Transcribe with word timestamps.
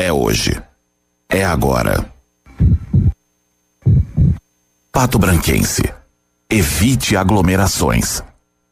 É 0.00 0.10
hoje. 0.10 0.58
É 1.28 1.44
agora. 1.44 2.10
Pato 4.90 5.18
Branquense. 5.18 5.82
Evite 6.48 7.18
aglomerações. 7.18 8.22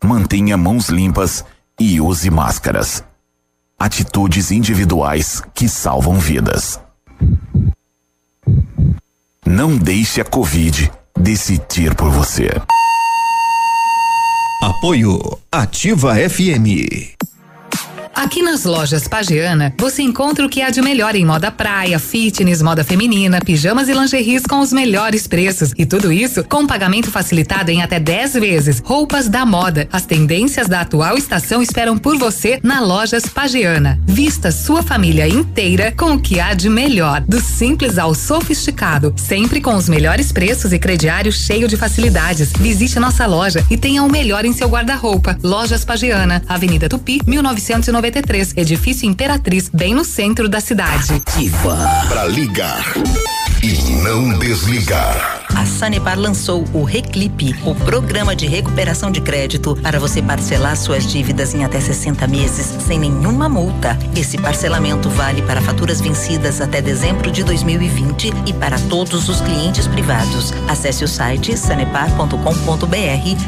Mantenha 0.03 0.57
mãos 0.57 0.89
limpas 0.89 1.45
e 1.79 2.01
use 2.01 2.31
máscaras. 2.31 3.05
Atitudes 3.79 4.51
individuais 4.51 5.43
que 5.53 5.69
salvam 5.69 6.19
vidas. 6.19 6.81
Não 9.45 9.77
deixe 9.77 10.23
a 10.23 10.25
Covid 10.25 10.91
decidir 11.15 11.95
por 11.95 12.11
você. 12.11 12.49
Apoio 14.63 15.21
Ativa 15.53 16.15
FM. 16.15 17.19
Aqui 18.19 18.43
nas 18.43 18.65
lojas 18.65 19.07
Pagiana, 19.07 19.73
você 19.79 20.03
encontra 20.03 20.45
o 20.45 20.49
que 20.49 20.61
há 20.61 20.71
de 20.71 20.83
melhor 20.83 21.15
em 21.15 21.25
moda 21.25 21.53
praia, 21.53 22.01
fitness, 22.01 22.61
moda 22.61 22.83
feminina, 22.83 23.41
pijamas 23.41 23.89
e 23.89 23.93
lingeries 23.93 24.43
com 24.43 24.59
os 24.59 24.73
melhores 24.73 25.29
preços. 25.29 25.71
E 25.79 25.87
tudo 25.87 26.11
isso 26.11 26.43
com 26.43 26.67
pagamento 26.67 27.13
facilitado 27.13 27.71
em 27.71 27.81
até 27.81 28.01
10 28.01 28.33
vezes. 28.33 28.83
Roupas 28.85 29.29
da 29.29 29.47
moda. 29.47 29.89
As 29.93 30.05
tendências 30.05 30.67
da 30.67 30.81
atual 30.81 31.17
estação 31.17 31.63
esperam 31.63 31.97
por 31.97 32.19
você 32.19 32.59
na 32.61 32.81
Lojas 32.81 33.27
Pagiana. 33.27 34.01
Vista 34.05 34.51
sua 34.51 34.83
família 34.83 35.29
inteira 35.29 35.95
com 35.97 36.15
o 36.15 36.21
que 36.21 36.41
há 36.41 36.55
de 36.55 36.69
melhor. 36.69 37.21
Do 37.21 37.41
simples 37.41 37.99
ao 37.99 38.17
sofisticado. 38.17 39.15
Sempre 39.17 39.61
com 39.61 39.77
os 39.77 39.89
melhores 39.89 40.33
preços 40.33 40.73
e 40.73 40.79
crediário 40.81 41.31
cheio 41.31 41.69
de 41.69 41.77
facilidades. 41.77 42.51
Visite 42.59 42.99
nossa 42.99 43.27
loja 43.27 43.65
e 43.71 43.79
tenha 43.79 44.03
o 44.03 44.11
melhor 44.11 44.45
em 44.45 44.53
seu 44.53 44.69
guarda-roupa. 44.69 45.39
Lojas 45.41 45.85
Pagiana, 45.85 46.43
Avenida 46.49 46.89
Tupi, 46.89 47.21
1990 47.25 48.08
93, 48.09 48.55
edifício 48.57 49.07
Imperatriz, 49.07 49.69
bem 49.69 49.95
no 49.95 50.05
centro 50.05 50.49
da 50.49 50.61
cidade. 50.61 51.13
Ativa. 51.13 51.77
Para 52.09 52.25
ligar 52.27 52.83
e 53.63 53.93
não 54.03 54.39
desligar. 54.39 55.45
A 55.55 55.67
Sanepar 55.67 56.19
lançou 56.19 56.65
o 56.73 56.85
Reclipe, 56.85 57.57
o 57.65 57.75
programa 57.75 58.37
de 58.37 58.47
recuperação 58.47 59.11
de 59.11 59.21
crédito 59.21 59.75
para 59.83 59.99
você 59.99 60.23
parcelar 60.23 60.77
suas 60.77 61.05
dívidas 61.05 61.55
em 61.55 61.65
até 61.65 61.81
60 61.81 62.27
meses 62.29 62.67
sem 62.87 62.99
nenhuma 62.99 63.49
multa. 63.49 63.99
Esse 64.15 64.39
parcelamento 64.39 65.09
vale 65.11 65.43
para 65.43 65.61
faturas 65.61 66.01
vencidas 66.01 66.61
até 66.61 66.81
dezembro 66.81 67.33
de 67.33 67.43
2020 67.43 68.33
e 68.47 68.53
para 68.53 68.79
todos 68.79 69.29
os 69.29 69.41
clientes 69.41 69.89
privados. 69.89 70.53
Acesse 70.69 71.03
o 71.03 71.09
site 71.09 71.57
sanepar.com.br 71.57 72.37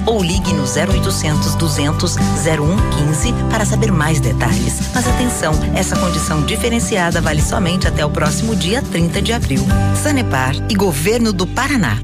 ou 0.06 0.22
ligue 0.22 0.52
no 0.52 0.64
0800 0.64 1.54
200 1.54 2.16
0115 2.16 3.32
para 3.50 3.64
saber 3.64 3.92
mais 3.92 4.18
detalhes. 4.18 4.49
Mas 4.94 5.06
atenção, 5.08 5.52
essa 5.74 5.96
condição 5.96 6.42
diferenciada 6.42 7.20
vale 7.20 7.40
somente 7.40 7.86
até 7.86 8.04
o 8.04 8.10
próximo 8.10 8.54
dia 8.54 8.82
30 8.82 9.22
de 9.22 9.32
abril. 9.32 9.66
Sanepar 10.02 10.54
e 10.68 10.74
Governo 10.74 11.32
do 11.32 11.46
Paraná. 11.46 11.98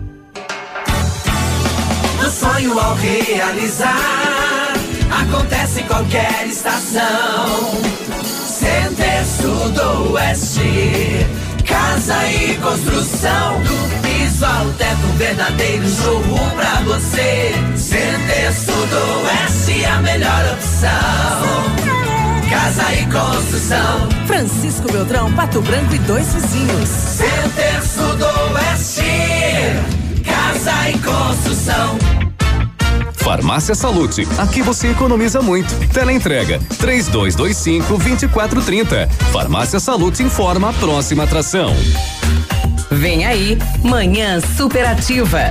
Do 2.21 2.31
sonho 2.31 2.79
ao 2.79 2.95
realizar, 2.95 4.73
acontece 5.11 5.83
qualquer 5.83 6.47
estação. 6.47 7.03
Center 8.47 9.25
do 9.75 10.13
Oeste, 10.13 11.27
casa 11.67 12.27
e 12.29 12.57
construção. 12.57 13.61
Do 13.63 14.01
piso 14.03 14.45
ao 14.45 14.71
teto, 14.73 15.07
um 15.07 15.17
verdadeiro 15.17 15.89
showroom 15.89 16.51
pra 16.57 16.81
você. 16.85 17.53
Center 17.77 18.53
do 18.89 19.27
Oeste, 19.27 19.85
a 19.85 20.01
melhor 20.01 20.55
opção. 20.55 21.96
Casa 22.51 22.93
e 22.95 23.07
construção. 23.07 24.09
Francisco 24.27 24.91
Beltrão, 24.93 25.33
Pato 25.33 25.61
Branco 25.61 25.95
e 25.95 25.99
dois 26.01 26.33
vizinhos. 26.33 26.89
Center 26.89 27.83
Sudoeste. 27.83 29.03
Casa 30.25 30.91
e 30.91 30.99
construção. 30.99 31.99
Farmácia 33.13 33.75
Salute, 33.75 34.27
aqui 34.39 34.63
você 34.63 34.89
economiza 34.93 35.43
muito. 35.43 35.75
Teleentrega, 35.89 36.61
três 36.79 37.09
dois, 37.09 37.35
dois 37.35 37.57
cinco, 37.57 37.99
vinte 37.99 38.23
e 38.23 38.29
quatro, 38.29 38.63
trinta. 38.63 39.09
Farmácia 39.33 39.81
Salute 39.81 40.23
informa 40.23 40.71
a 40.71 40.73
próxima 40.73 41.25
atração. 41.25 41.75
Vem 42.89 43.27
aí, 43.27 43.59
Manhã 43.83 44.41
Superativa. 44.57 45.51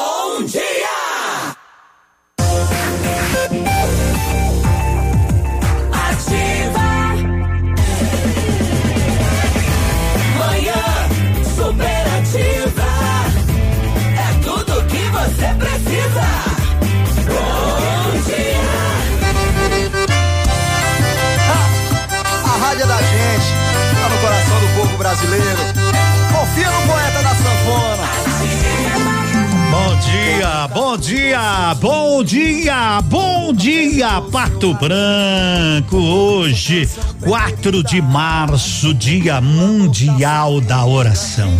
dia, 30.11 30.67
bom 30.67 30.97
dia, 30.97 31.75
bom 31.79 32.23
dia, 32.23 33.01
bom 33.03 33.53
dia, 33.53 34.21
Pato 34.21 34.73
Branco. 34.73 35.97
Hoje, 35.97 36.89
4 37.21 37.83
de 37.83 38.01
março, 38.01 38.93
Dia 38.93 39.39
Mundial 39.39 40.59
da 40.59 40.85
Oração. 40.85 41.55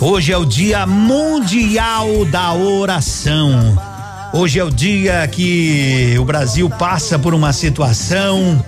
Hoje 0.00 0.32
é 0.32 0.36
o 0.36 0.44
Dia 0.44 0.86
Mundial 0.86 2.26
da 2.26 2.52
Oração. 2.52 3.78
Hoje 4.34 4.58
é 4.58 4.64
o 4.64 4.70
dia 4.70 5.26
que 5.28 6.14
o 6.18 6.24
Brasil 6.24 6.68
passa 6.68 7.18
por 7.18 7.32
uma 7.32 7.54
situação 7.54 8.62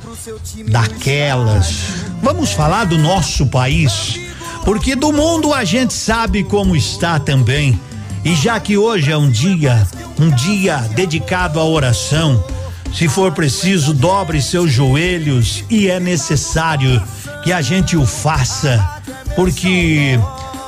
daquelas. 0.67 2.07
Vamos 2.23 2.53
falar 2.53 2.87
do 2.87 2.97
nosso 2.97 3.47
país, 3.49 4.19
porque 4.65 4.97
do 4.97 5.13
mundo 5.13 5.53
a 5.53 5.65
gente 5.65 5.93
sabe 5.93 6.43
como 6.43 6.75
está 6.75 7.19
também. 7.19 7.79
E 8.25 8.35
já 8.35 8.59
que 8.59 8.77
hoje 8.77 9.11
é 9.11 9.17
um 9.17 9.31
dia, 9.31 9.87
um 10.19 10.31
dia 10.31 10.79
dedicado 10.95 11.59
à 11.59 11.65
oração, 11.65 12.45
se 12.93 13.09
for 13.09 13.33
preciso, 13.33 13.93
dobre 13.93 14.41
seus 14.41 14.73
joelhos 14.73 15.65
e 15.71 15.89
é 15.89 16.01
necessário 16.01 17.03
que 17.45 17.53
a 17.53 17.61
gente 17.63 17.97
o 17.97 18.07
faça, 18.07 18.85
porque 19.37 20.19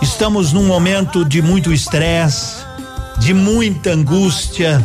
estamos 0.00 0.52
num 0.52 0.66
momento 0.66 1.24
de 1.24 1.42
muito 1.42 1.72
estresse, 1.72 2.56
de 3.18 3.34
muita 3.34 3.92
angústia, 3.92 4.84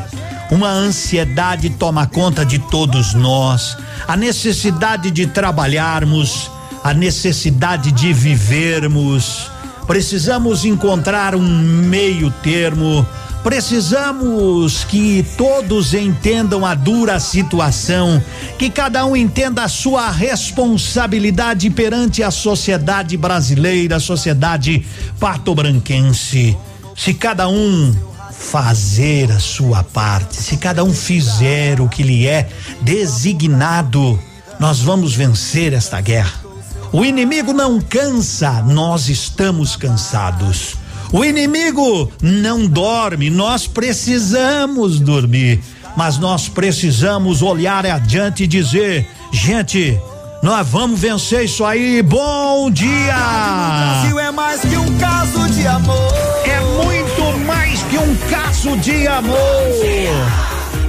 uma 0.51 0.69
ansiedade 0.69 1.69
toma 1.69 2.05
conta 2.07 2.45
de 2.45 2.59
todos 2.59 3.13
nós, 3.13 3.77
a 4.07 4.15
necessidade 4.15 5.11
de 5.11 5.27
trabalharmos, 5.27 6.49
a 6.83 6.93
necessidade 6.93 7.91
de 7.91 8.13
vivermos. 8.13 9.51
Precisamos 9.87 10.65
encontrar 10.65 11.35
um 11.35 11.47
meio 11.47 12.31
termo. 12.31 13.05
Precisamos 13.43 14.83
que 14.85 15.23
todos 15.37 15.93
entendam 15.93 16.65
a 16.65 16.73
dura 16.73 17.19
situação, 17.19 18.21
que 18.57 18.71
cada 18.71 19.05
um 19.05 19.15
entenda 19.15 19.63
a 19.63 19.69
sua 19.69 20.09
responsabilidade 20.09 21.69
perante 21.69 22.23
a 22.23 22.31
sociedade 22.31 23.15
brasileira, 23.15 23.97
a 23.97 23.99
sociedade 23.99 24.83
patobranquense. 25.19 26.57
Se 26.95 27.13
cada 27.13 27.47
um 27.47 27.93
fazer 28.31 29.31
a 29.31 29.39
sua 29.39 29.83
parte, 29.83 30.37
se 30.37 30.57
cada 30.57 30.83
um 30.83 30.93
fizer 30.93 31.79
o 31.79 31.87
que 31.87 32.01
lhe 32.01 32.25
é 32.25 32.49
designado, 32.81 34.19
nós 34.59 34.79
vamos 34.79 35.13
vencer 35.13 35.71
esta 35.71 36.01
guerra. 36.01 36.44
O 36.91 37.03
inimigo 37.03 37.53
não 37.53 37.79
cansa, 37.81 38.61
nós 38.63 39.09
estamos 39.09 39.75
cansados. 39.75 40.75
O 41.11 41.23
inimigo 41.23 42.11
não 42.21 42.65
dorme, 42.67 43.29
nós 43.29 43.67
precisamos 43.67 44.99
dormir, 44.99 45.61
mas 45.95 46.17
nós 46.17 46.47
precisamos 46.47 47.41
olhar 47.41 47.85
adiante 47.85 48.43
e 48.43 48.47
dizer: 48.47 49.07
gente, 49.31 49.99
nós 50.41 50.67
vamos 50.67 50.99
vencer 50.99 51.45
isso 51.45 51.63
aí. 51.63 52.01
Bom 52.01 52.69
dia! 52.69 52.87
O 52.87 54.01
Brasil 54.01 54.19
é 54.19 54.31
mais 54.31 54.61
que 54.61 54.77
um 54.77 54.97
caso 54.97 55.49
de 55.49 55.67
amor. 55.67 56.13
É 56.45 56.59
muito 56.83 57.45
mais 57.45 57.81
que 57.83 57.97
um 57.97 58.15
caso 58.29 58.77
de 58.77 59.07
amor. 59.07 59.37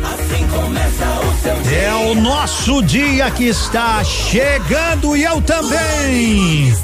Assim 0.04 0.46
começa 0.48 1.04
o. 1.22 1.25
É 1.48 1.94
o 1.94 2.14
nosso 2.16 2.82
dia 2.82 3.30
que 3.30 3.44
está 3.44 4.02
chegando 4.02 5.16
e 5.16 5.22
eu 5.22 5.40
também. 5.40 6.74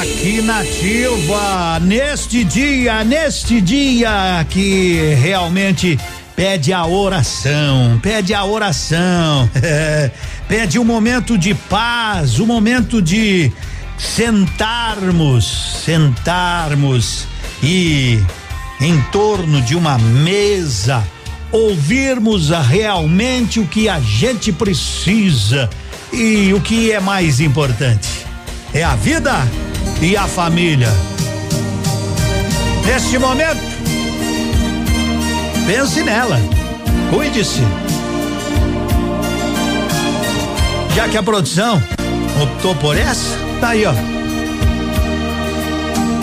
Aqui 0.00 0.40
nativa, 0.40 1.78
neste 1.80 2.42
dia, 2.42 3.04
neste 3.04 3.60
dia 3.60 4.46
que 4.48 5.14
realmente 5.20 5.98
pede 6.34 6.72
a 6.72 6.86
oração, 6.86 8.00
pede 8.02 8.32
a 8.32 8.42
oração, 8.42 9.50
pede 10.48 10.78
um 10.78 10.84
momento 10.84 11.36
de 11.36 11.52
paz, 11.54 12.40
um 12.40 12.46
momento 12.46 13.02
de 13.02 13.52
sentarmos, 13.98 15.82
sentarmos 15.84 17.26
e 17.62 18.18
em 18.80 19.00
torno 19.12 19.60
de 19.60 19.76
uma 19.76 19.98
mesa 19.98 21.04
ouvirmos 21.52 22.50
realmente 22.50 23.60
o 23.60 23.66
que 23.66 23.88
a 23.88 24.00
gente 24.00 24.52
precisa 24.52 25.68
e 26.12 26.52
o 26.52 26.60
que 26.60 26.92
é 26.92 27.00
mais 27.00 27.40
importante 27.40 28.08
é 28.72 28.82
a 28.82 28.94
vida 28.94 29.34
e 30.00 30.16
a 30.16 30.26
família. 30.26 30.88
Neste 32.86 33.18
momento, 33.18 33.60
pense 35.66 36.02
nela, 36.02 36.40
cuide-se. 37.10 37.60
Já 40.94 41.08
que 41.08 41.16
a 41.16 41.22
produção 41.22 41.82
optou 42.42 42.74
por 42.76 42.96
essa, 42.96 43.36
tá 43.60 43.70
aí, 43.70 43.84
ó. 43.84 44.19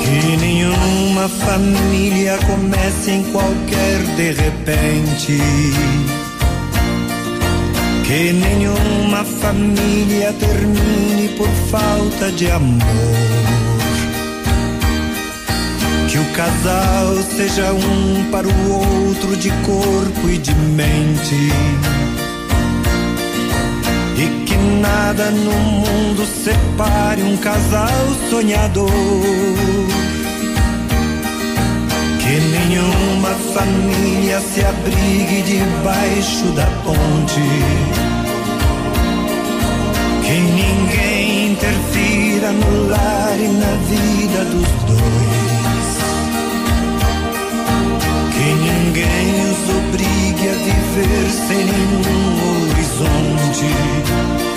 Que 0.07 0.37
nenhuma 0.37 1.27
família 1.27 2.39
comece 2.47 3.11
em 3.11 3.23
qualquer 3.33 3.99
de 4.15 4.31
repente. 4.31 5.37
Que 8.05 8.31
nenhuma 8.31 9.25
família 9.25 10.31
termine 10.31 11.27
por 11.37 11.49
falta 11.69 12.31
de 12.31 12.49
amor. 12.49 12.87
Que 16.09 16.19
o 16.19 16.25
casal 16.31 17.17
seja 17.35 17.73
um 17.73 18.31
para 18.31 18.47
o 18.47 19.07
outro 19.09 19.35
de 19.35 19.49
corpo 19.65 20.29
e 20.29 20.37
de 20.37 20.55
mente. 20.55 21.51
Nada 24.81 25.31
no 25.31 25.51
mundo 25.51 26.25
separe 26.25 27.23
um 27.23 27.37
casal 27.37 27.89
sonhador. 28.29 28.89
Que 32.19 32.39
nenhuma 32.39 33.29
família 33.53 34.41
se 34.41 34.63
abrigue 34.65 35.41
debaixo 35.43 36.45
da 36.53 36.65
ponte. 36.83 37.41
Que 40.23 40.33
ninguém 40.33 41.51
interfira 41.53 42.51
no 42.51 42.89
lar 42.89 43.39
e 43.39 43.47
na 43.47 43.73
vida 43.87 44.43
dos 44.45 44.69
dois. 44.85 45.89
Que 48.33 48.47
ninguém 48.67 49.27
os 49.49 49.61
obrigue 49.77 50.49
a 50.49 50.53
viver 50.53 51.29
sem 51.31 51.57
nenhum 51.65 52.27
horizonte. 52.71 54.56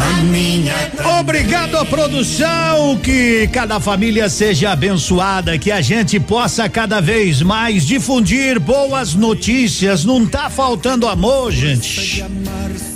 a 0.00 0.22
minha 0.24 0.90
Obrigado 1.20 1.76
à 1.76 1.84
produção, 1.84 2.98
que 3.02 3.48
cada 3.52 3.78
família 3.78 4.28
seja 4.28 4.72
abençoada, 4.72 5.58
que 5.58 5.70
a 5.70 5.80
gente 5.80 6.18
possa 6.18 6.68
cada 6.68 7.00
vez 7.00 7.42
mais 7.42 7.86
difundir 7.86 8.58
boas 8.58 9.14
notícias. 9.14 10.04
Não 10.04 10.26
tá 10.26 10.48
faltando 10.48 11.06
amor, 11.06 11.52
gente. 11.52 12.24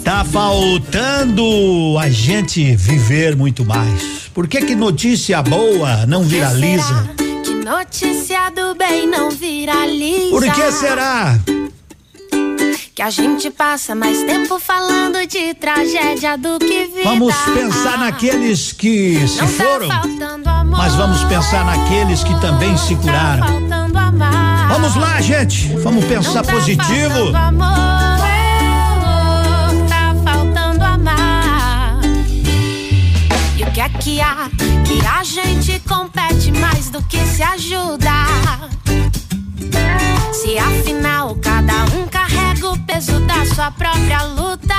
Tá 0.03 0.25
faltando 0.25 1.97
a 1.99 2.09
gente 2.09 2.75
viver 2.77 3.37
muito 3.37 3.65
mais. 3.65 4.31
Por 4.33 4.49
que 4.49 4.63
que 4.63 4.75
notícia 4.75 5.43
boa 5.43 6.07
não 6.07 6.23
viraliza? 6.25 7.11
Que 7.45 7.55
notícia 7.55 8.51
do 8.51 8.75
bem 8.75 9.07
não 9.07 9.31
viraliza. 9.31 10.31
Por 10.31 10.43
que 10.51 10.73
será? 10.73 11.39
Que 12.95 13.03
a 13.03 13.11
gente 13.11 13.51
passa 13.51 13.93
mais 13.95 14.23
tempo 14.23 14.59
falando 14.61 15.27
de 15.27 15.53
tragédia 15.55 16.39
do 16.39 16.59
que 16.61 16.85
vida. 16.87 17.03
Vamos 17.11 17.35
pensar 17.53 17.99
naqueles 17.99 18.73
que 18.73 19.27
se 19.27 19.39
Não 19.41 19.49
foram, 19.49 19.89
tá 19.89 20.03
amor. 20.61 20.79
mas 20.79 20.95
vamos 20.95 21.25
pensar 21.25 21.65
naqueles 21.65 22.23
que 22.23 22.41
também 22.41 22.77
se 22.77 22.95
Tá 22.95 23.03
curaram. 23.03 23.47
amar. 23.99 24.69
Vamos 24.69 24.95
lá, 24.95 25.21
gente. 25.21 25.75
Vamos 25.79 26.05
pensar 26.05 26.35
Não 26.35 26.43
tá 26.45 26.53
positivo. 26.53 27.37
amor. 27.37 27.75
Tá 29.89 30.15
faltando 30.25 30.85
amar. 30.85 31.99
E 33.59 33.63
o 33.65 33.73
que 33.73 33.81
é 33.81 33.89
que 33.89 34.21
há? 34.21 34.49
Que 34.87 35.05
a 35.05 35.25
gente 35.25 35.81
compete 35.89 36.53
mais 36.53 36.91
do 36.91 37.03
que 37.03 37.19
se 37.27 37.43
ajuda. 37.43 38.11
Se 40.33 40.57
afinal 40.59 41.35
cada 41.43 41.73
um 41.97 42.07
o 42.65 42.79
peso 42.87 43.21
da 43.21 43.45
sua 43.47 43.71
própria 43.71 44.23
luta. 44.23 44.75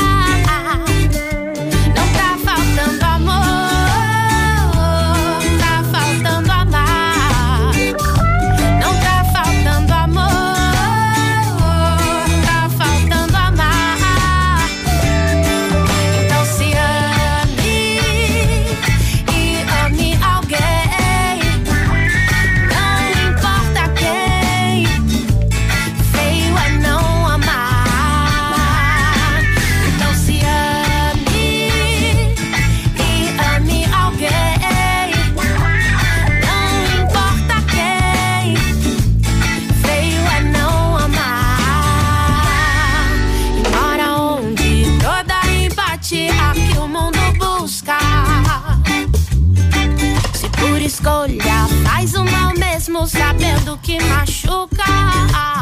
Sabendo 53.07 53.77
que 53.81 53.99
machuca. 53.99 55.54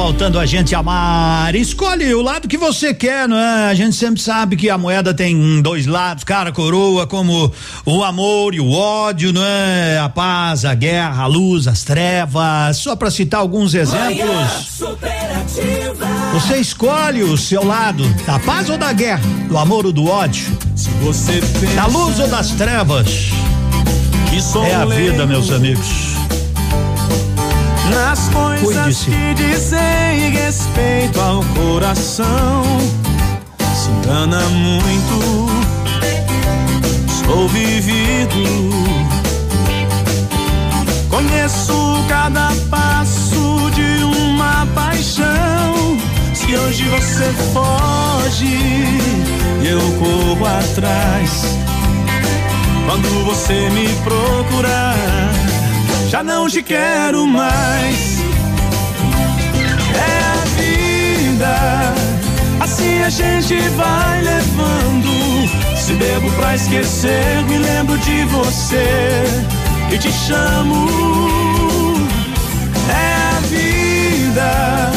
Faltando 0.00 0.38
a 0.38 0.46
gente 0.46 0.74
amar. 0.74 1.54
Escolhe 1.54 2.14
o 2.14 2.22
lado 2.22 2.48
que 2.48 2.56
você 2.56 2.94
quer, 2.94 3.28
não 3.28 3.36
é? 3.36 3.68
A 3.68 3.74
gente 3.74 3.94
sempre 3.94 4.18
sabe 4.18 4.56
que 4.56 4.70
a 4.70 4.78
moeda 4.78 5.12
tem 5.12 5.60
dois 5.60 5.84
lados, 5.84 6.24
cara, 6.24 6.50
coroa, 6.50 7.06
como 7.06 7.52
o 7.84 8.02
amor 8.02 8.54
e 8.54 8.60
o 8.60 8.72
ódio, 8.72 9.30
não 9.30 9.44
é? 9.44 9.98
A 9.98 10.08
paz, 10.08 10.64
a 10.64 10.74
guerra, 10.74 11.24
a 11.24 11.26
luz, 11.26 11.68
as 11.68 11.84
trevas. 11.84 12.78
Só 12.78 12.96
pra 12.96 13.10
citar 13.10 13.40
alguns 13.40 13.74
exemplos. 13.74 14.80
Você 16.32 16.56
escolhe 16.56 17.22
o 17.22 17.36
seu 17.36 17.62
lado, 17.62 18.02
da 18.24 18.38
paz 18.38 18.70
ou 18.70 18.78
da 18.78 18.94
guerra, 18.94 19.20
do 19.48 19.58
amor 19.58 19.84
ou 19.84 19.92
do 19.92 20.06
ódio, 20.06 20.46
da 21.76 21.86
luz 21.86 22.18
ou 22.18 22.26
das 22.26 22.52
trevas. 22.52 23.28
É 24.66 24.74
a 24.74 24.86
vida, 24.86 25.26
meus 25.26 25.50
amigos. 25.50 26.09
Nas 27.90 28.28
coisas 28.28 29.04
que 29.04 29.34
dizem 29.34 30.30
respeito 30.30 31.20
ao 31.20 31.42
coração, 31.54 32.62
se 33.74 33.90
engana 33.90 34.40
muito. 34.50 35.50
Estou 37.08 37.48
vivido, 37.48 38.70
conheço 41.08 42.04
cada 42.08 42.50
passo 42.70 43.70
de 43.74 44.04
uma 44.04 44.66
paixão. 44.74 45.98
Se 46.34 46.56
hoje 46.56 46.84
você 46.84 47.32
foge, 47.52 48.58
eu 49.64 49.80
corro 49.98 50.46
atrás. 50.46 51.44
Quando 52.86 53.24
você 53.24 53.70
me 53.70 53.88
procurar, 54.02 54.96
já 56.10 56.24
não 56.24 56.48
te 56.48 56.60
quero 56.60 57.24
mais. 57.24 58.18
É 59.94 60.18
a 60.32 60.44
vida, 60.58 61.94
assim 62.60 63.00
a 63.02 63.08
gente 63.08 63.56
vai 63.76 64.20
levando. 64.20 65.48
Se 65.78 65.92
bebo 65.92 66.28
pra 66.32 66.56
esquecer, 66.56 67.44
me 67.48 67.58
lembro 67.58 67.96
de 67.98 68.24
você 68.24 69.22
e 69.92 69.98
te 69.98 70.10
chamo. 70.10 70.88
É 72.88 73.36
a 73.36 73.40
vida, 73.46 74.90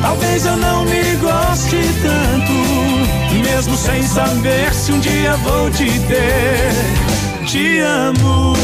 talvez 0.00 0.46
eu 0.46 0.56
não 0.56 0.86
me 0.86 1.16
goste 1.16 1.82
tanto, 2.02 3.46
mesmo 3.46 3.76
sem 3.76 4.02
saber 4.02 4.72
se 4.72 4.90
um 4.90 5.00
dia 5.00 5.36
vou 5.36 5.70
te 5.70 6.00
ter. 6.08 7.46
Te 7.46 7.78
amo. 7.80 8.56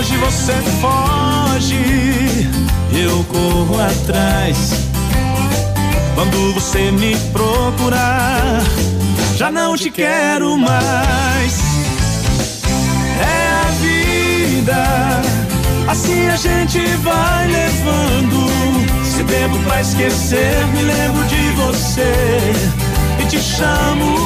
Hoje 0.00 0.16
você 0.16 0.54
foge, 0.80 2.48
eu 2.90 3.22
corro 3.24 3.78
atrás. 3.82 4.72
Quando 6.14 6.54
você 6.54 6.90
me 6.90 7.14
procurar, 7.30 8.62
já 9.36 9.52
não 9.52 9.76
te 9.76 9.90
quero 9.90 10.56
mais. 10.56 11.60
É 13.20 13.50
a 13.60 13.70
vida, 13.82 14.86
assim 15.86 16.28
a 16.28 16.36
gente 16.36 16.78
vai 17.02 17.46
levando. 17.48 18.46
Se 19.04 19.22
bebo 19.22 19.58
pra 19.64 19.82
esquecer, 19.82 20.66
me 20.68 20.80
lembro 20.80 21.22
de 21.26 21.50
você 21.50 22.54
e 23.22 23.26
te 23.26 23.38
chamo. 23.38 24.16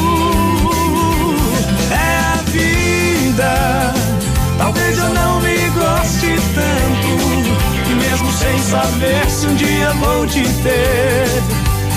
É 1.91 2.19
a 2.33 2.43
vida. 2.49 3.93
Talvez 4.57 4.99
eu 4.99 5.13
não 5.13 5.34
tanto, 6.55 7.95
mesmo 7.95 8.33
sem 8.33 8.59
saber 8.63 9.31
se 9.31 9.47
um 9.47 9.55
dia 9.55 9.91
vou 9.95 10.27
te 10.27 10.43
ter, 10.63 11.27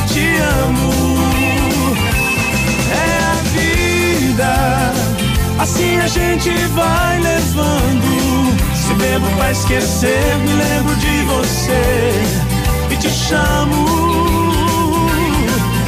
te 0.08 0.38
amo. 0.66 0.94
É 2.92 3.08
a 3.24 3.36
vida, 3.54 4.94
assim 5.60 6.00
a 6.00 6.08
gente 6.08 6.50
vai 6.76 7.20
levando. 7.20 8.58
Se 8.76 8.94
bebo 8.94 9.28
pra 9.38 9.52
esquecer, 9.52 10.36
me 10.38 10.54
lembro 10.54 10.96
de 10.96 11.22
você 11.24 12.12
e 12.92 12.96
te 12.98 13.10
chamo. 13.10 13.86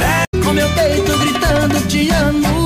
É 0.00 0.38
Com 0.44 0.52
meu 0.52 0.68
peito 0.70 1.18
gritando 1.18 1.86
te 1.88 2.10
amo. 2.10 2.59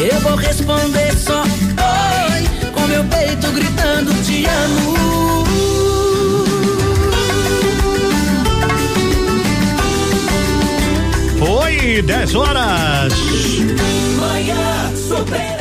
Eu 0.00 0.20
vou 0.20 0.36
responder 0.36 1.12
só 1.16 1.42
oi. 1.42 2.70
Com 2.72 2.86
meu 2.86 3.04
peito 3.04 3.50
gritando 3.52 4.12
te 4.24 4.44
amo. 4.46 5.44
Foi 11.38 12.02
10 12.02 12.34
horas. 12.34 13.12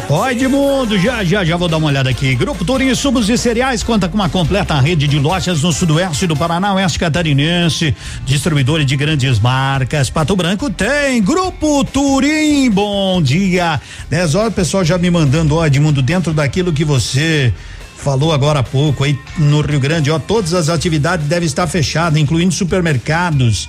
Ó, 0.10 0.30
Edmundo, 0.30 0.98
já, 0.98 1.22
já, 1.24 1.44
já 1.44 1.58
vou 1.58 1.68
dar 1.68 1.78
uma 1.78 1.88
olhada 1.88 2.10
aqui. 2.10 2.34
Grupo 2.34 2.64
Turim 2.64 2.90
Insumos 2.90 3.30
e 3.30 3.38
Cereais 3.38 3.84
conta 3.84 4.08
com 4.08 4.16
uma 4.16 4.30
completa 4.30 4.80
rede 4.80 5.06
de 5.06 5.20
lojas 5.20 5.62
no 5.62 5.74
sudoeste 5.74 6.26
do 6.26 6.36
Paraná, 6.36 6.74
oeste 6.76 6.98
catarinense, 6.98 7.94
distribuidores 8.26 8.86
de 8.86 8.96
grandes 8.96 9.38
marcas. 9.38 10.10
Pato 10.10 10.34
Branco 10.34 10.70
tem. 10.70 11.22
Grupo 11.22 11.84
Turim, 11.84 12.70
bom 12.70 13.22
dia. 13.22 13.82
10 14.10 14.36
horas, 14.36 14.54
o 14.54 14.56
pessoal 14.56 14.86
já 14.86 14.98
me 14.98 15.12
mandando, 15.12 15.56
ó, 15.56 15.66
Edmundo, 15.66 16.02
dentro 16.02 16.32
daquilo 16.32 16.72
que 16.72 16.86
você 16.86 17.54
falou 17.98 18.32
agora 18.32 18.60
há 18.60 18.64
pouco 18.64 19.04
aí 19.04 19.20
no 19.38 19.60
Rio 19.60 19.80
Grande, 19.80 20.10
ó, 20.10 20.18
todas 20.18 20.54
as 20.54 20.70
atividades 20.70 21.28
devem 21.28 21.46
estar 21.46 21.68
fechadas, 21.68 22.18
incluindo 22.18 22.54
supermercados. 22.54 23.68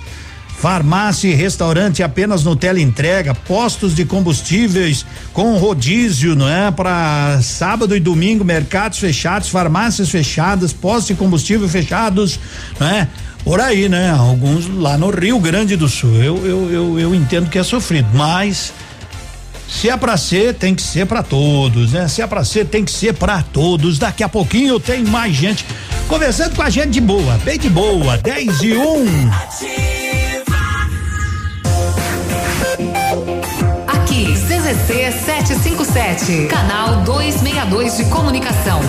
Farmácia 0.59 1.29
e 1.29 1.33
restaurante 1.33 2.03
apenas 2.03 2.43
no 2.43 2.55
teleentrega, 2.55 3.33
postos 3.33 3.95
de 3.95 4.03
combustíveis 4.03 5.05
com 5.31 5.57
rodízio, 5.57 6.35
não 6.35 6.49
é? 6.49 6.69
Para 6.69 7.39
sábado 7.41 7.95
e 7.95 7.99
domingo, 7.99 8.43
mercados 8.43 8.99
fechados, 8.99 9.47
farmácias 9.49 10.09
fechadas, 10.09 10.73
postos 10.73 11.07
de 11.07 11.15
combustível 11.15 11.67
fechados, 11.69 12.39
não 12.79 12.87
é? 12.87 13.07
Por 13.43 13.61
aí, 13.61 13.87
né? 13.87 14.11
Alguns 14.11 14.67
lá 14.67 14.97
no 14.97 15.09
Rio 15.09 15.39
Grande 15.39 15.77
do 15.77 15.87
Sul. 15.87 16.15
Eu, 16.15 16.45
eu, 16.45 16.71
eu, 16.71 16.99
eu 16.99 17.15
entendo 17.15 17.49
que 17.49 17.57
é 17.57 17.63
sofrido, 17.63 18.09
mas 18.13 18.73
se 19.65 19.89
é 19.89 19.95
pra 19.95 20.17
ser, 20.17 20.55
tem 20.55 20.75
que 20.75 20.81
ser 20.81 21.05
pra 21.05 21.23
todos, 21.23 21.93
né? 21.93 22.07
Se 22.09 22.21
é 22.21 22.27
pra 22.27 22.43
ser, 22.43 22.65
tem 22.65 22.83
que 22.83 22.91
ser 22.91 23.13
pra 23.13 23.41
todos. 23.41 23.97
Daqui 23.97 24.23
a 24.23 24.29
pouquinho 24.29 24.77
tem 24.77 25.05
mais 25.05 25.33
gente 25.33 25.65
Conversando 26.09 26.55
com 26.55 26.63
a 26.63 26.71
gente 26.71 26.89
de 26.89 27.01
boa, 27.01 27.37
bem 27.45 27.59
de 27.59 27.69
boa, 27.69 28.17
10 28.17 28.63
e 28.63 28.73
1. 28.73 28.97
Um. 28.97 29.29
CZC 34.69 35.11
757, 35.25 36.45
canal 36.47 37.01
262 37.01 37.97
de 37.97 38.05
comunicação. 38.05 38.79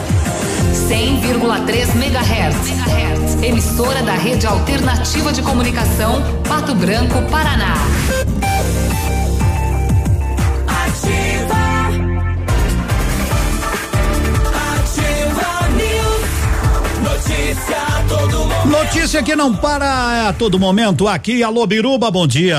100,3 0.74 1.96
MHz. 1.96 3.42
Emissora 3.42 4.02
da 4.02 4.12
Rede 4.12 4.46
Alternativa 4.46 5.32
de 5.32 5.40
Comunicação, 5.40 6.22
Pato 6.46 6.74
Branco, 6.74 7.22
Paraná. 7.30 7.76
Notícia 17.02 17.76
a 17.76 18.04
todo 18.06 18.38
momento. 18.38 18.68
Notícia 18.68 19.22
que 19.22 19.34
não 19.34 19.56
para 19.56 20.28
a 20.28 20.32
todo 20.34 20.58
momento 20.58 21.08
aqui. 21.08 21.42
Alô, 21.42 21.66
Biruba, 21.66 22.10
bom 22.10 22.26
dia. 22.26 22.58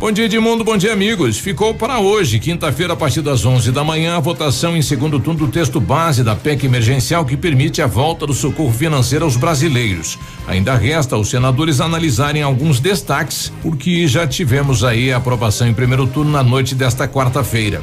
Bom 0.00 0.10
dia, 0.10 0.24
Edmundo. 0.24 0.64
Bom 0.64 0.78
dia, 0.78 0.94
amigos. 0.94 1.36
Ficou 1.38 1.74
para 1.74 2.00
hoje, 2.00 2.38
quinta-feira, 2.38 2.94
a 2.94 2.96
partir 2.96 3.20
das 3.20 3.44
11 3.44 3.70
da 3.70 3.84
manhã, 3.84 4.16
a 4.16 4.18
votação 4.18 4.74
em 4.74 4.80
segundo 4.80 5.20
turno 5.20 5.40
do 5.40 5.52
texto 5.52 5.78
base 5.78 6.24
da 6.24 6.34
PEC 6.34 6.64
emergencial 6.64 7.22
que 7.22 7.36
permite 7.36 7.82
a 7.82 7.86
volta 7.86 8.26
do 8.26 8.32
socorro 8.32 8.72
financeiro 8.72 9.26
aos 9.26 9.36
brasileiros. 9.36 10.18
Ainda 10.48 10.74
resta 10.74 11.16
aos 11.16 11.28
senadores 11.28 11.82
analisarem 11.82 12.40
alguns 12.40 12.80
destaques, 12.80 13.52
porque 13.60 14.08
já 14.08 14.26
tivemos 14.26 14.84
aí 14.84 15.12
a 15.12 15.18
aprovação 15.18 15.68
em 15.68 15.74
primeiro 15.74 16.06
turno 16.06 16.32
na 16.32 16.42
noite 16.42 16.74
desta 16.74 17.06
quarta-feira. 17.06 17.82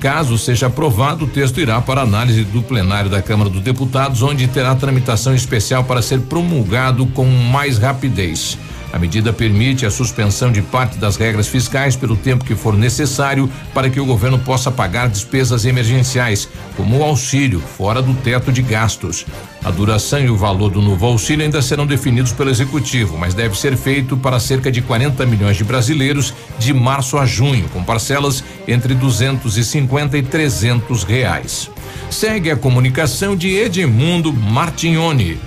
Caso 0.00 0.36
seja 0.36 0.66
aprovado, 0.66 1.26
o 1.26 1.28
texto 1.28 1.60
irá 1.60 1.80
para 1.80 2.00
análise 2.00 2.42
do 2.42 2.60
plenário 2.60 3.08
da 3.08 3.22
Câmara 3.22 3.48
dos 3.48 3.62
Deputados, 3.62 4.20
onde 4.20 4.48
terá 4.48 4.74
tramitação 4.74 5.32
especial 5.32 5.84
para 5.84 6.02
ser 6.02 6.22
promulgado 6.22 7.06
com 7.06 7.24
mais 7.24 7.78
rapidez. 7.78 8.58
A 8.92 8.98
medida 8.98 9.32
permite 9.32 9.86
a 9.86 9.90
suspensão 9.90 10.52
de 10.52 10.60
parte 10.60 10.98
das 10.98 11.16
regras 11.16 11.48
fiscais 11.48 11.96
pelo 11.96 12.14
tempo 12.14 12.44
que 12.44 12.54
for 12.54 12.76
necessário 12.76 13.50
para 13.72 13.88
que 13.88 13.98
o 13.98 14.04
governo 14.04 14.38
possa 14.38 14.70
pagar 14.70 15.08
despesas 15.08 15.64
emergenciais, 15.64 16.46
como 16.76 16.98
o 16.98 17.02
auxílio, 17.02 17.58
fora 17.58 18.02
do 18.02 18.12
teto 18.12 18.52
de 18.52 18.60
gastos. 18.60 19.24
A 19.64 19.70
duração 19.70 20.20
e 20.20 20.28
o 20.28 20.36
valor 20.36 20.70
do 20.70 20.82
novo 20.82 21.06
auxílio 21.06 21.42
ainda 21.42 21.62
serão 21.62 21.86
definidos 21.86 22.32
pelo 22.32 22.50
executivo, 22.50 23.16
mas 23.16 23.32
deve 23.32 23.58
ser 23.58 23.78
feito 23.78 24.14
para 24.14 24.38
cerca 24.38 24.70
de 24.70 24.82
40 24.82 25.24
milhões 25.24 25.56
de 25.56 25.64
brasileiros 25.64 26.34
de 26.58 26.74
março 26.74 27.16
a 27.16 27.24
junho, 27.24 27.68
com 27.70 27.82
parcelas 27.82 28.44
entre 28.68 28.94
250 28.94 30.18
e 30.18 30.22
300 30.22 31.02
reais. 31.04 31.70
Segue 32.10 32.50
a 32.50 32.56
comunicação 32.56 33.34
de 33.34 33.56
Edmundo 33.56 34.34
Martignoni. 34.34 35.40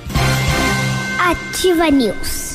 Ativa 1.20 1.92
News. 1.92 2.55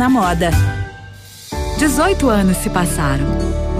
moda. 0.09 0.51
18 1.77 2.29
anos 2.29 2.57
se 2.57 2.69
passaram 2.69 3.25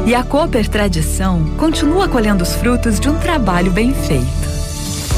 e 0.05 0.15
a 0.15 0.23
Cooper 0.23 0.67
Tradição 0.67 1.43
continua 1.57 2.07
colhendo 2.07 2.43
os 2.43 2.55
frutos 2.55 2.99
de 2.99 3.09
um 3.09 3.17
trabalho 3.19 3.71
bem 3.71 3.93
feito. 3.93 4.25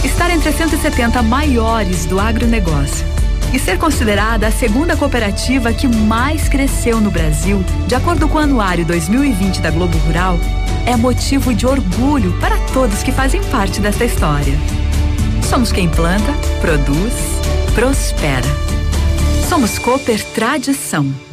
Estar 0.03 0.29
entre 0.29 0.49
as 0.49 0.55
170 0.55 1.21
maiores 1.21 2.05
do 2.05 2.19
agronegócio 2.19 3.05
e 3.53 3.59
ser 3.59 3.77
considerada 3.77 4.47
a 4.47 4.51
segunda 4.51 4.97
cooperativa 4.97 5.71
que 5.71 5.87
mais 5.87 6.49
cresceu 6.49 6.99
no 6.99 7.11
Brasil, 7.11 7.63
de 7.87 7.95
acordo 7.95 8.27
com 8.27 8.37
o 8.37 8.41
Anuário 8.41 8.83
2020 8.85 9.61
da 9.61 9.69
Globo 9.69 9.97
Rural, 9.99 10.37
é 10.85 10.97
motivo 10.97 11.53
de 11.53 11.65
orgulho 11.65 12.33
para 12.39 12.57
todos 12.73 13.03
que 13.03 13.11
fazem 13.11 13.41
parte 13.45 13.79
dessa 13.79 14.03
história. 14.03 14.57
Somos 15.43 15.71
quem 15.71 15.87
planta, 15.87 16.33
produz, 16.59 17.13
prospera. 17.75 18.47
Somos 19.47 19.77
Cooper 19.77 20.23
Tradição. 20.33 21.32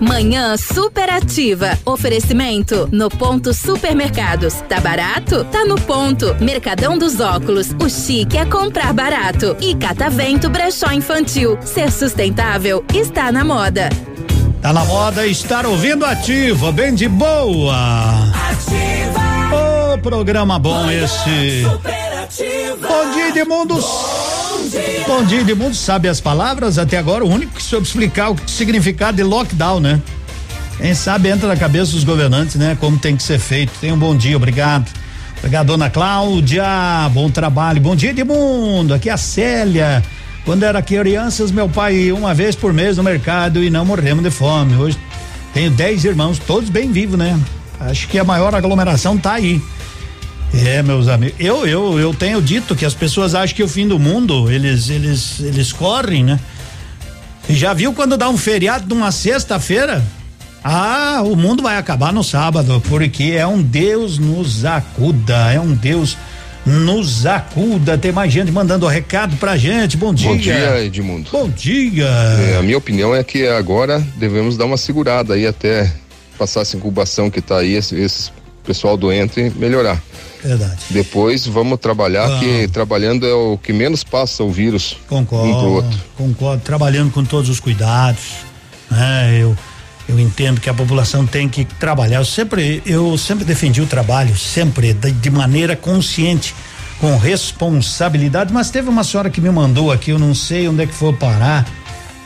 Manhã 0.00 0.56
superativa. 0.56 1.76
Oferecimento 1.84 2.88
no 2.92 3.08
ponto 3.08 3.52
supermercados. 3.52 4.54
Tá 4.68 4.80
barato? 4.80 5.44
Tá 5.44 5.64
no 5.64 5.80
ponto. 5.80 6.36
Mercadão 6.40 6.96
dos 6.96 7.18
óculos. 7.18 7.68
O 7.82 7.88
chique 7.88 8.38
é 8.38 8.46
comprar 8.46 8.92
barato. 8.92 9.56
E 9.60 9.74
Catavento 9.74 10.48
Brechó 10.48 10.92
Infantil. 10.92 11.58
Ser 11.62 11.90
sustentável 11.90 12.84
está 12.94 13.32
na 13.32 13.44
moda. 13.44 13.88
Tá 14.62 14.72
na 14.72 14.84
moda 14.84 15.26
estar 15.26 15.66
ouvindo 15.66 16.04
ativa, 16.04 16.72
bem 16.72 16.94
de 16.94 17.08
boa. 17.08 17.74
Ativa. 18.50 19.20
Ô, 19.52 19.94
oh, 19.94 19.98
programa 19.98 20.58
bom 20.58 20.90
Manhã 20.90 20.90
esse. 20.90 21.64
Superativa. 21.64 22.88
Bom 22.88 23.12
dia, 23.14 23.32
Edmundo. 24.74 25.06
Bom 25.06 25.24
dia, 25.24 25.40
Edmundo 25.40 25.74
sabe 25.74 26.08
as 26.08 26.20
palavras 26.20 26.78
até 26.78 26.98
agora, 26.98 27.24
o 27.24 27.28
único 27.28 27.54
que 27.54 27.62
soube 27.62 27.86
explicar 27.86 28.30
o 28.30 28.36
significado 28.46 29.16
de 29.16 29.22
lockdown, 29.22 29.80
né? 29.80 30.00
Quem 30.76 30.94
sabe 30.94 31.28
entra 31.28 31.48
na 31.48 31.56
cabeça 31.56 31.92
dos 31.92 32.04
governantes, 32.04 32.56
né? 32.56 32.76
Como 32.78 32.98
tem 32.98 33.16
que 33.16 33.22
ser 33.22 33.38
feito. 33.38 33.72
Tenha 33.80 33.94
um 33.94 33.98
bom 33.98 34.16
dia, 34.16 34.36
obrigado. 34.36 34.88
Obrigado, 35.38 35.66
dona 35.66 35.90
Cláudia. 35.90 36.64
Bom 37.12 37.30
trabalho. 37.30 37.80
Bom 37.80 37.96
dia, 37.96 38.10
Edmundo. 38.10 38.94
Aqui 38.94 39.08
é 39.08 39.12
a 39.12 39.16
Célia. 39.16 40.02
Quando 40.44 40.62
era 40.62 40.80
crianças, 40.80 41.50
meu 41.50 41.68
pai 41.68 41.94
ia 41.94 42.14
uma 42.14 42.32
vez 42.32 42.54
por 42.54 42.72
mês 42.72 42.96
no 42.96 43.02
mercado 43.02 43.62
e 43.62 43.70
não 43.70 43.84
morremos 43.84 44.22
de 44.22 44.30
fome. 44.30 44.74
Hoje 44.76 44.96
tenho 45.52 45.70
dez 45.70 46.04
irmãos, 46.04 46.38
todos 46.38 46.70
bem 46.70 46.92
vivos, 46.92 47.18
né? 47.18 47.38
Acho 47.80 48.08
que 48.08 48.18
a 48.18 48.24
maior 48.24 48.54
aglomeração 48.54 49.18
tá 49.18 49.32
aí. 49.34 49.60
É, 50.54 50.82
meus 50.82 51.08
amigos. 51.08 51.36
Eu, 51.38 51.66
eu, 51.66 51.98
eu 51.98 52.14
tenho 52.14 52.40
dito 52.40 52.74
que 52.74 52.84
as 52.84 52.94
pessoas 52.94 53.34
acham 53.34 53.54
que 53.54 53.62
o 53.62 53.68
fim 53.68 53.86
do 53.86 53.98
mundo, 53.98 54.50
eles, 54.50 54.88
eles, 54.88 55.40
eles 55.40 55.72
correm, 55.72 56.24
né? 56.24 56.40
E 57.48 57.54
já 57.54 57.72
viu 57.72 57.92
quando 57.92 58.16
dá 58.16 58.28
um 58.28 58.36
feriado 58.36 58.86
numa 58.94 59.10
sexta-feira? 59.10 60.04
Ah, 60.62 61.22
o 61.24 61.36
mundo 61.36 61.62
vai 61.62 61.76
acabar 61.76 62.12
no 62.12 62.22
sábado, 62.22 62.82
porque 62.88 63.34
é 63.36 63.46
um 63.46 63.62
Deus 63.62 64.18
nos 64.18 64.64
acuda, 64.64 65.52
é 65.52 65.60
um 65.60 65.72
Deus 65.72 66.16
nos 66.66 67.24
acuda. 67.24 67.96
Tem 67.96 68.12
mais 68.12 68.32
gente 68.32 68.50
mandando 68.50 68.86
recado 68.86 69.36
pra 69.36 69.56
gente. 69.56 69.96
Bom 69.96 70.12
dia. 70.12 70.28
Bom 70.28 70.36
dia, 70.36 70.84
Edmundo. 70.84 71.30
Bom 71.30 71.48
dia. 71.48 72.06
É, 72.06 72.58
a 72.58 72.62
minha 72.62 72.76
opinião 72.76 73.14
é 73.14 73.22
que 73.24 73.46
agora 73.46 74.04
devemos 74.16 74.56
dar 74.56 74.66
uma 74.66 74.76
segurada 74.76 75.34
aí 75.34 75.46
até 75.46 75.90
passar 76.38 76.60
essa 76.60 76.76
incubação 76.76 77.30
que 77.30 77.40
tá 77.40 77.58
aí, 77.58 77.74
esse, 77.74 77.96
esse 77.96 78.30
pessoal 78.68 78.98
doente 78.98 79.50
melhorar. 79.56 79.98
Verdade. 80.44 80.76
Depois 80.90 81.46
vamos 81.46 81.80
trabalhar, 81.80 82.26
ah. 82.30 82.38
que 82.38 82.68
trabalhando 82.68 83.26
é 83.26 83.32
o 83.32 83.56
que 83.56 83.72
menos 83.72 84.04
passa 84.04 84.44
o 84.44 84.50
vírus. 84.52 84.98
Concordo. 85.08 85.48
Um 85.48 85.58
pro 85.58 85.70
outro. 85.70 85.98
Concordo. 86.18 86.62
Trabalhando 86.62 87.10
com 87.10 87.24
todos 87.24 87.48
os 87.48 87.58
cuidados. 87.58 88.44
Né? 88.90 89.38
Eu, 89.40 89.56
eu 90.06 90.20
entendo 90.20 90.60
que 90.60 90.68
a 90.68 90.74
população 90.74 91.26
tem 91.26 91.48
que 91.48 91.64
trabalhar. 91.64 92.18
Eu 92.18 92.26
sempre, 92.26 92.82
eu 92.84 93.16
sempre 93.16 93.44
defendi 93.44 93.80
o 93.80 93.86
trabalho, 93.86 94.36
sempre, 94.36 94.92
de, 94.92 95.10
de 95.10 95.30
maneira 95.30 95.74
consciente, 95.74 96.54
com 97.00 97.16
responsabilidade. 97.16 98.52
Mas 98.52 98.70
teve 98.70 98.90
uma 98.90 99.02
senhora 99.02 99.30
que 99.30 99.40
me 99.40 99.50
mandou 99.50 99.90
aqui, 99.90 100.10
eu 100.10 100.18
não 100.18 100.34
sei 100.34 100.68
onde 100.68 100.82
é 100.82 100.86
que 100.86 100.94
foi 100.94 101.14
parar 101.14 101.66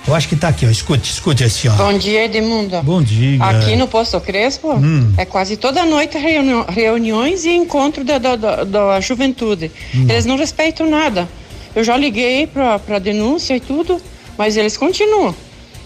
eu 0.06 0.14
acho 0.14 0.28
que 0.28 0.36
tá 0.36 0.48
aqui, 0.48 0.66
ó. 0.66 0.70
Escute, 0.70 1.10
escute 1.10 1.44
assim, 1.44 1.68
ó. 1.68 1.72
Bom 1.72 1.96
dia, 1.96 2.24
Edmundo. 2.24 2.82
Bom 2.82 3.02
dia. 3.02 3.42
Aqui 3.42 3.76
no 3.76 3.86
Posto 3.86 4.20
Crespo, 4.20 4.74
hum. 4.74 5.12
é 5.16 5.24
quase 5.24 5.56
toda 5.56 5.84
noite 5.84 6.18
reuni 6.18 6.64
reuniões 6.68 7.44
e 7.44 7.50
encontro 7.50 8.04
da, 8.04 8.18
da, 8.18 8.36
da, 8.36 8.64
da 8.64 9.00
juventude. 9.00 9.70
Hum. 9.94 10.06
Eles 10.08 10.26
não 10.26 10.36
respeitam 10.36 10.88
nada. 10.88 11.28
Eu 11.74 11.84
já 11.84 11.96
liguei 11.96 12.46
para 12.46 12.98
denúncia 12.98 13.56
e 13.56 13.60
tudo, 13.60 14.00
mas 14.36 14.56
eles 14.56 14.76
continuam. 14.76 15.34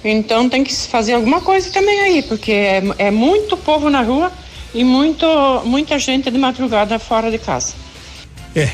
Então 0.04 0.48
tem 0.48 0.64
que 0.64 0.74
fazer 0.74 1.14
alguma 1.14 1.40
coisa 1.40 1.70
também 1.70 2.00
aí, 2.00 2.22
porque 2.22 2.52
é, 2.52 2.82
é 2.98 3.10
muito 3.10 3.56
povo 3.56 3.90
na 3.90 4.02
rua 4.02 4.32
e 4.74 4.84
muito, 4.84 5.26
muita 5.64 5.98
gente 5.98 6.30
de 6.30 6.38
madrugada 6.38 6.98
fora 6.98 7.30
de 7.30 7.38
casa. 7.38 7.74
É. 8.54 8.70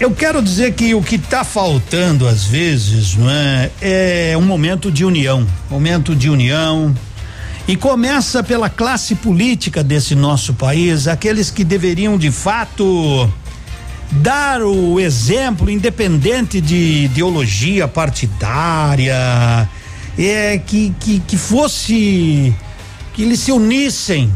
Eu 0.00 0.10
quero 0.10 0.42
dizer 0.42 0.74
que 0.74 0.92
o 0.92 1.02
que 1.02 1.14
está 1.14 1.44
faltando 1.44 2.26
às 2.26 2.44
vezes, 2.44 3.14
não 3.14 3.30
é, 3.30 3.70
é 3.80 4.36
um 4.36 4.42
momento 4.42 4.90
de 4.90 5.04
união, 5.04 5.46
momento 5.70 6.16
de 6.16 6.28
união. 6.28 6.94
E 7.66 7.76
começa 7.76 8.42
pela 8.42 8.68
classe 8.68 9.14
política 9.14 9.82
desse 9.82 10.14
nosso 10.14 10.52
país, 10.52 11.06
aqueles 11.06 11.50
que 11.50 11.64
deveriam 11.64 12.18
de 12.18 12.30
fato 12.30 13.30
dar 14.10 14.62
o 14.62 15.00
exemplo, 15.00 15.70
independente 15.70 16.60
de 16.60 17.04
ideologia 17.04 17.88
partidária, 17.88 19.16
é 20.18 20.58
que, 20.58 20.92
que, 21.00 21.20
que 21.20 21.36
fosse 21.38 22.54
que 23.14 23.22
eles 23.22 23.40
se 23.40 23.52
unissem. 23.52 24.30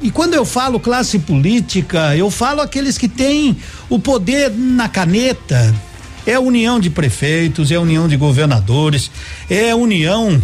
E 0.00 0.10
quando 0.10 0.34
eu 0.34 0.44
falo 0.44 0.80
classe 0.80 1.18
política, 1.18 2.16
eu 2.16 2.30
falo 2.30 2.60
aqueles 2.60 2.98
que 2.98 3.08
têm 3.08 3.56
o 3.88 3.98
poder 3.98 4.50
na 4.50 4.88
caneta. 4.88 5.74
É 6.26 6.34
a 6.34 6.40
união 6.40 6.80
de 6.80 6.90
prefeitos, 6.90 7.70
é 7.70 7.76
a 7.76 7.80
união 7.80 8.08
de 8.08 8.16
governadores, 8.16 9.10
é 9.48 9.70
a 9.70 9.76
união 9.76 10.42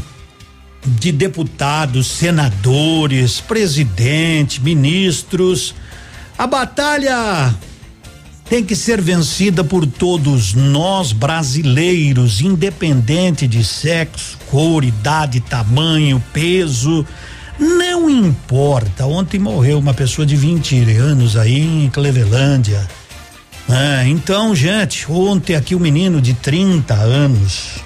de 0.84 1.12
deputados, 1.12 2.06
senadores, 2.06 3.40
presidente, 3.40 4.62
ministros. 4.62 5.74
A 6.38 6.46
batalha 6.46 7.54
tem 8.48 8.64
que 8.64 8.74
ser 8.74 9.00
vencida 9.00 9.62
por 9.62 9.86
todos 9.86 10.54
nós 10.54 11.12
brasileiros, 11.12 12.40
independente 12.40 13.46
de 13.46 13.62
sexo, 13.62 14.38
cor, 14.50 14.84
idade, 14.84 15.40
tamanho, 15.40 16.22
peso. 16.32 17.06
Não 17.60 18.08
importa. 18.08 19.04
Ontem 19.06 19.38
morreu 19.38 19.78
uma 19.78 19.92
pessoa 19.92 20.24
de 20.24 20.34
20 20.34 20.82
anos 20.96 21.36
aí 21.36 21.84
em 21.84 21.90
Clevelândia. 21.90 22.88
É, 23.68 24.08
então, 24.08 24.54
gente, 24.56 25.10
ontem 25.12 25.54
aqui 25.54 25.74
o 25.74 25.78
um 25.78 25.80
menino 25.80 26.22
de 26.22 26.32
30 26.32 26.94
anos. 26.94 27.80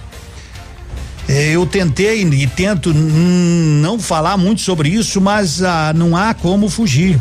É, 1.28 1.50
eu 1.50 1.66
tentei 1.66 2.22
e 2.22 2.46
tento 2.46 2.94
não 2.94 3.98
falar 3.98 4.36
muito 4.36 4.60
sobre 4.60 4.90
isso, 4.90 5.20
mas 5.20 5.62
ah, 5.62 5.92
não 5.94 6.16
há 6.16 6.32
como 6.32 6.68
fugir. 6.68 7.20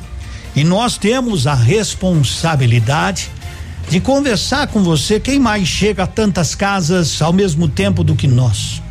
E 0.56 0.64
nós 0.64 0.98
temos 0.98 1.48
a 1.48 1.56
responsabilidade 1.56 3.32
de 3.90 4.00
conversar 4.00 4.68
com 4.68 4.84
você. 4.84 5.20
Quem 5.20 5.40
mais 5.40 5.68
chega 5.68 6.04
a 6.04 6.08
tantas 6.08 6.54
casas 6.54 7.20
ao 7.20 7.34
mesmo 7.34 7.68
tempo 7.68 8.04
do 8.04 8.16
que 8.16 8.28
nós? 8.28 8.83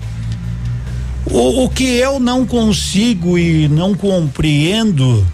O, 1.33 1.65
o 1.65 1.69
que 1.71 1.85
eu 1.85 2.21
não 2.21 2.45
consigo 2.45 3.39
e 3.39 3.67
não 3.67 3.95
compreendo 3.95 5.27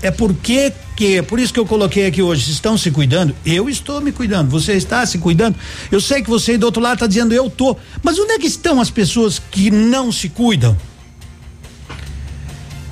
é 0.00 0.10
porque 0.10 0.72
que, 0.96 1.22
por 1.22 1.38
isso 1.38 1.52
que 1.52 1.60
eu 1.60 1.66
coloquei 1.66 2.06
aqui 2.06 2.22
hoje, 2.22 2.50
estão 2.50 2.78
se 2.78 2.90
cuidando? 2.90 3.36
Eu 3.44 3.68
estou 3.68 4.00
me 4.00 4.10
cuidando, 4.10 4.50
você 4.50 4.72
está 4.72 5.04
se 5.04 5.18
cuidando? 5.18 5.56
Eu 5.90 6.00
sei 6.00 6.22
que 6.22 6.30
você 6.30 6.56
do 6.56 6.64
outro 6.64 6.80
lado 6.80 6.94
está 6.94 7.06
dizendo 7.06 7.34
eu 7.34 7.50
tô, 7.50 7.76
mas 8.02 8.18
onde 8.18 8.32
é 8.32 8.38
que 8.38 8.46
estão 8.46 8.80
as 8.80 8.88
pessoas 8.90 9.38
que 9.38 9.70
não 9.70 10.10
se 10.10 10.30
cuidam? 10.30 10.74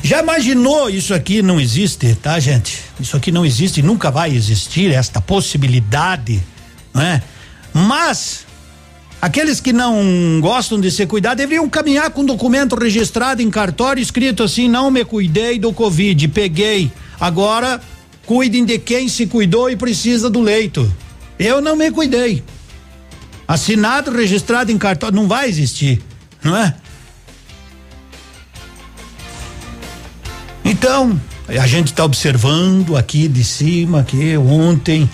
Já 0.02 0.20
imaginou 0.20 0.90
isso 0.90 1.14
aqui 1.14 1.40
não 1.40 1.58
existe, 1.58 2.14
tá, 2.16 2.38
gente? 2.38 2.82
Isso 2.98 3.16
aqui 3.16 3.32
não 3.32 3.46
existe, 3.46 3.80
nunca 3.80 4.10
vai 4.10 4.34
existir 4.34 4.92
esta 4.92 5.22
possibilidade, 5.22 6.42
não 6.92 7.00
é? 7.00 7.22
Mas 7.72 8.44
aqueles 9.20 9.60
que 9.60 9.72
não 9.72 10.40
gostam 10.40 10.80
de 10.80 10.90
ser 10.90 11.06
cuidados 11.06 11.38
deveriam 11.38 11.68
caminhar 11.68 12.10
com 12.10 12.24
documento 12.24 12.76
registrado 12.76 13.42
em 13.42 13.50
cartório 13.50 14.02
escrito 14.02 14.42
assim: 14.42 14.68
"Não 14.68 14.90
me 14.90 15.04
cuidei 15.04 15.58
do 15.58 15.72
Covid, 15.72 16.28
peguei. 16.28 16.90
Agora 17.18 17.80
cuidem 18.26 18.64
de 18.64 18.78
quem 18.78 19.08
se 19.08 19.26
cuidou 19.26 19.70
e 19.70 19.76
precisa 19.76 20.30
do 20.30 20.40
leito. 20.40 20.90
Eu 21.38 21.60
não 21.60 21.76
me 21.76 21.90
cuidei." 21.90 22.42
Assinado, 23.46 24.12
registrado 24.12 24.70
em 24.70 24.78
cartório, 24.78 25.16
não 25.16 25.26
vai 25.26 25.48
existir, 25.48 26.00
não 26.42 26.56
é? 26.56 26.74
Então, 30.64 31.20
a 31.48 31.66
gente 31.66 31.88
está 31.88 32.04
observando 32.04 32.96
aqui 32.96 33.26
de 33.26 33.42
cima, 33.42 34.04
que 34.04 34.36
ontem 34.36 35.10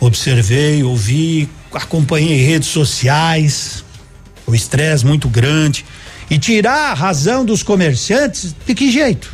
observei, 0.00 0.82
ouvi, 0.82 1.48
acompanhei 1.76 2.44
redes 2.44 2.68
sociais, 2.68 3.84
o 4.46 4.54
estresse 4.54 5.04
muito 5.04 5.28
grande. 5.28 5.84
E 6.28 6.38
tirar 6.38 6.90
a 6.90 6.94
razão 6.94 7.44
dos 7.44 7.62
comerciantes, 7.62 8.54
de 8.66 8.74
que 8.74 8.90
jeito? 8.90 9.32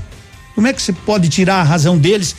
Como 0.55 0.67
é 0.67 0.73
que 0.73 0.83
você 0.83 0.93
pode 0.93 1.29
tirar 1.29 1.61
a 1.61 1.63
razão 1.63 1.97
deles 1.97 2.37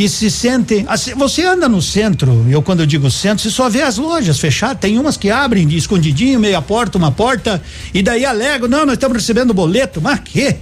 que 0.00 0.08
se 0.08 0.30
sentem. 0.30 0.86
Assim, 0.88 1.14
você 1.14 1.44
anda 1.44 1.68
no 1.68 1.82
centro, 1.82 2.46
eu 2.48 2.62
quando 2.62 2.80
eu 2.80 2.86
digo 2.86 3.10
centro, 3.10 3.42
você 3.42 3.50
só 3.50 3.68
vê 3.68 3.82
as 3.82 3.98
lojas 3.98 4.38
fechadas, 4.38 4.78
tem 4.80 4.98
umas 4.98 5.18
que 5.18 5.30
abrem 5.30 5.66
de 5.66 5.76
escondidinho, 5.76 6.40
meia 6.40 6.62
porta, 6.62 6.96
uma 6.96 7.12
porta, 7.12 7.62
e 7.92 8.02
daí 8.02 8.24
alegam, 8.24 8.66
não, 8.66 8.86
nós 8.86 8.94
estamos 8.94 9.18
recebendo 9.18 9.52
boleto, 9.52 10.00
mas 10.00 10.20
que? 10.20 10.56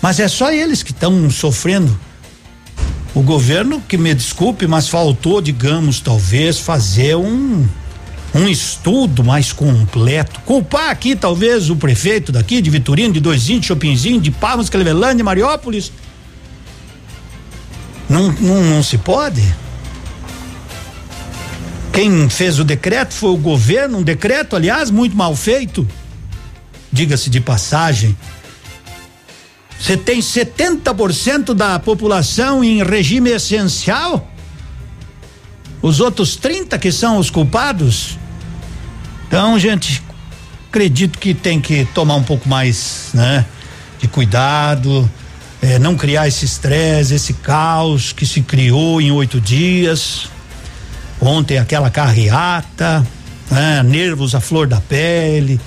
Mas 0.00 0.18
é 0.18 0.26
só 0.26 0.50
eles 0.50 0.82
que 0.82 0.90
estão 0.90 1.30
sofrendo. 1.30 1.96
O 3.14 3.22
governo, 3.22 3.82
que 3.86 3.98
me 3.98 4.14
desculpe, 4.14 4.66
mas 4.66 4.88
faltou, 4.88 5.40
digamos, 5.40 6.00
talvez 6.00 6.58
fazer 6.58 7.16
um 7.16 7.66
um 8.34 8.48
estudo 8.48 9.22
mais 9.22 9.52
completo. 9.52 10.40
Culpar 10.40 10.90
aqui, 10.90 11.14
talvez, 11.14 11.68
o 11.68 11.76
prefeito 11.76 12.32
daqui, 12.32 12.62
de 12.62 12.70
Vitorino, 12.70 13.12
de 13.12 13.20
Doisinho, 13.20 13.60
de 13.60 13.66
Chopinzinho, 13.66 14.20
de 14.20 14.30
Palmas, 14.30 14.70
Clevelândia, 14.70 15.24
Mariópolis. 15.24 15.92
Não, 18.08 18.32
não, 18.32 18.62
não 18.62 18.82
se 18.82 18.96
pode. 18.96 19.42
Quem 21.92 22.28
fez 22.30 22.58
o 22.58 22.64
decreto 22.64 23.12
foi 23.12 23.30
o 23.30 23.36
governo, 23.36 23.98
um 23.98 24.02
decreto, 24.02 24.56
aliás, 24.56 24.90
muito 24.90 25.14
mal 25.14 25.36
feito. 25.36 25.86
Diga-se 26.90 27.28
de 27.28 27.40
passagem. 27.40 28.16
Você 29.82 29.96
tem 29.96 30.20
70% 30.20 31.54
da 31.54 31.76
população 31.76 32.62
em 32.62 32.84
regime 32.84 33.30
essencial? 33.30 34.30
Os 35.82 35.98
outros 35.98 36.36
30 36.36 36.78
que 36.78 36.92
são 36.92 37.16
os 37.16 37.30
culpados? 37.30 38.16
Então, 39.26 39.58
gente, 39.58 40.00
acredito 40.68 41.18
que 41.18 41.34
tem 41.34 41.60
que 41.60 41.84
tomar 41.86 42.14
um 42.14 42.22
pouco 42.22 42.48
mais, 42.48 43.08
né, 43.12 43.44
de 43.98 44.06
cuidado, 44.06 45.10
é, 45.60 45.80
não 45.80 45.96
criar 45.96 46.28
esse 46.28 46.44
estresse, 46.44 47.14
esse 47.14 47.34
caos 47.34 48.12
que 48.12 48.24
se 48.24 48.40
criou 48.40 49.00
em 49.00 49.10
oito 49.10 49.40
dias. 49.40 50.28
Ontem 51.20 51.58
aquela 51.58 51.90
carreata, 51.90 53.04
né, 53.50 53.82
nervos 53.82 54.32
à 54.32 54.40
flor 54.40 54.68
da 54.68 54.80
pele 54.80 55.60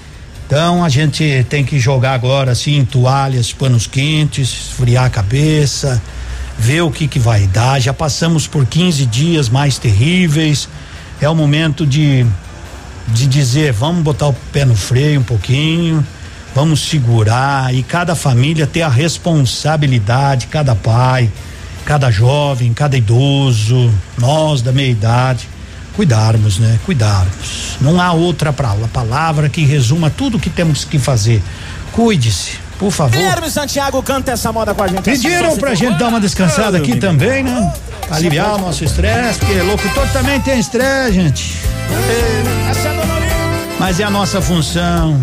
então 0.46 0.84
a 0.84 0.90
gente 0.90 1.46
tem 1.50 1.64
que 1.64 1.80
jogar 1.80 2.14
agora 2.14 2.52
assim 2.52 2.86
toalhas, 2.86 3.52
panos 3.52 3.88
quentes, 3.88 4.70
esfriar 4.70 5.06
a 5.06 5.10
cabeça, 5.10 6.02
ver 6.58 6.82
o 6.82 6.92
que 6.92 7.08
que 7.08 7.20
vai 7.20 7.48
dar. 7.48 7.80
Já 7.80 7.94
passamos 7.94 8.48
por 8.48 8.66
15 8.66 9.06
dias 9.06 9.50
mais 9.50 9.78
terríveis. 9.78 10.70
É 11.20 11.30
o 11.30 11.36
momento 11.36 11.86
de 11.86 12.26
de 13.08 13.28
dizer, 13.28 13.72
vamos 13.72 14.04
botar 14.04 14.28
o 14.28 14.34
pé 14.52 14.66
no 14.66 14.76
freio 14.76 15.20
um 15.20 15.24
pouquinho, 15.24 16.06
vamos 16.54 16.80
segurar 16.82 17.74
e 17.74 17.84
cada 17.84 18.16
família 18.16 18.66
ter 18.66 18.82
a 18.82 18.90
responsabilidade, 18.90 20.48
cada 20.48 20.76
pai, 20.76 21.30
cada 21.86 22.10
jovem, 22.10 22.74
cada 22.74 22.98
idoso, 22.98 23.94
nós 24.18 24.62
da 24.62 24.72
meia 24.72 24.90
idade, 24.90 25.48
cuidarmos, 25.96 26.60
né? 26.60 26.80
Cuidarmos. 26.86 27.78
Não 27.82 28.00
há 28.00 28.12
outra 28.12 28.54
palavra 28.54 29.50
que 29.50 29.66
resuma 29.66 30.10
tudo 30.10 30.38
o 30.38 30.40
que 30.40 30.50
temos 30.50 30.84
que 30.84 31.00
fazer. 31.00 31.42
Cuide-se, 31.92 32.58
por 32.78 32.92
favor. 32.92 33.16
Guilherme 33.16 33.50
Santiago 33.50 34.04
canta 34.04 34.32
essa 34.32 34.52
moda 34.52 34.74
com 34.74 34.84
a 34.84 34.88
gente. 34.88 35.02
Pediram 35.02 35.58
pra 35.58 35.74
gente 35.74 35.98
dar 35.98 36.10
uma 36.10 36.20
descansada 36.20 36.78
aqui 36.78 36.98
também, 36.98 37.44
né? 37.44 37.74
Aliviar 38.12 38.56
o 38.56 38.58
nosso 38.60 38.84
estresse, 38.84 39.40
porque 39.40 39.62
locutor 39.62 40.08
também 40.10 40.40
tem 40.42 40.60
estresse, 40.60 41.14
gente. 41.14 41.58
Mas 43.80 44.00
é 44.00 44.04
a 44.04 44.10
nossa 44.10 44.42
função. 44.42 45.20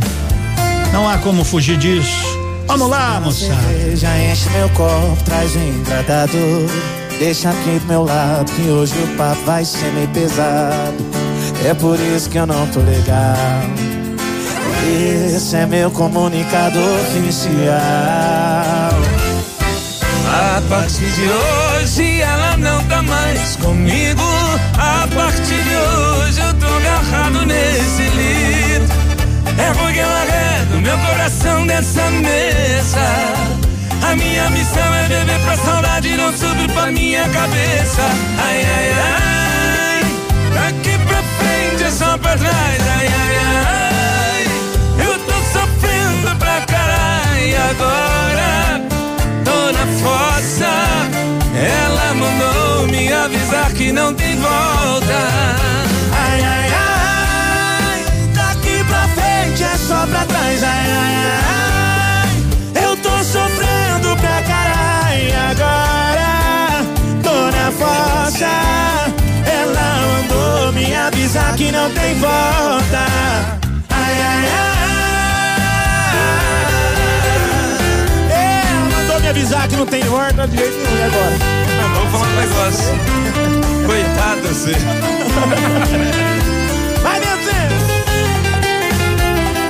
Não 0.92 1.08
há 1.08 1.18
como 1.18 1.44
fugir 1.44 1.76
disso. 1.76 2.40
Vamos 2.66 2.88
lá, 2.88 3.20
moçada. 3.20 3.96
Já 3.96 4.18
enche 4.18 4.48
meu 4.50 4.68
copo, 4.70 5.16
traz 5.24 5.54
um 5.56 5.68
hidratador. 5.68 6.68
Deixa 7.18 7.50
aqui 7.50 7.78
do 7.78 7.86
meu 7.86 8.04
lado 8.04 8.50
que 8.52 8.68
hoje 8.68 8.94
o 9.02 9.16
papo 9.16 9.40
vai 9.44 9.64
ser 9.64 9.90
meio 9.92 10.08
pesado. 10.08 10.96
É 11.64 11.74
por 11.74 11.98
isso 11.98 12.28
que 12.28 12.38
eu 12.38 12.46
não 12.46 12.66
tô 12.68 12.80
legal. 12.80 13.36
Esse 14.84 15.56
é 15.56 15.66
meu 15.66 15.90
comunicado 15.90 16.78
oficial. 16.78 17.72
A 20.26 20.62
partir 20.68 21.10
de 21.12 21.28
hoje 21.28 22.20
ela 22.20 22.56
não 22.56 22.82
tá 22.84 23.02
mais 23.02 23.56
comigo. 23.56 24.22
A 24.76 25.06
partir 25.14 25.62
de 25.62 25.76
hoje 25.76 26.40
eu 26.40 26.54
tô 26.54 26.66
agarrado 26.66 27.46
nesse 27.46 28.02
litro. 28.02 28.96
É 29.58 29.72
porque 29.74 29.98
ela 30.00 30.24
é 30.24 30.64
do 30.70 30.80
meu 30.80 30.98
coração 30.98 31.66
dessa 31.66 32.10
mesa. 32.10 33.61
A 34.02 34.16
minha 34.16 34.50
missão 34.50 34.94
é 34.94 35.08
beber 35.08 35.40
pra 35.40 35.56
saudade 35.56 36.16
não 36.16 36.32
subir 36.32 36.70
pra 36.72 36.90
minha 36.90 37.28
cabeça. 37.28 38.02
Ai, 38.38 38.64
ai, 38.64 38.92
ai. 39.00 40.02
Daqui 40.54 40.98
pra 41.06 41.22
frente 41.22 41.84
é 41.84 41.90
só 41.90 42.18
pra 42.18 42.36
trás. 42.36 42.82
Ai, 42.98 43.06
ai, 43.06 43.36
ai. 43.66 44.46
Eu 45.06 45.18
tô 45.20 45.32
sofrendo 45.52 46.36
pra 46.36 46.60
caralho 46.62 47.46
e 47.46 47.54
agora 47.54 48.80
tô 49.44 49.72
na 49.72 49.86
fossa. 50.02 50.72
Ela 51.54 52.14
mandou 52.14 52.88
me 52.88 53.12
avisar 53.12 53.72
que 53.72 53.92
não 53.92 54.12
tem 54.14 54.36
volta. 54.36 55.91
Ela 68.44 70.00
mandou 70.06 70.72
me 70.72 70.94
avisar 70.94 71.54
que 71.56 71.70
não 71.72 71.90
tem 71.90 72.14
volta. 72.18 73.06
Ai, 73.90 74.14
ai, 74.20 74.44
ai. 74.48 74.82
Ela 78.30 78.90
mandou 78.96 79.20
me 79.20 79.28
avisar 79.28 79.68
que 79.68 79.76
não 79.76 79.86
tem 79.86 80.02
volta 80.04 80.46
de 80.48 80.56
jeito 80.56 80.76
nenhum. 80.76 81.04
Agora? 81.06 81.36
Vamos 81.94 82.10
falar 82.12 82.26
um 82.26 82.36
negócio. 82.36 82.94
Coitado 83.86 84.48
você. 84.48 84.76
Vai, 87.02 87.20
Beatriz! 87.20 87.82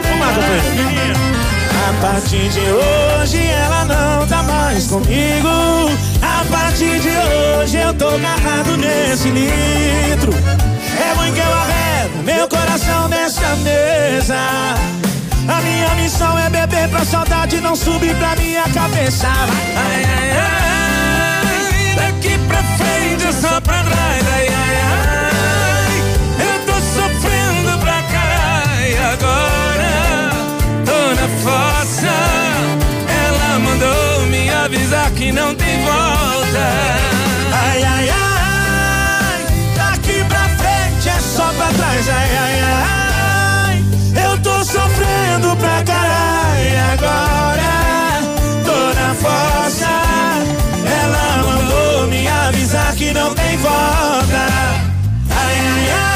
Vamos 0.09 0.21
lá, 0.21 0.33
companheiro. 0.35 1.02
A 1.93 2.01
partir 2.01 2.49
de 2.49 2.61
hoje 2.61 3.47
ela 3.47 3.85
não 3.85 4.27
tá 4.27 4.43
mais 4.43 4.87
comigo. 4.87 5.49
A 6.23 6.45
partir 6.51 6.99
de 7.01 7.09
hoje 7.09 7.77
eu 7.77 7.95
tô 7.95 8.09
agarrado 8.09 8.77
nesse 8.77 9.29
litro. 9.29 10.33
É 10.33 11.13
ruim 11.15 11.33
que 11.33 11.41
eu 11.41 11.53
arredo 11.53 12.23
meu 12.25 12.49
coração 12.49 13.09
nessa 13.09 13.57
mesa. 13.57 14.37
A 15.49 15.61
minha 15.61 15.95
missão 15.97 16.39
é 16.39 16.49
beber 16.49 16.89
pra 16.89 17.05
saudade 17.05 17.61
não 17.61 17.77
subir 17.77 18.15
pra 18.17 18.37
minha 18.37 18.63
cabeça. 18.71 19.29
Ai, 19.29 20.05
ai, 20.05 20.31
ai, 21.41 21.95
daqui 21.97 22.39
pra 22.49 22.63
frente 22.63 23.27
é 23.27 23.33
só 23.33 23.61
pra 23.61 23.83
trás. 23.83 24.27
Ai, 24.35 24.49
ai, 24.49 24.77
ai, 24.77 25.22
que 35.23 35.31
não 35.31 35.55
tem 35.55 35.85
volta. 35.85 36.67
Ai, 37.53 37.83
ai, 37.85 38.11
ai, 38.11 39.47
daqui 39.77 40.25
pra 40.25 40.49
frente 40.59 41.09
é 41.09 41.21
só 41.21 41.53
pra 41.53 41.69
trás. 41.69 42.09
Ai, 42.09 42.37
ai, 42.37 42.61
ai, 43.69 43.85
eu 44.25 44.37
tô 44.43 44.65
sofrendo 44.65 45.57
pra 45.59 45.83
caralho. 45.85 46.65
E 46.65 46.77
agora 46.95 47.73
tô 48.65 48.93
na 49.01 49.15
fossa. 49.15 49.93
Ela 50.85 51.43
mandou 51.45 52.09
me 52.09 52.27
avisar 52.27 52.93
que 52.97 53.13
não 53.13 53.33
tem 53.33 53.57
volta. 53.59 54.49
Ai, 55.31 55.55
ai, 55.69 56.11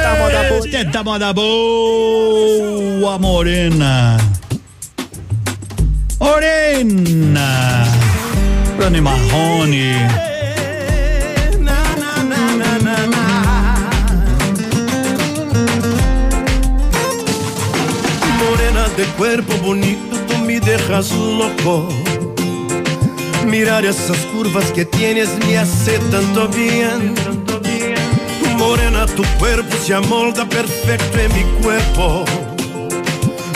Eita, 0.00 0.10
moda 0.18 0.42
boa. 0.48 0.66
Eita, 0.66 1.04
moda 1.04 1.32
boa, 1.32 3.18
morena. 3.18 4.18
Morena. 6.38 7.84
Rani 8.78 9.00
Marrone. 9.00 10.08
Morena 18.38 18.88
de 18.96 19.04
cuerpo 19.16 19.52
bonito, 19.64 20.16
tú 20.28 20.38
me 20.44 20.60
dejas 20.60 21.10
loco. 21.10 21.88
Mirar 23.44 23.84
esas 23.84 24.18
curvas 24.26 24.66
que 24.70 24.84
tienes 24.84 25.30
me 25.44 25.58
hace 25.58 25.98
tanto 26.12 26.46
bien. 26.50 27.16
Morena, 28.56 29.06
tu 29.06 29.24
cuerpo 29.40 29.76
se 29.84 29.92
amolda 29.92 30.48
perfecto 30.48 31.18
en 31.18 31.34
mi 31.34 31.42
cuerpo. 31.62 32.24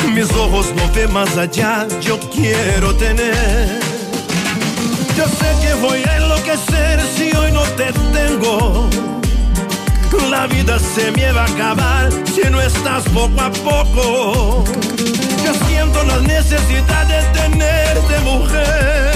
Mis 0.14 0.30
ojos 0.32 0.72
no 0.74 0.90
ven 0.92 1.12
más 1.12 1.36
allá, 1.36 1.86
yo 2.00 2.18
quiero 2.30 2.94
tener. 2.96 3.80
Yo 5.16 5.24
sé 5.26 5.54
que 5.60 5.74
voy 5.74 6.02
a 6.04 6.16
enloquecer 6.16 7.00
si 7.16 7.34
hoy 7.36 7.52
no 7.52 7.62
te 7.76 7.92
tengo. 8.12 8.88
La 10.30 10.46
vida 10.46 10.78
se 10.78 11.10
me 11.12 11.30
va 11.32 11.42
a 11.42 11.44
acabar 11.44 12.10
si 12.34 12.48
no 12.50 12.60
estás 12.60 13.04
poco 13.10 13.40
a 13.40 13.50
poco. 13.50 14.64
Yo 15.44 15.52
siento 15.66 16.02
la 16.04 16.20
necesidad 16.20 17.06
de 17.06 17.22
tenerte 17.38 18.20
mujer. 18.24 19.12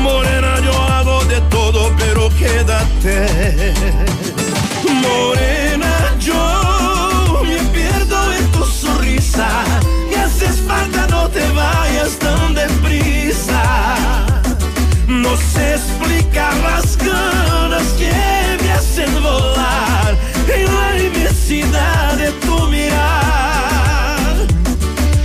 Morena, 0.00 0.58
yo 0.64 0.72
hago 0.72 1.24
de 1.26 1.40
todo, 1.42 1.92
pero 1.98 2.30
quédate. 2.30 3.74
Morena, 5.02 6.14
yo 6.18 6.63
sonrisa. 9.34 9.64
Me 10.08 10.16
haces 10.16 10.60
falta, 10.60 11.06
no 11.08 11.28
te 11.28 11.46
vayas 11.52 12.18
tan 12.18 12.54
deprisa. 12.54 13.62
No 15.06 15.36
sé 15.36 15.74
explicar 15.74 16.54
las 16.62 16.96
ganas 16.96 17.86
que 17.98 18.12
me 18.62 18.72
hacen 18.72 19.12
volar 19.22 20.16
en 20.48 20.74
la 20.74 21.02
inmensidad 21.02 22.16
de 22.16 22.32
tu 22.32 22.68
mirar. 22.68 24.34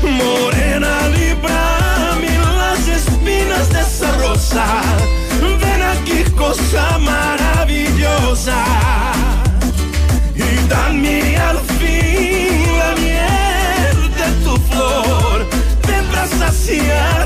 Morena, 0.04 1.08
librame 1.10 2.38
las 2.58 2.88
espinas 2.88 3.69
de 3.69 3.82
esa 3.82 4.12
rosa. 4.17 4.65
Ven 5.62 5.82
aquí, 5.82 6.24
cosa. 6.36 7.00
Y 10.36 10.67
dame 10.69 11.36
al 11.38 11.58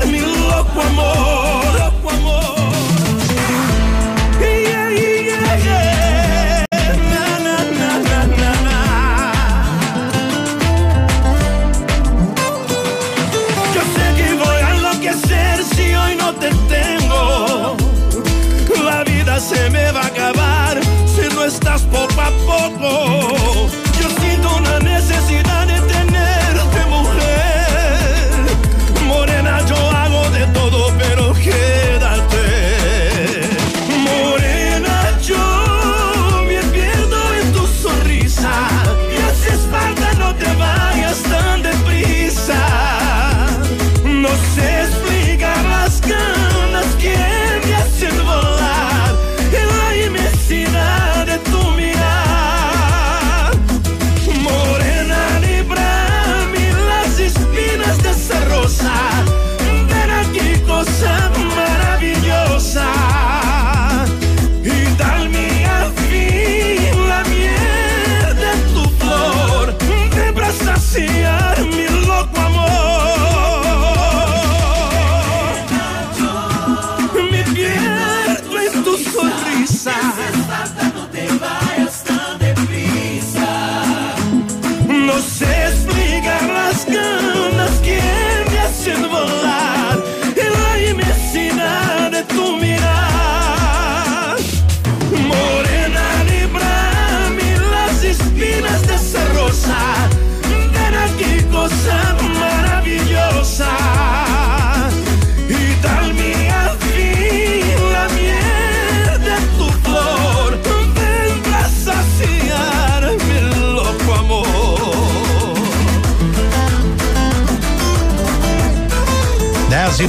mi 0.06 0.20
loco 0.20 0.80
amor. 0.80 1.64
Yo 13.74 13.80
sé 13.94 14.14
que 14.16 14.34
voy 14.34 14.56
a 14.62 14.74
enloquecer 14.74 15.64
si 15.74 15.94
hoy 15.94 16.16
no 16.16 16.34
te 16.34 16.50
tengo. 16.68 17.76
La 18.84 19.04
vida 19.04 19.40
se 19.40 19.70
me 19.70 19.90
va 19.92 20.02
a 20.02 20.06
acabar 20.06 20.80
si 21.06 21.34
no 21.34 21.44
estás 21.44 21.82
poco 21.82 22.20
a 22.20 22.30
poco. 22.46 23.23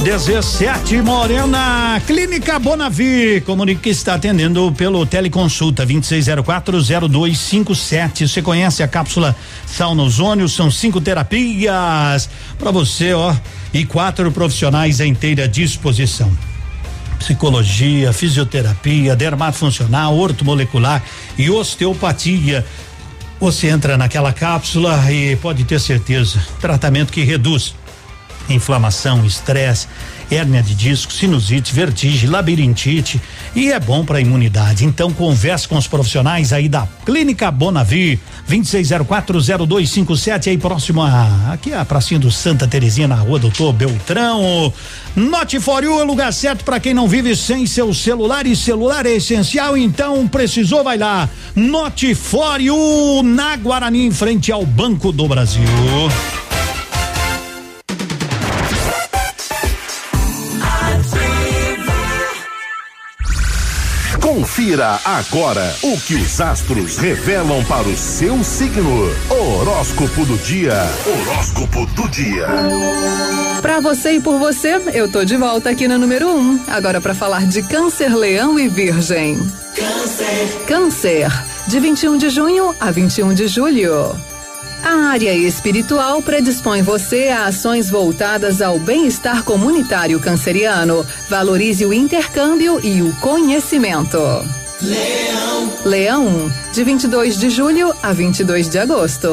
17 0.06 1.02
Morena, 1.02 2.00
Clínica 2.06 2.60
Bonavi, 2.60 3.42
comunica 3.44 3.80
que 3.80 3.88
está 3.88 4.14
atendendo 4.14 4.70
pelo 4.70 5.04
teleconsulta 5.04 5.84
26040257. 5.84 8.28
Você 8.28 8.40
conhece 8.40 8.84
a 8.84 8.88
cápsula 8.88 9.34
Sauna 9.66 10.04
Ozônio? 10.04 10.48
São 10.48 10.70
cinco 10.70 11.00
terapias 11.00 12.30
para 12.56 12.70
você, 12.70 13.14
ó, 13.14 13.34
e 13.74 13.84
quatro 13.84 14.30
profissionais 14.30 15.00
à 15.00 15.06
inteira 15.06 15.48
disposição 15.48 16.30
psicologia, 17.18 18.12
fisioterapia, 18.12 19.16
dermatofuncional, 19.16 20.16
ortomolecular 20.16 21.02
e 21.36 21.50
osteopatia. 21.50 22.64
Você 23.40 23.66
entra 23.66 23.98
naquela 23.98 24.32
cápsula 24.32 25.10
e 25.10 25.34
pode 25.34 25.64
ter 25.64 25.80
certeza, 25.80 26.40
tratamento 26.60 27.12
que 27.12 27.24
reduz 27.24 27.74
inflamação, 28.48 29.24
estresse, 29.24 29.86
hérnia 30.30 30.62
de 30.62 30.74
disco, 30.74 31.12
sinusite, 31.12 31.72
vertigem, 31.72 32.28
labirintite 32.28 33.20
e 33.54 33.70
é 33.70 33.78
bom 33.78 34.04
para 34.04 34.18
a 34.18 34.20
imunidade. 34.20 34.84
Então 34.84 35.12
converse 35.12 35.68
com 35.68 35.76
os 35.76 35.86
profissionais 35.86 36.52
aí 36.52 36.68
da 36.68 36.86
Clínica 37.04 37.50
Bonavi, 37.50 38.18
26040257 38.48 40.48
aí 40.48 40.58
próximo 40.58 41.02
a 41.02 41.52
aqui 41.52 41.72
a 41.72 41.84
pracinha 41.84 42.20
do 42.20 42.30
Santa 42.30 42.66
Terezinha 42.66 43.08
na 43.08 43.16
Rua 43.16 43.38
Doutor 43.38 43.72
Beltrão. 43.72 44.72
Note 45.14 45.58
é 45.58 46.00
o 46.00 46.04
lugar 46.04 46.32
certo 46.32 46.64
para 46.64 46.80
quem 46.80 46.92
não 46.92 47.08
vive 47.08 47.34
sem 47.36 47.66
seu 47.66 47.94
celular 47.94 48.46
e 48.46 48.54
celular 48.54 49.06
é 49.06 49.12
essencial, 49.12 49.76
então 49.76 50.26
precisou 50.28 50.84
vai 50.84 50.98
lá. 50.98 51.28
Note 51.54 52.14
na 53.22 53.56
Guarani 53.56 54.06
em 54.06 54.10
frente 54.10 54.52
ao 54.52 54.66
Banco 54.66 55.12
do 55.12 55.26
Brasil. 55.26 55.62
Confira 64.56 64.98
agora 65.04 65.76
o 65.82 66.00
que 66.00 66.14
os 66.14 66.40
astros 66.40 66.96
revelam 66.96 67.62
para 67.64 67.86
o 67.86 67.94
seu 67.94 68.42
signo. 68.42 69.14
Horóscopo 69.28 70.24
do 70.24 70.38
dia. 70.38 70.72
Horóscopo 71.04 71.84
do 71.84 72.08
dia. 72.08 72.46
Pra 73.60 73.80
você 73.80 74.12
e 74.12 74.20
por 74.20 74.38
você, 74.38 74.80
eu 74.94 75.12
tô 75.12 75.26
de 75.26 75.36
volta 75.36 75.68
aqui 75.68 75.86
na 75.86 75.98
número 75.98 76.30
1. 76.30 76.38
Um, 76.38 76.60
agora 76.68 77.02
para 77.02 77.14
falar 77.14 77.46
de 77.46 77.62
Câncer, 77.64 78.16
Leão 78.16 78.58
e 78.58 78.66
Virgem. 78.66 79.36
Câncer. 79.74 80.64
Câncer, 80.66 81.30
de 81.66 81.78
21 81.78 82.16
de 82.16 82.30
junho 82.30 82.74
a 82.80 82.90
21 82.90 83.34
de 83.34 83.48
julho. 83.48 84.18
A 84.86 85.08
área 85.08 85.34
espiritual 85.34 86.22
predispõe 86.22 86.80
você 86.80 87.26
a 87.26 87.46
ações 87.46 87.90
voltadas 87.90 88.62
ao 88.62 88.78
bem-estar 88.78 89.42
comunitário 89.42 90.20
canceriano. 90.20 91.04
Valorize 91.28 91.84
o 91.84 91.92
intercâmbio 91.92 92.78
e 92.86 93.02
o 93.02 93.12
conhecimento. 93.16 94.16
Leão. 94.80 95.72
Leão, 95.84 96.52
de 96.72 96.84
22 96.84 97.36
de 97.36 97.50
julho 97.50 97.92
a 98.00 98.12
22 98.12 98.68
de 98.68 98.78
agosto. 98.78 99.28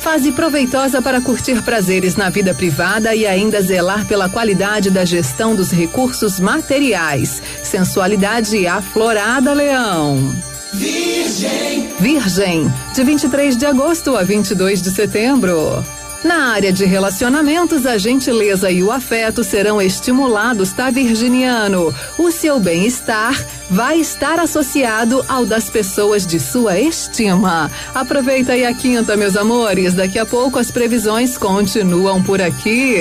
Fase 0.00 0.32
proveitosa 0.32 1.00
para 1.00 1.20
curtir 1.20 1.62
prazeres 1.62 2.16
na 2.16 2.28
vida 2.28 2.52
privada 2.52 3.14
e 3.14 3.24
ainda 3.24 3.62
zelar 3.62 4.04
pela 4.06 4.28
qualidade 4.28 4.90
da 4.90 5.04
gestão 5.04 5.54
dos 5.54 5.70
recursos 5.70 6.40
materiais. 6.40 7.40
Sensualidade 7.62 8.66
aflorada, 8.66 9.52
Leão. 9.52 10.51
Virgem. 10.72 11.88
Virgem, 12.00 12.72
de 12.94 13.04
23 13.04 13.56
de 13.56 13.66
agosto 13.66 14.16
a 14.16 14.22
22 14.22 14.80
de 14.80 14.90
setembro. 14.90 15.84
Na 16.24 16.52
área 16.52 16.72
de 16.72 16.84
relacionamentos, 16.84 17.84
a 17.84 17.98
gentileza 17.98 18.70
e 18.70 18.82
o 18.82 18.92
afeto 18.92 19.42
serão 19.42 19.82
estimulados, 19.82 20.72
tá, 20.72 20.88
Virginiano? 20.88 21.92
O 22.16 22.30
seu 22.30 22.60
bem-estar 22.60 23.44
vai 23.68 23.98
estar 23.98 24.38
associado 24.38 25.24
ao 25.28 25.44
das 25.44 25.68
pessoas 25.68 26.24
de 26.24 26.38
sua 26.38 26.78
estima. 26.78 27.70
Aproveita 27.92 28.52
aí 28.52 28.64
a 28.64 28.72
quinta, 28.72 29.16
meus 29.16 29.36
amores. 29.36 29.94
Daqui 29.94 30.18
a 30.18 30.24
pouco 30.24 30.58
as 30.58 30.70
previsões 30.70 31.36
continuam 31.36 32.22
por 32.22 32.40
aqui. 32.40 32.98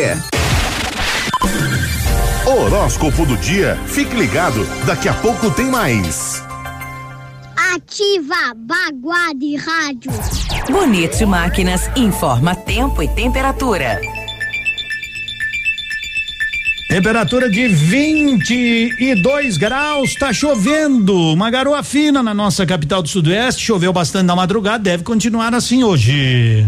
Horóscopo 2.45 3.25
do 3.25 3.37
dia. 3.37 3.79
Fique 3.85 4.15
ligado, 4.15 4.67
daqui 4.85 5.07
a 5.07 5.13
pouco 5.13 5.51
tem 5.51 5.67
mais. 5.67 6.43
Ativa 7.73 8.53
Baguá 8.53 9.31
de 9.33 9.55
Rádio. 9.55 10.11
Bonito 10.69 11.25
Máquinas 11.25 11.89
informa 11.95 12.53
tempo 12.53 13.01
e 13.01 13.07
temperatura. 13.07 14.01
Temperatura 16.89 17.49
de 17.49 17.69
22 17.69 19.55
graus, 19.55 20.15
tá 20.15 20.33
chovendo. 20.33 21.15
Uma 21.15 21.49
garoa 21.49 21.81
fina 21.81 22.21
na 22.21 22.33
nossa 22.33 22.65
capital 22.65 23.01
do 23.01 23.07
Sudoeste. 23.07 23.63
Choveu 23.63 23.93
bastante 23.93 24.25
na 24.25 24.35
madrugada, 24.35 24.83
deve 24.83 25.03
continuar 25.03 25.55
assim 25.55 25.81
hoje. 25.81 26.67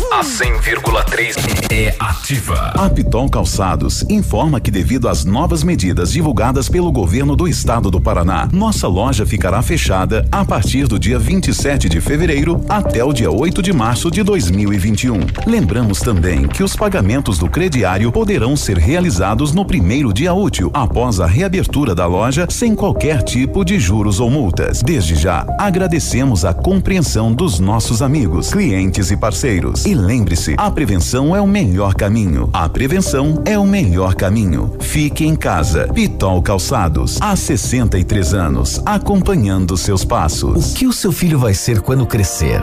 A 0.11 0.23
100,3 0.23 1.35
é 1.71 1.95
ativa. 1.97 2.73
A 2.75 2.89
Piton 2.89 3.29
Calçados 3.29 4.03
informa 4.09 4.59
que 4.59 4.69
devido 4.69 5.07
às 5.07 5.23
novas 5.23 5.63
medidas 5.63 6.11
divulgadas 6.11 6.67
pelo 6.67 6.91
governo 6.91 7.33
do 7.33 7.47
estado 7.47 7.89
do 7.89 7.99
Paraná, 7.99 8.49
nossa 8.51 8.89
loja 8.89 9.25
ficará 9.25 9.61
fechada 9.61 10.27
a 10.29 10.43
partir 10.43 10.85
do 10.85 10.99
dia 10.99 11.17
27 11.17 11.87
de 11.87 12.01
fevereiro 12.01 12.61
até 12.67 13.01
o 13.01 13.13
dia 13.13 13.31
8 13.31 13.63
de 13.63 13.71
março 13.71 14.11
de 14.11 14.21
2021. 14.21 15.17
Lembramos 15.47 16.01
também 16.01 16.45
que 16.45 16.61
os 16.61 16.75
pagamentos 16.75 17.37
do 17.37 17.49
crediário 17.49 18.11
poderão 18.11 18.57
ser 18.57 18.77
realizados 18.77 19.53
no 19.53 19.63
primeiro 19.63 20.13
dia 20.13 20.33
útil 20.33 20.69
após 20.73 21.21
a 21.21 21.25
reabertura 21.25 21.95
da 21.95 22.05
loja 22.05 22.47
sem 22.49 22.75
qualquer 22.75 23.23
tipo 23.23 23.63
de 23.63 23.79
juros 23.79 24.19
ou 24.19 24.29
multas. 24.29 24.83
Desde 24.83 25.15
já, 25.15 25.47
agradecemos 25.57 26.43
a 26.43 26.53
compreensão 26.53 27.31
dos 27.31 27.61
nossos 27.61 28.01
amigos, 28.01 28.51
clientes 28.51 29.09
e 29.09 29.15
parceiros. 29.15 29.85
E 29.85 30.00
lembre-se, 30.01 30.55
a 30.57 30.69
prevenção 30.69 31.35
é 31.35 31.41
o 31.41 31.47
melhor 31.47 31.93
caminho. 31.93 32.49
A 32.51 32.67
prevenção 32.67 33.41
é 33.45 33.57
o 33.57 33.65
melhor 33.65 34.15
caminho. 34.15 34.75
Fique 34.79 35.25
em 35.25 35.35
casa. 35.35 35.87
Pitol 35.93 36.41
Calçados, 36.41 37.17
há 37.21 37.35
63 37.35 38.33
anos, 38.33 38.81
acompanhando 38.85 39.77
seus 39.77 40.03
passos. 40.03 40.73
O 40.73 40.75
que 40.75 40.87
o 40.87 40.93
seu 40.93 41.11
filho 41.11 41.39
vai 41.39 41.53
ser 41.53 41.81
quando 41.81 42.05
crescer? 42.05 42.61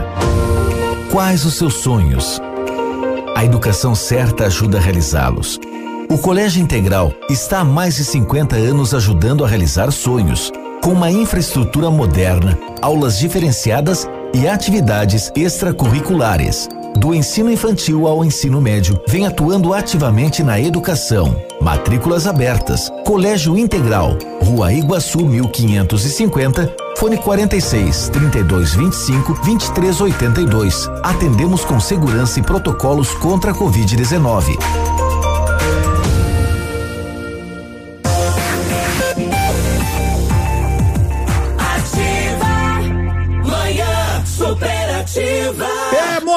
Quais 1.11 1.45
os 1.45 1.55
seus 1.55 1.75
sonhos? 1.75 2.39
A 3.35 3.43
educação 3.43 3.95
certa 3.95 4.45
ajuda 4.45 4.77
a 4.77 4.81
realizá-los. 4.81 5.59
O 6.09 6.17
Colégio 6.17 6.61
Integral 6.61 7.13
está 7.29 7.59
há 7.59 7.63
mais 7.63 7.95
de 7.95 8.03
50 8.03 8.55
anos 8.55 8.93
ajudando 8.93 9.45
a 9.45 9.47
realizar 9.47 9.91
sonhos, 9.91 10.51
com 10.83 10.91
uma 10.91 11.11
infraestrutura 11.11 11.89
moderna, 11.89 12.57
aulas 12.81 13.19
diferenciadas 13.19 14.07
e 14.33 14.47
atividades 14.47 15.31
extracurriculares. 15.35 16.67
Do 16.97 17.13
ensino 17.13 17.51
infantil 17.51 18.07
ao 18.07 18.25
ensino 18.25 18.59
médio, 18.59 18.99
vem 19.07 19.25
atuando 19.25 19.73
ativamente 19.73 20.43
na 20.43 20.59
educação. 20.59 21.35
Matrículas 21.61 22.27
abertas. 22.27 22.89
Colégio 23.05 23.57
Integral, 23.57 24.17
Rua 24.43 24.73
Iguaçu 24.73 25.25
1550, 25.25 26.75
fone 26.97 27.17
46 27.17 28.09
3225 28.09 29.33
2382. 29.45 30.89
Atendemos 31.03 31.63
com 31.63 31.79
segurança 31.79 32.39
e 32.39 32.43
protocolos 32.43 33.13
contra 33.13 33.51
a 33.51 33.55
Covid-19. 33.55 34.98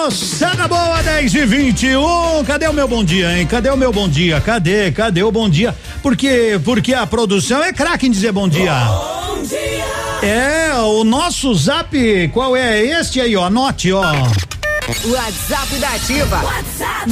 Moçada 0.04 0.66
boa 0.66 1.00
10 1.00 1.32
e 1.34 1.46
21. 1.46 2.44
Cadê 2.44 2.66
o 2.66 2.72
meu 2.72 2.88
bom 2.88 3.04
dia, 3.04 3.38
hein? 3.38 3.46
Cadê 3.46 3.70
o 3.70 3.76
meu 3.76 3.92
bom 3.92 4.08
dia? 4.08 4.40
Cadê? 4.40 4.90
Cadê 4.90 5.22
o 5.22 5.30
bom 5.30 5.48
dia? 5.48 5.76
Porque 6.02 6.60
porque 6.64 6.92
a 6.92 7.06
produção 7.06 7.62
é 7.62 7.72
craque 7.72 8.08
em 8.08 8.10
dizer 8.10 8.32
bom 8.32 8.48
dia. 8.48 8.74
Bom 8.74 9.40
dia. 9.42 9.84
É, 10.22 10.74
o 10.74 11.04
nosso 11.04 11.54
zap, 11.54 11.96
qual 12.32 12.56
é 12.56 12.84
este 12.84 13.20
aí, 13.20 13.36
ó? 13.36 13.44
Anote, 13.44 13.92
ó. 13.92 14.02
WhatsApp 15.04 15.76
da 15.76 15.90
Ativa. 15.90 16.42
WhatsApp 16.42 17.08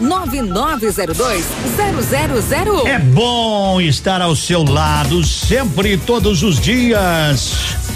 999020001. 0.00 2.86
É 2.86 2.98
bom 2.98 3.80
estar 3.80 4.20
ao 4.20 4.34
seu 4.34 4.64
lado 4.64 5.24
sempre, 5.24 5.96
todos 5.96 6.42
os 6.42 6.58
dias. 6.58 7.93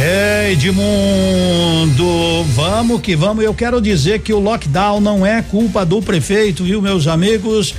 É, 0.00 0.52
Edmundo, 0.52 2.44
vamos 2.54 3.00
que 3.00 3.16
vamos. 3.16 3.42
Eu 3.42 3.52
quero 3.52 3.80
dizer 3.80 4.20
que 4.20 4.32
o 4.32 4.38
lockdown 4.38 5.00
não 5.00 5.26
é 5.26 5.42
culpa 5.42 5.84
do 5.84 6.00
prefeito, 6.00 6.62
viu, 6.62 6.80
meus 6.80 7.08
amigos? 7.08 7.74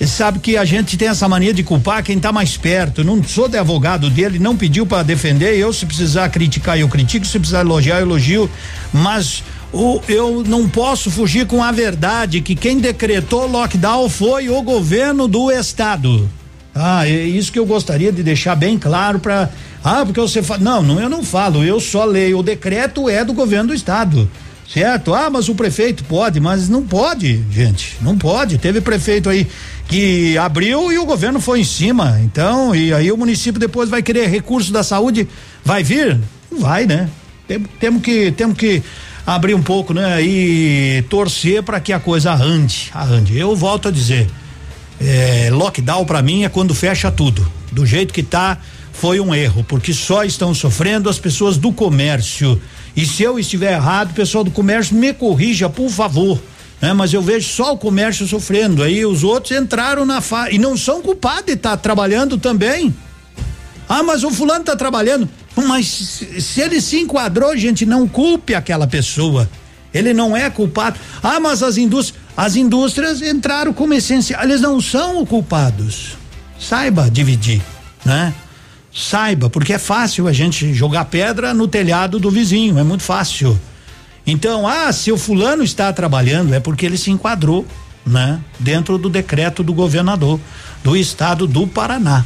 E 0.00 0.06
sabe 0.06 0.38
que 0.38 0.56
a 0.56 0.64
gente 0.64 0.96
tem 0.96 1.08
essa 1.08 1.28
mania 1.28 1.52
de 1.52 1.62
culpar 1.62 2.02
quem 2.02 2.16
está 2.16 2.32
mais 2.32 2.56
perto. 2.56 3.04
Não 3.04 3.22
sou 3.22 3.48
de 3.48 3.58
advogado 3.58 4.08
dele, 4.08 4.38
não 4.38 4.56
pediu 4.56 4.86
para 4.86 5.02
defender. 5.02 5.58
Eu, 5.58 5.70
se 5.70 5.84
precisar 5.84 6.30
criticar, 6.30 6.78
eu 6.78 6.88
critico. 6.88 7.26
Se 7.26 7.38
precisar 7.38 7.60
elogiar, 7.60 7.96
eu 7.96 8.06
elogio. 8.06 8.50
Mas 8.90 9.44
o, 9.70 10.00
eu 10.08 10.42
não 10.46 10.66
posso 10.66 11.10
fugir 11.10 11.46
com 11.46 11.62
a 11.62 11.70
verdade 11.70 12.40
que 12.40 12.54
quem 12.54 12.78
decretou 12.78 13.46
lockdown 13.46 14.08
foi 14.08 14.48
o 14.48 14.62
governo 14.62 15.28
do 15.28 15.50
estado. 15.50 16.30
Ah, 16.74 17.06
é 17.06 17.10
isso 17.10 17.52
que 17.52 17.58
eu 17.58 17.66
gostaria 17.66 18.10
de 18.10 18.22
deixar 18.22 18.54
bem 18.54 18.78
claro 18.78 19.18
para. 19.18 19.50
Ah, 19.82 20.04
porque 20.04 20.20
você 20.20 20.42
fala. 20.42 20.60
Não, 20.60 20.82
não, 20.82 21.00
eu 21.00 21.08
não 21.08 21.22
falo. 21.22 21.64
Eu 21.64 21.80
só 21.80 22.04
leio. 22.04 22.38
O 22.38 22.42
decreto 22.42 23.08
é 23.08 23.24
do 23.24 23.32
governo 23.32 23.68
do 23.68 23.74
estado. 23.74 24.28
Certo? 24.72 25.14
Ah, 25.14 25.30
mas 25.30 25.48
o 25.48 25.54
prefeito 25.54 26.04
pode, 26.04 26.40
mas 26.40 26.68
não 26.68 26.82
pode, 26.82 27.42
gente. 27.50 27.96
Não 28.02 28.18
pode. 28.18 28.58
Teve 28.58 28.82
prefeito 28.82 29.30
aí 29.30 29.46
que 29.88 30.36
abriu 30.36 30.92
e 30.92 30.98
o 30.98 31.06
governo 31.06 31.40
foi 31.40 31.60
em 31.60 31.64
cima. 31.64 32.20
Então, 32.22 32.74
e 32.74 32.92
aí 32.92 33.10
o 33.10 33.16
município 33.16 33.58
depois 33.58 33.88
vai 33.88 34.02
querer 34.02 34.28
recurso 34.28 34.70
da 34.70 34.82
saúde, 34.82 35.26
vai 35.64 35.82
vir? 35.82 36.20
Não 36.52 36.60
vai, 36.60 36.84
né? 36.84 37.08
Tem, 37.46 37.58
temos 37.58 38.02
que 38.02 38.30
temos 38.32 38.58
que 38.58 38.82
abrir 39.26 39.54
um 39.54 39.62
pouco, 39.62 39.94
né? 39.94 40.22
E 40.22 41.02
torcer 41.08 41.62
para 41.62 41.80
que 41.80 41.92
a 41.92 41.98
coisa 41.98 42.34
ande, 42.34 42.90
ande. 42.94 43.38
Eu 43.38 43.56
volto 43.56 43.88
a 43.88 43.90
dizer, 43.90 44.28
é, 45.00 45.48
lockdown 45.50 46.04
para 46.04 46.20
mim 46.20 46.44
é 46.44 46.50
quando 46.50 46.74
fecha 46.74 47.10
tudo. 47.10 47.50
Do 47.72 47.86
jeito 47.86 48.12
que 48.12 48.22
tá, 48.22 48.58
foi 49.00 49.20
um 49.20 49.32
erro, 49.32 49.62
porque 49.62 49.94
só 49.94 50.24
estão 50.24 50.52
sofrendo 50.52 51.08
as 51.08 51.20
pessoas 51.20 51.56
do 51.56 51.72
comércio. 51.72 52.60
E 52.96 53.06
se 53.06 53.22
eu 53.22 53.38
estiver 53.38 53.74
errado, 53.74 54.12
pessoal 54.12 54.42
do 54.42 54.50
comércio, 54.50 54.96
me 54.96 55.12
corrija, 55.12 55.70
por 55.70 55.88
favor. 55.88 56.40
Né? 56.80 56.92
Mas 56.92 57.12
eu 57.12 57.22
vejo 57.22 57.48
só 57.48 57.74
o 57.74 57.78
comércio 57.78 58.26
sofrendo. 58.26 58.82
Aí 58.82 59.06
os 59.06 59.22
outros 59.22 59.56
entraram 59.56 60.04
na 60.04 60.20
fa 60.20 60.50
e 60.50 60.58
não 60.58 60.76
são 60.76 61.00
culpados 61.00 61.46
de 61.46 61.52
estar 61.52 61.70
tá 61.70 61.76
trabalhando 61.76 62.38
também. 62.38 62.92
Ah, 63.88 64.02
mas 64.02 64.24
o 64.24 64.30
fulano 64.30 64.62
está 64.62 64.74
trabalhando. 64.74 65.28
Mas 65.54 65.86
se 66.40 66.60
ele 66.60 66.80
se 66.80 66.98
enquadrou, 66.98 67.56
gente, 67.56 67.86
não 67.86 68.08
culpe 68.08 68.52
aquela 68.52 68.86
pessoa. 68.86 69.48
Ele 69.94 70.12
não 70.12 70.36
é 70.36 70.50
culpado. 70.50 70.98
Ah, 71.22 71.38
mas 71.38 71.62
as 71.62 71.76
indústrias, 71.76 72.20
as 72.36 72.56
indústrias 72.56 73.22
entraram 73.22 73.72
como 73.72 73.94
essenciais. 73.94 74.42
Eles 74.42 74.60
não 74.60 74.80
são 74.80 75.24
culpados. 75.24 76.16
Saiba 76.58 77.08
dividir, 77.08 77.62
né? 78.04 78.34
Saiba, 78.98 79.48
porque 79.48 79.72
é 79.72 79.78
fácil 79.78 80.26
a 80.26 80.32
gente 80.32 80.74
jogar 80.74 81.04
pedra 81.04 81.54
no 81.54 81.68
telhado 81.68 82.18
do 82.18 82.32
vizinho, 82.32 82.76
é 82.80 82.82
muito 82.82 83.04
fácil. 83.04 83.56
Então, 84.26 84.66
ah, 84.66 84.92
se 84.92 85.12
o 85.12 85.16
fulano 85.16 85.62
está 85.62 85.92
trabalhando 85.92 86.52
é 86.52 86.58
porque 86.58 86.84
ele 86.84 86.98
se 86.98 87.08
enquadrou, 87.08 87.64
né? 88.04 88.40
Dentro 88.58 88.98
do 88.98 89.08
decreto 89.08 89.62
do 89.62 89.72
governador 89.72 90.40
do 90.82 90.96
estado 90.96 91.46
do 91.46 91.64
Paraná. 91.64 92.24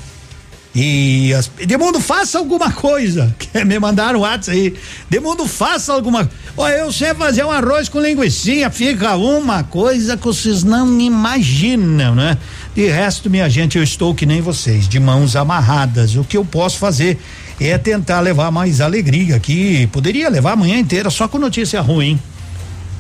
E 0.74 1.34
as, 1.34 1.50
Demundo, 1.66 2.00
faça 2.00 2.38
alguma 2.38 2.72
coisa. 2.72 3.34
Quer 3.38 3.66
me 3.66 3.78
mandar 3.78 4.16
um 4.16 4.20
WhatsApp 4.20 4.58
aí? 4.58 4.74
Demundo, 5.10 5.46
faça 5.46 5.92
alguma 5.92 6.28
Olha, 6.56 6.74
eu 6.74 6.92
sei 6.92 7.14
fazer 7.14 7.44
um 7.44 7.50
arroz 7.50 7.88
com 7.88 8.00
linguiça, 8.00 8.70
fica 8.70 9.14
uma 9.16 9.62
coisa 9.62 10.16
que 10.16 10.24
vocês 10.24 10.62
não 10.62 11.00
imaginam, 11.00 12.14
né? 12.14 12.36
De 12.74 12.86
resto, 12.88 13.28
minha 13.28 13.48
gente, 13.50 13.76
eu 13.76 13.84
estou 13.84 14.14
que 14.14 14.24
nem 14.24 14.40
vocês, 14.40 14.88
de 14.88 14.98
mãos 14.98 15.36
amarradas. 15.36 16.16
O 16.16 16.24
que 16.24 16.36
eu 16.36 16.44
posso 16.44 16.78
fazer 16.78 17.20
é 17.60 17.76
tentar 17.76 18.20
levar 18.20 18.50
mais 18.50 18.80
alegria 18.80 19.36
aqui. 19.36 19.86
Poderia 19.92 20.30
levar 20.30 20.52
a 20.52 20.56
manhã 20.56 20.78
inteira 20.78 21.10
só 21.10 21.28
com 21.28 21.38
notícia 21.38 21.80
ruim. 21.82 22.18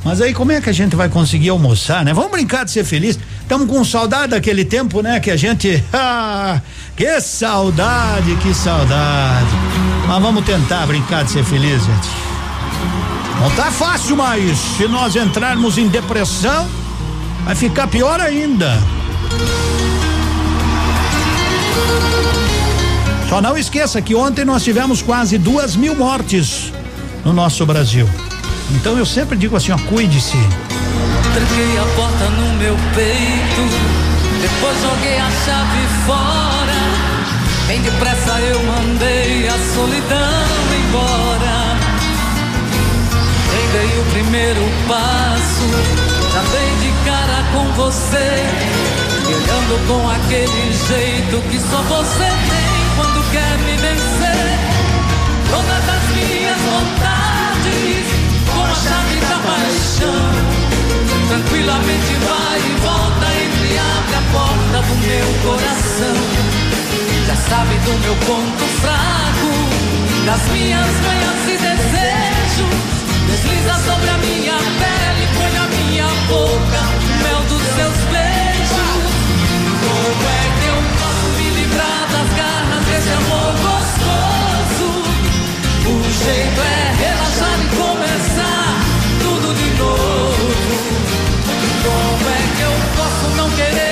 Mas 0.04 0.20
aí 0.20 0.34
como 0.34 0.52
é 0.52 0.60
que 0.60 0.68
a 0.68 0.72
gente 0.72 0.94
vai 0.96 1.08
conseguir 1.08 1.48
almoçar, 1.50 2.04
né? 2.04 2.12
Vamos 2.12 2.32
brincar 2.32 2.64
de 2.64 2.72
ser 2.72 2.84
feliz. 2.84 3.18
Estamos 3.40 3.68
com 3.68 3.84
saudade 3.84 4.28
daquele 4.28 4.64
tempo, 4.64 5.00
né? 5.00 5.20
Que 5.20 5.30
a 5.30 5.36
gente. 5.36 5.82
Ah, 5.94 6.60
que 6.96 7.20
saudade, 7.20 8.36
que 8.42 8.52
saudade. 8.52 9.46
Mas 10.06 10.22
vamos 10.22 10.44
tentar 10.44 10.86
brincar 10.86 11.24
de 11.24 11.30
ser 11.30 11.44
feliz, 11.44 11.82
gente. 11.82 12.08
Não 13.40 13.50
tá 13.52 13.70
fácil 13.70 14.16
mais. 14.16 14.58
Se 14.76 14.86
nós 14.88 15.16
entrarmos 15.16 15.78
em 15.78 15.88
depressão, 15.88 16.68
vai 17.44 17.54
ficar 17.54 17.86
pior 17.86 18.20
ainda. 18.20 18.78
Só 23.28 23.40
não 23.40 23.56
esqueça 23.56 24.02
que 24.02 24.14
ontem 24.14 24.44
nós 24.44 24.62
tivemos 24.62 25.00
quase 25.00 25.38
duas 25.38 25.74
mil 25.74 25.94
mortes 25.94 26.72
no 27.24 27.32
nosso 27.32 27.64
Brasil. 27.64 28.08
Então 28.70 28.98
eu 28.98 29.06
sempre 29.06 29.36
digo 29.36 29.56
assim, 29.56 29.72
ó, 29.72 29.78
cuide-se. 29.78 30.36
Tranquei 31.34 31.78
a 31.78 31.84
porta 31.96 32.28
no 32.28 32.52
meu 32.58 32.76
peito, 32.94 33.62
depois 34.40 34.80
joguei 34.82 35.16
a 35.16 35.30
chave 35.44 35.86
fora. 36.04 36.72
Bem 37.66 37.80
depressa 37.80 38.38
eu 38.40 38.62
mandei 38.64 39.48
a 39.48 39.74
solidão 39.74 40.42
embora. 40.88 41.72
Dei 43.72 43.98
o 43.98 44.04
primeiro 44.12 44.60
passo, 44.86 45.66
já 46.34 46.42
dei 46.52 46.70
de 46.82 46.92
cara 47.06 47.42
com 47.52 47.72
você. 47.72 49.01
Olhando 49.34 49.86
com 49.88 50.10
aquele 50.10 50.72
jeito 50.72 51.40
que 51.50 51.58
só 51.58 51.82
você 51.82 52.24
tem 52.24 52.96
quando 52.96 53.30
quer 53.30 53.58
me 53.58 53.76
vencer. 53.76 54.58
Todas 55.50 55.88
as 55.88 56.04
minhas 56.16 56.58
vontades 56.58 58.12
a 58.62 58.74
chave 58.74 59.20
da 59.20 59.38
paixão. 59.38 60.22
Tranquilamente 61.28 62.12
vai 62.26 62.58
e 62.58 62.74
volta, 62.80 63.26
entre 63.44 63.78
abre 63.78 64.14
a 64.14 64.22
porta 64.32 64.78
do 64.88 64.94
meu 64.96 65.28
coração. 65.42 66.16
Já 67.26 67.36
sabe 67.36 67.74
do 67.84 67.92
meu 68.00 68.16
ponto 68.26 68.64
fraco, 68.80 69.52
das 70.26 70.42
minhas 70.52 70.90
manhas 71.04 71.40
e 71.48 71.56
desejos. 71.66 72.92
Desliza 73.26 73.74
sobre 73.86 74.10
a 74.10 74.18
minha 74.18 74.56
pele, 74.80 75.24
põe 75.36 75.56
a 75.56 75.66
minha 75.68 76.08
boca, 76.28 77.01
das 82.12 82.28
garras 82.36 82.84
desse 82.84 83.10
amor 83.10 83.52
gostoso? 83.66 84.86
O 85.86 86.02
jeito 86.24 86.60
é 86.60 86.94
relaxar 87.04 87.58
e 87.58 87.76
começar 87.76 88.72
de 89.54 89.70
novo. 89.78 90.52
Como 91.82 92.28
é 92.28 92.42
que 92.56 92.62
eu 92.62 92.74
posso 92.96 93.36
não 93.36 93.50
querer 93.50 93.91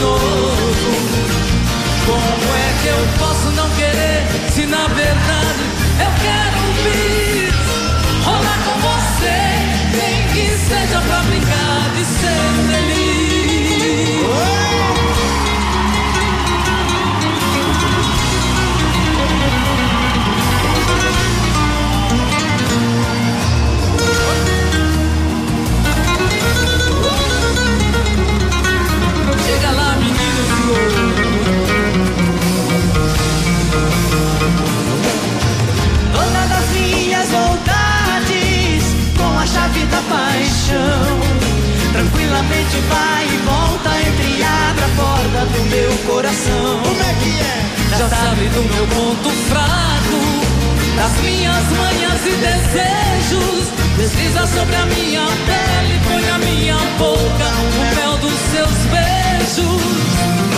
novo. 0.00 0.90
Como 2.06 2.56
é 2.56 2.74
que 2.82 2.88
eu 2.88 3.08
posso 3.18 3.50
não 3.50 3.68
querer 3.70 4.26
se 4.52 4.66
na 4.66 4.86
verdade 4.88 5.64
eu 6.00 6.12
quero 6.22 6.60
vir 6.82 7.52
rolar 8.22 8.58
com 8.64 8.76
você, 8.80 9.38
nem 9.96 10.28
que 10.32 10.58
seja 10.58 11.00
pra 11.00 11.18
brincar 11.20 11.90
de 11.96 12.04
ser 12.04 12.72
feliz. 12.72 13.03
Paixão. 39.86 41.20
Tranquilamente 41.92 42.76
vai 42.88 43.24
e 43.26 43.36
volta, 43.44 43.90
entre 44.08 44.38
e 44.38 44.42
abre 44.42 44.84
a 44.84 44.88
porta 44.96 45.46
do 45.46 45.64
meu 45.70 45.92
coração. 46.06 46.80
Como 46.82 47.02
é 47.02 47.14
que 47.22 47.40
é? 47.40 47.74
Já, 47.90 47.96
Já 47.98 48.08
sabe 48.08 48.48
do 48.48 48.62
meu 48.74 48.86
ponto 48.88 49.30
fraco, 49.48 50.20
das 50.96 51.12
minhas 51.22 51.64
manhas 51.70 52.20
e 52.26 52.34
desejos. 52.46 53.64
Desliza 53.96 54.46
sobre 54.46 54.74
a 54.74 54.86
minha 54.86 55.24
pele, 55.46 56.00
põe 56.04 56.28
a 56.28 56.38
minha 56.38 56.76
boca 56.98 57.46
o 57.62 57.94
mel 57.94 58.18
dos 58.18 58.38
seus 58.50 58.76
beijos. 58.90 59.82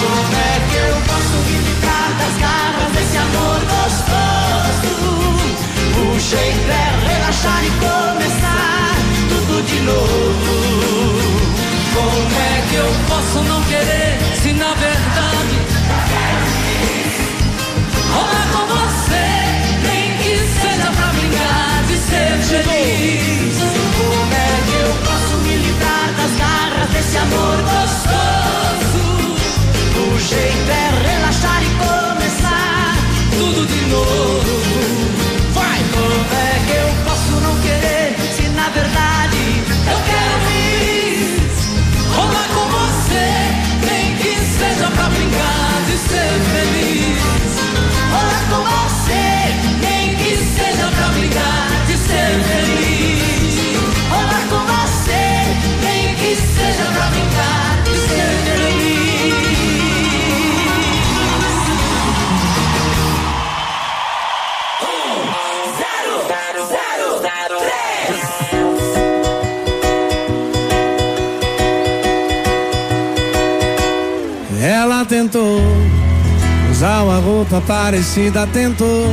Como 0.01 0.37
é 0.37 0.61
que 0.71 0.77
eu 0.77 0.97
posso 1.07 1.37
me 1.47 1.59
livrar 1.59 2.11
das 2.19 2.35
garras 2.41 2.93
desse 2.93 3.17
amor 3.19 3.61
gostoso? 3.75 4.95
O 6.01 6.19
jeito 6.19 6.71
é 6.71 7.13
relaxar 7.13 7.63
e 7.63 7.71
tudo 7.71 8.16
de 9.67 9.81
novo. 9.81 10.07
Como 11.95 12.41
é 12.41 12.63
que 12.71 12.77
eu 12.77 12.91
posso 13.09 13.41
não 13.49 13.63
querer 13.65 14.19
se 14.43 14.53
na 14.53 14.75
verdade 14.75 15.57
rolar 18.13 18.47
com 18.53 18.67
você 18.75 19.27
nem 19.83 20.17
que 20.19 20.35
seja 20.61 20.91
pra 20.93 21.07
brincar 21.09 21.85
de 21.89 21.97
ser 21.97 22.39
feliz? 22.43 23.57
Como 23.99 24.33
é 24.33 24.53
que 24.67 24.77
eu 24.85 24.93
posso 25.05 25.37
me 25.43 25.57
livrar 25.57 26.09
das 26.17 26.33
garras 26.39 26.89
desse 26.91 27.17
amor 27.19 27.57
gostoso? 27.63 29.05
O 29.97 30.19
jeito 30.19 30.71
é 30.71 30.91
relaxar 31.09 31.63
e 31.63 31.71
começar 31.85 32.95
tudo 33.33 33.67
de 33.67 33.81
novo. 33.87 34.53
Vai! 35.55 35.81
Como 35.93 36.35
é 36.35 36.61
que 36.67 36.75
eu 36.77 36.89
posso 37.05 37.33
não 37.41 37.55
querer 37.63 38.15
se 38.37 38.49
na 38.51 38.69
verdade 38.69 39.36
você 42.77 43.29
nem 43.87 44.17
que 44.17 44.35
seja 44.45 44.91
pra 44.91 45.09
brincar 45.09 45.83
de 45.87 45.99
ser 45.99 46.33
feliz? 46.53 47.23
rolar 48.13 48.45
com 48.51 48.63
você? 48.65 49.26
Roupa 77.47 77.61
parecida, 77.61 78.47
tentou 78.49 79.07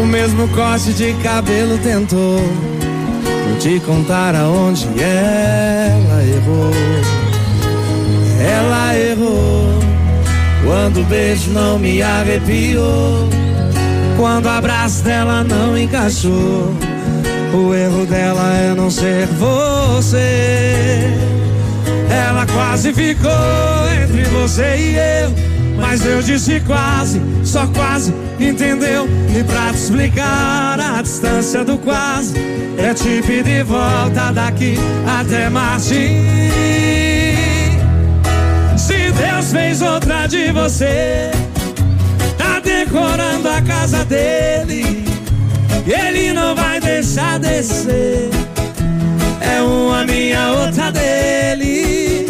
o 0.00 0.06
mesmo 0.06 0.48
corte 0.48 0.92
de 0.94 1.12
cabelo, 1.14 1.76
tentou. 1.78 2.38
Vou 2.38 3.58
te 3.58 3.80
contar 3.80 4.34
aonde 4.34 4.88
ela 4.98 6.24
errou. 6.24 6.70
Ela 8.40 8.96
errou 8.96 9.78
quando 10.64 11.00
o 11.00 11.04
beijo 11.04 11.50
não 11.50 11.78
me 11.78 12.00
arrepiou, 12.02 13.28
quando 14.16 14.46
o 14.46 14.50
abraço 14.50 15.02
dela 15.04 15.44
não 15.44 15.76
encaixou. 15.76 16.74
O 17.52 17.74
erro 17.74 18.06
dela 18.06 18.54
é 18.54 18.74
não 18.74 18.90
ser 18.90 19.26
você. 19.38 21.10
Ela 22.10 22.46
quase 22.46 22.92
ficou 22.92 23.30
entre 24.02 24.22
você 24.24 24.76
e 24.76 24.96
eu. 24.96 25.57
Mas 25.90 26.04
eu 26.04 26.20
disse 26.20 26.60
quase, 26.66 27.18
só 27.42 27.66
quase, 27.68 28.12
entendeu? 28.38 29.08
E 29.34 29.42
pra 29.42 29.72
te 29.72 29.76
explicar 29.76 30.78
a 30.78 31.00
distância 31.00 31.64
do 31.64 31.78
quase, 31.78 32.34
é 32.76 32.92
te 32.92 33.22
pedir 33.26 33.64
volta 33.64 34.30
daqui 34.34 34.74
até 35.06 35.48
Marte. 35.48 36.12
Se 38.76 39.10
Deus 39.12 39.50
fez 39.50 39.80
outra 39.80 40.26
de 40.26 40.52
você, 40.52 41.30
tá 42.36 42.60
decorando 42.60 43.48
a 43.48 43.62
casa 43.62 44.04
dele. 44.04 45.06
Ele 45.86 46.34
não 46.34 46.54
vai 46.54 46.80
deixar 46.80 47.38
descer. 47.38 48.28
É 49.40 49.62
uma 49.62 50.04
minha, 50.04 50.52
outra 50.52 50.92
dele. 50.92 52.26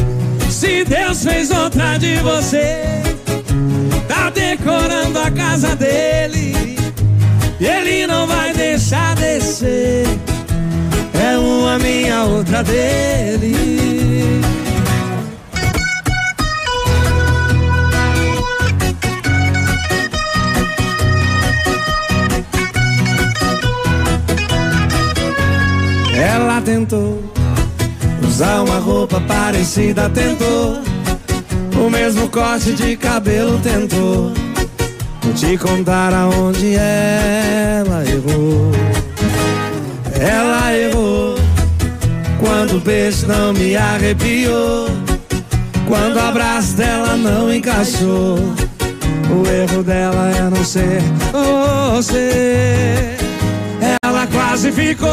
Se 0.48 0.84
Deus 0.84 1.24
fez 1.24 1.50
outra 1.50 1.98
de 1.98 2.18
você, 2.18 3.17
decorando 4.30 5.18
a 5.18 5.30
casa 5.30 5.74
dele. 5.76 6.76
Ele 7.60 8.06
não 8.06 8.26
vai 8.26 8.52
deixar 8.52 9.14
descer. 9.16 10.06
É 11.14 11.38
uma 11.38 11.78
minha, 11.78 12.24
outra 12.24 12.62
dele. 12.62 14.38
Ela 26.14 26.60
tentou 26.60 27.22
usar 28.22 28.62
uma 28.62 28.78
roupa 28.78 29.20
parecida, 29.20 30.08
tentou 30.10 30.57
o 31.88 31.90
mesmo 31.90 32.28
corte 32.28 32.74
de 32.74 32.96
cabelo, 32.96 33.58
tentou. 33.60 34.32
Te 35.34 35.56
contar 35.56 36.12
aonde 36.12 36.74
ela 36.74 38.04
errou. 38.04 38.72
Ela 40.20 40.76
errou 40.76 41.36
quando 42.40 42.76
o 42.76 42.80
beijo 42.80 43.26
não 43.26 43.52
me 43.52 43.76
arrepiou, 43.76 44.88
quando 45.86 46.16
o 46.16 46.20
abraço 46.20 46.76
dela 46.76 47.16
não 47.16 47.52
encaixou. 47.52 48.38
O 49.30 49.46
erro 49.46 49.82
dela 49.82 50.30
é 50.36 50.42
não 50.50 50.64
ser 50.64 51.00
você. 51.32 53.16
Ela 54.02 54.26
quase 54.26 54.72
ficou 54.72 55.08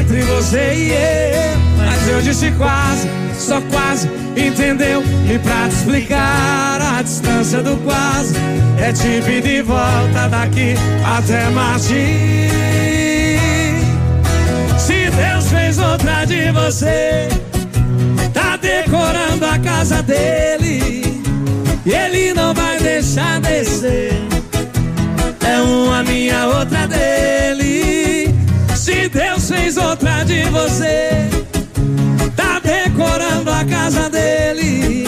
entre 0.00 0.22
você 0.22 0.74
e 0.74 0.90
eu. 0.90 1.58
Mas 1.78 2.08
eu 2.08 2.20
disse 2.20 2.50
quase, 2.52 3.08
só 3.44 3.60
quase, 3.70 4.08
entendeu? 4.36 5.02
E 5.30 5.38
pra 5.38 5.68
te 5.68 5.74
explicar 5.74 6.80
a 6.80 7.02
distância 7.02 7.62
do 7.62 7.76
quase, 7.84 8.34
é 8.78 8.90
te 8.90 9.22
pedir 9.22 9.62
volta 9.62 10.28
daqui 10.30 10.74
até 11.04 11.50
Marte. 11.50 12.48
Se 14.78 15.10
Deus 15.10 15.48
fez 15.50 15.78
outra 15.78 16.24
de 16.24 16.50
você, 16.52 17.28
tá 18.32 18.56
decorando 18.56 19.44
a 19.44 19.58
casa 19.58 20.02
dele. 20.02 21.22
E 21.84 21.92
ele 21.92 22.32
não 22.32 22.54
vai 22.54 22.78
deixar 22.78 23.40
descer. 23.40 24.14
É 25.46 25.60
uma 25.60 26.02
minha, 26.02 26.46
outra 26.46 26.86
dele. 26.86 28.34
Se 28.74 29.06
Deus 29.10 29.50
fez 29.50 29.76
outra 29.76 30.24
de 30.24 30.44
você, 30.44 31.28
casa 33.66 34.08
dele. 34.10 35.06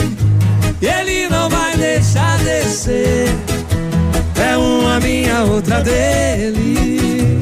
Ele 0.81 1.27
não 1.29 1.49
vai 1.49 1.75
deixar 1.77 2.37
descer. 2.39 3.29
É 4.39 4.57
uma 4.57 4.99
minha, 4.99 5.43
outra 5.43 5.81
dele. 5.81 7.39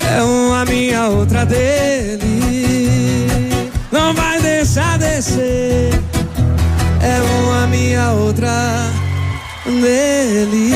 É 0.00 0.22
uma 0.22 0.64
minha, 0.64 1.08
outra 1.08 1.44
dele. 1.44 2.18
Não 3.90 4.14
vai 4.14 4.40
deixar 4.40 4.98
descer. 4.98 5.90
É 7.00 7.20
uma 7.42 7.66
minha, 7.66 8.10
outra 8.12 8.90
dele. 9.64 10.72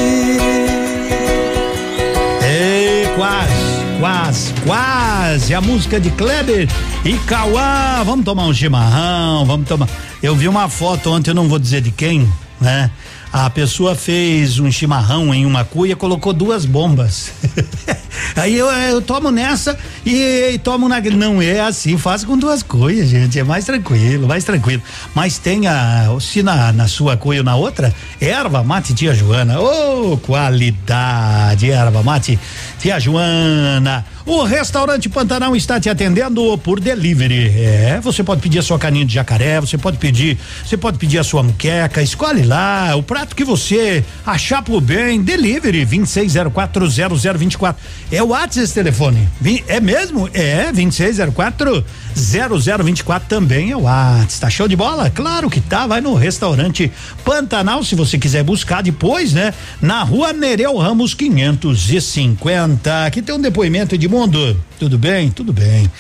Ei, 2.43 3.07
quase, 3.17 3.56
quase, 3.99 4.53
quase. 4.65 5.55
A 5.55 5.61
música 5.61 5.99
de 6.01 6.11
Kleber 6.11 6.69
e 7.05 7.15
Cauã. 7.21 8.03
Vamos 8.05 8.25
tomar 8.25 8.47
um 8.47 8.55
chimarrão, 8.55 9.45
vamos 9.45 9.69
tomar. 9.69 9.89
Eu 10.23 10.35
vi 10.35 10.49
uma 10.49 10.69
foto 10.69 11.11
ontem, 11.11 11.31
eu 11.31 11.35
não 11.35 11.49
vou 11.49 11.59
dizer 11.59 11.81
de 11.81 11.91
quem, 11.91 12.31
né? 12.61 12.91
A 13.33 13.51
pessoa 13.51 13.95
fez 13.95 14.59
um 14.59 14.71
chimarrão 14.71 15.35
em 15.35 15.45
uma 15.45 15.65
cuia, 15.65 15.97
colocou 15.97 16.33
duas 16.33 16.65
bombas. 16.65 17.33
Aí 18.35 18.57
eu, 18.57 18.67
eu 18.67 19.01
tomo 19.03 19.31
nessa 19.31 19.77
e, 20.05 20.53
e 20.55 20.59
tomo 20.59 20.89
na. 20.89 21.01
Não 21.01 21.41
é 21.41 21.61
assim, 21.61 21.97
faz 21.97 22.25
com 22.25 22.37
duas 22.37 22.63
cuias, 22.63 23.09
gente. 23.09 23.39
É 23.39 23.45
mais 23.45 23.65
tranquilo, 23.65 24.27
mais 24.27 24.45
tranquilo. 24.45 24.83
Mas 25.15 25.39
tem 25.39 25.67
a. 25.67 26.09
Se 26.21 26.43
na, 26.43 26.73
na 26.73 26.89
sua 26.89 27.17
cuia 27.17 27.41
ou 27.41 27.45
na 27.45 27.57
outra, 27.57 27.95
erva 28.21 28.63
mate 28.63 28.95
tia 28.95 29.15
Joana. 29.15 29.61
Ô, 29.61 30.13
oh, 30.13 30.17
qualidade, 30.19 31.71
erva 31.71 32.03
mate 32.03 32.39
tia 32.79 32.99
Joana. 32.99 34.05
O 34.27 34.43
restaurante 34.43 35.09
Pantanal 35.09 35.55
está 35.55 35.79
te 35.79 35.89
atendendo 35.89 36.59
por 36.59 36.81
delivery. 36.81 37.49
É, 37.57 38.01
você 38.03 38.25
pode 38.25 38.41
pedir 38.41 38.59
a 38.59 38.63
sua 38.63 38.77
caninha 38.77 39.05
de 39.05 39.15
jacaré, 39.15 39.61
você 39.61 39.79
pode 39.79 39.99
pedir, 39.99 40.37
você 40.65 40.77
pode 40.77 40.99
pedir 40.99 41.21
a 41.21 41.25
sua 41.25 41.45
muqueca, 41.45 42.03
escolhe 42.03 42.43
lá. 42.43 42.97
O 42.97 43.05
prato 43.05 43.37
que 43.37 43.45
você 43.45 44.05
achar 44.27 44.63
por 44.63 44.81
bem, 44.81 45.23
delivery 45.23 45.87
26040024. 45.87 47.77
É 48.11 48.23
o 48.23 48.29
WhatsApp 48.29 48.65
esse 48.65 48.73
telefone. 48.73 49.29
É 49.67 49.79
mesmo? 49.81 50.31
É, 50.33 50.73
26040024 50.73 53.23
também 53.29 53.73
é 53.73 53.77
o 53.77 53.81
WhatsApp. 53.81 54.41
Tá 54.41 54.49
show 54.49 54.67
de 54.69 54.77
bola? 54.77 55.11
Claro 55.11 55.51
que 55.51 55.61
tá. 55.61 55.89
Vai 55.89 56.01
no 56.01 56.15
restaurante 56.15 56.93
Pantanal 57.25 57.83
se 57.83 57.97
você 57.97 58.17
quiser 58.17 58.45
buscar 58.45 58.81
depois, 58.81 59.33
né? 59.33 59.53
Na 59.83 60.05
rua 60.05 60.33
Nereu 60.33 60.77
Ramos 60.77 61.15
550. 61.15 63.07
Aqui 63.07 63.21
tem 63.21 63.35
um 63.35 63.41
depoimento, 63.41 63.97
Edmundo. 63.97 64.57
Tudo 64.79 64.97
bem? 64.97 65.29
Tudo 65.31 65.53
bem. 65.53 65.91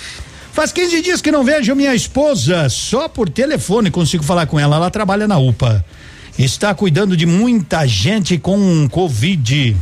Faz 0.52 0.70
15 0.70 1.02
dias 1.02 1.20
que 1.20 1.32
não 1.32 1.42
vejo 1.44 1.74
minha 1.74 1.94
esposa, 1.94 2.68
só 2.68 3.08
por 3.08 3.28
telefone 3.28 3.90
consigo 3.90 4.22
falar 4.22 4.46
com 4.46 4.60
ela. 4.60 4.76
Ela 4.76 4.90
trabalha 4.90 5.26
na 5.26 5.38
UPA. 5.38 5.84
Está 6.38 6.72
cuidando 6.72 7.16
de 7.16 7.26
muita 7.26 7.84
gente 7.84 8.38
com 8.38 8.88
Covid. 8.88 9.76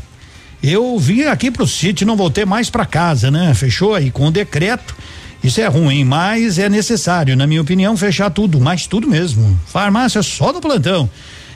Eu 0.66 0.98
vim 0.98 1.24
aqui 1.24 1.50
pro 1.50 1.66
sítio, 1.66 2.06
não 2.06 2.16
voltei 2.16 2.46
mais 2.46 2.70
para 2.70 2.86
casa, 2.86 3.30
né? 3.30 3.52
Fechou 3.52 3.94
aí 3.94 4.10
com 4.10 4.28
o 4.28 4.30
decreto. 4.30 4.96
Isso 5.42 5.60
é 5.60 5.66
ruim, 5.66 6.04
mas 6.04 6.58
é 6.58 6.70
necessário, 6.70 7.36
na 7.36 7.46
minha 7.46 7.60
opinião, 7.60 7.94
fechar 7.98 8.30
tudo, 8.30 8.58
mas 8.58 8.86
tudo 8.86 9.06
mesmo. 9.06 9.60
Farmácia 9.66 10.22
só 10.22 10.54
no 10.54 10.62
plantão. 10.62 11.10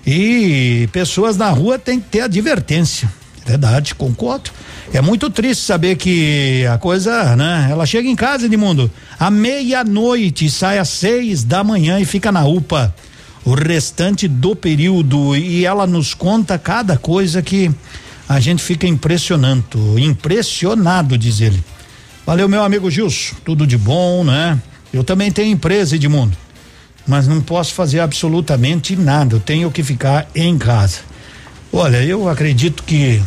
E 0.07 0.87
pessoas 0.93 1.39
na 1.39 1.49
rua 1.49 1.79
têm 1.79 1.99
que 1.99 2.09
ter 2.11 2.21
advertência. 2.21 3.11
Verdade, 3.47 3.95
concordo. 3.95 4.51
É 4.93 5.01
muito 5.01 5.31
triste 5.31 5.65
saber 5.65 5.97
que 5.97 6.67
a 6.67 6.77
coisa, 6.77 7.35
né? 7.35 7.69
Ela 7.71 7.87
chega 7.87 8.07
em 8.07 8.15
casa, 8.15 8.45
Edmundo, 8.45 8.91
à 9.19 9.31
meia-noite, 9.31 10.51
sai 10.51 10.79
às 10.79 10.91
seis 10.91 11.43
da 11.43 11.65
manhã 11.65 11.99
e 11.99 12.05
fica 12.05 12.31
na 12.31 12.45
UPA 12.45 12.95
o 13.43 13.55
restante 13.55 14.29
do 14.29 14.55
período 14.55 15.35
e 15.35 15.65
ela 15.65 15.87
nos 15.87 16.13
conta 16.13 16.59
cada 16.59 16.99
coisa 16.99 17.41
que 17.41 17.71
a 18.29 18.39
gente 18.41 18.63
fica 18.63 18.87
impressionando, 18.87 19.99
impressionado, 19.99 21.17
diz 21.17 21.41
ele. 21.41 21.63
Valeu, 22.27 22.49
meu 22.49 22.63
amigo 22.63 22.91
Gilson, 22.91 23.37
tudo 23.45 23.67
de 23.67 23.79
bom, 23.79 24.23
né? 24.23 24.61
Eu 24.93 25.03
também 25.03 25.33
tenho 25.33 25.51
empresa, 25.51 25.97
Edmundo, 25.97 26.37
mas 27.07 27.27
não 27.27 27.41
posso 27.41 27.73
fazer 27.73 28.01
absolutamente 28.01 28.95
nada, 28.97 29.37
eu 29.37 29.41
tenho 29.41 29.71
que 29.71 29.83
ficar 29.83 30.29
em 30.35 30.59
casa. 30.59 30.99
Olha, 31.73 32.03
eu 32.05 32.29
acredito 32.29 32.83
que 32.83 33.23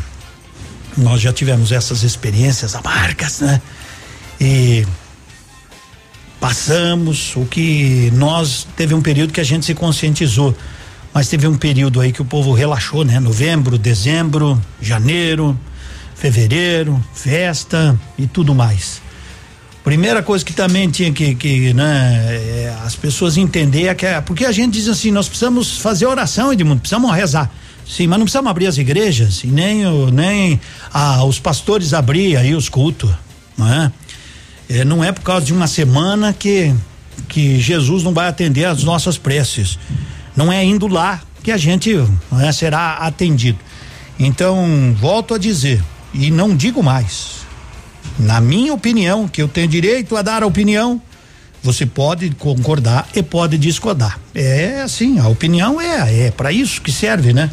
nós 0.98 1.22
já 1.22 1.34
tivemos 1.34 1.72
essas 1.72 2.04
experiências 2.04 2.76
amargas, 2.76 3.40
né? 3.40 3.62
E 4.40 4.86
passamos 6.40 7.36
o 7.36 7.46
que 7.46 8.12
nós 8.14 8.68
teve 8.76 8.94
um 8.94 9.02
período 9.02 9.34
que 9.34 9.42
a 9.42 9.44
gente 9.44 9.66
se 9.66 9.74
conscientizou, 9.74 10.56
mas 11.14 11.28
teve 11.28 11.48
um 11.48 11.58
período 11.58 12.00
aí 12.00 12.12
que 12.12 12.22
o 12.22 12.26
povo 12.26 12.54
relaxou, 12.54 13.04
né? 13.04 13.20
Novembro, 13.20 13.78
dezembro, 13.78 14.62
janeiro, 14.82 15.58
fevereiro, 16.16 17.04
festa 17.14 18.00
e 18.18 18.28
tudo 18.28 18.56
mais. 18.56 19.02
Primeira 19.84 20.22
coisa 20.22 20.46
que 20.46 20.54
também 20.54 20.90
tinha 20.90 21.12
que, 21.12 21.34
que 21.34 21.74
né, 21.74 22.28
é, 22.30 22.76
as 22.86 22.96
pessoas 22.96 23.36
entender 23.36 23.88
é 23.88 23.96
que 23.96 24.06
é, 24.06 24.22
porque 24.22 24.46
a 24.46 24.52
gente 24.52 24.74
diz 24.74 24.88
assim, 24.88 25.10
nós 25.10 25.28
precisamos 25.28 25.80
fazer 25.80 26.06
oração, 26.06 26.54
Edmundo, 26.54 26.82
precisamos 26.82 27.12
rezar. 27.12 27.52
Sim, 27.88 28.06
mas 28.06 28.20
não 28.20 28.26
precisamos 28.26 28.50
abrir 28.52 28.68
as 28.68 28.78
igrejas 28.78 29.44
e 29.44 29.48
nem, 29.48 29.86
o, 29.88 30.12
nem 30.12 30.62
ah, 30.94 31.24
os 31.26 31.40
pastores 31.40 31.94
abrir 31.94 32.38
aí 32.38 32.54
os 32.54 32.70
cultos, 32.70 33.10
não 33.58 33.68
é? 33.68 33.92
é? 34.70 34.86
Não 34.86 35.04
é 35.04 35.12
por 35.12 35.24
causa 35.24 35.48
de 35.48 35.52
uma 35.52 35.66
semana 35.66 36.32
que, 36.32 36.74
que 37.28 37.60
Jesus 37.60 38.04
não 38.04 38.14
vai 38.14 38.28
atender 38.28 38.66
as 38.66 38.84
nossas 38.84 39.18
preces. 39.18 39.80
Não 40.36 40.52
é 40.52 40.64
indo 40.64 40.88
lá 40.88 41.22
que 41.44 41.52
a 41.52 41.58
gente 41.58 41.92
é, 42.42 42.52
será 42.52 42.94
atendido. 42.98 43.60
Então, 44.20 44.96
volto 45.00 45.34
a 45.34 45.38
dizer, 45.38 45.84
e 46.14 46.30
não 46.30 46.56
digo 46.56 46.84
mais. 46.84 47.42
Na 48.20 48.40
minha 48.40 48.74
opinião, 48.74 49.28
que 49.28 49.42
eu 49.42 49.48
tenho 49.48 49.68
direito 49.68 50.16
a 50.16 50.22
dar 50.22 50.44
a 50.44 50.46
opinião, 50.46 51.02
você 51.64 51.86
pode 51.86 52.30
concordar 52.32 53.08
e 53.16 53.22
pode 53.22 53.58
discordar. 53.58 54.20
É 54.34 54.82
assim, 54.82 55.20
a 55.20 55.28
opinião 55.28 55.80
é 55.80 56.28
é 56.28 56.32
para 56.32 56.52
isso 56.52 56.82
que 56.82 56.92
serve, 56.92 57.34
né? 57.34 57.50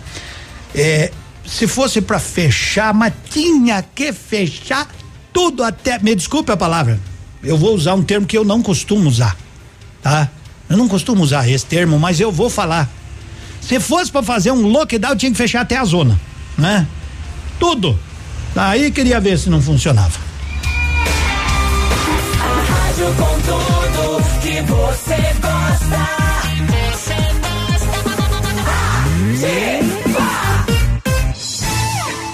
É, 0.75 1.11
se 1.47 1.67
fosse 1.67 2.01
para 2.01 2.19
fechar, 2.19 2.93
mas 2.93 3.13
tinha 3.31 3.83
que 3.83 4.13
fechar 4.13 4.89
tudo 5.33 5.63
até, 5.63 5.99
me 5.99 6.15
desculpe 6.15 6.53
a 6.53 6.57
palavra. 6.57 6.99
Eu 7.43 7.57
vou 7.57 7.75
usar 7.75 7.95
um 7.95 8.03
termo 8.03 8.27
que 8.27 8.37
eu 8.37 8.45
não 8.45 8.63
costumo 8.63 9.09
usar, 9.09 9.37
tá? 10.03 10.29
Eu 10.69 10.77
não 10.77 10.89
costumo 10.89 11.23
usar 11.23 11.49
esse 11.49 11.65
termo, 11.65 11.99
mas 11.99 12.21
eu 12.21 12.31
vou 12.31 12.51
falar. 12.51 12.89
Se 13.61 13.81
fosse 13.81 14.11
para 14.11 14.23
fazer 14.23 14.51
um 14.51 14.67
lockdown, 14.67 15.17
tinha 15.17 15.33
que 15.33 15.39
fechar 15.39 15.63
até 15.63 15.77
a 15.77 15.85
zona, 15.85 16.19
né? 16.57 16.87
Tudo. 17.59 17.99
Aí 18.55 18.91
queria 18.91 19.21
ver 19.21 19.39
se 19.39 19.51
não 19.51 19.61
funcionava. 19.61 20.19
A 22.41 22.63
rádio 22.63 23.07
com 23.15 23.41
tudo 23.41 24.23
que 24.41 24.63
você 24.63 25.17
gosta. 25.41 26.19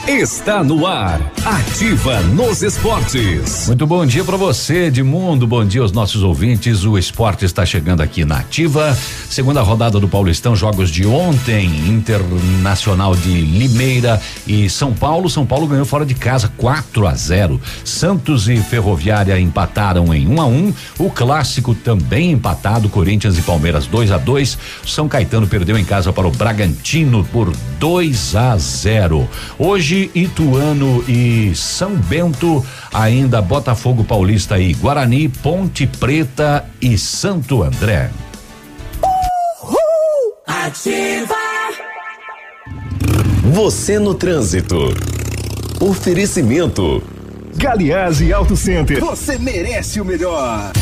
Está 0.07 0.63
no 0.63 0.87
ar, 0.87 1.19
ativa 1.47 2.21
nos 2.21 2.63
esportes. 2.63 3.67
Muito 3.69 3.87
bom 3.87 4.05
dia 4.05 4.23
para 4.23 4.37
você, 4.37 4.89
Edmundo. 4.89 5.47
Bom 5.47 5.65
dia 5.65 5.81
aos 5.81 5.93
nossos 5.93 6.23
ouvintes. 6.23 6.85
O 6.85 6.99
esporte 6.99 7.47
está 7.47 7.65
chegando 7.65 8.03
aqui 8.03 8.23
na 8.23 8.41
Ativa. 8.41 8.95
Segunda 9.31 9.63
rodada 9.63 9.99
do 9.99 10.07
Paulistão, 10.07 10.55
jogos 10.55 10.91
de 10.91 11.07
ontem, 11.07 11.65
Internacional 11.89 13.17
de 13.17 13.31
Limeira 13.31 14.21
e 14.47 14.69
São 14.69 14.93
Paulo. 14.93 15.31
São 15.31 15.47
Paulo 15.47 15.67
ganhou 15.67 15.87
fora 15.87 16.05
de 16.05 16.15
casa 16.15 16.53
4 16.55 17.07
a 17.07 17.15
0. 17.15 17.59
Santos 17.83 18.47
e 18.47 18.59
Ferroviária 18.59 19.41
empataram 19.41 20.13
em 20.13 20.29
1 20.29 20.35
um 20.35 20.41
a 20.43 20.47
1. 20.47 20.53
Um. 20.55 20.75
O 20.99 21.11
clássico 21.11 21.75
também 21.75 22.33
empatado, 22.33 22.91
Corinthians 22.91 23.39
e 23.39 23.43
Palmeiras 23.43 23.87
2 23.87 24.13
a 24.13 24.19
2. 24.19 24.59
São 24.87 25.09
Caetano 25.09 25.47
perdeu 25.47 25.79
em 25.79 25.85
casa 25.85 26.13
para 26.13 26.29
o 26.29 26.31
Bragantino 26.31 27.25
por 27.33 27.51
2 27.81 28.37
a 28.37 28.59
0. 28.59 29.27
Hoje 29.59 29.94
Ituano 30.15 31.05
e 31.09 31.55
São 31.55 31.95
Bento, 31.95 32.65
ainda 32.93 33.41
Botafogo 33.41 34.03
Paulista 34.03 34.59
e 34.59 34.73
Guarani, 34.75 35.29
Ponte 35.29 35.87
Preta 35.87 36.65
e 36.81 36.99
Santo 36.99 37.63
André. 37.63 38.11
Uhul. 39.03 39.77
Ativa. 40.47 41.35
Você 43.53 43.99
no 43.99 44.15
trânsito. 44.15 44.77
Oferecimento. 45.81 47.03
Galiase 47.57 48.33
Auto 48.33 48.57
Center. 48.57 49.01
Você 49.01 49.39
merece 49.39 50.01
o 50.01 50.05
melhor. 50.05 50.73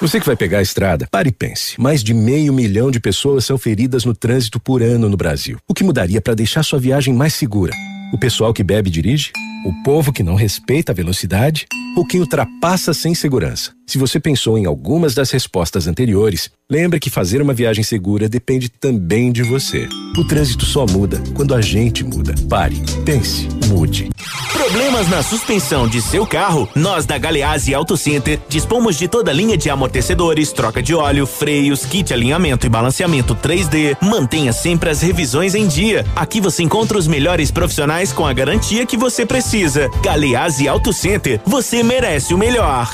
Você 0.00 0.18
que 0.18 0.26
vai 0.26 0.36
pegar 0.36 0.58
a 0.58 0.62
estrada, 0.62 1.06
pare 1.10 1.28
e 1.28 1.32
pense. 1.32 1.80
Mais 1.80 2.02
de 2.02 2.14
meio 2.14 2.52
milhão 2.52 2.90
de 2.90 3.00
pessoas 3.00 3.44
são 3.44 3.56
feridas 3.58 4.04
no 4.04 4.14
trânsito 4.14 4.58
por 4.58 4.82
ano 4.82 5.08
no 5.08 5.16
Brasil. 5.16 5.58
O 5.68 5.74
que 5.74 5.84
mudaria 5.84 6.20
para 6.20 6.34
deixar 6.34 6.62
sua 6.62 6.78
viagem 6.78 7.14
mais 7.14 7.34
segura? 7.34 7.72
O 8.14 8.16
pessoal 8.16 8.54
que 8.54 8.62
bebe 8.62 8.90
e 8.90 8.92
dirige? 8.92 9.32
O 9.66 9.72
povo 9.82 10.12
que 10.12 10.22
não 10.22 10.36
respeita 10.36 10.92
a 10.92 10.94
velocidade? 10.94 11.66
Ou 11.96 12.06
quem 12.06 12.20
ultrapassa 12.20 12.94
sem 12.94 13.12
segurança? 13.12 13.72
Se 13.86 13.98
você 13.98 14.18
pensou 14.18 14.56
em 14.56 14.64
algumas 14.64 15.14
das 15.14 15.30
respostas 15.30 15.86
anteriores, 15.86 16.50
lembre 16.70 16.98
que 16.98 17.10
fazer 17.10 17.42
uma 17.42 17.52
viagem 17.52 17.84
segura 17.84 18.28
depende 18.28 18.68
também 18.68 19.30
de 19.30 19.42
você. 19.42 19.86
O 20.16 20.24
trânsito 20.24 20.64
só 20.64 20.86
muda 20.86 21.22
quando 21.34 21.54
a 21.54 21.60
gente 21.60 22.02
muda. 22.02 22.34
Pare, 22.48 22.82
pense, 23.04 23.46
mude. 23.66 24.10
Problemas 24.52 25.08
na 25.08 25.22
suspensão 25.22 25.86
de 25.86 26.00
seu 26.00 26.26
carro? 26.26 26.68
Nós 26.74 27.04
da 27.04 27.18
Galeazzi 27.18 27.74
Auto 27.74 27.96
Center 27.96 28.40
dispomos 28.48 28.96
de 28.96 29.06
toda 29.06 29.30
a 29.30 29.34
linha 29.34 29.56
de 29.56 29.68
amortecedores, 29.68 30.52
troca 30.52 30.82
de 30.82 30.94
óleo, 30.94 31.26
freios, 31.26 31.84
kit 31.84 32.14
alinhamento 32.14 32.64
e 32.64 32.70
balanceamento 32.70 33.34
3D. 33.34 33.96
Mantenha 34.00 34.52
sempre 34.52 34.88
as 34.88 35.02
revisões 35.02 35.54
em 35.54 35.66
dia. 35.66 36.06
Aqui 36.16 36.40
você 36.40 36.62
encontra 36.62 36.96
os 36.96 37.06
melhores 37.06 37.50
profissionais 37.50 38.12
com 38.12 38.26
a 38.26 38.32
garantia 38.32 38.86
que 38.86 38.96
você 38.96 39.26
precisa. 39.26 39.90
Galeazzi 40.02 40.66
Auto 40.66 40.92
Center, 40.92 41.40
você 41.44 41.82
merece 41.82 42.32
o 42.32 42.38
melhor. 42.38 42.88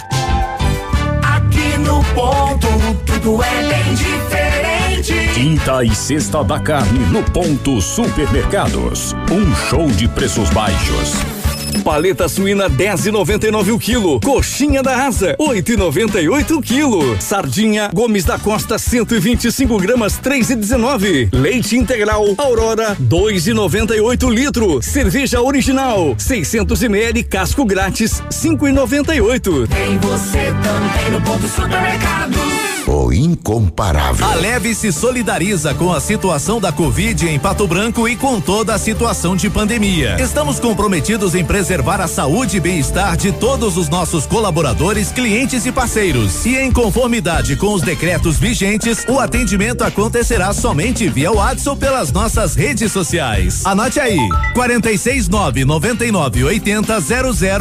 Aqui 1.51 1.79
no 1.79 2.01
ponto, 2.15 2.69
tudo 3.05 3.43
é 3.43 3.69
bem 3.69 3.95
diferente. 3.95 5.35
Quinta 5.35 5.83
e 5.83 5.93
sexta 5.93 6.45
da 6.45 6.61
carne 6.61 7.01
no 7.07 7.25
ponto 7.25 7.81
Supermercados. 7.81 9.17
Um 9.33 9.53
show 9.57 9.89
de 9.89 10.07
preços 10.07 10.49
baixos. 10.51 11.40
Paleta 11.85 12.29
suína 12.29 12.69
10,99 12.69 13.73
o 13.73 13.79
quilo. 13.79 14.21
Coxinha 14.21 14.83
da 14.83 15.07
asa 15.07 15.37
8,98 15.39 16.57
o 16.57 16.63
quilo. 16.63 17.17
Sardinha 17.21 17.91
Gomes 17.93 18.25
da 18.25 18.39
Costa 18.39 18.79
125 18.79 19.77
gramas 19.79 20.21
3,19. 20.21 21.29
Leite 21.33 21.77
integral 21.77 22.25
Aurora 22.37 22.97
2,98 23.01 24.31
litro. 24.33 24.83
Cerveja 24.83 25.41
original 25.41 26.15
600 26.19 26.83
ml 26.83 27.23
casco 27.25 27.65
grátis 27.65 28.23
5,98. 28.31 29.69
Tem 29.69 29.99
você 29.99 30.53
também 30.63 31.11
no 31.11 31.21
ponto 31.23 31.47
supermercados. 31.49 32.60
O 32.87 33.13
incomparável. 33.13 34.27
A 34.27 34.35
Leve 34.35 34.75
se 34.75 34.93
solidariza 34.93 35.75
com 35.75 35.93
a 35.93 36.01
situação 36.01 36.61
da 36.61 36.73
Covid 36.73 37.29
em 37.29 37.39
Pato 37.39 37.67
Branco 37.67 38.09
e 38.09 38.17
com 38.17 38.41
toda 38.41 38.75
a 38.75 38.79
situação 38.79 39.37
de 39.37 39.51
pandemia. 39.51 40.17
Estamos 40.21 40.59
comprometidos 40.59 41.35
em 41.35 41.45
preservar 41.45 42.01
a 42.01 42.09
saúde 42.09 42.57
e 42.57 42.61
bem-estar 42.61 43.17
de 43.17 43.33
todos 43.33 43.77
os 43.77 43.89
nossos 43.89 44.27
colaboradores, 44.27 45.13
clientes 45.13 45.67
e 45.67 45.73
parceiros. 45.73 46.45
E 46.47 46.57
em 46.57 46.71
conformidade 46.71 47.57
com 47.57 47.73
os 47.73 47.83
decretos 47.83 48.39
vigentes, 48.39 49.05
o 49.09 49.19
atendimento 49.19 49.83
acontecerá 49.83 50.53
somente 50.53 51.09
via 51.09 51.33
WhatsApp 51.33 51.79
pelas 51.79 52.13
nossas 52.13 52.55
redes 52.55 52.93
sociais. 52.93 53.65
Anote 53.65 54.01
aí: 54.01 54.19
469 54.55 55.65
99 55.65 56.45
80 56.45 57.01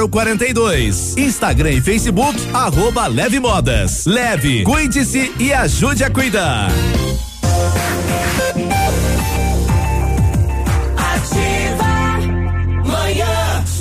0042. 0.09 1.17
Instagram 1.17 1.71
e 1.71 1.81
Facebook, 1.81 2.37
arroba 2.53 3.07
Leve 3.07 3.39
Modas. 3.39 4.05
Leve, 4.05 4.63
e 5.15 5.53
ajude 5.53 6.03
a 6.03 6.09
cuidar. 6.09 6.69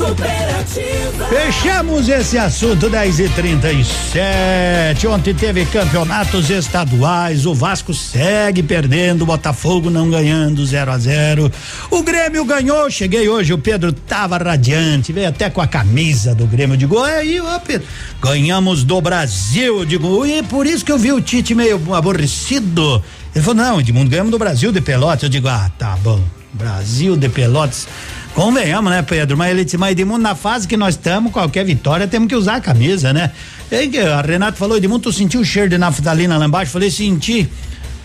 Manhã 0.09 0.65
superativa. 0.65 1.27
Fechamos 1.29 2.09
esse 2.09 2.39
assunto 2.39 2.89
10 2.89 3.21
e 3.21 3.29
37 3.29 5.07
Ontem 5.07 5.35
teve 5.35 5.67
campeonatos 5.67 6.51
estaduais. 6.51 7.47
O 7.47 7.55
Vasco 7.55 7.93
segue 7.93 8.63
perdendo, 8.63 9.23
o 9.23 9.27
Botafogo 9.27 9.91
não 9.91 10.11
ganhando 10.11 10.65
0 10.65 10.91
a 10.91 10.99
0 10.99 11.53
O 11.91 12.03
Grêmio 12.03 12.45
ganhou. 12.45 12.91
Cheguei 12.91 13.29
hoje, 13.29 13.53
o 13.53 13.59
Pedro 13.59 13.93
tava 13.93 14.39
radiante, 14.39 15.13
veio 15.13 15.29
até 15.29 15.51
com 15.51 15.61
a 15.61 15.67
camisa 15.67 16.35
do 16.35 16.47
Grêmio. 16.47 16.75
Eu 16.75 16.79
digo, 16.79 17.03
aí, 17.03 17.41
ó, 17.41 17.59
Pedro, 17.59 17.87
ganhamos 18.23 18.85
do 18.85 19.01
Brasil. 19.01 19.79
Eu 19.79 19.85
digo, 19.85 20.25
e 20.27 20.43
por 20.43 20.67
isso 20.67 20.85
que 20.85 20.93
eu 20.93 20.99
vi 20.99 21.13
o 21.13 21.21
Tite 21.21 21.55
meio 21.55 21.95
aborrecido. 21.95 23.03
Ele 23.35 23.45
falou, 23.45 23.63
não, 23.63 23.81
Edmundo, 23.81 24.11
ganhamos 24.11 24.31
do 24.31 24.39
Brasil 24.39 24.73
de 24.73 24.81
Pelotas. 24.81 25.25
Eu 25.25 25.29
digo, 25.29 25.49
ah, 25.49 25.71
tá 25.79 25.97
bom. 26.03 26.21
Brasil 26.53 27.17
de 27.17 27.29
Pelotas. 27.29 27.87
Convenhamos, 28.35 28.91
né, 28.91 29.03
Pedro? 29.03 29.37
Mas 29.37 29.51
ele 29.51 29.65
disse, 29.65 29.77
mas 29.77 29.93
Edmundo, 29.93 30.23
na 30.23 30.35
fase 30.35 30.67
que 30.67 30.77
nós 30.77 30.95
estamos, 30.95 31.33
qualquer 31.33 31.65
vitória 31.65 32.07
temos 32.07 32.29
que 32.29 32.37
usar 32.37 32.57
a 32.57 32.61
camisa, 32.61 33.13
né? 33.13 33.31
E 33.71 33.99
a 33.99 34.21
Renato 34.21 34.57
falou, 34.57 34.77
Edmundo, 34.77 35.01
tu 35.01 35.13
sentiu 35.13 35.41
o 35.41 35.45
cheiro 35.45 35.69
de 35.69 35.79
naftalina 35.79 36.39
lá 36.39 36.47
embaixo? 36.47 36.73
Falei, 36.73 36.91
senti. 36.91 37.49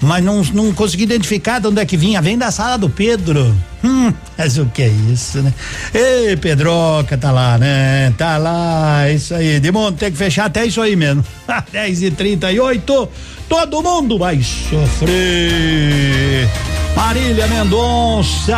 Mas 0.01 0.23
não, 0.23 0.41
não 0.53 0.73
consegui 0.73 1.03
identificar 1.03 1.59
de 1.59 1.67
onde 1.67 1.81
é 1.81 1.85
que 1.85 1.95
vinha. 1.95 2.21
Vem 2.21 2.37
da 2.37 2.51
sala 2.51 2.77
do 2.77 2.89
Pedro. 2.89 3.55
Hum, 3.85 4.13
mas 4.37 4.57
o 4.57 4.65
que 4.67 4.81
é 4.81 4.87
isso, 5.11 5.41
né? 5.41 5.53
Ei, 5.93 6.37
Pedroca, 6.37 7.17
tá 7.17 7.31
lá, 7.31 7.57
né? 7.57 8.13
Tá 8.17 8.37
lá, 8.37 9.11
isso 9.11 9.35
aí. 9.35 9.55
Edmundo, 9.55 9.97
tem 9.97 10.09
que 10.09 10.17
fechar 10.17 10.45
até 10.45 10.65
isso 10.65 10.81
aí 10.81 10.95
mesmo. 10.95 11.21
10 11.69 12.03
e 12.03 12.11
38 12.11 13.09
todo 13.49 13.83
mundo 13.83 14.17
vai 14.17 14.41
sofrer. 14.41 16.47
Marília 16.95 17.45
Mendonça. 17.47 18.55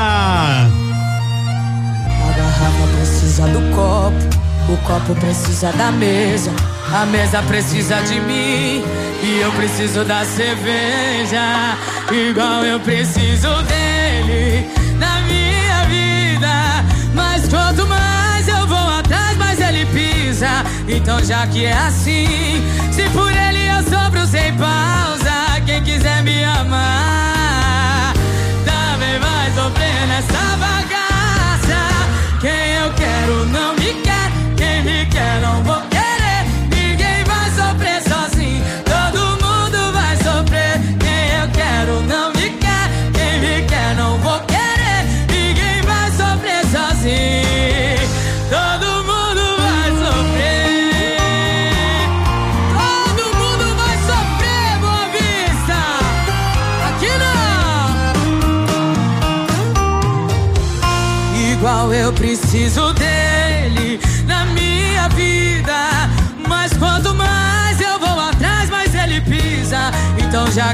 Precisa 3.35 3.51
do 3.51 3.75
copo, 3.75 4.71
o 4.71 4.77
copo 4.87 5.13
precisa 5.15 5.69
da 5.73 5.91
mesa, 5.91 6.49
a 6.93 7.05
mesa 7.05 7.41
precisa 7.41 8.01
de 8.03 8.17
mim 8.21 8.81
e 9.21 9.41
eu 9.41 9.51
preciso 9.51 10.05
da 10.05 10.23
cerveja, 10.23 11.75
igual 12.13 12.63
eu 12.63 12.79
preciso 12.79 13.49
dele 13.63 14.65
na 14.97 15.19
minha 15.23 15.83
vida. 15.83 16.85
Mas 17.13 17.45
quanto 17.49 17.85
mais 17.87 18.47
eu 18.47 18.65
vou 18.67 18.99
atrás, 18.99 19.37
mais 19.37 19.59
ele 19.59 19.85
pisa. 19.87 20.63
Então 20.87 21.21
já 21.21 21.45
que 21.47 21.65
é 21.65 21.73
assim, 21.73 22.63
se 22.89 23.03
por 23.09 23.29
ele 23.29 23.67
eu 23.67 23.83
sofro 23.83 24.25
sem 24.25 24.53
pausa, 24.53 25.59
quem 25.65 25.83
quiser 25.83 26.23
me 26.23 26.41
amar 26.41 28.13
também 28.63 29.19
vai 29.19 29.51
sofrer 29.53 30.07
nessa 30.07 30.55
bagaça. 30.55 30.95
Quem 32.39 32.74
quem 35.15 35.63
me 35.63 35.94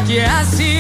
que 0.06 0.18
é 0.18 0.30
assim, 0.30 0.71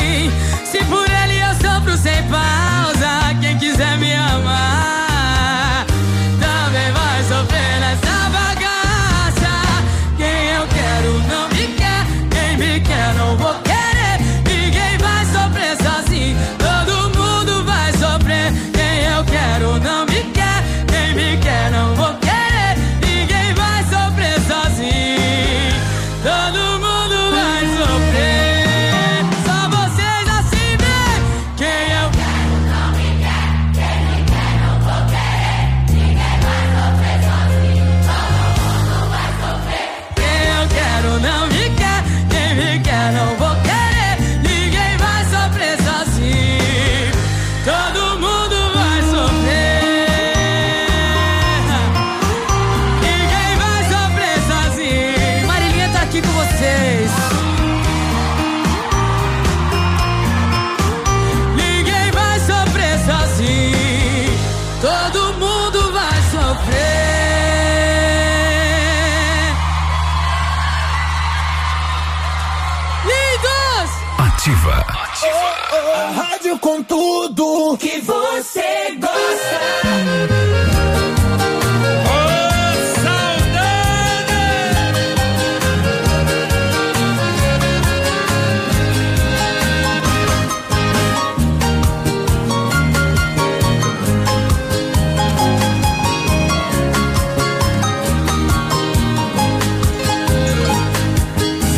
A 75.73 76.11
rádio 76.11 76.59
com 76.59 76.83
tudo 76.83 77.77
que 77.77 78.01
você 78.01 78.97
gosta. 78.99 79.61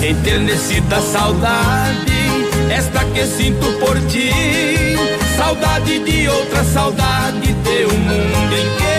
Enternecida 0.05 1.01
saudade, 1.01 1.82
esta 1.82 1.82
que 3.13 3.25
sinto 3.27 3.71
por 3.79 3.99
ti. 4.07 4.31
Saudade 5.37 5.99
de 5.99 6.27
outra 6.27 6.63
saudade, 6.63 7.53
de 7.53 7.85
um 7.85 7.97
mundo 7.99 8.55
em 8.55 8.69
que 8.77 8.97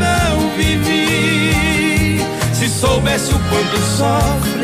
não 0.00 0.50
vivi. 0.56 2.20
Se 2.52 2.68
soubesse 2.68 3.30
o 3.32 3.38
quanto 3.38 3.78
sofre 3.96 4.62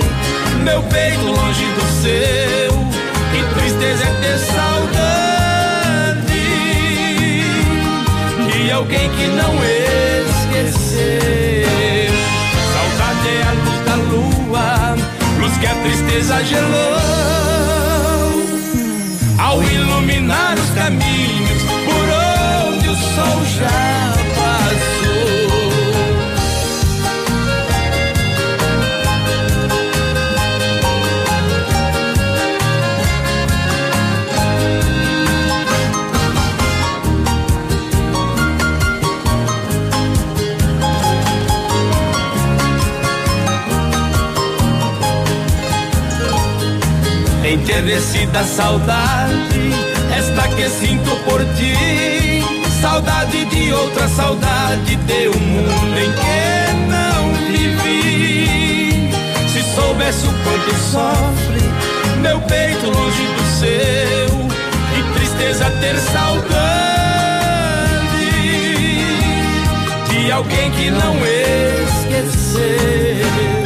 meu 0.65 0.83
peito 0.83 1.25
longe 1.25 1.65
do 1.65 1.87
seu, 2.03 2.73
que 3.31 3.41
tristeza 3.55 4.05
é 4.05 4.11
ter 4.21 4.39
saudade 4.39 4.99
de 8.53 8.71
alguém 8.73 9.09
que 9.11 9.27
não 9.29 9.55
esqueceu. 10.43 11.69
Saudade 12.75 13.29
é 13.29 13.43
a 13.43 13.53
luz 13.65 13.81
da 13.87 13.95
lua, 13.95 14.97
luz 15.41 15.57
que 15.59 15.67
a 15.67 15.75
tristeza 15.75 16.45
gelou 16.45 17.78
ao 19.49 19.63
iluminar 19.63 20.59
os 20.59 20.71
caminhos 20.71 21.63
por 21.87 22.07
onde 22.69 22.89
o 22.91 22.97
sol 22.97 23.45
já 23.57 24.28
Enternecida 47.69 48.43
saudade, 48.45 49.75
esta 50.17 50.49
que 50.57 50.71
sinto 50.71 51.15
por 51.27 51.39
ti. 51.55 52.43
Saudade 52.81 53.45
de 53.45 53.71
outra 53.75 54.09
saudade, 54.09 54.97
de 54.97 55.29
um 55.29 55.39
mundo 55.39 55.99
em 55.99 56.11
que 56.11 56.73
não 56.89 57.35
vivi. 57.53 59.11
Se 59.53 59.63
soubesse 59.75 60.27
o 60.27 60.33
quanto 60.33 60.75
sofre 60.91 61.61
meu 62.23 62.41
peito 62.41 62.87
longe 62.87 63.27
do 63.37 63.45
seu, 63.61 64.31
que 64.95 65.03
tristeza 65.19 65.71
ter 65.79 65.99
saudade 65.99 66.49
de 70.09 70.33
alguém 70.33 70.71
que 70.71 70.91
não 70.91 71.17
esqueceu. 72.07 73.58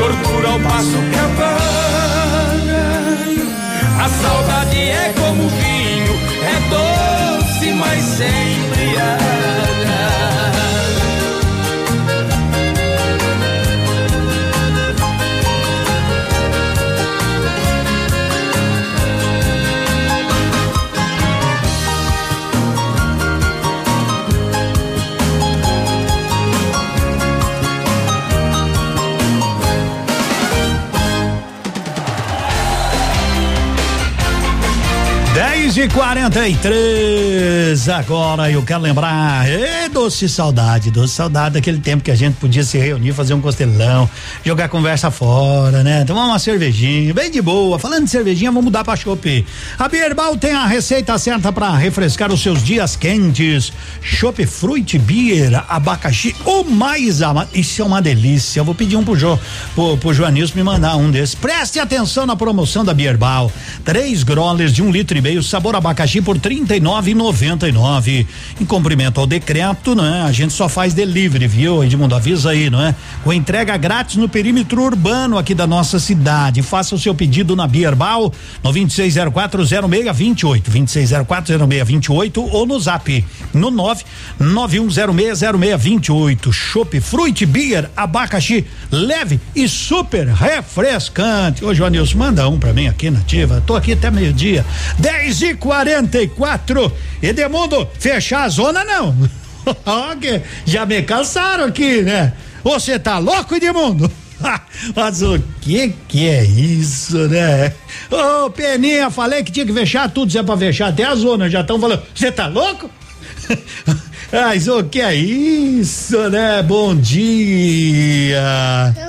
Tortura 0.00 0.48
ao 0.48 0.60
passo 0.60 0.96
que 1.10 1.18
apaga. 1.18 2.82
A 4.02 4.08
saudade 4.08 4.78
é 4.78 5.12
como 5.20 5.46
vinho, 5.48 6.14
é 6.42 6.56
doce, 6.70 7.72
mas 7.72 8.02
sempre 8.02 8.49
6 35.70 35.76
e 35.76 35.88
43 35.88 37.88
agora 37.90 38.50
eu 38.50 38.60
quero 38.64 38.80
lembrar 38.80 39.46
doce 40.00 40.30
saudade, 40.30 40.90
doce 40.90 41.12
saudade 41.12 41.56
daquele 41.56 41.78
tempo 41.78 42.02
que 42.02 42.10
a 42.10 42.14
gente 42.14 42.36
podia 42.36 42.64
se 42.64 42.78
reunir, 42.78 43.12
fazer 43.12 43.34
um 43.34 43.40
costelão, 43.40 44.08
jogar 44.42 44.66
conversa 44.70 45.10
fora, 45.10 45.82
né? 45.82 46.06
Tomar 46.06 46.24
uma 46.24 46.38
cervejinha, 46.38 47.12
bem 47.12 47.30
de 47.30 47.42
boa, 47.42 47.78
falando 47.78 48.04
de 48.04 48.10
cervejinha, 48.10 48.50
vamos 48.50 48.64
mudar 48.64 48.82
pra 48.82 48.96
chopp. 48.96 49.44
A 49.78 49.88
Bierbal 49.88 50.38
tem 50.38 50.52
a 50.52 50.64
receita 50.64 51.18
certa 51.18 51.52
para 51.52 51.76
refrescar 51.76 52.32
os 52.32 52.40
seus 52.40 52.64
dias 52.64 52.96
quentes, 52.96 53.74
chopp 54.00 54.46
fruit 54.46 54.98
beer, 54.98 55.62
abacaxi, 55.68 56.34
o 56.46 56.64
mais 56.64 57.20
ama, 57.20 57.46
isso 57.52 57.82
é 57.82 57.84
uma 57.84 58.00
delícia, 58.00 58.60
eu 58.60 58.64
vou 58.64 58.74
pedir 58.74 58.96
um 58.96 59.04
pro, 59.04 59.14
jo, 59.14 59.38
pro, 59.74 59.98
pro 59.98 60.14
Joanilson 60.14 60.54
me 60.56 60.62
mandar 60.62 60.96
um 60.96 61.10
desses, 61.10 61.34
preste 61.34 61.78
atenção 61.78 62.24
na 62.24 62.34
promoção 62.34 62.82
da 62.82 62.94
Bierbal, 62.94 63.52
três 63.84 64.22
growlers 64.22 64.72
de 64.72 64.82
um 64.82 64.90
litro 64.90 65.18
e 65.18 65.20
meio, 65.20 65.42
sabor 65.42 65.76
abacaxi 65.76 66.22
por 66.22 66.38
trinta 66.38 66.74
e 66.74 66.80
nove 66.80 67.12
noventa 67.12 67.68
e 67.68 67.72
nove. 67.72 68.26
Em 68.58 68.64
cumprimento 68.64 69.20
ao 69.20 69.26
decreto, 69.26 69.89
né? 69.94 70.22
A 70.22 70.32
gente 70.32 70.52
só 70.52 70.68
faz 70.68 70.92
delivery, 70.94 71.46
viu? 71.46 71.84
Edmundo, 71.84 72.14
avisa 72.14 72.50
aí, 72.50 72.70
não 72.70 72.80
é? 72.80 72.94
Com 73.22 73.32
entrega 73.32 73.76
grátis 73.76 74.16
no 74.16 74.28
perímetro 74.28 74.82
urbano 74.82 75.38
aqui 75.38 75.54
da 75.54 75.66
nossa 75.66 75.98
cidade. 75.98 76.62
Faça 76.62 76.94
o 76.94 76.98
seu 76.98 77.14
pedido 77.14 77.56
na 77.56 77.66
Bierbal 77.66 78.32
no 78.62 78.72
26040628, 78.72 80.70
26040628 80.70 82.48
ou 82.52 82.66
no 82.66 82.78
Zap 82.78 83.24
no 83.52 83.70
991060628. 83.70 86.52
Chopp 86.52 87.00
Fruit 87.00 87.46
Beer 87.46 87.90
Abacaxi 87.96 88.66
leve 88.90 89.40
e 89.54 89.68
super 89.68 90.26
refrescante. 90.28 91.64
Ô, 91.64 91.72
Joanilson, 91.74 92.18
manda 92.18 92.48
um 92.48 92.58
pra 92.58 92.72
mim 92.72 92.88
aqui 92.88 93.10
nativa. 93.10 93.62
Tô 93.66 93.76
aqui 93.76 93.92
até 93.92 94.10
meio-dia. 94.10 94.64
10 94.98 95.42
e 95.42 95.54
44 95.54 96.92
Edemundo, 97.22 97.86
fechar 97.98 98.44
a 98.44 98.48
zona 98.48 98.84
não. 98.84 99.14
Já 100.64 100.86
me 100.86 101.02
cansaram 101.02 101.64
aqui, 101.64 102.02
né? 102.02 102.32
Você 102.62 102.98
tá 102.98 103.18
louco, 103.18 103.54
Edmundo? 103.54 104.10
Mas 104.96 105.22
o 105.22 105.38
que 105.60 105.94
que 106.08 106.28
é 106.28 106.44
isso, 106.44 107.16
né? 107.28 107.72
Ô, 108.10 108.50
Peninha, 108.50 109.10
falei 109.10 109.42
que 109.42 109.52
tinha 109.52 109.66
que 109.66 109.72
fechar 109.72 110.10
tudo, 110.10 110.32
se 110.32 110.38
é 110.38 110.42
pra 110.42 110.56
fechar 110.56 110.88
até 110.88 111.04
a 111.04 111.14
zona, 111.14 111.48
já 111.48 111.60
estão 111.60 111.78
falando, 111.80 112.02
você 112.14 112.32
tá 112.32 112.46
louco? 112.46 112.90
Mas 114.32 114.68
o 114.68 114.84
que 114.84 115.00
é 115.00 115.12
isso, 115.12 116.16
né? 116.30 116.62
Bom 116.62 116.94
dia. 116.94 118.40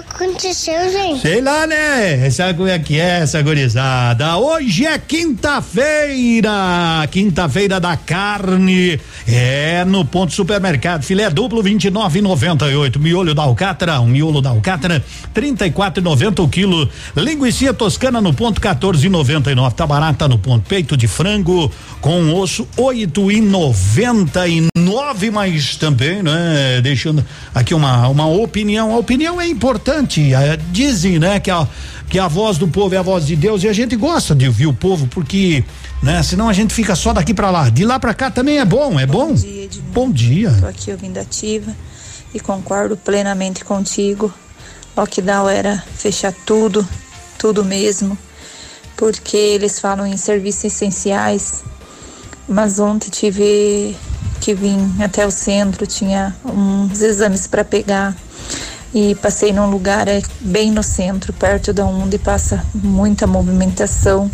Aconteceu, 0.09 0.91
gente. 0.91 1.21
Sei 1.21 1.41
lá, 1.41 1.67
né? 1.67 2.27
Sabe 2.31 2.55
como 2.55 2.67
é 2.67 2.79
que 2.79 2.99
é 2.99 3.19
essa 3.19 3.39
gurizada? 3.39 4.35
Hoje 4.37 4.87
é 4.87 4.97
quinta-feira, 4.97 6.51
quinta-feira 7.11 7.79
da 7.79 7.95
carne. 7.95 8.99
É 9.27 9.85
no 9.85 10.03
ponto 10.03 10.33
supermercado, 10.33 11.03
filé 11.03 11.29
duplo 11.29 11.61
29,98, 11.63 12.97
miolho 12.97 13.35
da 13.35 13.43
alcatra, 13.43 14.01
um 14.01 14.07
miolo 14.07 14.41
da 14.41 14.49
alcatra 14.49 15.03
34,90 15.35 16.43
o 16.43 16.49
quilo. 16.49 16.89
Linguiça 17.15 17.71
toscana 17.75 18.19
no 18.19 18.33
ponto 18.33 18.59
14,99, 18.59 19.73
tá 19.73 19.85
barata 19.85 20.27
no 20.27 20.39
ponto. 20.39 20.67
Peito 20.67 20.97
de 20.97 21.07
frango 21.07 21.71
com 22.01 22.33
osso 22.33 22.67
8,99, 22.75 24.70
mas 25.31 25.75
também, 25.75 26.21
né? 26.21 26.81
Deixando 26.81 27.25
aqui 27.53 27.73
uma 27.73 28.07
uma 28.07 28.27
opinião. 28.27 28.93
A 28.93 28.97
opinião 28.97 29.39
é 29.39 29.47
importante. 29.47 30.33
eh, 30.33 30.57
Dizem, 30.71 31.19
né, 31.19 31.39
que 31.39 31.49
a 31.51 31.67
que 32.09 32.19
a 32.19 32.27
voz 32.27 32.57
do 32.57 32.67
povo 32.67 32.93
é 32.93 32.97
a 32.97 33.01
voz 33.01 33.25
de 33.25 33.37
Deus 33.37 33.63
e 33.63 33.69
a 33.69 33.73
gente 33.73 33.95
gosta 33.95 34.35
de 34.35 34.45
ouvir 34.45 34.67
o 34.67 34.73
povo 34.73 35.07
porque, 35.07 35.63
né? 36.03 36.21
Senão 36.23 36.49
a 36.49 36.53
gente 36.53 36.73
fica 36.73 36.93
só 36.93 37.13
daqui 37.13 37.33
para 37.33 37.49
lá. 37.49 37.69
De 37.69 37.85
lá 37.85 37.99
para 37.99 38.13
cá 38.13 38.29
também 38.29 38.59
é 38.59 38.65
bom, 38.65 38.99
é 38.99 39.05
bom. 39.05 39.33
dia, 39.33 39.63
Edmundo. 39.63 39.91
Bom 39.93 40.11
dia. 40.11 40.57
Tô 40.59 40.67
aqui 40.67 40.91
ouvindo 40.91 41.17
ativa 41.17 41.73
e 42.33 42.39
concordo 42.39 42.97
plenamente 42.97 43.63
contigo. 43.63 44.33
Lockdown 44.97 45.47
era 45.47 45.81
fechar 45.95 46.33
tudo, 46.45 46.85
tudo 47.39 47.63
mesmo, 47.63 48.17
porque 48.97 49.37
eles 49.37 49.79
falam 49.79 50.05
em 50.05 50.17
serviços 50.17 50.65
essenciais. 50.65 51.63
Mas 52.45 52.77
ontem 52.77 53.09
tive 53.09 53.95
que 54.41 54.55
vir 54.55 54.75
até 54.99 55.25
o 55.25 55.31
centro, 55.31 55.85
tinha 55.85 56.35
uns 56.43 56.99
exames 56.99 57.45
para 57.45 57.63
pegar 57.63 58.15
e 58.93 59.15
passei 59.15 59.53
num 59.53 59.69
lugar 59.69 60.07
é, 60.07 60.21
bem 60.41 60.71
no 60.71 60.81
centro, 60.81 61.31
perto 61.31 61.71
da 61.71 61.85
onde 61.85 62.17
passa 62.17 62.65
muita 62.73 63.27
movimentação 63.27 64.29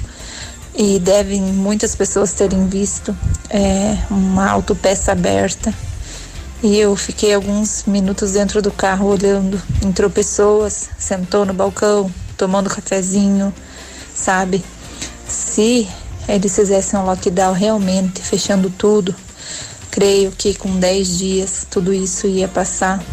e 0.73 0.97
devem 0.97 1.41
muitas 1.41 1.93
pessoas 1.93 2.31
terem 2.31 2.67
visto 2.67 3.15
é, 3.49 3.97
uma 4.09 4.49
autopeça 4.49 5.11
aberta 5.11 5.73
e 6.63 6.77
eu 6.77 6.95
fiquei 6.95 7.33
alguns 7.33 7.83
minutos 7.85 8.31
dentro 8.31 8.61
do 8.61 8.71
carro 8.71 9.07
olhando. 9.07 9.61
Entrou 9.85 10.09
pessoas, 10.09 10.89
sentou 10.97 11.45
no 11.45 11.53
balcão, 11.53 12.11
tomando 12.35 12.69
cafezinho, 12.69 13.53
sabe? 14.15 14.63
Se 15.27 15.87
eles 16.27 16.55
fizessem 16.55 16.99
um 16.99 17.05
lockdown 17.05 17.53
realmente, 17.53 18.21
fechando 18.21 18.71
tudo, 18.71 19.13
creio 19.97 20.31
que 20.31 20.53
com 20.53 20.77
10 20.77 21.17
dias 21.17 21.67
tudo 21.71 21.91
isso 21.91 22.27
ia 22.27 22.47
passar. 22.47 23.03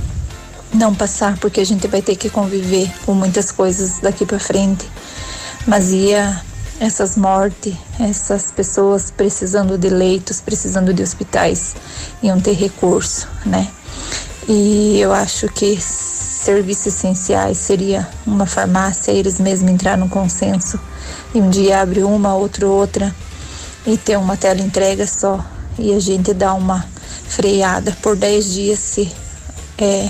Não 0.70 0.94
passar, 0.94 1.38
porque 1.38 1.58
a 1.60 1.64
gente 1.64 1.88
vai 1.88 2.02
ter 2.02 2.14
que 2.14 2.28
conviver 2.28 2.92
com 3.06 3.14
muitas 3.14 3.50
coisas 3.50 4.00
daqui 4.00 4.26
para 4.26 4.38
frente. 4.38 4.86
Mas 5.66 5.92
ia 5.92 6.42
essas 6.78 7.16
mortes, 7.16 7.74
essas 7.98 8.50
pessoas 8.50 9.10
precisando 9.10 9.78
de 9.78 9.88
leitos, 9.88 10.42
precisando 10.42 10.92
de 10.92 11.02
hospitais, 11.02 11.74
iam 12.22 12.38
ter 12.38 12.52
recurso, 12.52 13.26
né? 13.46 13.66
E 14.46 15.00
eu 15.00 15.10
acho 15.10 15.48
que 15.48 15.80
serviços 15.80 16.88
essenciais 16.88 17.56
seria 17.56 18.06
uma 18.26 18.44
farmácia, 18.44 19.10
eles 19.10 19.40
mesmos 19.40 19.70
entrar 19.70 19.96
no 19.96 20.10
consenso 20.10 20.78
e 21.34 21.40
um 21.40 21.48
dia 21.48 21.80
abre 21.80 22.02
uma, 22.02 22.34
outro 22.34 22.68
outra 22.68 23.14
e 23.86 23.96
ter 23.96 24.18
uma 24.18 24.36
tela 24.36 24.60
entrega 24.60 25.06
só 25.06 25.42
e 25.78 25.92
a 25.92 26.00
gente 26.00 26.32
dá 26.32 26.54
uma 26.54 26.84
freada 27.28 27.96
por 28.02 28.16
10 28.16 28.52
dias 28.52 28.78
se 28.78 29.12
é, 29.78 30.08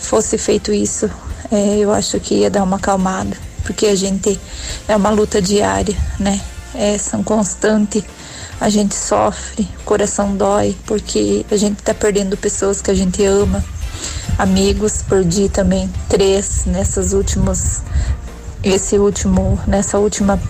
fosse 0.00 0.36
feito 0.36 0.72
isso 0.72 1.10
é, 1.52 1.76
eu 1.76 1.92
acho 1.92 2.18
que 2.18 2.36
ia 2.36 2.50
dar 2.50 2.62
uma 2.62 2.76
acalmada, 2.76 3.36
porque 3.62 3.86
a 3.86 3.94
gente 3.94 4.40
é 4.88 4.96
uma 4.96 5.10
luta 5.10 5.40
diária, 5.40 5.94
né? 6.18 6.40
É 6.74 6.96
são 6.96 7.22
constante, 7.22 8.02
a 8.58 8.70
gente 8.70 8.94
sofre, 8.94 9.68
o 9.80 9.82
coração 9.84 10.34
dói, 10.34 10.74
porque 10.86 11.44
a 11.50 11.56
gente 11.56 11.82
tá 11.82 11.92
perdendo 11.92 12.38
pessoas 12.38 12.80
que 12.80 12.90
a 12.90 12.94
gente 12.94 13.22
ama, 13.22 13.62
amigos, 14.38 15.02
perdi 15.02 15.50
também 15.50 15.90
três 16.08 16.64
nessas 16.64 17.12
últimas, 17.12 17.82
esse 18.64 18.96
último, 18.96 19.60
nessa 19.66 19.98
última 19.98 20.40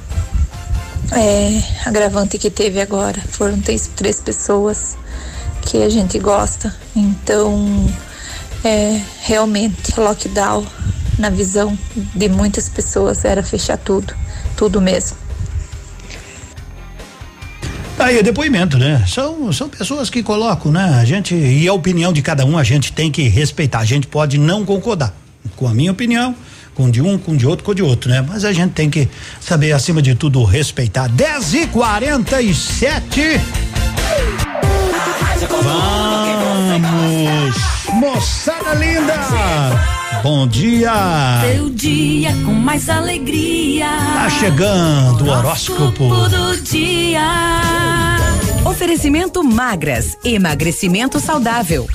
é, 1.10 1.62
agravante 1.86 2.38
que 2.38 2.50
teve 2.50 2.80
agora. 2.80 3.20
Foram 3.28 3.60
três, 3.60 3.90
três 3.96 4.20
pessoas 4.20 4.96
que 5.62 5.82
a 5.82 5.88
gente 5.88 6.18
gosta. 6.18 6.74
Então, 6.94 7.86
é, 8.64 9.00
realmente, 9.22 9.98
lockdown, 9.98 10.66
na 11.18 11.30
visão 11.30 11.76
de 12.14 12.28
muitas 12.28 12.68
pessoas, 12.68 13.24
era 13.24 13.42
fechar 13.42 13.76
tudo, 13.76 14.14
tudo 14.56 14.80
mesmo. 14.80 15.16
Aí 17.98 18.18
é 18.18 18.22
depoimento, 18.22 18.78
né? 18.78 19.04
São, 19.06 19.52
são 19.52 19.68
pessoas 19.68 20.10
que 20.10 20.22
colocam, 20.22 20.72
né? 20.72 20.98
A 21.00 21.04
gente, 21.04 21.34
e 21.34 21.68
a 21.68 21.72
opinião 21.72 22.12
de 22.12 22.20
cada 22.20 22.44
um 22.44 22.58
a 22.58 22.64
gente 22.64 22.92
tem 22.92 23.12
que 23.12 23.28
respeitar. 23.28 23.78
A 23.78 23.84
gente 23.84 24.06
pode 24.06 24.38
não 24.38 24.64
concordar 24.64 25.14
com 25.56 25.68
a 25.68 25.74
minha 25.74 25.92
opinião, 25.92 26.34
com 26.82 26.90
de 26.90 27.00
um, 27.00 27.16
com 27.16 27.36
de 27.36 27.46
outro, 27.46 27.64
com 27.64 27.72
de 27.72 27.82
outro, 27.82 28.10
né? 28.10 28.24
Mas 28.26 28.44
a 28.44 28.52
gente 28.52 28.72
tem 28.72 28.90
que 28.90 29.08
saber, 29.40 29.70
acima 29.72 30.02
de 30.02 30.16
tudo, 30.16 30.42
respeitar. 30.42 31.06
10 31.08 31.54
e 31.54 31.66
47 31.68 33.40
Vamos! 35.62 37.56
Moçada 37.94 38.74
linda! 38.74 39.14
Bom 40.24 40.48
dia! 40.48 40.92
Seu 41.52 41.70
dia 41.70 42.32
com 42.44 42.52
mais 42.52 42.88
alegria. 42.88 43.86
Tá 43.86 44.28
chegando 44.30 45.24
o 45.24 45.28
horóscopo. 45.30 46.08
do 46.08 46.60
dia. 46.62 48.10
Oferecimento 48.64 49.44
magras, 49.44 50.16
emagrecimento 50.24 51.20
saudável. 51.20 51.86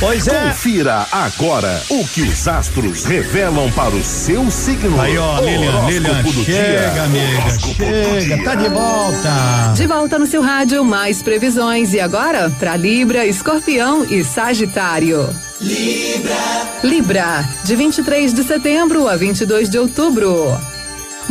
Pois 0.00 0.26
é. 0.26 0.48
Confira 0.48 1.06
agora 1.12 1.82
o 1.90 2.08
que 2.08 2.22
os 2.22 2.48
astros 2.48 3.04
revelam 3.04 3.70
para 3.72 3.90
o 3.90 4.02
seu 4.02 4.50
signo. 4.50 4.98
Aí, 4.98 5.18
ó, 5.18 5.38
Lilian, 5.40 5.86
Lilian, 5.86 6.24
chega, 6.42 6.90
dia. 6.90 7.02
amiga, 7.02 7.58
chega, 7.60 8.42
tá 8.42 8.54
de 8.54 8.70
volta. 8.70 9.74
De 9.76 9.86
volta 9.86 10.18
no 10.18 10.26
seu 10.26 10.40
rádio, 10.40 10.82
mais 10.82 11.22
previsões. 11.22 11.92
E 11.92 12.00
agora, 12.00 12.48
para 12.58 12.76
Libra, 12.76 13.26
Escorpião 13.26 14.06
e 14.08 14.24
Sagitário. 14.24 15.28
Libra. 15.60 16.36
Libra, 16.82 17.48
de 17.64 17.76
23 17.76 18.32
de 18.32 18.42
setembro 18.42 19.06
a 19.06 19.16
22 19.16 19.68
de 19.68 19.78
outubro. 19.78 20.58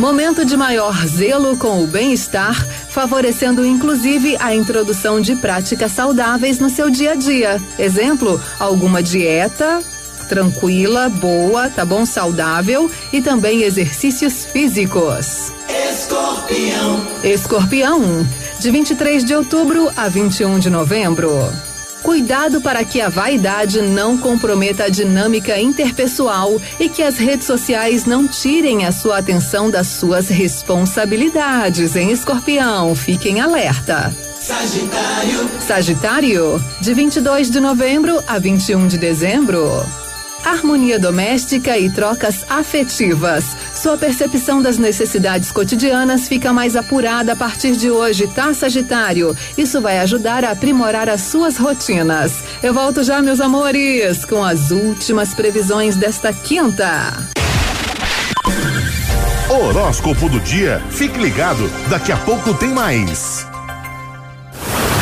Momento 0.00 0.46
de 0.46 0.56
maior 0.56 1.06
zelo 1.06 1.58
com 1.58 1.84
o 1.84 1.86
bem-estar, 1.86 2.66
favorecendo 2.88 3.66
inclusive 3.66 4.34
a 4.40 4.54
introdução 4.54 5.20
de 5.20 5.36
práticas 5.36 5.92
saudáveis 5.92 6.58
no 6.58 6.70
seu 6.70 6.88
dia 6.88 7.12
a 7.12 7.14
dia. 7.14 7.60
Exemplo, 7.78 8.40
alguma 8.58 9.02
dieta 9.02 9.82
tranquila, 10.26 11.10
boa, 11.10 11.68
tá 11.68 11.84
bom? 11.84 12.06
Saudável 12.06 12.90
e 13.12 13.20
também 13.20 13.62
exercícios 13.62 14.46
físicos. 14.46 15.52
Escorpião. 15.68 17.06
Escorpião, 17.22 18.26
de 18.58 18.70
23 18.70 19.22
de 19.22 19.34
outubro 19.34 19.92
a 19.94 20.08
21 20.08 20.60
de 20.60 20.70
novembro. 20.70 21.30
Cuidado 22.02 22.60
para 22.60 22.84
que 22.84 23.00
a 23.00 23.08
vaidade 23.08 23.82
não 23.82 24.16
comprometa 24.16 24.84
a 24.84 24.88
dinâmica 24.88 25.60
interpessoal 25.60 26.60
e 26.78 26.88
que 26.88 27.02
as 27.02 27.18
redes 27.18 27.46
sociais 27.46 28.06
não 28.06 28.26
tirem 28.26 28.86
a 28.86 28.92
sua 28.92 29.18
atenção 29.18 29.70
das 29.70 29.86
suas 29.88 30.28
responsabilidades, 30.28 31.96
em 31.96 32.10
Escorpião. 32.10 32.94
Fiquem 32.94 33.40
alerta. 33.40 34.14
Sagitário. 34.40 35.50
Sagitário, 35.60 36.64
de 36.80 36.94
22 36.94 37.50
de 37.50 37.60
novembro 37.60 38.22
a 38.26 38.38
21 38.38 38.88
de 38.88 38.96
dezembro. 38.96 39.84
Harmonia 40.44 40.98
doméstica 40.98 41.76
e 41.76 41.90
trocas 41.90 42.46
afetivas. 42.48 43.44
Sua 43.80 43.96
percepção 43.96 44.60
das 44.60 44.76
necessidades 44.76 45.50
cotidianas 45.50 46.28
fica 46.28 46.52
mais 46.52 46.76
apurada 46.76 47.32
a 47.32 47.36
partir 47.36 47.72
de 47.72 47.90
hoje, 47.90 48.26
tá, 48.26 48.52
Sagitário? 48.52 49.34
Isso 49.56 49.80
vai 49.80 49.98
ajudar 50.00 50.44
a 50.44 50.50
aprimorar 50.50 51.08
as 51.08 51.22
suas 51.22 51.56
rotinas. 51.56 52.44
Eu 52.62 52.74
volto 52.74 53.02
já, 53.02 53.22
meus 53.22 53.40
amores, 53.40 54.26
com 54.26 54.44
as 54.44 54.70
últimas 54.70 55.32
previsões 55.32 55.96
desta 55.96 56.30
quinta. 56.30 57.14
Horóscopo 59.48 60.28
do 60.28 60.40
dia. 60.40 60.82
Fique 60.90 61.18
ligado, 61.18 61.66
daqui 61.88 62.12
a 62.12 62.18
pouco 62.18 62.52
tem 62.52 62.68
mais. 62.68 63.49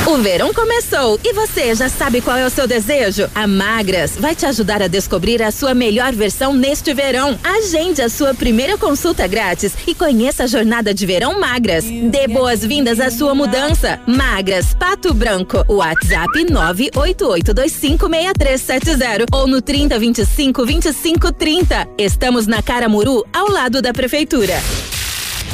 O 0.09 0.19
verão 0.23 0.55
começou 0.55 1.21
e 1.23 1.35
você 1.35 1.75
já 1.75 1.91
sabe 1.91 2.23
qual 2.23 2.39
é 2.39 2.47
o 2.47 2.51
seu 2.51 2.67
desejo? 2.67 3.29
A 3.35 3.47
Magras 3.47 4.17
vai 4.19 4.35
te 4.35 4.47
ajudar 4.47 4.81
a 4.81 4.89
descobrir 4.89 5.43
a 5.43 5.51
sua 5.51 5.75
melhor 5.75 6.15
versão 6.15 6.55
neste 6.55 6.95
verão. 6.95 7.39
Agende 7.45 8.01
a 8.01 8.09
sua 8.09 8.33
primeira 8.33 8.79
consulta 8.79 9.27
grátis 9.27 9.75
e 9.87 9.95
conheça 9.95 10.45
a 10.45 10.47
jornada 10.47 10.95
de 10.95 11.05
verão 11.05 11.39
Magras. 11.39 11.85
Dê 11.85 12.27
boas-vindas 12.27 13.01
à 13.01 13.11
sua 13.11 13.35
mudança. 13.35 14.01
Magras, 14.07 14.73
Pato 14.73 15.13
Branco. 15.13 15.63
WhatsApp 15.69 16.47
988256370 16.47 19.27
ou 19.31 19.47
no 19.47 19.61
3025 19.61 20.65
2530. 20.65 21.87
Estamos 21.99 22.47
na 22.47 22.63
Caramuru, 22.63 23.27
ao 23.31 23.51
lado 23.51 23.83
da 23.83 23.93
prefeitura. 23.93 24.55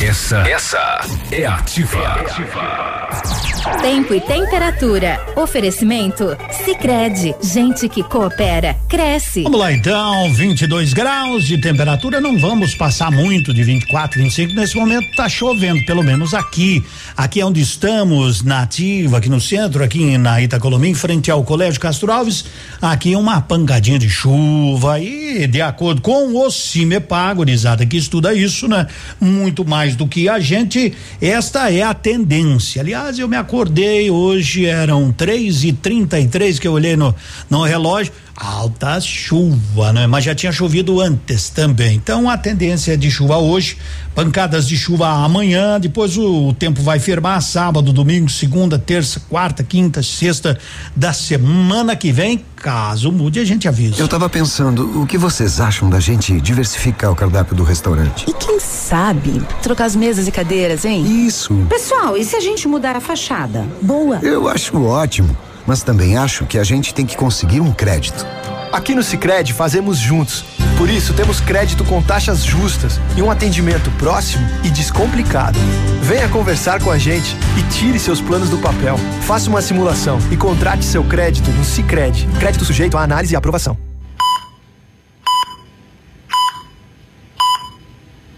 Essa, 0.00 0.48
essa 0.48 1.00
é 1.32 1.44
ativa. 1.44 2.24
Tempo 3.80 4.12
e 4.12 4.20
temperatura. 4.20 5.18
Oferecimento? 5.36 6.36
Sicredi 6.50 7.34
Gente 7.42 7.88
que 7.88 8.02
coopera, 8.02 8.76
cresce. 8.86 9.42
Vamos 9.42 9.58
lá 9.58 9.72
então, 9.72 10.30
22 10.34 10.92
graus 10.92 11.44
de 11.44 11.56
temperatura, 11.56 12.20
não 12.20 12.38
vamos 12.38 12.74
passar 12.74 13.10
muito 13.10 13.54
de 13.54 13.64
24, 13.64 14.20
25. 14.20 14.52
Nesse 14.52 14.76
momento 14.76 15.16
tá 15.16 15.30
chovendo, 15.30 15.82
pelo 15.86 16.02
menos 16.02 16.34
aqui. 16.34 16.84
Aqui 17.16 17.40
é 17.40 17.46
onde 17.46 17.62
estamos, 17.62 18.42
na 18.42 18.62
ativa, 18.62 19.16
aqui 19.16 19.30
no 19.30 19.40
centro, 19.40 19.82
aqui 19.82 20.18
na 20.18 20.42
Itacolomim, 20.42 20.90
em 20.90 20.94
frente 20.94 21.30
ao 21.30 21.42
Colégio 21.42 21.80
Castro 21.80 22.12
Alves. 22.12 22.44
Aqui 22.82 23.16
uma 23.16 23.40
pancadinha 23.40 23.98
de 23.98 24.10
chuva 24.10 25.00
e 25.00 25.46
de 25.46 25.62
acordo 25.62 26.02
com 26.02 26.36
o 26.38 26.50
CIMEPA, 26.50 27.32
gurizada 27.32 27.86
que 27.86 27.96
estuda 27.96 28.34
isso, 28.34 28.68
né? 28.68 28.86
Muito 29.18 29.64
mais 29.64 29.96
do 29.96 30.06
que 30.06 30.28
a 30.28 30.38
gente, 30.38 30.92
esta 31.20 31.72
é 31.72 31.82
a 31.82 31.94
tendência. 31.94 32.82
Aliás, 32.82 33.18
eu 33.18 33.26
me 33.26 33.36
acordei 33.54 34.10
hoje, 34.10 34.66
eram 34.66 35.12
três 35.12 35.62
e 35.62 35.72
trinta 35.72 36.18
e 36.18 36.26
três 36.26 36.58
que 36.58 36.66
eu 36.66 36.72
olhei 36.72 36.96
no, 36.96 37.14
no 37.48 37.62
relógio. 37.62 38.12
Alta 38.36 39.00
chuva, 39.00 39.92
né? 39.92 40.06
Mas 40.06 40.24
já 40.24 40.34
tinha 40.34 40.50
chovido 40.50 41.00
antes 41.00 41.48
também. 41.50 41.94
Então 41.96 42.28
a 42.28 42.36
tendência 42.36 42.94
é 42.94 42.96
de 42.96 43.10
chuva 43.10 43.36
hoje, 43.38 43.78
pancadas 44.14 44.66
de 44.66 44.76
chuva 44.76 45.08
amanhã, 45.08 45.78
depois 45.78 46.16
o, 46.16 46.48
o 46.48 46.52
tempo 46.52 46.82
vai 46.82 46.98
firmar 46.98 47.40
sábado, 47.42 47.92
domingo, 47.92 48.28
segunda, 48.28 48.78
terça, 48.78 49.20
quarta, 49.28 49.62
quinta, 49.62 50.02
sexta 50.02 50.58
da 50.96 51.12
semana 51.12 51.94
que 51.94 52.10
vem. 52.10 52.44
Caso 52.56 53.12
mude, 53.12 53.38
a 53.38 53.44
gente 53.44 53.68
avisa. 53.68 54.00
Eu 54.00 54.08
tava 54.08 54.28
pensando, 54.28 55.02
o 55.02 55.06
que 55.06 55.18
vocês 55.18 55.60
acham 55.60 55.88
da 55.90 56.00
gente 56.00 56.40
diversificar 56.40 57.12
o 57.12 57.14
cardápio 57.14 57.54
do 57.54 57.62
restaurante? 57.62 58.24
E 58.28 58.32
quem 58.32 58.58
sabe 58.58 59.42
trocar 59.62 59.84
as 59.84 59.94
mesas 59.94 60.26
e 60.26 60.32
cadeiras, 60.32 60.84
hein? 60.84 61.26
Isso. 61.26 61.54
Pessoal, 61.68 62.16
e 62.16 62.24
se 62.24 62.34
a 62.34 62.40
gente 62.40 62.66
mudar 62.66 62.96
a 62.96 63.00
fachada? 63.00 63.66
Boa. 63.82 64.18
Eu 64.22 64.48
acho 64.48 64.82
ótimo, 64.82 65.36
mas 65.66 65.82
também 65.82 66.16
acho 66.16 66.46
que 66.46 66.58
a 66.58 66.64
gente 66.64 66.94
tem 66.94 67.06
que 67.06 67.16
conseguir 67.16 67.60
um 67.60 67.72
crédito. 67.72 68.26
Aqui 68.72 68.94
no 68.94 69.02
Sicredi 69.04 69.52
fazemos 69.52 69.98
juntos. 69.98 70.44
Por 70.76 70.90
isso 70.90 71.14
temos 71.14 71.40
crédito 71.40 71.84
com 71.84 72.02
taxas 72.02 72.42
justas 72.42 73.00
e 73.16 73.22
um 73.22 73.30
atendimento 73.30 73.88
próximo 73.92 74.44
e 74.64 74.70
descomplicado. 74.70 75.56
Venha 76.02 76.28
conversar 76.28 76.82
com 76.82 76.90
a 76.90 76.98
gente 76.98 77.36
e 77.56 77.62
tire 77.72 78.00
seus 78.00 78.20
planos 78.20 78.50
do 78.50 78.58
papel. 78.58 78.96
Faça 79.22 79.48
uma 79.48 79.62
simulação 79.62 80.18
e 80.30 80.36
contrate 80.36 80.84
seu 80.84 81.04
crédito 81.04 81.50
no 81.52 81.64
Sicredi. 81.64 82.26
Crédito 82.40 82.64
sujeito 82.64 82.98
à 82.98 83.02
análise 83.02 83.34
e 83.34 83.36
aprovação. 83.36 83.78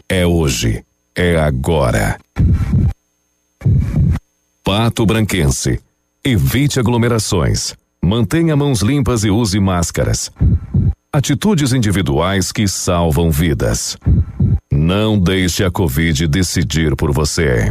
É 0.09 0.27
hoje. 0.27 0.85
É 1.15 1.37
agora. 1.41 2.19
Pato 4.63 5.07
Branquense. 5.07 5.81
Evite 6.29 6.81
aglomerações. 6.81 7.77
Mantenha 8.03 8.57
mãos 8.57 8.83
limpas 8.83 9.23
e 9.23 9.31
use 9.31 9.61
máscaras. 9.61 10.29
Atitudes 11.13 11.73
individuais 11.73 12.51
que 12.51 12.67
salvam 12.67 13.31
vidas. 13.31 13.97
Não 14.69 15.17
deixe 15.17 15.63
a 15.63 15.71
Covid 15.71 16.27
decidir 16.27 16.97
por 16.97 17.13
você. 17.13 17.71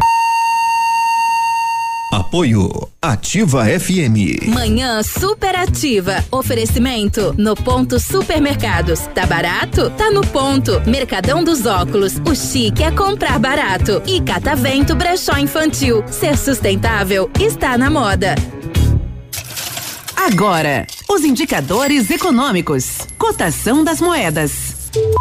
Apoio 2.16 2.72
Ativa 3.02 3.66
FM. 3.66 4.48
Manhã 4.48 5.04
superativa. 5.04 6.24
Oferecimento 6.32 7.36
no 7.38 7.58
ponto 7.58 8.00
supermercados. 8.00 9.02
Tá 9.14 9.26
barato? 9.26 9.90
Tá 9.90 10.10
no 10.10 10.26
ponto. 10.26 10.82
Mercadão 10.90 11.44
dos 11.44 11.66
óculos. 11.66 12.14
O 12.26 12.34
chique 12.34 12.84
é 12.84 12.90
comprar 12.90 13.38
barato. 13.38 14.02
E 14.08 14.22
Catavento 14.22 14.96
Brechó 14.96 15.38
Infantil. 15.38 16.06
Ser 16.08 16.38
sustentável 16.38 17.30
está 17.38 17.78
na 17.78 17.90
moda. 17.90 18.36
Agora, 20.16 20.88
os 21.10 21.22
indicadores 21.26 22.10
econômicos. 22.10 23.00
Cotação 23.18 23.84
das 23.84 24.00
moedas. 24.00 24.52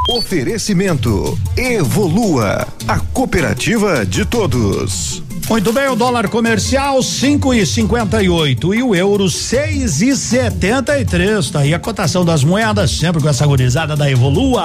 Oferecimento 0.08 1.36
Evolua, 1.56 2.68
a 2.86 3.00
cooperativa 3.00 4.06
de 4.06 4.24
todos. 4.24 5.23
Muito 5.48 5.72
bem, 5.72 5.88
o 5.88 5.94
dólar 5.94 6.28
comercial 6.28 7.02
cinco 7.02 7.52
e 7.52 7.66
cinquenta 7.66 8.22
e 8.22 8.28
oito 8.28 8.74
e 8.74 8.82
o 8.82 8.94
euro 8.94 9.28
seis 9.28 10.00
e 10.00 10.16
setenta 10.16 10.98
e 10.98 11.04
três. 11.04 11.50
Tá 11.50 11.60
aí 11.60 11.74
a 11.74 11.78
cotação 11.78 12.24
das 12.24 12.42
moedas, 12.42 12.90
sempre 12.90 13.22
com 13.22 13.28
essa 13.28 13.46
gurizada 13.46 13.94
da 13.94 14.10
Evolua. 14.10 14.64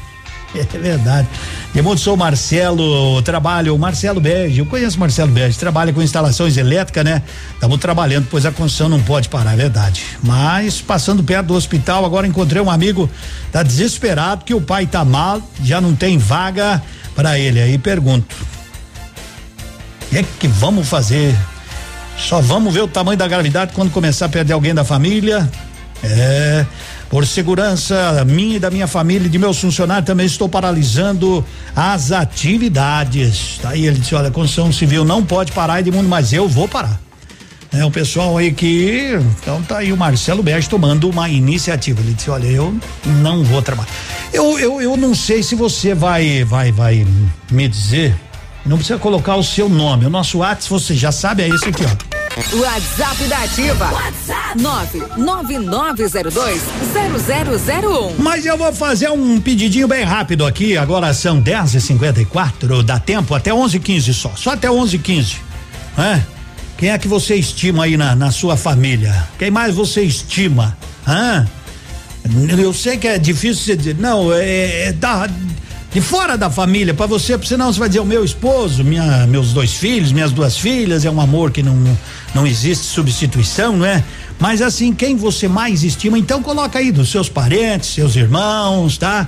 É 0.56 0.78
verdade. 0.78 1.28
De 1.74 1.82
mundo 1.82 2.00
sou 2.00 2.18
Marcelo, 2.18 3.22
trabalho, 3.22 3.78
Marcelo 3.78 4.20
Bege, 4.20 4.60
eu 4.60 4.66
conheço 4.66 5.00
Marcelo 5.00 5.32
Bege, 5.32 5.58
trabalha 5.58 5.94
com 5.94 6.02
instalações 6.02 6.58
elétricas, 6.58 7.06
né? 7.06 7.22
Estamos 7.54 7.78
trabalhando, 7.80 8.28
pois 8.30 8.46
a 8.46 8.52
construção 8.52 8.90
não 8.90 9.02
pode 9.02 9.30
parar, 9.30 9.54
é 9.54 9.58
verdade. 9.58 10.04
Mas 10.24 10.82
passando 10.82 11.24
perto 11.24 11.48
do 11.48 11.54
hospital, 11.54 12.06
agora 12.06 12.26
encontrei 12.26 12.62
um 12.62 12.72
amigo, 12.72 13.10
tá 13.52 13.62
desesperado 13.62 14.44
que 14.44 14.54
o 14.54 14.62
pai 14.62 14.88
tá 14.88 15.06
mal, 15.06 15.42
já 15.64 15.80
não 15.80 15.94
tem 15.94 16.18
vaga 16.18 16.82
para 17.16 17.38
ele. 17.38 17.62
Aí 17.62 17.78
pergunto, 17.78 18.36
que 20.10 20.18
é 20.18 20.26
que 20.40 20.48
vamos 20.48 20.88
fazer? 20.88 21.36
Só 22.18 22.42
vamos 22.42 22.74
ver 22.74 22.82
o 22.82 22.88
tamanho 22.88 23.18
da 23.18 23.28
gravidade 23.28 23.74
quando 23.74 23.92
começar 23.92 24.26
a 24.26 24.30
perder 24.30 24.54
alguém 24.54 24.74
da 24.74 24.84
família. 24.84 25.50
É. 26.04 26.66
Por 27.10 27.26
segurança 27.26 28.26
minha 28.26 28.58
e 28.58 28.60
da 28.60 28.70
minha 28.70 28.86
família 28.86 29.28
e 29.28 29.30
de 29.30 29.40
meus 29.40 29.60
funcionários, 29.60 30.06
também 30.06 30.26
estou 30.26 30.50
paralisando 30.50 31.46
as 31.76 32.12
atividades. 32.12 33.60
Tá 33.62 33.70
aí, 33.70 33.86
ele 33.86 34.00
disse: 34.00 34.14
olha, 34.14 34.28
a 34.28 34.32
construção 34.32 34.72
civil 34.74 35.06
não 35.06 35.24
pode 35.24 35.54
parar, 35.54 35.80
Edmundo, 35.80 36.10
mas 36.10 36.34
eu 36.34 36.48
vou 36.50 36.68
parar. 36.68 37.00
É 37.72 37.84
o 37.86 37.92
pessoal 37.92 38.38
aí 38.38 38.52
que. 38.52 39.18
Então 39.40 39.62
tá 39.64 39.78
aí 39.78 39.94
o 39.94 39.98
Marcelo 39.98 40.44
Berge 40.44 40.70
tomando 40.70 41.10
uma 41.10 41.30
iniciativa. 41.30 42.02
Ele 42.02 42.14
disse: 42.14 42.30
olha, 42.30 42.48
eu 42.48 42.76
não 43.06 43.44
vou 43.44 43.62
trabalhar. 43.62 43.90
Eu, 44.34 44.60
eu, 44.60 44.82
eu 44.82 44.98
não 44.98 45.16
sei 45.16 45.42
se 45.42 45.56
você 45.56 45.94
vai, 45.94 46.44
vai, 46.44 46.72
vai 46.72 47.08
me 47.50 47.68
dizer 47.70 48.14
não 48.66 48.78
precisa 48.78 49.00
colocar 49.00 49.36
o 49.36 49.44
seu 49.44 49.70
nome. 49.70 50.06
O 50.06 50.10
nosso 50.10 50.40
WhatsApp, 50.40 50.70
você 50.70 50.96
já 50.96 51.12
sabe, 51.12 51.44
é 51.44 51.50
esse 51.50 51.70
aqui, 51.70 51.84
ó. 51.84 52.18
WhatsApp 52.56 53.24
da 53.24 53.40
Ativa. 53.40 53.92
WhatsApp 53.92 54.60
999020001. 55.18 58.14
Mas 58.20 58.46
eu 58.46 58.56
vou 58.56 58.72
fazer 58.72 59.10
um 59.10 59.42
pedidinho 59.42 59.88
bem 59.88 60.04
rápido 60.04 60.46
aqui. 60.46 60.78
Agora 60.78 61.12
são 61.16 61.40
10 61.40 61.74
e 61.74 61.82
54 61.82 62.84
Dá 62.84 63.00
tempo 63.00 63.34
até 63.34 63.52
11 63.52 63.80
15 63.80 64.14
só. 64.14 64.32
Só 64.36 64.52
até 64.52 64.70
11 64.70 65.00
15 65.00 65.38
é? 65.98 66.22
Quem 66.78 66.90
é 66.90 66.98
que 66.98 67.08
você 67.08 67.36
estima 67.36 67.86
aí 67.86 67.98
na, 67.98 68.16
na 68.16 68.30
sua 68.30 68.56
família? 68.56 69.28
Quem 69.40 69.50
mais 69.50 69.74
você 69.74 70.04
estima? 70.04 70.78
Hã? 71.08 71.48
Eu 72.58 72.74
sei 72.74 72.98
que 72.98 73.08
é 73.08 73.18
difícil 73.18 73.64
você 73.64 73.76
dizer. 73.76 73.96
Não, 73.98 74.32
é, 74.32 74.90
é 74.90 74.94
da 74.94 75.28
de 75.92 76.02
fora 76.02 76.38
da 76.38 76.50
família 76.50 76.94
para 76.94 77.06
você, 77.06 77.34
porque 77.38 77.48
senão 77.48 77.72
você 77.72 77.80
vai 77.80 77.88
dizer 77.88 78.02
o 78.02 78.06
meu 78.06 78.24
esposo, 78.24 78.84
minha, 78.84 79.26
meus 79.26 79.54
dois 79.54 79.74
filhos, 79.74 80.12
minhas 80.12 80.32
duas 80.32 80.58
filhas, 80.58 81.06
é 81.06 81.10
um 81.10 81.22
amor 81.22 81.52
que 81.52 81.64
não 81.64 81.98
não 82.36 82.46
existe 82.46 82.86
substituição, 82.86 83.78
não 83.78 83.86
é? 83.86 84.04
Mas 84.40 84.62
assim, 84.62 84.94
quem 84.94 85.16
você 85.16 85.48
mais 85.48 85.84
estima, 85.84 86.20
então 86.20 86.44
coloca 86.44 86.78
aí 86.78 86.92
dos 86.92 87.10
seus 87.10 87.30
parentes, 87.30 87.90
seus 87.90 88.16
irmãos, 88.16 88.98
tá? 88.98 89.28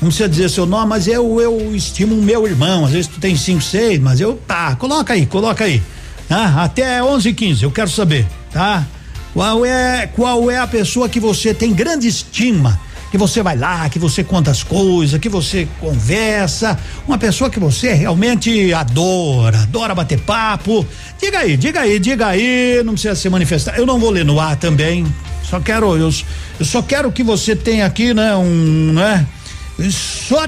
Não 0.00 0.08
precisa 0.08 0.28
dizer 0.28 0.48
seu 0.48 0.64
nome, 0.64 0.88
mas 0.88 1.06
eu 1.08 1.40
eu 1.40 1.74
estimo 1.74 2.14
o 2.14 2.22
meu 2.22 2.46
irmão. 2.46 2.84
Às 2.84 2.92
vezes 2.92 3.06
tu 3.08 3.18
tem 3.18 3.36
cinco, 3.36 3.62
seis, 3.62 3.98
mas 4.00 4.20
eu 4.20 4.40
tá, 4.46 4.76
coloca 4.76 5.12
aí, 5.12 5.26
coloca 5.26 5.64
aí. 5.64 5.82
Ah, 6.30 6.64
até 6.64 7.02
11 7.02 7.32
15 7.32 7.62
eu 7.62 7.70
quero 7.70 7.90
saber, 7.90 8.26
tá? 8.52 8.86
Qual 9.34 9.66
é 9.66 10.06
qual 10.06 10.50
é 10.50 10.58
a 10.58 10.66
pessoa 10.66 11.08
que 11.08 11.20
você 11.20 11.52
tem 11.52 11.72
grande 11.72 12.08
estima? 12.08 12.80
Que 13.16 13.18
você 13.18 13.42
vai 13.42 13.56
lá, 13.56 13.88
que 13.88 13.98
você 13.98 14.22
conta 14.22 14.50
as 14.50 14.62
coisas, 14.62 15.18
que 15.18 15.28
você 15.28 15.66
conversa, 15.80 16.78
uma 17.08 17.16
pessoa 17.16 17.48
que 17.48 17.58
você 17.58 17.94
realmente 17.94 18.74
adora, 18.74 19.62
adora 19.62 19.94
bater 19.94 20.20
papo. 20.20 20.86
Diga 21.18 21.38
aí, 21.38 21.56
diga 21.56 21.80
aí, 21.80 21.98
diga 21.98 22.26
aí, 22.26 22.82
não 22.84 22.92
precisa 22.92 23.14
se 23.14 23.28
manifestar. 23.30 23.78
Eu 23.78 23.86
não 23.86 23.98
vou 23.98 24.10
ler 24.10 24.24
no 24.24 24.38
ar 24.38 24.56
também. 24.56 25.06
Só 25.42 25.58
quero, 25.60 25.96
eu, 25.96 26.12
eu 26.60 26.66
só 26.66 26.82
quero 26.82 27.10
que 27.10 27.22
você 27.22 27.56
tenha 27.56 27.86
aqui, 27.86 28.12
né, 28.12 28.36
um, 28.36 28.92
né? 28.92 29.26
Só 29.90 30.44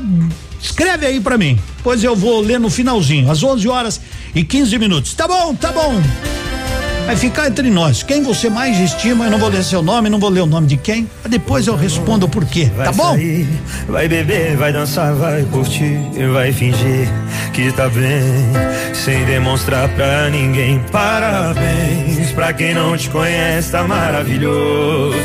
escreve 0.61 1.07
aí 1.07 1.21
para 1.21 1.39
mim. 1.39 1.59
Pois 1.83 2.05
eu 2.05 2.15
vou 2.15 2.41
ler 2.43 2.61
no 2.61 2.69
finalzinho, 2.69 3.31
às 3.31 3.43
11 3.43 3.67
horas 3.67 4.01
e 4.35 4.45
15 4.45 4.79
minutos. 4.79 5.15
Tá 5.15 5.27
bom, 5.27 5.55
tá 5.55 5.73
bom. 5.73 6.03
Vai 7.09 7.17
ficar 7.17 7.49
entre 7.49 7.71
nós. 7.71 8.03
Quem 8.03 8.23
você 8.23 8.51
mais 8.51 8.79
estima, 8.79 9.25
eu 9.25 9.31
não 9.31 9.39
vou 9.39 9.49
ler 9.49 9.65
seu 9.65 9.81
nome, 9.81 10.11
não 10.11 10.19
vou 10.19 10.29
ler 10.29 10.43
o 10.43 10.47
nome 10.47 10.67
de 10.67 10.77
quem. 10.77 11.09
Depois 11.27 11.67
eu 11.67 11.75
respondo 11.75 12.27
o 12.27 12.29
porquê, 12.29 12.71
tá 12.85 12.93
bom? 12.93 13.15
Sair, 13.15 13.49
vai 13.89 14.07
beber, 14.07 14.59
vai 14.59 14.75
dançar, 14.75 15.15
vai 15.15 15.43
curtir, 15.45 15.99
vai 16.35 16.53
fingir 16.53 17.09
que 17.55 17.73
tá 17.73 17.89
bem, 17.89 18.53
sem 18.93 19.25
demonstrar 19.25 19.89
pra 19.95 20.29
ninguém. 20.29 20.85
Parabéns 20.93 22.31
pra 22.33 22.53
quem 22.53 22.75
não 22.75 22.95
te 22.95 23.09
conhece, 23.09 23.73
tá 23.73 23.85
maravilhoso. 23.85 25.17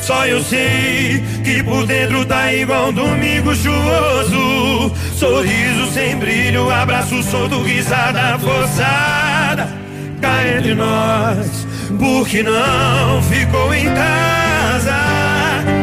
Só 0.00 0.24
eu 0.24 0.44
sei 0.44 1.24
que 1.42 1.60
por 1.64 1.84
dentro 1.88 2.24
tá 2.24 2.54
igual 2.54 2.90
um 2.90 2.92
domingo 2.92 3.52
chuvoso. 3.52 4.94
Sorriso 5.16 5.90
sem 5.92 6.14
brilho, 6.14 6.70
abraço 6.70 7.20
solto, 7.24 7.60
risada 7.64 8.38
forçada 8.38 9.81
cá 10.22 10.48
entre 10.56 10.74
nós, 10.74 11.66
porque 11.98 12.42
não 12.42 13.22
ficou 13.22 13.74
em 13.74 13.86
casa. 13.92 14.96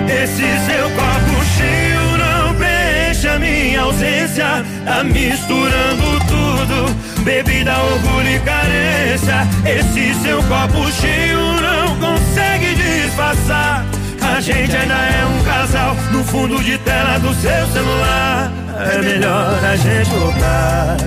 Esse 0.08 0.48
seu 0.66 0.90
copo 0.92 1.46
cheio 1.58 2.18
não 2.18 2.56
preenche 2.56 3.28
a 3.28 3.38
minha 3.38 3.82
ausência, 3.82 4.66
tá 4.86 5.04
misturando 5.04 6.20
tudo, 6.28 7.24
bebida, 7.24 7.78
orgulho 7.78 8.36
e 8.36 8.40
carência. 8.40 9.48
Esse 9.66 10.14
seu 10.24 10.42
copo 10.44 10.90
cheio 10.94 11.38
não 11.62 11.96
consegue 12.00 12.74
disfarçar. 12.76 13.86
A 14.22 14.42
gente 14.42 14.76
ainda 14.76 14.94
é 14.94 15.26
um 15.26 15.44
casal 15.44 15.96
no 16.12 16.24
fundo 16.24 16.64
de 16.64 16.78
tela 16.80 17.20
do 17.20 17.34
seu 17.36 17.68
celular. 17.68 18.52
É 18.80 19.02
melhor 19.02 19.60
a 19.66 19.76
gente 19.76 20.10
voltar. 20.10 20.98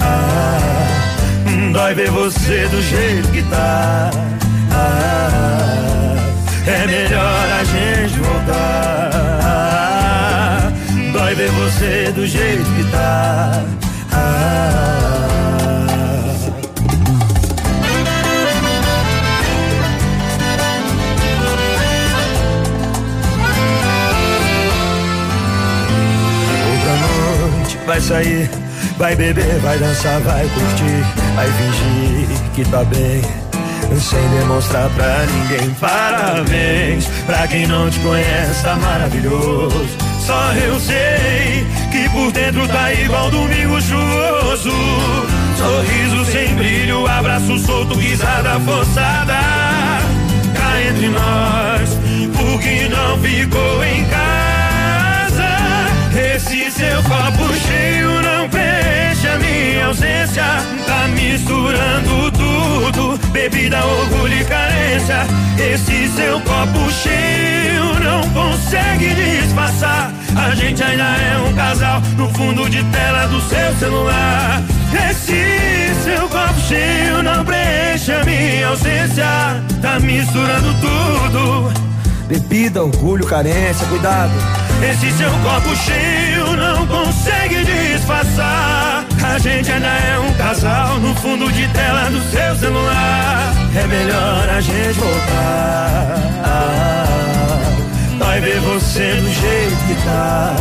Ah, 0.00 0.91
Dói 1.72 1.94
ver 1.94 2.10
você 2.10 2.68
do 2.68 2.82
jeito 2.82 3.28
que 3.32 3.42
tá. 3.44 4.10
Ah, 4.70 6.16
é 6.66 6.86
melhor 6.86 7.48
a 7.60 7.64
gente 7.64 8.18
voltar. 8.18 9.12
Dói 11.12 11.34
ver 11.34 11.50
você 11.50 12.12
do 12.14 12.26
jeito 12.26 12.64
que 12.76 12.84
tá. 12.90 13.64
Ah, 14.12 14.62
Outra 26.70 26.94
noite 26.96 27.78
vai 27.86 28.00
sair, 28.00 28.50
vai 29.02 29.16
beber, 29.16 29.58
vai 29.58 29.76
dançar, 29.78 30.20
vai 30.20 30.46
curtir, 30.46 31.04
vai 31.34 31.48
fingir 31.48 32.28
que 32.54 32.64
tá 32.70 32.84
bem. 32.84 33.20
Sem 33.98 34.28
demonstrar 34.38 34.88
pra 34.90 35.26
ninguém 35.26 35.74
parabéns. 35.74 37.06
Pra 37.26 37.48
quem 37.48 37.66
não 37.66 37.90
te 37.90 37.98
conhece 37.98 38.62
tá 38.62 38.76
maravilhoso. 38.76 39.86
Só 40.24 40.52
eu 40.52 40.78
sei 40.78 41.66
que 41.90 42.08
por 42.10 42.30
dentro 42.30 42.66
tá 42.68 42.92
igual 42.92 43.28
domingo 43.28 43.80
chuvoso. 43.82 44.70
Sorriso 45.56 46.24
sem 46.30 46.54
brilho, 46.54 47.04
abraço 47.08 47.58
solto, 47.58 47.98
risada 47.98 48.60
forçada. 48.60 49.34
Cá 50.54 50.80
entre 50.88 51.08
nós, 51.08 51.98
o 52.38 52.58
que 52.60 52.88
não 52.88 53.18
ficou 53.18 53.84
em 53.84 54.04
casa? 54.04 55.42
Esse 56.36 56.70
seu 56.70 57.02
copo 57.02 57.52
cheio 57.66 58.11
a 59.32 59.38
minha 59.38 59.86
ausência 59.86 60.44
Tá 60.86 61.08
misturando 61.08 62.32
tudo, 62.32 63.18
bebida, 63.30 63.84
orgulho 63.84 64.40
e 64.40 64.44
carência 64.44 65.26
Esse 65.58 66.08
seu 66.08 66.40
copo 66.40 66.90
cheio 66.90 67.82
não 68.02 68.20
consegue 68.30 69.14
disfarçar. 69.14 70.12
A 70.36 70.54
gente 70.54 70.82
ainda 70.82 71.04
é 71.04 71.38
um 71.38 71.54
casal 71.54 72.00
no 72.16 72.28
fundo 72.30 72.68
de 72.68 72.82
tela 72.84 73.26
do 73.26 73.40
seu 73.42 73.74
celular. 73.78 74.62
Esse 75.10 75.94
seu 76.02 76.28
copo 76.28 76.60
cheio 76.68 77.22
não 77.22 77.44
preenche 77.44 78.12
a 78.12 78.24
minha 78.24 78.68
ausência 78.68 79.24
Tá 79.80 80.00
misturando 80.00 80.74
tudo. 80.80 81.72
Bebida, 82.26 82.82
orgulho, 82.82 83.26
carência, 83.26 83.86
cuidado. 83.86 84.32
Esse 84.90 85.12
seu 85.12 85.30
copo 85.30 85.76
cheio 85.76 86.56
não 86.56 86.86
consegue 86.86 87.64
disfarçar. 87.64 89.06
A 89.24 89.38
gente 89.38 89.70
ainda 89.70 89.86
é 89.86 90.18
um 90.18 90.34
casal 90.34 90.98
no 90.98 91.14
fundo 91.16 91.50
de 91.52 91.68
tela 91.68 92.10
do 92.10 92.20
seu 92.30 92.56
celular. 92.56 93.54
É 93.74 93.86
melhor 93.86 94.50
a 94.50 94.60
gente 94.60 94.98
voltar. 94.98 96.16
Vai 98.18 98.40
ver 98.40 98.60
você 98.60 99.14
do 99.14 99.30
jeito 99.30 99.76
que 99.86 99.94
tá. 100.04 100.56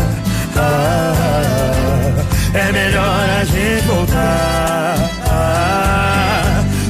É 2.54 2.72
melhor 2.72 3.30
a 3.40 3.44
gente 3.44 3.86
voltar. 3.88 4.96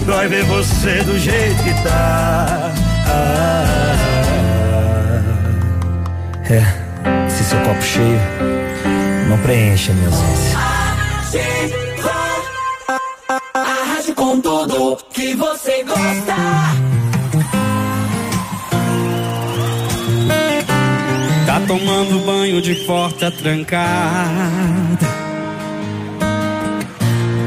Vai 0.05 0.27
ver 0.27 0.43
você 0.43 1.01
do 1.03 1.17
jeito 1.17 1.63
que 1.63 1.73
tá. 1.83 2.71
É, 6.49 6.80
esse 7.31 7.45
seu 7.45 7.59
copo 7.61 7.81
cheio 7.81 8.19
não 9.29 9.37
preenche 9.39 9.91
a 9.91 9.93
minha 9.93 10.07
ausência. 10.07 10.57
A 13.53 13.93
rádio 13.95 14.15
com 14.15 14.41
tudo 14.41 14.97
que 15.13 15.33
você 15.35 15.83
gosta. 15.83 16.35
Tá 21.45 21.61
tomando 21.67 22.25
banho 22.25 22.61
de 22.61 22.75
porta 22.85 23.31
trancada. 23.31 23.81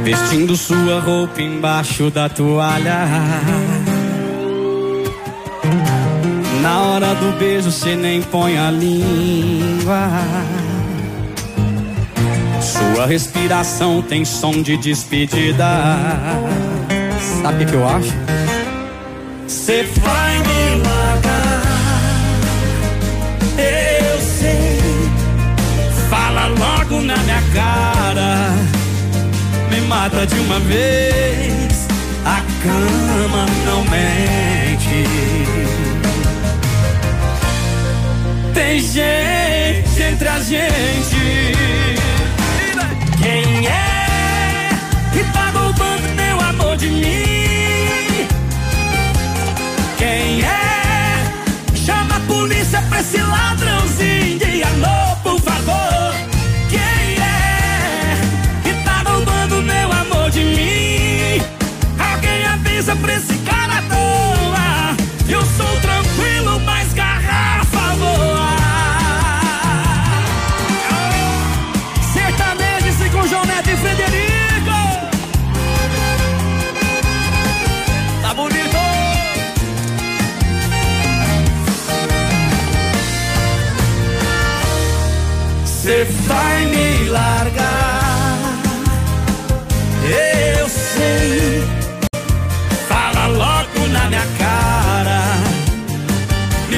Vestindo 0.03 0.57
sua 0.57 1.01
roupa 1.01 1.41
embaixo 1.41 2.11
da 2.11 2.29
toalha. 2.29 3.07
Na 6.65 6.81
hora 6.81 7.15
do 7.17 7.39
beijo 7.39 7.71
cê 7.71 7.95
nem 7.95 8.23
põe 8.23 8.57
a 8.57 8.71
língua. 8.71 10.09
Sua 12.59 13.05
respiração 13.05 14.01
tem 14.01 14.25
som 14.25 14.63
de 14.63 14.79
despedida. 14.79 15.67
Sabe 17.43 17.65
o 17.65 17.67
que 17.67 17.75
eu 17.75 17.87
acho? 17.87 18.15
Cê 19.47 19.83
vai 19.83 20.39
me 20.39 20.83
largar. 20.83 21.63
Eu 23.59 24.21
sei. 24.23 24.81
Fala 26.09 26.47
logo 26.47 27.03
na 27.03 27.19
minha 27.19 27.43
cara. 27.53 28.55
Me 29.71 29.83
mata 29.83 30.27
de 30.27 30.41
uma 30.41 30.59
vez. 30.61 31.87
A 32.25 32.41
cama 32.63 33.45
não 33.67 33.83
mente. 33.83 34.64
Tem 38.67 38.81
gente 38.81 40.03
entre 40.03 40.27
a 40.27 40.41
gente. 40.41 41.17
Quem 43.23 43.67
é 43.67 44.71
que 45.13 45.23
tá 45.35 45.51
roubando 45.51 46.15
meu 46.17 46.41
amor 46.41 46.75
de 46.79 46.89
mim? 46.89 48.27
Quem 49.99 50.41
é? 50.43 51.77
Chama 51.77 52.17
a 52.17 52.21
polícia 52.21 52.83
pra 52.89 53.01
esse 53.01 53.19
ladrãozinho 53.19 54.39
de 54.39 54.63
amor, 54.63 55.04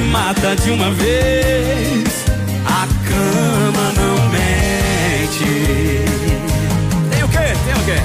mata 0.07 0.55
de 0.57 0.71
uma 0.71 0.91
vez. 0.93 2.25
A 2.65 2.87
cama 3.09 3.93
não 3.97 4.29
mente. 4.31 6.05
Tem 7.11 7.23
o 7.23 7.29
quê? 7.29 7.57
Tem 7.65 7.75
o 7.75 7.85
quê? 7.85 8.01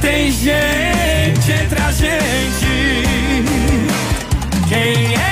Tem 0.00 0.30
gente 0.30 1.52
entre 1.52 1.82
a 1.82 1.92
gente. 1.92 3.04
Quem 4.68 5.14
é 5.14 5.29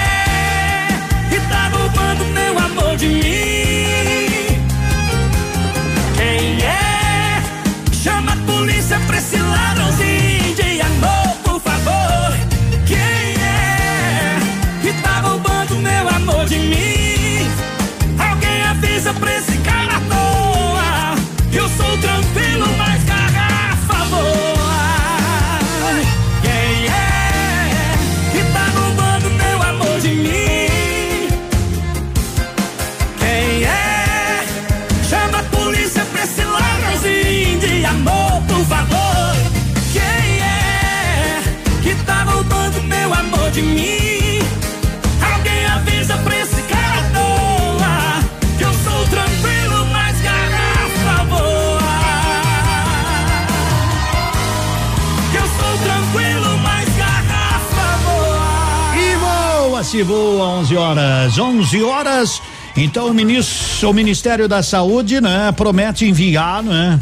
de 43.59 43.63
mim? 43.63 44.39
Alguém 45.21 45.67
avisa 45.67 46.17
pra 46.19 46.39
esse 46.39 46.63
cara 46.63 47.03
toa. 47.13 48.23
Que 48.57 48.65
eu 48.65 48.73
sou 48.73 49.05
tranquilo, 49.09 49.87
mas 49.93 50.21
garrafa 50.21 51.25
voa. 51.25 51.81
Que 55.33 55.37
eu 55.39 55.49
sou 55.59 55.79
tranquilo, 55.83 56.59
mas 56.59 56.97
garrafa 56.97 57.99
voa. 58.05 58.97
E 58.97 59.17
voa, 59.17 59.85
se 59.85 60.03
voa, 60.03 60.45
11 60.61 60.77
horas. 60.77 61.39
11 61.39 61.83
horas. 61.83 62.43
Então 62.77 63.09
o 63.09 63.15
ministro, 63.15 63.91
o 63.91 63.93
Ministério 63.93 64.47
da 64.47 64.63
Saúde, 64.63 65.21
né, 65.21 65.51
promete 65.51 66.05
enviar, 66.05 66.63
né, 66.63 66.97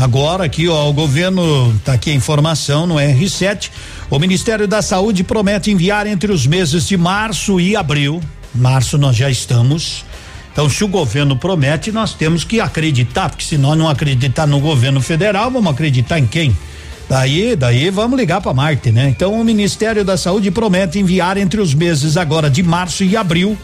Agora 0.00 0.44
aqui, 0.44 0.66
ó, 0.66 0.88
o 0.88 0.94
governo 0.94 1.78
tá 1.84 1.92
aqui 1.92 2.10
a 2.10 2.14
informação 2.14 2.86
no 2.86 2.94
R7. 2.94 3.70
O 4.08 4.18
Ministério 4.18 4.66
da 4.66 4.80
Saúde 4.80 5.22
promete 5.22 5.70
enviar 5.70 6.06
entre 6.06 6.32
os 6.32 6.46
meses 6.46 6.88
de 6.88 6.96
março 6.96 7.60
e 7.60 7.76
abril. 7.76 8.18
Março 8.54 8.96
nós 8.96 9.14
já 9.14 9.28
estamos. 9.28 10.02
Então, 10.50 10.70
se 10.70 10.82
o 10.82 10.88
governo 10.88 11.36
promete, 11.36 11.92
nós 11.92 12.14
temos 12.14 12.44
que 12.44 12.62
acreditar, 12.62 13.28
porque 13.28 13.44
se 13.44 13.58
nós 13.58 13.76
não 13.76 13.90
acreditar 13.90 14.46
no 14.46 14.58
governo 14.58 15.02
federal, 15.02 15.50
vamos 15.50 15.70
acreditar 15.70 16.18
em 16.18 16.26
quem? 16.26 16.56
Daí, 17.06 17.54
daí 17.54 17.90
vamos 17.90 18.18
ligar 18.18 18.40
para 18.40 18.54
Marte, 18.54 18.90
né? 18.90 19.06
Então, 19.10 19.38
o 19.38 19.44
Ministério 19.44 20.02
da 20.02 20.16
Saúde 20.16 20.50
promete 20.50 20.98
enviar 20.98 21.36
entre 21.36 21.60
os 21.60 21.74
meses 21.74 22.16
agora 22.16 22.48
de 22.48 22.62
março 22.62 23.04
e 23.04 23.18
abril 23.18 23.54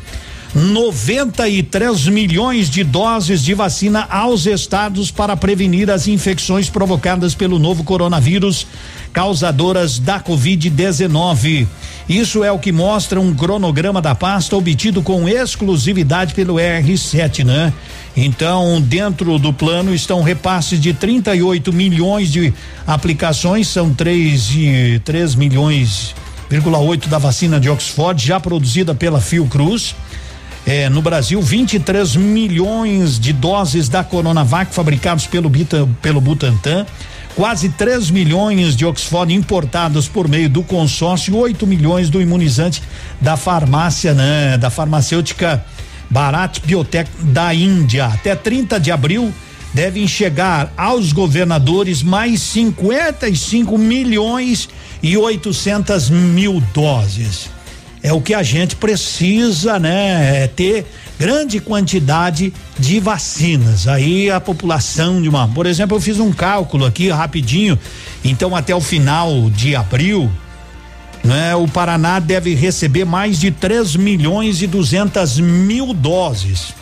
93 0.55 2.07
milhões 2.09 2.71
de 2.71 2.83
doses 2.83 3.43
de 3.43 3.53
vacina 3.55 4.07
aos 4.11 4.47
estados 4.47 5.11
para 5.11 5.37
prevenir 5.37 5.91
as 5.91 6.07
infecções 6.09 6.71
provocadas 6.71 7.35
pelo 7.35 7.59
novo 7.59 7.85
coronavírus 7.85 8.67
causadoras 9.13 9.99
da 9.99 10.21
Covid-19. 10.21 11.67
Isso 12.09 12.45
é 12.45 12.53
o 12.53 12.59
que 12.59 12.71
mostra 12.71 13.19
um 13.19 13.35
cronograma 13.35 14.01
da 14.03 14.15
pasta 14.15 14.55
obtido 14.55 15.03
com 15.03 15.27
exclusividade 15.27 16.35
pelo 16.35 16.57
R7, 16.57 17.43
né? 17.43 17.73
Então, 18.17 18.81
dentro 18.81 19.39
do 19.39 19.53
plano 19.53 19.95
estão 19.95 20.23
repasses 20.23 20.81
de 20.81 20.93
38 20.93 21.73
milhões 21.73 22.31
de 22.31 22.53
aplicações, 22.87 23.69
são 23.69 23.93
3 23.93 24.51
e 24.55 25.03
3 25.05 25.35
milhões, 25.35 26.15
8 26.51 27.09
da 27.09 27.19
vacina 27.19 27.59
de 27.59 27.69
Oxford 27.69 28.25
já 28.25 28.39
produzida 28.39 28.95
pela 28.95 29.21
Fiocruz. 29.21 29.95
É, 30.67 30.91
no 30.91 31.01
Brasil, 31.01 31.41
23 31.41 32.17
milhões 32.17 33.21
de 33.21 33.33
doses 33.33 33.89
da 33.89 34.03
Coronavac 34.03 34.75
fabricados 34.75 35.25
pelo, 35.25 35.49
Bita, 35.49 35.89
pelo 36.03 36.21
Butantan, 36.21 36.85
quase 37.37 37.69
3 37.69 38.11
milhões 38.11 38.75
de 38.75 38.85
Oxford 38.85 39.33
importados 39.33 40.09
por 40.09 40.27
meio 40.27 40.51
do 40.51 40.65
consórcio, 40.65 41.37
8 41.37 41.65
milhões 41.69 42.11
do 42.11 42.21
imunizante 42.21 42.83
da 43.21 43.37
farmácia, 43.37 44.13
né, 44.13 44.59
da 44.59 44.69
farmacêutica 44.69 45.65
Bharat 46.11 46.59
Biotech 46.65 47.09
da 47.21 47.55
Índia. 47.55 48.07
Até 48.07 48.35
30 48.35 48.81
de 48.81 48.91
abril 48.91 49.33
devem 49.73 50.09
chegar 50.09 50.73
aos 50.77 51.13
governadores 51.13 52.03
mais 52.03 52.41
55 52.43 53.79
milhões 53.79 54.69
e 55.01 55.17
800 55.17 56.11
mil 56.11 56.61
doses 56.75 57.56
é 58.07 58.13
o 58.13 58.21
que 58.21 58.35
a 58.35 58.43
gente 58.45 58.77
precisa, 58.77 59.81
né? 59.81 60.45
É 60.45 60.47
ter 60.47 60.87
grande 61.19 61.59
quantidade 61.59 62.53
de 62.79 63.01
vacinas. 63.01 63.89
Aí 63.89 64.31
a 64.31 64.41
população 64.41 65.21
de 65.21 65.29
uma, 65.29 65.49
por 65.49 65.67
exemplo, 65.67 65.97
eu 65.97 66.01
fiz 66.01 66.21
um 66.21 66.31
cálculo 66.31 66.85
aqui 66.85 67.09
rapidinho. 67.09 67.77
Então 68.25 68.55
até 68.55 68.73
o 68.73 68.81
final 68.81 69.51
de 69.51 69.75
abril, 69.75 70.31
né? 71.25 71.57
O 71.57 71.67
Paraná 71.67 72.21
deve 72.21 72.55
receber 72.55 73.05
mais 73.05 73.41
de 73.41 73.51
3 73.51 73.97
milhões 73.97 74.63
e 74.63 74.69
200 74.69 75.41
mil 75.41 75.93
doses. 75.93 76.75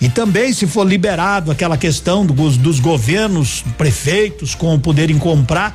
E 0.00 0.08
também, 0.08 0.52
se 0.52 0.68
for 0.68 0.86
liberado 0.86 1.50
aquela 1.50 1.76
questão 1.76 2.24
dos, 2.24 2.56
dos 2.56 2.78
governos, 2.78 3.64
prefeitos 3.76 4.54
com 4.54 4.72
o 4.72 4.78
poderem 4.78 5.18
comprar, 5.18 5.74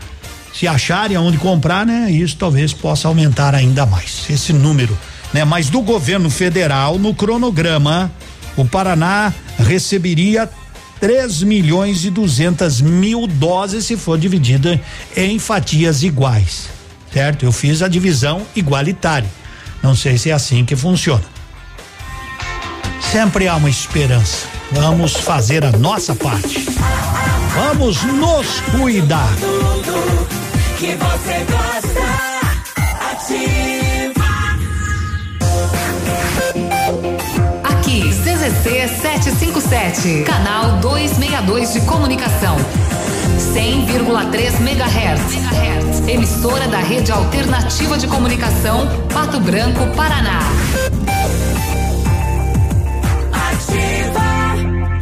se 0.58 0.68
acharem 0.68 1.18
aonde 1.18 1.38
comprar, 1.38 1.86
né? 1.86 2.10
Isso 2.10 2.38
talvez 2.38 2.72
possa 2.72 3.10
aumentar 3.10 3.54
ainda 3.54 3.86
mais 3.86 4.26
esse 4.30 4.54
número, 4.54 4.98
né? 5.34 5.44
Mas 5.44 5.70
do 5.70 5.82
governo 5.82 6.30
federal, 6.30 6.98
no 6.98 7.14
cronograma, 7.14 8.10
o 8.56 8.64
Paraná 8.64 9.34
receberia 9.60 10.50
3 11.02 11.44
milhões 11.44 12.06
e 12.06 12.10
200 12.10 12.80
mil 12.80 13.28
doses 13.28 13.86
se 13.86 13.98
for 13.98 14.18
dividida 14.18 14.80
em 15.16 15.38
fatias 15.40 16.04
iguais, 16.04 16.70
certo? 17.14 17.44
Eu 17.44 17.52
fiz 17.52 17.82
a 17.82 17.90
divisão 17.90 18.42
igualitária. 18.56 19.30
Não 19.84 19.94
sei 19.94 20.18
se 20.18 20.30
é 20.30 20.34
assim 20.34 20.64
que 20.64 20.76
funciona. 20.76 21.24
Sempre 23.12 23.50
há 23.50 23.56
uma 23.58 23.70
esperança. 23.70 24.48
Vamos 24.72 25.14
fazer 25.14 25.66
a 25.66 25.72
nossa 25.72 26.16
parte. 26.16 26.66
Vamos 27.54 28.04
nos 28.04 28.62
cuidar 28.72 29.34
que 30.78 30.88
você 30.96 31.46
gosta. 31.50 32.06
Ativa. 33.12 34.26
Aqui, 37.64 38.10
CZC 38.10 38.88
757, 39.02 40.24
canal 40.26 40.78
262 40.80 41.74
de 41.74 41.82
comunicação. 41.82 42.58
100,3 43.54 44.60
MHz. 44.60 46.10
Emissora 46.10 46.68
da 46.68 46.80
Rede 46.80 47.12
Alternativa 47.12 47.98
de 47.98 48.08
Comunicação, 48.08 48.88
Pato 49.14 49.40
Branco, 49.40 49.88
Paraná. 49.96 50.40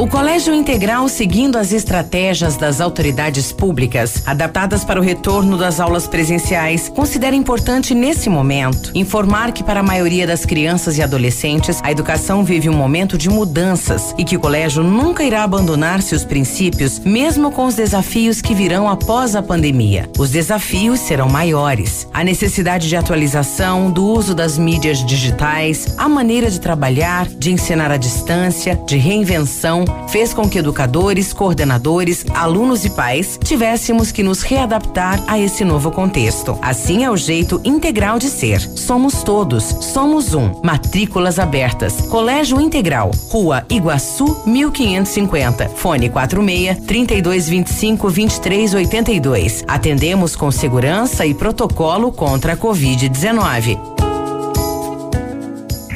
O 0.04 0.08
Colégio 0.08 0.54
Integral, 0.54 1.08
seguindo 1.08 1.58
as 1.58 1.72
estratégias 1.72 2.58
das 2.58 2.82
autoridades 2.82 3.54
públicas, 3.54 4.22
adaptadas 4.26 4.84
para 4.84 5.00
o 5.00 5.04
retorno 5.04 5.58
das 5.58 5.80
aulas 5.80 6.08
presenciais, 6.08 6.90
considera 6.90 7.34
importante 7.34 7.96
nesse 7.96 8.30
momento 8.30 8.92
informar 8.94 9.54
que 9.54 9.64
para 9.64 9.80
a 9.80 9.84
maioria 9.84 10.28
das 10.28 10.46
crianças 10.46 10.98
e 10.98 11.02
adolescentes, 11.02 11.80
a 11.82 11.90
educação 11.90 12.44
vive 12.44 12.68
um 12.68 12.74
momento 12.74 13.18
de 13.18 13.30
mudanças 13.30 14.14
e 14.18 14.26
que 14.26 14.36
o 14.36 14.42
colégio 14.42 14.84
nunca 14.84 15.24
irá 15.24 15.42
abandonar 15.42 16.02
seus 16.02 16.26
princípios, 16.26 17.00
mesmo 17.00 17.50
com 17.50 17.66
os 17.66 17.76
desafios 17.76 18.42
que 18.42 18.54
virão 18.54 18.90
após 18.90 19.38
a 19.38 19.42
pandemia. 19.42 20.10
Os 20.20 20.32
desafios 20.32 21.00
serão 21.00 21.30
maiores. 21.30 22.10
A 22.14 22.26
necessidade 22.26 22.90
de 22.90 22.98
atualização, 22.98 23.90
do 23.90 24.06
uso 24.06 24.36
das 24.36 24.58
mídias 24.58 24.98
digitais, 25.06 25.96
a 25.98 26.10
maneira 26.10 26.52
de 26.52 26.60
trabalhar, 26.60 27.26
de 27.26 27.54
ensinar 27.54 27.90
à 27.90 27.96
distância, 27.96 28.78
de 28.86 28.98
reinvenção 28.98 29.93
fez 30.08 30.34
com 30.34 30.48
que 30.48 30.60
educadores, 30.60 31.34
coordenadores, 31.34 32.26
alunos 32.34 32.86
e 32.86 32.90
pais 32.90 33.40
tivéssemos 33.44 34.12
que 34.12 34.24
nos 34.24 34.42
readaptar 34.42 35.24
a 35.28 35.40
esse 35.40 35.66
novo 35.66 35.92
contexto. 35.92 36.58
Assim 36.62 37.04
é 37.04 37.10
o 37.10 37.18
jeito 37.18 37.60
integral 37.64 38.20
de 38.20 38.30
ser. 38.30 38.60
Somos 38.62 39.24
todos, 39.24 39.64
somos 39.64 40.34
um. 40.34 40.62
Matrículas 40.64 41.40
abertas. 41.40 42.02
Colégio 42.08 42.62
Integral, 42.62 43.12
Rua 43.30 43.66
Iguaçu, 43.70 44.44
1550. 44.46 45.70
Fone 45.70 46.10
46 46.10 46.80
3225 46.86 48.12
2382. 48.12 49.64
Atendemos 49.68 50.36
com 50.36 50.52
segurança 50.52 51.26
e 51.26 51.34
protocolo 51.34 52.12
contra 52.12 52.54
a 52.54 52.58
Covid-19. 52.58 54.13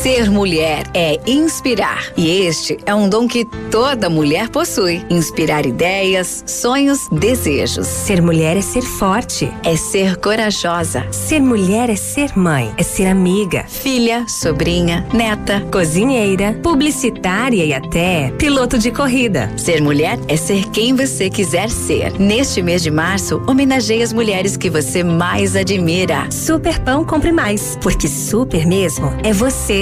Ser 0.00 0.30
mulher 0.30 0.84
é 0.94 1.20
inspirar. 1.26 2.12
E 2.16 2.28
este 2.46 2.78
é 2.86 2.94
um 2.94 3.08
dom 3.08 3.28
que 3.28 3.44
toda 3.70 4.10
mulher 4.10 4.48
possui. 4.48 5.04
Inspirar 5.08 5.64
ideias, 5.64 6.42
sonhos, 6.46 7.08
desejos. 7.12 7.86
Ser 7.86 8.20
mulher 8.20 8.56
é 8.56 8.62
ser 8.62 8.82
forte. 8.82 9.52
É 9.62 9.76
ser 9.76 10.16
corajosa. 10.16 11.06
Ser 11.12 11.40
mulher 11.40 11.88
é 11.88 11.94
ser 11.94 12.36
mãe. 12.36 12.72
É 12.76 12.82
ser 12.82 13.06
amiga. 13.06 13.64
Filha, 13.68 14.24
sobrinha, 14.26 15.06
neta. 15.12 15.60
Cozinheira, 15.70 16.58
publicitária 16.62 17.64
e 17.64 17.72
até 17.72 18.32
piloto 18.38 18.78
de 18.78 18.90
corrida. 18.90 19.52
Ser 19.56 19.80
mulher 19.80 20.18
é 20.26 20.36
ser 20.36 20.68
quem 20.70 20.96
você 20.96 21.30
quiser 21.30 21.70
ser. 21.70 22.18
Neste 22.18 22.60
mês 22.60 22.82
de 22.82 22.90
março, 22.90 23.40
homenageie 23.46 24.02
as 24.02 24.12
mulheres 24.12 24.56
que 24.56 24.70
você 24.70 25.04
mais 25.04 25.54
admira. 25.54 26.28
Super 26.30 26.80
Pão 26.80 27.04
Compre 27.04 27.30
Mais. 27.30 27.78
Porque 27.80 28.08
super 28.08 28.66
mesmo 28.66 29.12
é 29.22 29.32
você. 29.32 29.81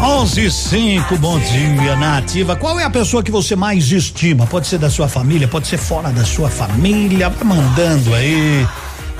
11 0.00 0.46
e 0.46 0.50
5, 0.50 1.16
bom 1.16 1.40
dia, 1.40 1.96
Nativa. 1.96 2.54
Qual 2.54 2.78
é 2.78 2.84
a 2.84 2.90
pessoa 2.90 3.20
que 3.20 3.32
você 3.32 3.56
mais 3.56 3.90
estima? 3.90 4.46
Pode 4.46 4.68
ser 4.68 4.78
da 4.78 4.88
sua 4.88 5.08
família, 5.08 5.48
pode 5.48 5.66
ser 5.66 5.76
fora 5.76 6.10
da 6.10 6.24
sua 6.24 6.48
família. 6.48 7.28
Vai 7.28 7.44
mandando 7.44 8.14
aí. 8.14 8.66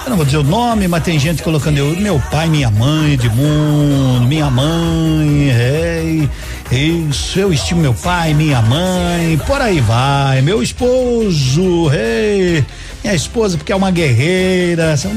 Eu 0.05 0.11
não 0.11 0.17
vou 0.17 0.25
dizer 0.25 0.39
o 0.39 0.45
nome, 0.45 0.87
mas 0.87 1.03
tem 1.03 1.19
gente 1.19 1.43
colocando 1.43 1.79
eu, 1.79 1.97
meu 1.97 2.23
pai, 2.31 2.49
minha 2.49 2.71
mãe, 2.71 3.15
Edmundo, 3.15 4.27
minha 4.29 4.49
mãe, 4.49 5.51
é, 5.51 6.29
isso, 6.71 7.39
eu 7.41 7.53
estimo 7.53 7.81
meu 7.81 7.93
pai, 7.93 8.33
minha 8.33 8.63
mãe, 8.63 9.37
por 9.47 9.61
aí 9.61 9.81
vai, 9.81 10.41
meu 10.41 10.63
esposo, 10.63 11.91
é, 11.93 12.65
minha 13.03 13.15
esposa, 13.15 13.59
porque 13.59 13.73
é 13.73 13.77
uma 13.77 13.91
guerreira, 13.91 14.97
são 14.97 15.13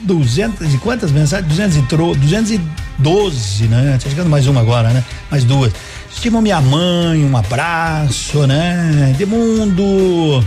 duzentas 0.00 0.74
e 0.74 0.78
quantas 0.78 1.12
mensagens? 1.12 1.48
Duzentos 1.48 1.76
e 1.76 1.82
tro, 1.82 2.14
duzentos 2.16 2.50
e 2.50 2.60
doze, 2.98 3.64
né? 3.64 3.98
Tá 4.02 4.08
chegando 4.08 4.28
mais 4.28 4.46
uma 4.46 4.60
agora, 4.60 4.90
né? 4.90 5.04
Mais 5.30 5.44
duas. 5.44 5.72
Estimo 6.10 6.40
minha 6.40 6.60
mãe, 6.60 7.24
um 7.24 7.36
abraço, 7.36 8.46
né? 8.46 9.14
Edmundo, 9.14 10.44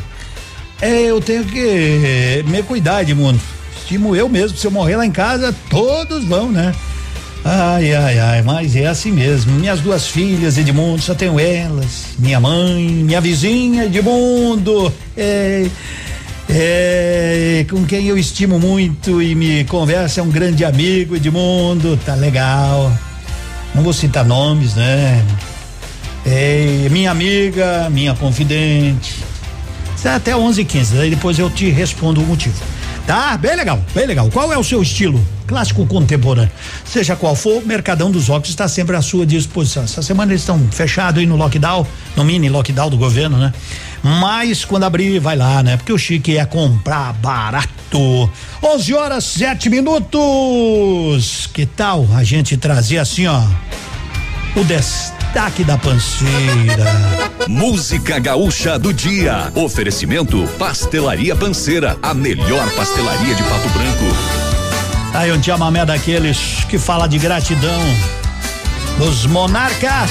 é, 0.82 1.02
eu 1.04 1.20
tenho 1.20 1.44
que 1.44 2.44
me 2.48 2.62
cuidar, 2.64 3.02
Edmundo. 3.02 3.40
Estimo 3.80 4.16
eu 4.16 4.30
mesmo, 4.30 4.58
se 4.58 4.66
eu 4.66 4.72
morrer 4.72 4.96
lá 4.96 5.06
em 5.06 5.12
casa, 5.12 5.56
todos 5.70 6.24
vão, 6.26 6.52
né? 6.52 6.74
Ai, 7.44 7.94
ai, 7.94 8.20
ai, 8.20 8.42
mas 8.42 8.76
é 8.76 8.88
assim 8.88 9.12
mesmo. 9.12 9.54
Minhas 9.54 9.80
duas 9.80 10.08
filhas, 10.08 10.58
Edmundo, 10.58 11.02
só 11.02 11.16
tenho 11.16 11.40
elas. 11.40 12.08
Minha 12.20 12.40
mãe, 12.40 12.90
minha 12.90 13.22
vizinha, 13.22 13.86
Edmundo. 13.86 14.92
É, 15.16 15.68
é, 16.50 17.66
com 17.70 17.86
quem 17.86 18.08
eu 18.08 18.18
estimo 18.18 18.60
muito 18.60 19.22
e 19.22 19.36
me 19.36 19.64
conversa, 19.66 20.22
é 20.22 20.24
um 20.24 20.30
grande 20.30 20.64
amigo, 20.64 21.16
Edmundo, 21.16 21.98
tá 22.06 22.16
legal. 22.16 22.92
Não 23.76 23.84
vou 23.84 23.94
citar 23.94 24.26
nomes, 24.26 24.76
né? 24.76 25.24
É, 26.26 26.88
minha 26.90 27.12
amiga, 27.12 27.90
minha 27.90 28.14
confidente. 28.16 29.16
Até 30.06 30.36
11 30.36 30.62
h 30.62 30.72
15 30.72 30.96
daí 30.96 31.10
depois 31.10 31.38
eu 31.38 31.50
te 31.50 31.70
respondo 31.70 32.22
o 32.22 32.26
motivo. 32.26 32.56
Tá? 33.06 33.38
Bem 33.38 33.56
legal, 33.56 33.80
bem 33.96 34.06
legal. 34.06 34.30
Qual 34.30 34.52
é 34.52 34.58
o 34.58 34.64
seu 34.64 34.82
estilo? 34.82 35.26
Clássico 35.48 35.86
contemporâneo. 35.86 36.52
Seja 36.84 37.16
qual 37.16 37.36
for, 37.36 37.64
o 37.64 37.66
Mercadão 37.66 38.12
dos 38.12 38.30
Óculos 38.30 38.50
está 38.50 38.68
sempre 38.68 38.96
à 38.96 39.02
sua 39.02 39.26
disposição. 39.26 39.84
Essa 39.84 40.02
semana 40.02 40.34
eles 40.34 40.42
estão 40.42 40.60
fechados 40.72 41.20
aí 41.20 41.26
no 41.26 41.38
lockdown, 41.38 41.88
no 42.16 42.26
mini 42.26 42.50
lockdown 42.50 42.90
do 42.90 42.98
governo, 42.98 43.38
né? 43.38 43.54
Mas 44.04 44.64
quando 44.64 44.84
abrir, 44.84 45.20
vai 45.20 45.36
lá, 45.36 45.62
né? 45.64 45.78
Porque 45.78 45.92
o 45.94 45.98
chique 45.98 46.38
é 46.38 46.46
comprar 46.46 47.14
barato. 47.14 48.30
11 48.64 48.94
horas, 48.94 49.24
7 49.26 49.70
minutos. 49.70 51.50
Que 51.54 51.66
tal 51.66 52.08
a 52.16 52.24
gente 52.24 52.58
trazer 52.58 53.00
assim, 53.00 53.28
ó? 53.28 53.42
O 54.56 54.64
destaque 54.64 55.64
da 55.64 55.78
panceira. 55.78 56.86
Música 57.48 58.20
gaúcha 58.20 58.80
do 58.80 58.94
dia. 58.94 59.52
Oferecimento 59.56 60.48
Pastelaria 60.58 61.36
Panceira, 61.36 61.98
a 62.02 62.14
melhor 62.14 62.70
pastelaria 62.76 63.36
de 63.36 63.44
Pato 63.44 63.70
Branco. 63.70 64.48
Aí 65.14 65.32
um 65.32 65.42
chamamé 65.42 65.86
daqueles 65.86 66.66
que 66.70 66.78
fala 66.78 67.08
de 67.08 67.18
gratidão. 67.18 67.82
Dos 68.98 69.26
monarcas. 69.26 70.10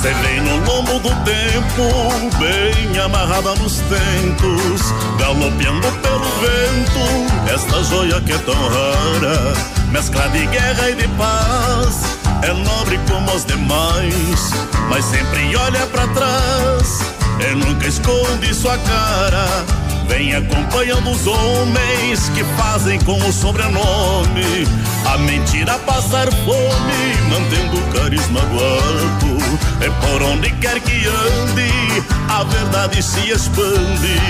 Você 0.00 0.40
no 0.40 0.56
lombo 0.64 0.98
do 0.98 1.10
tempo, 1.26 2.38
bem 2.38 2.98
amarrada 2.98 3.54
nos 3.56 3.80
tentos, 3.80 4.80
galopeando 5.18 5.92
pelo 6.00 6.24
vento, 6.40 7.52
esta 7.52 7.84
joia 7.84 8.18
que 8.22 8.32
é 8.32 8.38
tão 8.38 8.54
rara, 8.54 9.52
mescla 9.90 10.26
de 10.30 10.46
guerra 10.46 10.88
e 10.88 10.94
de 10.94 11.06
paz, 11.08 12.16
é 12.40 12.50
nobre 12.50 12.98
como 13.10 13.30
os 13.30 13.44
demais, 13.44 14.50
mas 14.88 15.04
sempre 15.04 15.54
olha 15.54 15.86
para 15.88 16.06
trás, 16.08 17.00
e 17.38 17.54
nunca 17.54 17.86
esconde 17.86 18.54
sua 18.54 18.78
cara. 18.78 19.66
Vem 20.08 20.34
acompanhando 20.34 21.10
os 21.10 21.26
homens 21.26 22.30
que 22.30 22.42
fazem 22.56 22.98
com 23.00 23.18
o 23.18 23.32
sobrenome 23.32 24.66
a 25.06 25.18
mentira 25.18 25.78
passar 25.80 26.28
fome, 26.44 27.14
mantendo 27.28 27.78
o 27.78 27.92
carisma 27.92 28.40
guardo. 28.40 29.40
É 29.80 29.88
por 30.06 30.22
onde 30.22 30.50
quer 30.52 30.80
que 30.80 31.06
ande, 31.06 32.04
a 32.28 32.44
verdade 32.44 33.02
se 33.02 33.30
expande, 33.30 34.20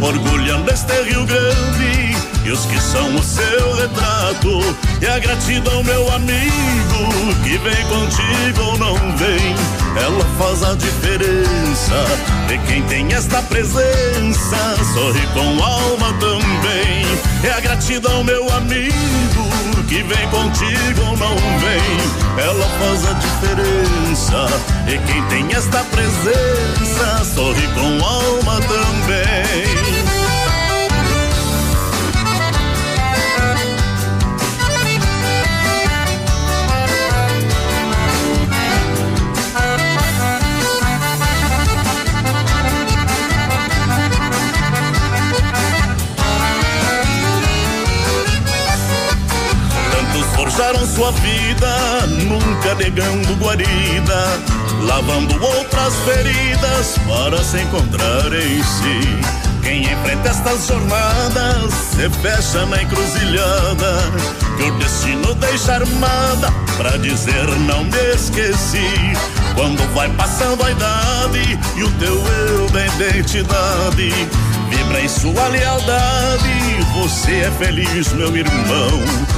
orgulhando 0.00 0.70
este 0.70 0.92
Rio 1.02 1.24
Grande 1.24 2.16
e 2.44 2.50
os 2.50 2.64
que 2.66 2.80
são 2.80 3.14
o 3.14 3.22
seu 3.22 3.74
retrato. 3.74 4.76
E 5.00 5.06
a 5.06 5.18
gratidão, 5.18 5.82
meu 5.84 6.10
amigo, 6.12 7.34
que 7.42 7.58
vem 7.58 7.86
contigo 7.86 8.62
ou 8.62 8.78
não 8.78 8.94
vem, 9.16 9.54
ela 9.96 10.24
faz 10.38 10.62
a 10.62 10.74
diferença. 10.74 12.04
E 12.52 12.58
quem 12.66 12.82
tem 12.84 13.12
esta 13.12 13.42
presença, 13.42 14.76
sorri 14.94 15.26
com 15.34 15.62
alma 15.62 16.12
também. 16.14 17.06
É 17.44 17.50
a 17.50 17.60
gratidão, 17.60 18.24
meu 18.24 18.50
amigo, 18.52 19.47
que 19.88 20.02
vem 20.02 20.28
contigo 20.28 21.00
ou 21.00 21.16
não 21.16 21.34
vem, 21.34 22.44
ela 22.44 22.68
faz 22.78 23.06
a 23.08 23.12
diferença. 23.14 24.46
E 24.86 24.98
quem 25.10 25.22
tem 25.24 25.56
esta 25.56 25.82
presença, 25.84 27.24
sorri 27.24 27.66
com 27.68 28.04
alma 28.04 28.60
também. 28.60 29.77
Forjaram 50.58 50.84
sua 50.88 51.12
vida, 51.12 52.06
nunca 52.24 52.74
negando 52.74 53.32
guarida, 53.36 54.40
lavando 54.82 55.34
outras 55.40 55.94
feridas 56.04 56.98
para 57.06 57.42
se 57.44 57.60
encontrar 57.60 58.26
em 58.32 58.60
si. 58.64 59.38
Quem 59.62 59.84
enfrenta 59.84 60.30
estas 60.30 60.66
jornadas 60.66 61.72
se 61.72 62.10
fecha 62.20 62.66
na 62.66 62.82
encruzilhada 62.82 64.02
que 64.56 64.64
o 64.64 64.74
destino 64.78 65.32
deixa 65.36 65.74
armada 65.74 66.52
pra 66.76 66.96
dizer 66.96 67.46
não 67.60 67.84
me 67.84 68.14
esqueci. 68.14 69.12
Quando 69.54 69.94
vai 69.94 70.08
passando 70.10 70.64
a 70.64 70.70
idade 70.72 71.58
e 71.76 71.84
o 71.84 71.90
teu 71.92 72.14
eu 72.14 72.68
da 72.70 72.84
identidade 72.84 74.12
vibra 74.68 75.00
em 75.00 75.08
sua 75.08 75.48
lealdade, 75.48 76.86
você 76.94 77.40
é 77.40 77.50
feliz, 77.58 78.12
meu 78.12 78.34
irmão, 78.36 78.90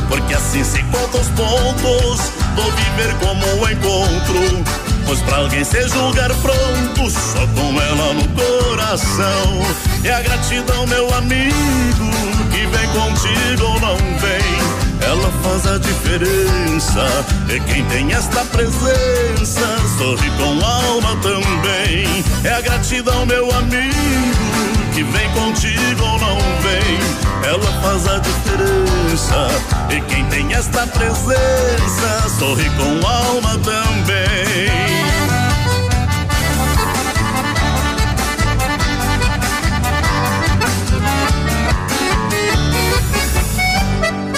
porque 0.09 0.35
assim 0.35 0.63
se 0.65 0.83
conta 0.85 1.19
os 1.19 1.29
pontos 1.29 2.31
do 2.55 2.63
viver 2.73 3.15
como 3.21 3.47
um 3.47 3.69
encontro. 3.69 4.65
Pois 5.07 5.21
pra 5.23 5.39
alguém 5.39 5.65
se 5.65 5.89
julgar 5.89 6.31
pronto, 6.35 7.11
só 7.11 7.47
com 7.49 7.81
ela 7.81 8.13
no 8.15 8.29
coração. 8.29 9.67
É 10.05 10.13
a 10.13 10.21
gratidão, 10.21 10.87
meu 10.87 11.13
amigo, 11.15 12.11
que 12.51 12.67
vem 12.67 12.89
contigo 12.89 13.65
ou 13.65 13.81
não 13.81 13.97
vem. 13.97 14.81
Ela 15.03 15.33
faz 15.43 15.67
a 15.67 15.79
diferença. 15.79 17.25
E 17.49 17.59
quem 17.61 17.85
tem 17.87 18.13
esta 18.13 18.45
presença, 18.45 19.67
sorri 19.99 20.31
com 20.33 20.65
alma 20.65 21.17
também. 21.23 22.25
É 22.45 22.55
a 22.55 22.61
gratidão, 22.61 23.27
meu 23.27 23.51
amigo 23.53 24.60
que 25.01 25.05
vem 25.05 25.31
contigo 25.31 26.05
ou 26.05 26.19
não 26.19 26.37
vem, 26.61 27.49
ela 27.49 27.81
faz 27.81 28.07
a 28.07 28.19
diferença. 28.19 29.49
E 29.89 30.01
quem 30.03 30.27
tem 30.27 30.53
esta 30.53 30.87
presença, 30.89 32.29
sorri 32.39 32.69
com 32.71 33.07
alma 33.07 33.59
também. 33.61 35.20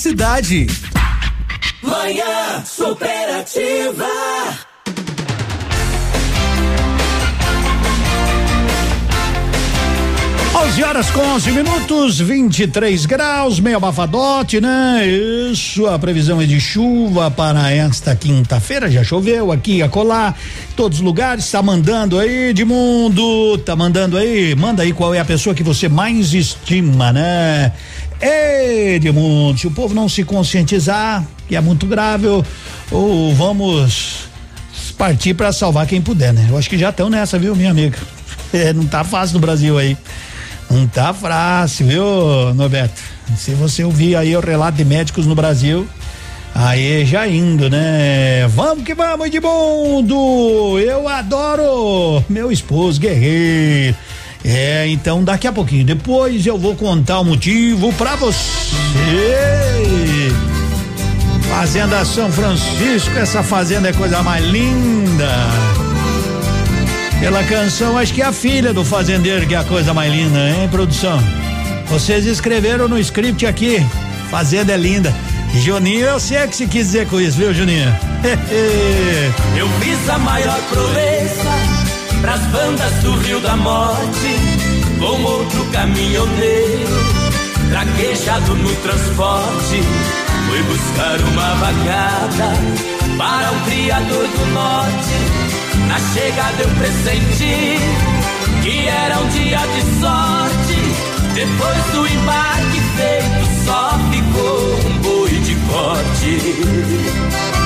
cidade. 0.00 0.66
Manhã 1.82 2.64
superativa. 2.64 4.08
11 10.62 10.82
horas 10.84 11.10
com 11.10 11.20
11 11.20 11.52
minutos, 11.52 12.20
23 12.20 13.06
graus, 13.06 13.60
meio 13.60 13.76
abafadote, 13.76 14.60
né? 14.60 15.06
Isso, 15.06 15.86
a 15.86 15.98
previsão 15.98 16.40
é 16.40 16.46
de 16.46 16.60
chuva 16.60 17.30
para 17.30 17.70
esta 17.70 18.14
quinta-feira. 18.16 18.90
Já 18.90 19.04
choveu 19.04 19.52
aqui, 19.52 19.82
acolá, 19.82 20.34
todos 20.76 20.98
os 20.98 21.04
lugares. 21.04 21.50
Tá 21.50 21.62
mandando 21.62 22.18
aí, 22.18 22.50
Edmundo, 22.50 23.58
tá 23.58 23.76
mandando 23.76 24.16
aí. 24.16 24.54
Manda 24.54 24.82
aí 24.82 24.92
qual 24.92 25.14
é 25.14 25.20
a 25.20 25.24
pessoa 25.24 25.54
que 25.54 25.62
você 25.62 25.88
mais 25.88 26.34
estima, 26.34 27.12
né? 27.12 27.72
Edmundo, 28.20 29.58
se 29.58 29.66
o 29.66 29.70
povo 29.70 29.94
não 29.94 30.08
se 30.08 30.24
conscientizar, 30.24 31.24
que 31.48 31.56
é 31.56 31.60
muito 31.60 31.86
grave, 31.86 32.26
ou, 32.26 32.44
ou 32.90 33.34
vamos 33.34 34.28
partir 34.98 35.32
para 35.32 35.50
salvar 35.52 35.86
quem 35.86 36.02
puder, 36.02 36.32
né? 36.32 36.46
Eu 36.50 36.58
acho 36.58 36.68
que 36.68 36.76
já 36.76 36.90
estão 36.90 37.08
nessa, 37.08 37.38
viu, 37.38 37.56
minha 37.56 37.70
amiga? 37.70 37.98
É, 38.52 38.72
não 38.72 38.84
tá 38.84 39.04
fácil 39.04 39.34
no 39.34 39.40
Brasil 39.40 39.78
aí. 39.78 39.96
Não 40.68 40.84
tá 40.84 41.14
fácil, 41.14 41.86
viu, 41.86 42.04
Norberto? 42.52 43.00
Se 43.36 43.52
você 43.52 43.84
ouvir 43.84 44.16
aí 44.16 44.36
o 44.36 44.40
relato 44.40 44.76
de 44.76 44.84
médicos 44.84 45.24
no 45.24 45.36
Brasil, 45.36 45.86
aí 46.52 47.06
já 47.06 47.28
indo, 47.28 47.70
né? 47.70 48.48
Vamos 48.48 48.82
que 48.82 48.92
vamos, 48.92 49.28
Edmundo! 49.28 50.80
Eu 50.80 51.06
adoro 51.06 52.24
meu 52.28 52.50
esposo 52.50 53.00
guerreiro. 53.00 53.96
É, 54.44 54.88
então 54.88 55.22
daqui 55.22 55.46
a 55.46 55.52
pouquinho, 55.52 55.84
depois 55.84 56.46
eu 56.46 56.56
vou 56.56 56.74
contar 56.74 57.20
o 57.20 57.24
motivo 57.24 57.92
pra 57.94 58.16
você. 58.16 58.74
Fazenda 61.48 62.04
São 62.04 62.30
Francisco, 62.32 63.10
essa 63.18 63.42
fazenda 63.42 63.88
é 63.88 63.92
coisa 63.92 64.22
mais 64.22 64.44
linda. 64.44 65.28
Pela 67.20 67.44
canção, 67.44 67.98
acho 67.98 68.14
que 68.14 68.22
é 68.22 68.24
a 68.24 68.32
filha 68.32 68.72
do 68.72 68.82
fazendeiro 68.82 69.46
que 69.46 69.54
é 69.54 69.58
a 69.58 69.64
coisa 69.64 69.92
mais 69.92 70.10
linda, 70.10 70.38
hein, 70.38 70.68
produção? 70.70 71.22
Vocês 71.88 72.24
escreveram 72.24 72.88
no 72.88 72.98
script 72.98 73.44
aqui, 73.44 73.84
fazenda 74.30 74.72
é 74.72 74.76
linda. 74.76 75.14
Juninho, 75.54 76.06
eu 76.06 76.20
sei 76.20 76.44
o 76.44 76.48
que 76.48 76.56
se 76.56 76.66
quis 76.66 76.86
dizer 76.86 77.06
com 77.08 77.20
isso, 77.20 77.36
viu, 77.36 77.52
Juninho? 77.52 77.92
Eu 79.58 79.68
fiz 79.80 80.08
a 80.08 80.16
maior 80.16 80.60
proeza 80.70 81.79
pras 82.20 82.40
bandas 82.46 82.92
do 83.02 83.12
Rio 83.20 83.40
da 83.40 83.56
Morte, 83.56 84.36
com 84.98 85.22
outro 85.22 85.64
caminhoneiro, 85.72 86.88
traquejado 87.70 88.54
no 88.54 88.74
transporte. 88.76 89.82
Fui 90.48 90.62
buscar 90.64 91.20
uma 91.20 91.54
vacada 91.54 92.52
para 93.16 93.52
um 93.52 93.60
criador 93.64 94.26
do 94.26 94.46
norte. 94.52 95.14
Na 95.88 95.98
chegada 96.14 96.62
eu 96.62 96.68
pressenti 96.70 97.78
que 98.62 98.88
era 98.88 99.18
um 99.18 99.28
dia 99.28 99.58
de 99.58 100.00
sorte. 100.00 101.10
Depois 101.34 101.84
do 101.92 102.06
embarque 102.06 102.80
feito, 102.96 103.64
só 103.64 103.98
ficou 104.10 104.90
um 104.90 104.98
boi 104.98 105.30
de 105.40 105.54
corte. 105.70 107.59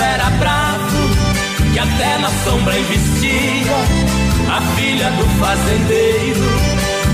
Era 0.00 0.30
bravo, 0.30 0.98
que 1.72 1.78
até 1.78 2.18
na 2.18 2.30
sombra 2.44 2.78
investia. 2.78 3.78
A 4.50 4.60
filha 4.76 5.10
do 5.10 5.24
fazendeiro, 5.40 6.40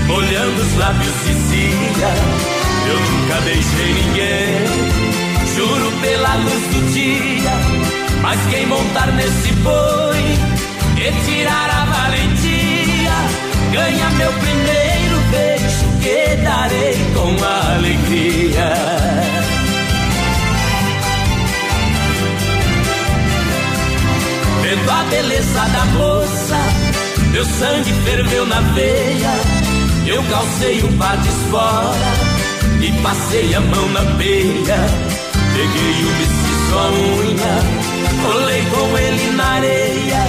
molhando 0.07 0.61
os 0.61 0.77
lábios 0.77 1.13
dizia: 1.25 2.09
Eu 2.87 2.99
nunca 2.99 3.41
beijei 3.41 3.93
ninguém, 3.93 5.55
juro 5.55 5.91
pela 6.01 6.35
luz 6.35 6.67
do 6.73 6.93
dia. 6.93 7.51
Mas 8.21 8.39
quem 8.49 8.65
montar 8.65 9.11
nesse 9.11 9.51
boi 9.61 10.55
e 10.97 11.25
tirar 11.25 11.69
a 11.69 11.85
valentia, 11.85 13.13
ganha 13.71 14.09
meu 14.11 14.31
primeiro 14.33 15.19
beijo 15.29 15.85
que 16.01 16.35
darei 16.43 16.95
com 17.13 17.35
alegria. 17.75 19.34
Vendo 24.75 24.91
a 24.91 25.03
beleza 25.03 25.61
da 25.69 25.85
moça, 25.85 26.57
meu 27.31 27.45
sangue 27.45 27.93
ferveu 28.03 28.45
na 28.45 28.59
veia. 28.59 29.31
Eu 30.05 30.21
calcei 30.23 30.83
um 30.83 30.97
par 30.97 31.15
de 31.17 31.29
espora 31.29 32.13
e 32.81 32.91
passei 33.01 33.55
a 33.55 33.61
mão 33.61 33.87
na 33.89 34.01
peia. 34.17 34.77
Peguei 35.53 36.03
o 36.03 36.11
mestiço 36.17 36.77
à 36.77 36.91
unha, 36.91 37.55
colei 38.21 38.65
com 38.65 38.97
ele 38.97 39.31
na 39.37 39.45
areia. 39.45 40.21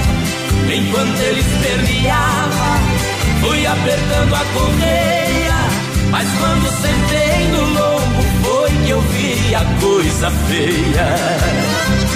Enquanto 0.72 1.20
ele 1.22 1.40
esperneava, 1.40 2.78
fui 3.40 3.66
apertando 3.66 4.34
a 4.34 4.44
correia. 4.54 5.56
Mas 6.10 6.28
quando 6.38 6.70
sentei 6.82 7.48
no 7.48 7.62
lombo, 7.62 8.22
foi 8.44 8.70
que 8.84 8.90
eu 8.90 9.00
vi 9.00 9.54
a 9.56 9.64
coisa 9.80 10.30
feia. 10.48 12.15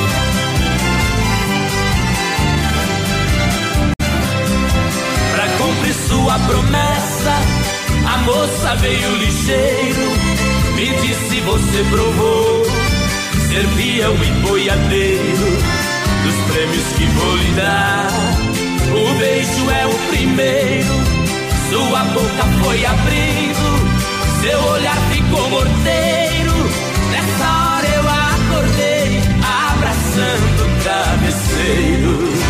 Sua 6.11 6.37
promessa, 6.39 7.33
a 8.05 8.17
moça 8.19 8.75
veio 8.81 9.15
ligeiro, 9.15 10.11
me 10.75 10.89
disse 11.01 11.39
você 11.39 11.85
provou, 11.89 12.65
ser 13.47 13.65
peão 13.77 14.13
e 14.15 14.31
boiadeiro, 14.45 15.57
dos 16.23 16.35
prêmios 16.51 16.87
que 16.97 17.05
vou 17.05 17.35
lhe 17.37 17.51
dar. 17.51 18.07
O 18.91 19.19
beijo 19.19 19.71
é 19.71 19.85
o 19.85 19.95
primeiro, 20.09 20.93
sua 21.69 22.03
boca 22.03 22.43
foi 22.61 22.85
abrindo, 22.85 24.41
seu 24.41 24.59
olhar 24.71 24.97
ficou 25.13 25.49
morteiro. 25.49 26.51
Nessa 27.11 27.47
hora 27.47 27.87
eu 27.87 28.05
acordei, 28.09 29.21
abraçando 29.71 30.65
o 30.65 30.83
travesseiro. 30.83 32.40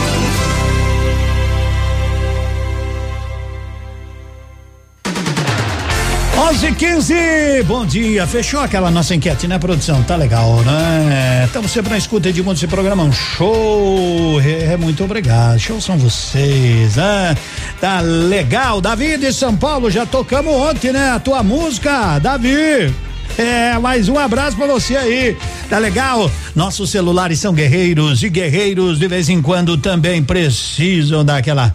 Onze 6.52 6.73
quinze, 6.73 7.64
bom 7.65 7.86
dia, 7.86 8.28
fechou 8.28 8.60
aquela 8.60 8.91
nossa 8.91 9.15
enquete, 9.15 9.48
né, 9.48 9.57
produção? 9.57 10.03
Tá 10.03 10.18
legal, 10.18 10.61
né? 10.64 11.45
Estamos 11.45 11.72
sempre 11.72 11.91
na 11.91 11.98
escuta, 11.98 12.28
Edmundo, 12.28 12.57
esse 12.57 12.68
programa 12.68 13.03
é 13.03 13.06
um 13.06 13.11
show, 13.14 14.38
é, 14.41 14.73
é, 14.73 14.78
muito 14.78 15.02
obrigado, 15.02 15.57
show 15.57 15.80
são 15.80 15.98
vocês, 15.98 16.98
né? 16.98 17.38
Tá 17.80 18.02
legal, 18.02 18.82
Davi 18.82 19.15
de 19.18 19.32
São 19.32 19.56
Paulo, 19.56 19.90
já 19.90 20.06
tocamos 20.06 20.53
ontem, 20.53 20.91
né, 20.91 21.11
a 21.11 21.19
tua 21.19 21.41
música, 21.41 22.19
Davi, 22.19 22.94
é, 23.38 23.78
mais 23.80 24.10
um 24.10 24.19
abraço 24.19 24.57
pra 24.57 24.68
você 24.68 24.98
aí. 24.98 25.38
Tá 25.69 25.78
legal? 25.78 26.30
Nossos 26.53 26.90
celulares 26.90 27.40
são 27.40 27.53
guerreiros 27.53 28.23
e 28.23 28.30
guerreiros 28.30 28.99
de 28.99 29.07
vez 29.07 29.30
em 29.30 29.41
quando 29.41 29.78
também 29.78 30.22
precisam 30.22 31.23
daquela 31.23 31.73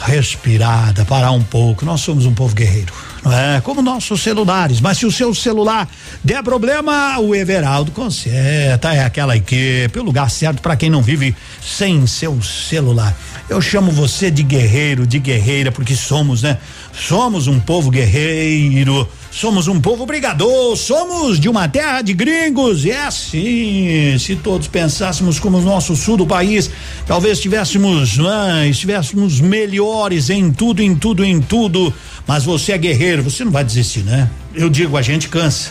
respirada, 0.00 1.04
parar 1.04 1.30
um 1.32 1.42
pouco. 1.42 1.84
Nós 1.84 2.00
somos 2.00 2.24
um 2.26 2.34
povo 2.34 2.54
guerreiro, 2.54 2.92
não 3.22 3.32
é? 3.32 3.60
Como 3.60 3.82
nossos 3.82 4.22
celulares. 4.22 4.80
Mas 4.80 4.98
se 4.98 5.06
o 5.06 5.12
seu 5.12 5.34
celular 5.34 5.88
der 6.24 6.42
problema, 6.42 7.18
o 7.18 7.34
Everaldo 7.34 7.92
conserta. 7.92 8.92
É 8.94 9.04
aquela 9.04 9.36
equipe, 9.36 9.98
o 9.98 10.02
lugar 10.02 10.30
certo 10.30 10.62
para 10.62 10.76
quem 10.76 10.90
não 10.90 11.02
vive 11.02 11.34
sem 11.62 12.06
seu 12.06 12.40
celular. 12.42 13.14
Eu 13.48 13.60
chamo 13.60 13.90
você 13.90 14.30
de 14.30 14.42
guerreiro, 14.42 15.06
de 15.06 15.18
guerreira, 15.18 15.70
porque 15.70 15.94
somos, 15.94 16.42
né? 16.42 16.58
Somos 16.92 17.46
um 17.46 17.60
povo 17.60 17.90
guerreiro. 17.90 19.08
Somos 19.30 19.68
um 19.68 19.80
povo 19.80 20.04
brigador, 20.04 20.76
somos 20.76 21.38
de 21.38 21.48
uma 21.48 21.68
terra 21.68 22.02
de 22.02 22.12
gringos. 22.12 22.84
E 22.84 22.90
é 22.90 23.06
assim, 23.06 24.18
se 24.18 24.34
todos 24.34 24.66
pensássemos 24.66 25.38
como 25.38 25.58
o 25.58 25.62
nosso 25.62 25.94
sul 25.94 26.16
do 26.16 26.26
país, 26.26 26.68
talvez 27.06 27.38
estivéssemos, 27.38 28.18
ah, 28.18 28.66
estivéssemos 28.66 29.40
melhores 29.40 30.30
em 30.30 30.50
tudo, 30.50 30.82
em 30.82 30.96
tudo, 30.96 31.24
em 31.24 31.40
tudo. 31.40 31.94
Mas 32.26 32.44
você 32.44 32.72
é 32.72 32.78
guerreiro, 32.78 33.22
você 33.22 33.44
não 33.44 33.52
vai 33.52 33.62
desistir, 33.62 34.00
né? 34.00 34.28
Eu 34.52 34.68
digo, 34.68 34.96
a 34.96 35.02
gente 35.02 35.28
cansa. 35.28 35.70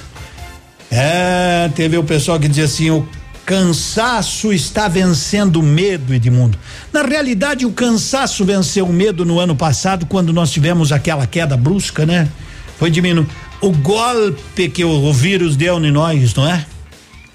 É, 0.89 1.69
teve 1.75 1.97
o 1.97 2.03
pessoal 2.03 2.39
que 2.39 2.47
dizia 2.47 2.63
assim, 2.63 2.89
o 2.89 3.05
cansaço 3.45 4.53
está 4.53 4.87
vencendo 4.87 5.57
o 5.57 5.63
medo, 5.63 6.13
Edmundo. 6.13 6.57
Na 6.93 7.01
realidade, 7.01 7.65
o 7.65 7.71
cansaço 7.71 8.45
venceu 8.45 8.85
o 8.85 8.93
medo 8.93 9.25
no 9.25 9.37
ano 9.37 9.55
passado, 9.55 10.05
quando 10.05 10.31
nós 10.31 10.49
tivemos 10.49 10.93
aquela 10.93 11.27
queda 11.27 11.57
brusca, 11.57 12.05
né? 12.05 12.29
Foi 12.77 12.89
diminuindo 12.89 13.29
o 13.61 13.71
golpe 13.71 14.69
que 14.69 14.83
o, 14.83 14.89
o 14.89 15.13
vírus 15.13 15.55
deu 15.55 15.83
em 15.83 15.91
nós, 15.91 16.33
não 16.33 16.47
é? 16.47 16.65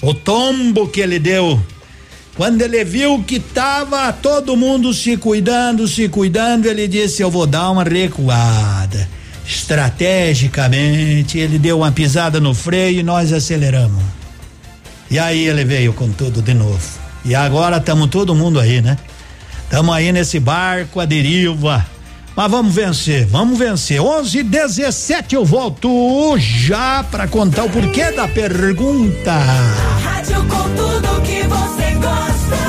O 0.02 0.14
tombo 0.14 0.88
que 0.88 1.00
ele 1.00 1.18
deu. 1.18 1.60
Quando 2.36 2.62
ele 2.62 2.84
viu 2.84 3.22
que 3.22 3.38
tava 3.38 4.12
todo 4.12 4.56
mundo 4.56 4.92
se 4.92 5.16
cuidando, 5.16 5.86
se 5.86 6.08
cuidando, 6.08 6.66
ele 6.66 6.88
disse: 6.88 7.22
Eu 7.22 7.30
vou 7.30 7.46
dar 7.46 7.70
uma 7.70 7.84
recuada. 7.84 9.08
Estrategicamente, 9.46 11.38
ele 11.38 11.58
deu 11.58 11.78
uma 11.78 11.92
pisada 11.92 12.40
no 12.40 12.54
freio 12.54 13.00
e 13.00 13.02
nós 13.02 13.32
aceleramos. 13.32 14.02
E 15.10 15.18
aí 15.18 15.46
ele 15.46 15.64
veio 15.64 15.92
com 15.92 16.10
tudo 16.10 16.40
de 16.40 16.54
novo. 16.54 16.80
E 17.24 17.34
agora 17.34 17.76
estamos 17.76 18.08
todo 18.08 18.34
mundo 18.34 18.58
aí, 18.58 18.80
né? 18.80 18.96
Estamos 19.64 19.94
aí 19.94 20.12
nesse 20.12 20.40
barco, 20.40 20.98
a 20.98 21.04
deriva 21.04 21.86
mas 22.36 22.50
vamos 22.50 22.74
vencer, 22.74 23.26
vamos 23.26 23.58
vencer. 23.58 24.00
11 24.00 24.42
17 24.42 25.34
eu 25.34 25.44
volto 25.44 26.36
já 26.38 27.04
para 27.04 27.28
contar 27.28 27.64
o 27.64 27.70
porquê 27.70 28.10
da 28.10 28.26
pergunta. 28.26 29.32
Rádio 30.02 30.44
com 30.46 30.62
tudo 30.74 31.22
que 31.22 31.42
você 31.42 31.94
gosta. 31.94 32.63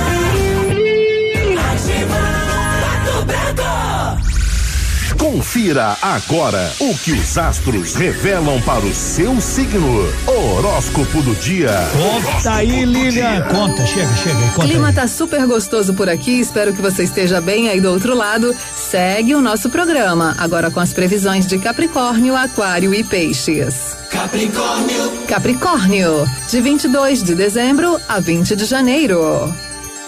Confira 5.25 5.97
agora 6.03 6.71
o 6.79 6.95
que 6.99 7.11
os 7.11 7.35
astros 7.35 7.95
revelam 7.95 8.61
para 8.61 8.85
o 8.85 8.93
seu 8.93 9.41
signo. 9.41 10.07
Horóscopo 10.27 11.19
do 11.23 11.33
dia. 11.33 11.71
Conta 11.91 12.53
aí, 12.53 12.85
Lilian. 12.85 13.41
Conta, 13.49 13.83
chega, 13.87 14.15
chega. 14.17 14.37
O 14.55 14.61
clima 14.61 14.89
aí. 14.89 14.93
tá 14.93 15.07
super 15.07 15.47
gostoso 15.47 15.95
por 15.95 16.07
aqui. 16.07 16.39
Espero 16.39 16.73
que 16.73 16.81
você 16.81 17.05
esteja 17.05 17.41
bem 17.41 17.69
aí 17.69 17.81
do 17.81 17.89
outro 17.89 18.13
lado. 18.15 18.55
Segue 18.75 19.33
o 19.33 19.41
nosso 19.41 19.67
programa, 19.67 20.35
agora 20.37 20.69
com 20.69 20.79
as 20.79 20.93
previsões 20.93 21.47
de 21.47 21.57
Capricórnio, 21.57 22.35
Aquário 22.35 22.93
e 22.93 23.03
Peixes. 23.03 23.97
Capricórnio. 24.11 25.11
Capricórnio, 25.27 26.29
de 26.47 26.61
22 26.61 27.23
de 27.23 27.33
dezembro 27.33 27.99
a 28.07 28.19
20 28.19 28.55
de 28.55 28.65
janeiro. 28.65 29.51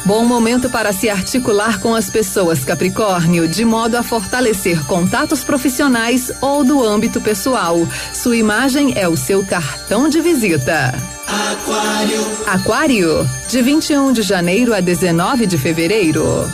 Bom 0.08 0.24
momento 0.24 0.70
para 0.70 0.94
se 0.94 1.10
articular 1.10 1.82
com 1.82 1.94
as 1.94 2.10
pessoas 2.10 2.64
Capricórnio, 2.64 3.46
de 3.46 3.66
modo 3.66 3.98
a 3.98 4.02
fortalecer 4.02 4.86
contatos 4.86 5.44
profissionais 5.44 6.32
ou 6.40 6.64
do 6.64 6.82
âmbito 6.82 7.20
pessoal. 7.20 7.86
Sua 8.14 8.38
imagem 8.38 8.94
é 8.96 9.06
o 9.06 9.18
seu 9.18 9.46
cartão 9.46 10.08
de 10.08 10.22
visita. 10.22 10.94
Aquário. 11.28 12.28
Aquário, 12.48 13.30
de 13.50 13.62
21 13.62 14.14
de 14.14 14.22
janeiro 14.22 14.74
a 14.74 14.80
19 14.80 15.46
de 15.46 15.58
fevereiro. 15.58 16.50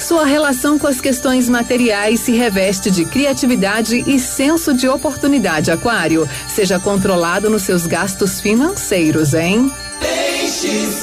Sua 0.00 0.24
relação 0.24 0.78
com 0.78 0.86
as 0.86 0.98
questões 0.98 1.50
materiais 1.50 2.20
se 2.20 2.32
reveste 2.32 2.90
de 2.90 3.04
criatividade 3.04 4.02
e 4.06 4.18
senso 4.18 4.72
de 4.72 4.88
oportunidade, 4.88 5.70
Aquário. 5.70 6.26
Seja 6.48 6.80
controlado 6.80 7.50
nos 7.50 7.64
seus 7.64 7.86
gastos 7.86 8.40
financeiros, 8.40 9.34
hein? 9.34 9.70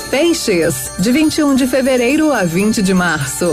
Peixes. 0.09 0.89
De 0.97 1.11
21 1.11 1.53
de 1.53 1.67
fevereiro 1.67 2.31
a 2.31 2.43
20 2.43 2.81
de 2.81 2.93
março. 2.93 3.45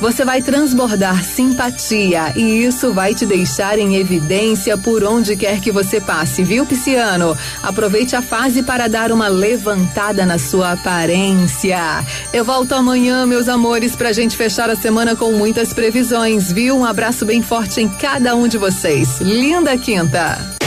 Você 0.00 0.24
vai 0.24 0.40
transbordar 0.40 1.24
simpatia 1.24 2.32
e 2.36 2.64
isso 2.64 2.92
vai 2.92 3.16
te 3.16 3.26
deixar 3.26 3.80
em 3.80 3.96
evidência 3.96 4.78
por 4.78 5.02
onde 5.02 5.34
quer 5.34 5.60
que 5.60 5.72
você 5.72 6.00
passe, 6.00 6.44
viu, 6.44 6.64
Pisciano? 6.64 7.36
Aproveite 7.64 8.14
a 8.14 8.22
fase 8.22 8.62
para 8.62 8.86
dar 8.86 9.10
uma 9.10 9.26
levantada 9.26 10.24
na 10.24 10.38
sua 10.38 10.72
aparência. 10.72 12.04
Eu 12.32 12.44
volto 12.44 12.74
amanhã, 12.74 13.26
meus 13.26 13.48
amores, 13.48 13.96
pra 13.96 14.12
gente 14.12 14.36
fechar 14.36 14.70
a 14.70 14.76
semana 14.76 15.16
com 15.16 15.32
muitas 15.32 15.72
previsões, 15.72 16.52
viu? 16.52 16.76
Um 16.76 16.84
abraço 16.84 17.26
bem 17.26 17.42
forte 17.42 17.80
em 17.80 17.88
cada 17.88 18.36
um 18.36 18.46
de 18.46 18.56
vocês. 18.56 19.20
Linda 19.20 19.76
quinta! 19.76 20.57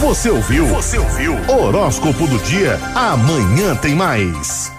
Você 0.00 0.28
ouviu? 0.28 0.66
Você 0.66 0.98
ouviu? 0.98 1.34
Horóscopo 1.48 2.26
do 2.26 2.38
dia. 2.38 2.78
Amanhã 2.94 3.76
tem 3.76 3.94
mais. 3.94 4.73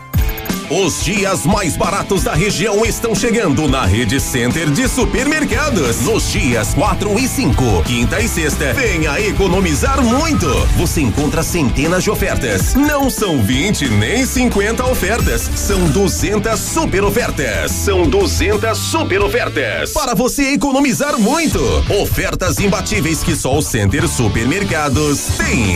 Os 0.69 1.03
dias 1.03 1.45
mais 1.45 1.77
baratos 1.77 2.23
da 2.23 2.33
região 2.33 2.83
estão 2.83 3.13
chegando 3.13 3.67
na 3.67 3.85
Rede 3.85 4.19
Center 4.19 4.67
de 4.71 4.89
Supermercados. 4.89 6.01
Nos 6.01 6.31
dias 6.31 6.73
4 6.73 7.19
e 7.19 7.27
5, 7.27 7.83
quinta 7.83 8.19
e 8.19 8.27
sexta, 8.27 8.73
venha 8.73 9.21
economizar 9.21 10.03
muito. 10.03 10.47
Você 10.75 11.01
encontra 11.01 11.43
centenas 11.43 12.03
de 12.03 12.09
ofertas. 12.09 12.73
Não 12.73 13.11
são 13.11 13.43
20 13.43 13.89
nem 13.89 14.25
50 14.25 14.83
ofertas, 14.87 15.51
são 15.55 15.87
200 15.89 16.59
super 16.59 17.03
ofertas. 17.03 17.69
São 17.69 18.09
200 18.09 18.75
super 18.75 19.21
ofertas 19.21 19.91
para 19.91 20.15
você 20.15 20.53
economizar 20.53 21.19
muito. 21.19 21.59
Ofertas 22.01 22.57
imbatíveis 22.57 23.23
que 23.23 23.35
só 23.35 23.55
o 23.55 23.61
Center 23.61 24.07
Supermercados 24.07 25.27
tem. 25.37 25.75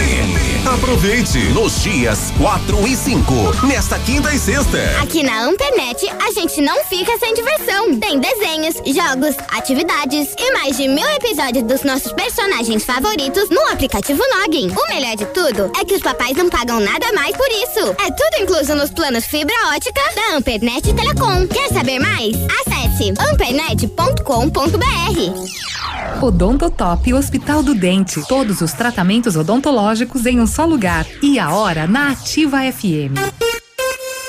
Aproveite 0.66 1.38
nos 1.54 1.84
dias 1.84 2.34
4 2.40 2.88
e 2.88 2.96
5, 2.96 3.68
nesta 3.68 4.00
quinta 4.00 4.34
e 4.34 4.40
sexta. 4.40 4.79
Aqui 5.02 5.24
na 5.24 5.44
Ampernet, 5.44 6.08
a 6.10 6.32
gente 6.32 6.62
não 6.62 6.84
fica 6.86 7.18
sem 7.18 7.34
diversão. 7.34 8.00
Tem 8.00 8.20
desenhos, 8.20 8.76
jogos, 8.76 9.36
atividades 9.58 10.34
e 10.38 10.52
mais 10.54 10.78
de 10.78 10.88
mil 10.88 11.08
episódios 11.10 11.64
dos 11.64 11.84
nossos 11.84 12.12
personagens 12.14 12.84
favoritos 12.84 13.50
no 13.50 13.60
aplicativo 13.72 14.22
Login. 14.38 14.70
O 14.70 14.88
melhor 14.94 15.16
de 15.16 15.26
tudo 15.28 15.72
é 15.80 15.84
que 15.84 15.96
os 15.96 16.02
papais 16.02 16.38
não 16.38 16.50
pagam 16.50 16.80
nada 16.80 17.12
mais 17.14 17.36
por 17.36 17.48
isso. 17.48 17.96
É 18.00 18.12
tudo 18.12 18.42
incluso 18.42 18.76
nos 18.76 18.92
planos 18.92 19.26
fibra 19.26 19.56
ótica 19.76 20.02
da 20.16 20.38
Ampernet 20.38 20.94
Telecom. 20.94 21.48
Quer 21.48 21.70
saber 21.70 22.00
mais? 22.00 22.36
Acesse 22.62 23.14
ampernet.com.br. 23.32 26.22
Odontotop 26.22 27.14
Hospital 27.14 27.64
do 27.64 27.74
Dente. 27.74 28.22
Todos 28.28 28.62
os 28.62 28.74
tratamentos 28.74 29.36
odontológicos 29.36 30.26
em 30.26 30.40
um 30.40 30.48
só 30.48 30.66
lugar. 30.66 31.06
E 31.22 31.40
a 31.40 31.54
hora 31.54 31.88
na 31.88 32.12
Ativa 32.12 32.60
FM. 32.72 33.59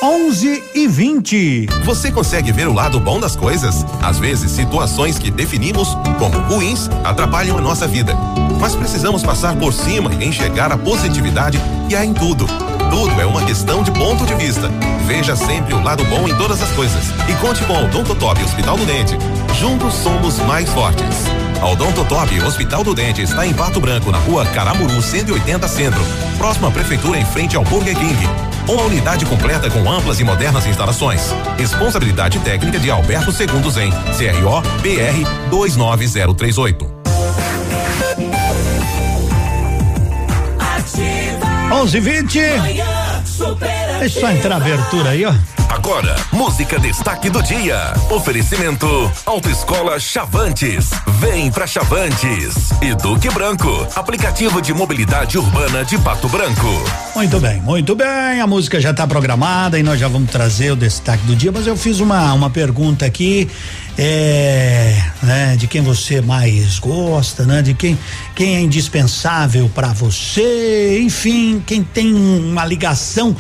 11 0.03 0.65
e 0.75 0.89
20. 0.89 1.67
Você 1.85 2.11
consegue 2.11 2.51
ver 2.53 2.67
o 2.67 2.73
lado 2.73 2.99
bom 2.99 3.21
das 3.21 3.37
coisas? 3.37 3.85
Às 4.01 4.19
vezes, 4.19 4.51
situações 4.51 5.19
que 5.19 5.31
definimos 5.31 5.95
como 6.19 6.39
ruins 6.39 6.89
atrapalham 7.05 7.59
a 7.59 7.61
nossa 7.61 7.87
vida. 7.87 8.15
Mas 8.59 8.75
precisamos 8.75 9.23
passar 9.23 9.55
por 9.57 9.75
cima 9.75 10.11
e 10.15 10.25
enxergar 10.25 10.73
a 10.73 10.79
positividade 10.79 11.61
que 11.87 11.95
há 11.95 12.03
em 12.03 12.15
tudo. 12.15 12.47
Tudo 12.91 13.21
é 13.21 13.25
uma 13.25 13.45
questão 13.45 13.83
de 13.83 13.91
ponto 13.93 14.27
de 14.27 14.35
vista. 14.35 14.69
Veja 15.07 15.37
sempre 15.37 15.75
o 15.75 15.83
lado 15.83 16.05
bom 16.07 16.29
em 16.29 16.37
todas 16.37 16.61
as 16.61 16.71
coisas. 16.73 17.05
E 17.29 17.35
conte 17.41 17.63
com 17.65 17.73
o 17.73 17.85
Odontotop 17.85 18.43
Hospital 18.43 18.77
do 18.77 18.85
Dente. 18.85 19.17
Juntos 19.59 19.95
somos 19.95 20.39
mais 20.41 20.69
fortes. 20.71 21.25
A 21.61 21.69
Odontotop 21.69 22.41
Hospital 22.43 22.83
do 22.83 22.95
Dente 22.95 23.23
está 23.23 23.47
em 23.47 23.55
Pato 23.55 23.81
Branco, 23.81 24.11
na 24.11 24.19
rua 24.19 24.45
Caramuru 24.47 25.01
180 25.01 25.69
Centro. 25.69 26.01
Próxima 26.37 26.69
à 26.69 26.71
prefeitura 26.71 27.19
em 27.19 27.25
frente 27.25 27.57
ao 27.57 27.65
Burger 27.65 27.97
King. 27.97 28.29
Uma 28.69 28.83
unidade 28.83 29.25
completa 29.25 29.71
com 29.71 29.91
amplas 29.91 30.19
e 30.21 30.25
modernas 30.25 30.67
instalações. 30.67 31.35
Responsabilidade 31.57 32.39
técnica 32.41 32.79
de 32.79 32.91
Alberto 32.91 33.31
Segundos 33.31 33.77
em 33.77 33.91
CRO 33.91 34.61
BR 34.83 35.49
29038. 35.51 37.01
11 41.73 42.01
20 42.01 42.41
Deixa 44.01 44.19
eu 44.19 44.21
só 44.21 44.31
entrar 44.31 44.55
a 44.55 44.57
abertura 44.57 45.11
aí, 45.11 45.25
ó. 45.25 45.33
Agora, 45.69 46.17
música 46.33 46.81
destaque 46.81 47.31
do 47.31 47.41
dia. 47.43 47.95
Oferecimento 48.11 49.11
Autoescola 49.25 50.01
Chavantes. 50.01 50.91
Vem 51.21 51.51
pra 51.51 51.67
Chavantes. 51.67 52.71
E 52.83 52.93
Duque 52.95 53.31
Branco, 53.31 53.87
aplicativo 53.95 54.61
de 54.61 54.75
mobilidade 54.75 55.39
urbana 55.39 55.85
de 55.85 55.97
Pato 55.99 56.29
Branco. 56.29 56.67
Muito 57.15 57.39
bem, 57.39 57.61
muito 57.61 57.95
bem. 57.95 58.41
A 58.41 58.47
música 58.49 58.81
já 58.81 58.91
está 58.91 59.07
programada 59.07 59.79
e 59.79 59.83
nós 59.83 60.01
já 60.01 60.09
vamos 60.09 60.31
trazer 60.31 60.73
o 60.73 60.77
destaque 60.77 61.25
do 61.25 61.37
dia, 61.37 61.53
mas 61.53 61.67
eu 61.67 61.77
fiz 61.77 62.01
uma 62.01 62.33
uma 62.33 62.51
pergunta 62.51 63.07
aqui 63.07 63.49
é, 64.03 64.97
né, 65.23 65.57
de 65.57 65.67
quem 65.67 65.83
você 65.83 66.23
mais 66.23 66.79
gosta, 66.79 67.45
né, 67.45 67.61
de 67.61 67.75
quem 67.75 67.99
quem 68.35 68.57
é 68.57 68.61
indispensável 68.63 69.71
para 69.75 69.89
você, 69.89 70.99
enfim, 71.03 71.63
quem 71.67 71.83
tem 71.83 72.15
uma 72.15 72.65
ligação 72.65 73.37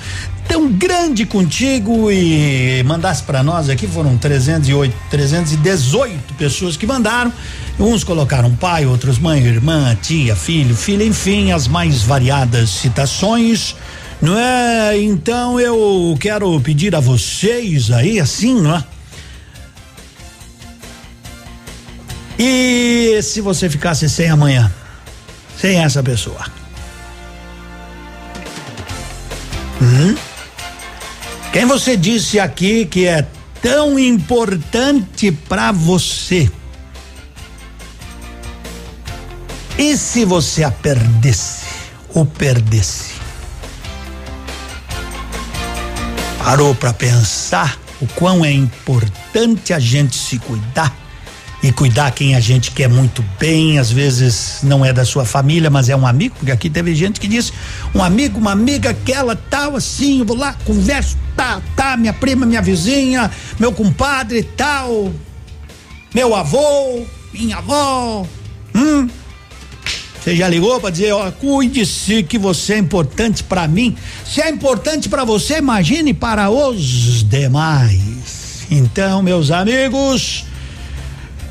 tão 0.46 0.70
grande 0.70 1.24
contigo 1.24 2.12
e 2.12 2.82
mandasse 2.84 3.22
para 3.22 3.42
nós 3.42 3.70
aqui 3.70 3.86
foram 3.86 4.18
308, 4.18 4.94
318 5.08 6.34
pessoas 6.34 6.76
que 6.76 6.86
mandaram. 6.86 7.32
Uns 7.78 8.04
colocaram 8.04 8.54
pai, 8.54 8.84
outros 8.84 9.18
mãe, 9.18 9.42
irmã, 9.42 9.96
tia, 10.02 10.36
filho, 10.36 10.76
filha, 10.76 11.04
enfim, 11.04 11.52
as 11.52 11.66
mais 11.66 12.02
variadas 12.02 12.68
citações. 12.68 13.74
Não 14.20 14.36
é? 14.36 15.00
Então 15.00 15.58
eu 15.58 16.14
quero 16.20 16.60
pedir 16.60 16.94
a 16.94 17.00
vocês 17.00 17.90
aí, 17.90 18.20
assim, 18.20 18.60
não 18.60 18.76
é? 18.76 18.84
E 22.42 23.20
se 23.22 23.42
você 23.42 23.68
ficasse 23.68 24.08
sem 24.08 24.30
amanhã? 24.30 24.72
Sem 25.58 25.84
essa 25.84 26.02
pessoa? 26.02 26.42
Hum? 29.82 30.16
Quem 31.52 31.66
você 31.66 31.98
disse 31.98 32.40
aqui 32.40 32.86
que 32.86 33.06
é 33.06 33.26
tão 33.60 33.98
importante 33.98 35.30
para 35.30 35.70
você? 35.70 36.50
E 39.76 39.94
se 39.98 40.24
você 40.24 40.64
a 40.64 40.70
perdesse 40.70 41.66
ou 42.14 42.24
perdesse? 42.24 43.16
Parou 46.42 46.74
para 46.74 46.94
pensar 46.94 47.78
o 48.00 48.06
quão 48.06 48.42
é 48.42 48.50
importante 48.50 49.74
a 49.74 49.78
gente 49.78 50.16
se 50.16 50.38
cuidar? 50.38 51.09
E 51.62 51.70
cuidar 51.70 52.10
quem 52.12 52.34
a 52.34 52.40
gente 52.40 52.70
quer 52.70 52.88
muito 52.88 53.24
bem, 53.38 53.78
às 53.78 53.90
vezes 53.90 54.60
não 54.62 54.84
é 54.84 54.92
da 54.92 55.04
sua 55.04 55.24
família, 55.24 55.68
mas 55.68 55.88
é 55.88 55.96
um 55.96 56.06
amigo, 56.06 56.34
porque 56.36 56.50
aqui 56.50 56.70
teve 56.70 56.94
gente 56.94 57.20
que 57.20 57.28
disse, 57.28 57.52
um 57.94 58.02
amigo, 58.02 58.38
uma 58.38 58.52
amiga, 58.52 58.90
aquela 58.90 59.36
tal 59.36 59.76
assim, 59.76 60.20
eu 60.20 60.24
vou 60.24 60.36
lá, 60.36 60.54
converso, 60.64 61.18
tá, 61.36 61.60
tá, 61.76 61.96
minha 61.96 62.12
prima, 62.12 62.46
minha 62.46 62.62
vizinha, 62.62 63.30
meu 63.58 63.72
compadre, 63.72 64.42
tal, 64.42 65.12
meu 66.14 66.34
avô, 66.34 67.04
minha 67.32 67.58
avó, 67.58 68.26
hum, 68.74 69.08
você 70.20 70.36
já 70.36 70.48
ligou 70.48 70.78
para 70.78 70.90
dizer, 70.90 71.12
ó, 71.12 71.30
cuide-se 71.30 72.22
que 72.22 72.38
você 72.38 72.74
é 72.74 72.78
importante 72.78 73.42
para 73.42 73.66
mim. 73.66 73.96
Se 74.26 74.42
é 74.42 74.50
importante 74.50 75.08
para 75.08 75.24
você, 75.24 75.56
imagine 75.56 76.12
para 76.12 76.50
os 76.50 77.26
demais. 77.26 78.66
Então, 78.70 79.22
meus 79.22 79.50
amigos, 79.50 80.44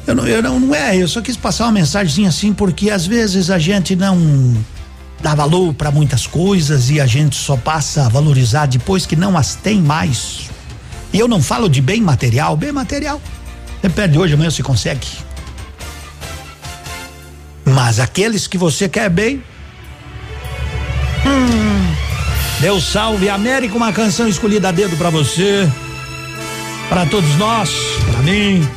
eu 0.10 0.15
não, 0.15 0.27
eu 0.27 0.41
não, 0.41 0.60
não 0.60 0.76
é, 0.76 0.98
eu 0.98 1.07
só 1.07 1.22
quis 1.22 1.38
passar 1.38 1.65
uma 1.65 1.73
mensagem 1.73 2.26
assim, 2.26 2.52
porque 2.52 2.90
às 2.90 3.06
vezes 3.06 3.52
a 3.52 3.60
gente 3.60 3.95
não 3.95 4.18
dá 5.22 5.36
valor 5.36 5.72
para 5.73 5.91
muitas 5.91 6.26
coisas 6.26 6.90
e 6.90 6.99
a 6.99 7.06
gente 7.06 7.36
só 7.36 7.56
passa 7.56 8.07
a 8.07 8.10
valorizar 8.10 8.65
depois 8.65 9.06
que 9.06 9.15
não 9.15 9.38
as 9.38 9.53
tem 9.53 9.80
mais. 9.80 10.49
E 11.14 11.19
eu 11.19 11.27
não 11.27 11.44
falo 11.44 11.69
de 11.69 11.80
bem 11.80 12.02
material, 12.02 12.57
bem 12.57 12.72
material. 12.72 13.22
Você 13.80 13.90
perde 13.90 14.18
hoje, 14.18 14.34
amanhã 14.34 14.49
se 14.49 14.64
consegue. 14.64 15.06
Mas 17.64 17.99
aqueles 17.99 18.48
que 18.48 18.57
você 18.57 18.90
quer 18.90 19.11
bem. 19.11 19.44
Hum, 21.23 21.94
Deus 22.61 22.84
salve 22.84 23.30
América, 23.30 23.77
uma 23.77 23.94
canção 23.94 24.27
escolhida 24.27 24.69
a 24.69 24.72
dedo 24.72 24.98
para 24.98 25.11
você, 25.11 25.69
para 26.90 27.06
todos 27.06 27.36
nós, 27.36 27.69
para 28.11 28.23
mim. 28.23 28.68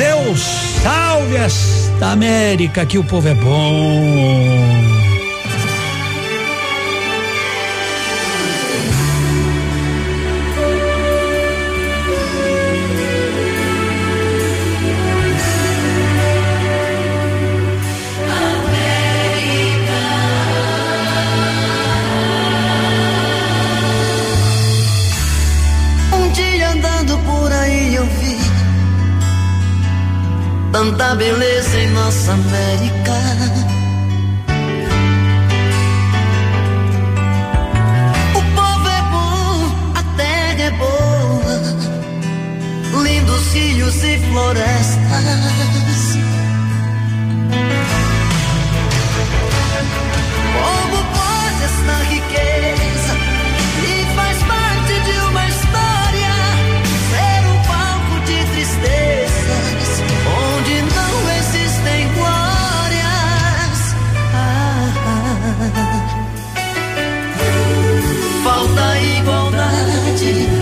Deus 0.00 0.40
salve 0.82 1.36
esta 1.36 2.12
América, 2.12 2.86
que 2.86 2.96
o 2.96 3.04
povo 3.04 3.28
é 3.28 3.34
bom. 3.34 4.89
Tanta 30.72 31.14
beleza 31.14 31.78
em 31.78 31.90
nossa 31.90 32.32
América. 32.32 33.12
O 38.34 38.42
povo 38.54 38.88
é 38.88 39.02
bom, 39.10 39.72
a 39.94 40.02
terra 40.16 40.62
é 40.62 40.70
boa, 40.70 41.60
lindos 43.02 43.52
rios 43.52 44.04
e 44.04 44.18
florestas. 44.18 45.79
Falta 68.42 68.98
igualdade, 68.98 70.59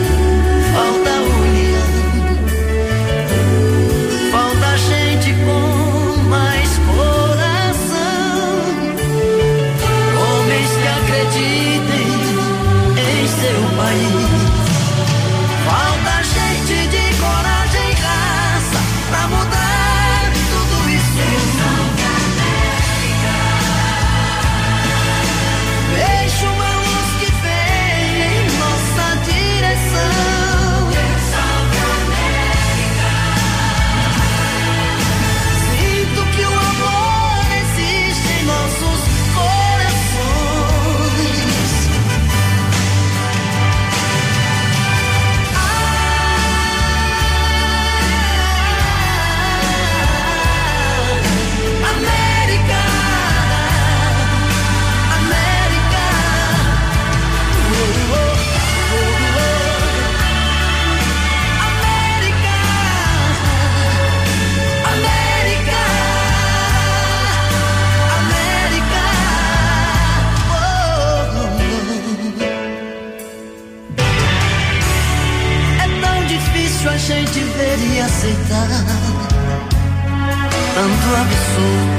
tanto 80.88 81.16
absurdo. 81.16 81.97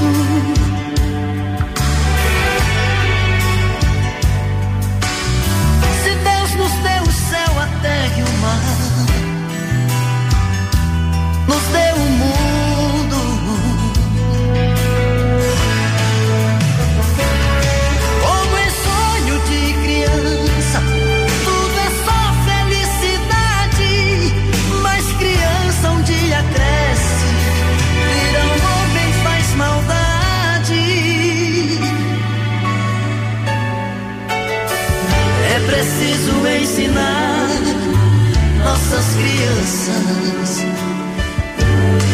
Crianças, 39.69 40.65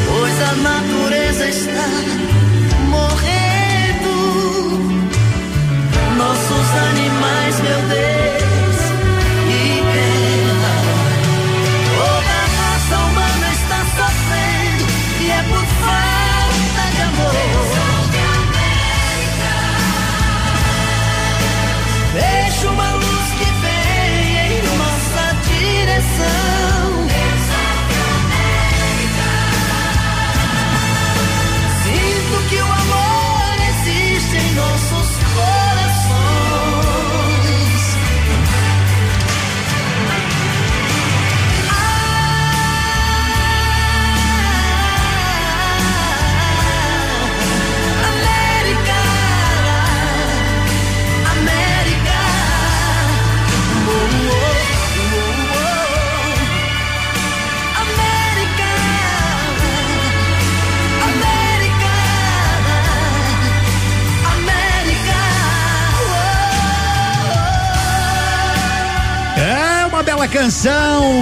pois 0.08 0.42
a 0.42 0.56
natureza 0.56 1.48
está 1.48 2.15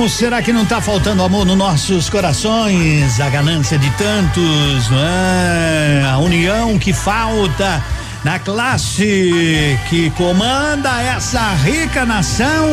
Será 0.09 0.41
que 0.41 0.51
não 0.51 0.65
tá 0.65 0.81
faltando 0.81 1.23
amor 1.23 1.45
nos 1.45 1.57
nossos 1.57 2.09
corações? 2.09 3.19
A 3.21 3.29
ganância 3.29 3.77
de 3.77 3.89
tantos, 3.91 4.89
não 4.89 4.99
é? 4.99 6.03
A 6.11 6.17
união 6.17 6.77
que 6.77 6.91
falta 6.91 7.81
na 8.23 8.37
classe 8.37 9.77
que 9.89 10.09
comanda 10.11 11.01
essa 11.01 11.53
rica 11.55 12.05
nação. 12.05 12.67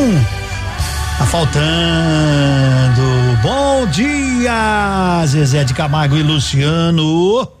Tá 1.17 1.25
faltando. 1.25 1.61
Bom 3.41 3.87
dia, 3.87 5.23
Zezé 5.25 5.63
de 5.63 5.73
Camargo 5.73 6.17
e 6.17 6.23
Luciano. 6.23 7.60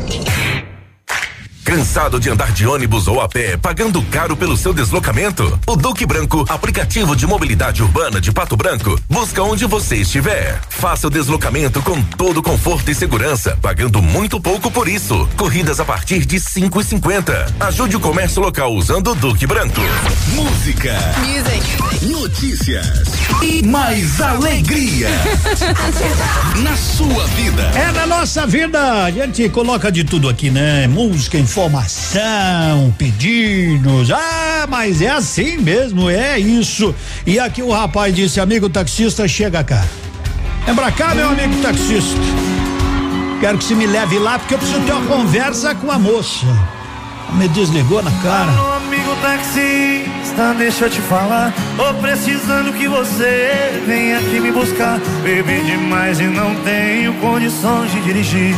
Cansado 1.63 2.19
de 2.19 2.29
andar 2.29 2.51
de 2.51 2.65
ônibus 2.65 3.07
ou 3.07 3.21
a 3.21 3.29
pé, 3.29 3.55
pagando 3.55 4.01
caro 4.03 4.35
pelo 4.35 4.57
seu 4.57 4.73
deslocamento? 4.73 5.59
O 5.67 5.75
Duque 5.75 6.05
Branco, 6.05 6.43
aplicativo 6.49 7.15
de 7.15 7.27
mobilidade 7.27 7.83
urbana 7.83 8.19
de 8.19 8.31
Pato 8.31 8.57
Branco, 8.57 8.99
busca 9.07 9.43
onde 9.43 9.65
você 9.65 9.97
estiver. 9.97 10.59
Faça 10.69 11.07
o 11.07 11.09
deslocamento 11.09 11.81
com 11.83 12.01
todo 12.01 12.41
conforto 12.41 12.89
e 12.89 12.95
segurança, 12.95 13.57
pagando 13.61 14.01
muito 14.01 14.41
pouco 14.41 14.71
por 14.71 14.87
isso. 14.87 15.29
Corridas 15.37 15.79
a 15.79 15.85
partir 15.85 16.25
de 16.25 16.39
cinco 16.39 16.81
e 16.81 16.83
cinquenta. 16.83 17.45
Ajude 17.59 17.95
o 17.95 17.99
comércio 17.99 18.41
local 18.41 18.73
usando 18.73 19.11
o 19.11 19.15
Duque 19.15 19.45
Branco. 19.45 19.81
Música. 20.33 20.97
Notícias. 22.01 22.87
E 23.43 23.61
mais 23.63 24.19
alegria. 24.19 25.09
Na 26.63 26.75
sua 26.75 27.25
vida. 27.27 27.63
É 27.75 27.91
na 27.91 28.07
nossa 28.07 28.45
vida, 28.45 29.05
a 29.05 29.11
gente 29.11 29.47
coloca 29.49 29.91
de 29.91 30.03
tudo 30.03 30.27
aqui, 30.29 30.49
né? 30.49 30.87
Música, 30.87 31.37
informação, 31.51 32.95
pedidos. 32.97 34.09
Ah, 34.09 34.65
mas 34.69 35.01
é 35.01 35.09
assim 35.09 35.57
mesmo, 35.57 36.09
é 36.09 36.39
isso. 36.39 36.95
E 37.27 37.37
aqui 37.37 37.61
o 37.61 37.71
rapaz 37.71 38.15
disse: 38.15 38.39
amigo 38.39 38.69
taxista, 38.69 39.27
chega 39.27 39.61
cá. 39.61 39.83
É 40.65 40.73
pra 40.73 40.89
cá, 40.91 41.13
meu 41.13 41.27
amigo 41.27 41.61
taxista. 41.61 42.17
Quero 43.41 43.57
que 43.57 43.65
você 43.65 43.75
me 43.75 43.85
leve 43.85 44.17
lá 44.17 44.39
porque 44.39 44.53
eu 44.53 44.59
preciso 44.59 44.79
ter 44.81 44.93
uma 44.93 45.05
conversa 45.07 45.75
com 45.75 45.91
a 45.91 45.99
moça. 45.99 46.45
Me 47.33 47.49
desligou 47.49 48.01
na 48.01 48.11
cara. 48.21 48.51
Alô, 48.51 48.73
amigo 48.73 49.13
taxista, 49.21 50.53
deixa 50.57 50.85
eu 50.85 50.89
te 50.89 51.01
falar. 51.01 51.53
Tô 51.75 51.93
precisando 51.95 52.71
que 52.77 52.87
você 52.87 53.83
venha 53.85 54.19
aqui 54.19 54.39
me 54.39 54.53
buscar. 54.53 55.01
Bebi 55.21 55.61
demais 55.65 56.17
e 56.21 56.27
não 56.27 56.55
tenho 56.63 57.13
condições 57.15 57.91
de 57.91 57.99
dirigir. 58.03 58.55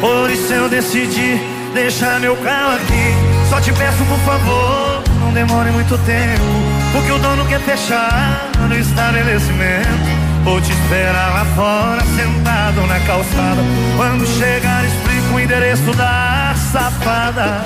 Por 0.00 0.30
isso 0.30 0.52
eu 0.52 0.68
decidi 0.70 1.38
deixar 1.72 2.20
meu 2.20 2.36
carro 2.36 2.74
aqui. 2.76 3.14
Só 3.48 3.60
te 3.60 3.72
peço, 3.72 4.04
por 4.04 4.18
favor, 4.20 5.02
não 5.20 5.32
demore 5.32 5.70
muito 5.70 5.98
tempo. 5.98 6.44
Porque 6.92 7.12
o 7.12 7.18
dono 7.18 7.44
quer 7.46 7.60
fechar 7.60 8.48
no 8.68 8.76
estabelecimento. 8.76 10.20
Vou 10.44 10.60
te 10.60 10.72
esperar 10.72 11.32
lá 11.34 11.44
fora, 11.54 12.00
sentado 12.16 12.86
na 12.86 12.98
calçada. 13.00 13.62
Quando 13.96 14.26
chegar, 14.26 14.84
explico 14.84 15.34
o 15.34 15.40
endereço 15.40 15.92
da 15.94 16.54
safada 16.72 17.62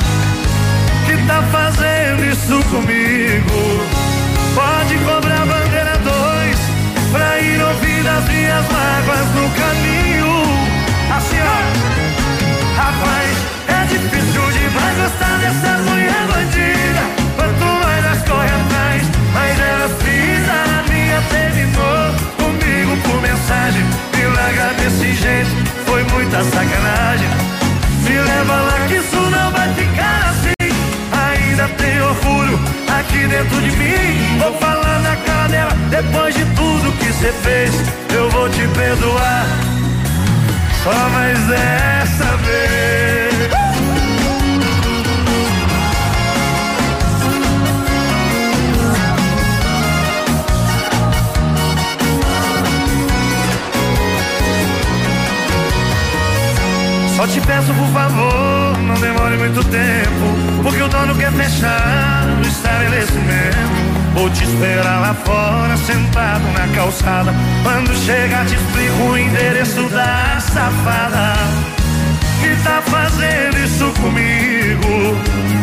que 1.06 1.16
tá 1.26 1.42
fazendo 1.52 2.24
isso 2.24 2.62
comigo. 2.70 4.04
Pode 4.54 4.96
cobrar 4.98 5.46
bandeira 5.46 5.98
dois 5.98 6.58
pra 7.12 7.40
ir 7.40 7.60
ouvir 7.60 8.08
as 8.08 8.24
minhas 8.24 8.64
mágoas 8.72 9.26
no 9.34 9.50
caminho. 9.50 10.42
Assim, 11.16 11.38
ó, 11.40 11.93
difícil 13.98 14.42
demais 14.50 14.96
gostar 14.96 15.38
dessas 15.38 15.80
mulher 15.88 16.26
bandida. 16.26 17.02
Quanto 17.36 17.64
mais 17.64 18.04
elas 18.04 18.22
correm 18.24 18.50
atrás, 18.50 19.02
mais 19.32 19.60
elas 19.60 19.92
pisam 20.02 20.62
na 20.66 20.82
minha. 20.92 21.22
Terminou 21.30 22.14
comigo 22.36 22.96
por 23.04 23.22
mensagem. 23.22 23.84
Me 24.16 24.26
larga 24.34 24.74
desse 24.74 25.14
jeito, 25.14 25.50
foi 25.86 26.02
muita 26.04 26.42
sacanagem. 26.42 27.28
Me 28.02 28.18
leva 28.18 28.54
lá 28.54 28.86
que 28.88 28.94
isso 28.94 29.16
não 29.16 29.50
vai 29.52 29.72
ficar 29.74 30.30
assim. 30.30 30.70
Ainda 31.26 31.68
tem 31.68 32.00
orgulho 32.02 32.58
aqui 32.98 33.26
dentro 33.28 33.60
de 33.60 33.70
mim. 33.76 34.38
Vou 34.38 34.54
falar 34.58 35.00
na 35.00 35.16
cara 35.16 35.48
dela, 35.48 35.72
depois 35.90 36.34
de 36.34 36.44
tudo 36.56 36.92
que 36.98 37.12
você 37.12 37.32
fez, 37.42 37.70
eu 38.12 38.28
vou 38.30 38.48
te 38.48 38.66
perdoar. 38.68 39.46
Só 40.82 41.08
mais 41.10 41.38
dessa 41.46 42.36
vez. 42.38 43.23
Só 57.16 57.26
te 57.28 57.40
peço 57.40 57.72
por 57.74 57.88
favor, 57.92 58.78
não 58.82 58.94
demore 58.96 59.36
muito 59.36 59.62
tempo, 59.64 60.62
porque 60.64 60.82
o 60.82 60.88
dono 60.88 61.14
quer 61.14 61.30
fechar 61.32 62.26
o 62.38 62.42
estabelecimento. 62.42 63.94
Vou 64.14 64.28
te 64.30 64.42
esperar 64.42 65.00
lá 65.00 65.14
fora, 65.14 65.76
sentado 65.76 66.44
na 66.52 66.74
calçada. 66.74 67.32
Quando 67.62 67.94
chegar, 68.04 68.44
te 68.46 68.54
explico 68.54 69.02
o 69.10 69.18
endereço 69.18 69.88
da 69.90 70.40
safada 70.40 71.34
que 72.40 72.62
tá 72.64 72.82
fazendo 72.82 73.58
isso 73.64 73.92
comigo. 74.00 75.53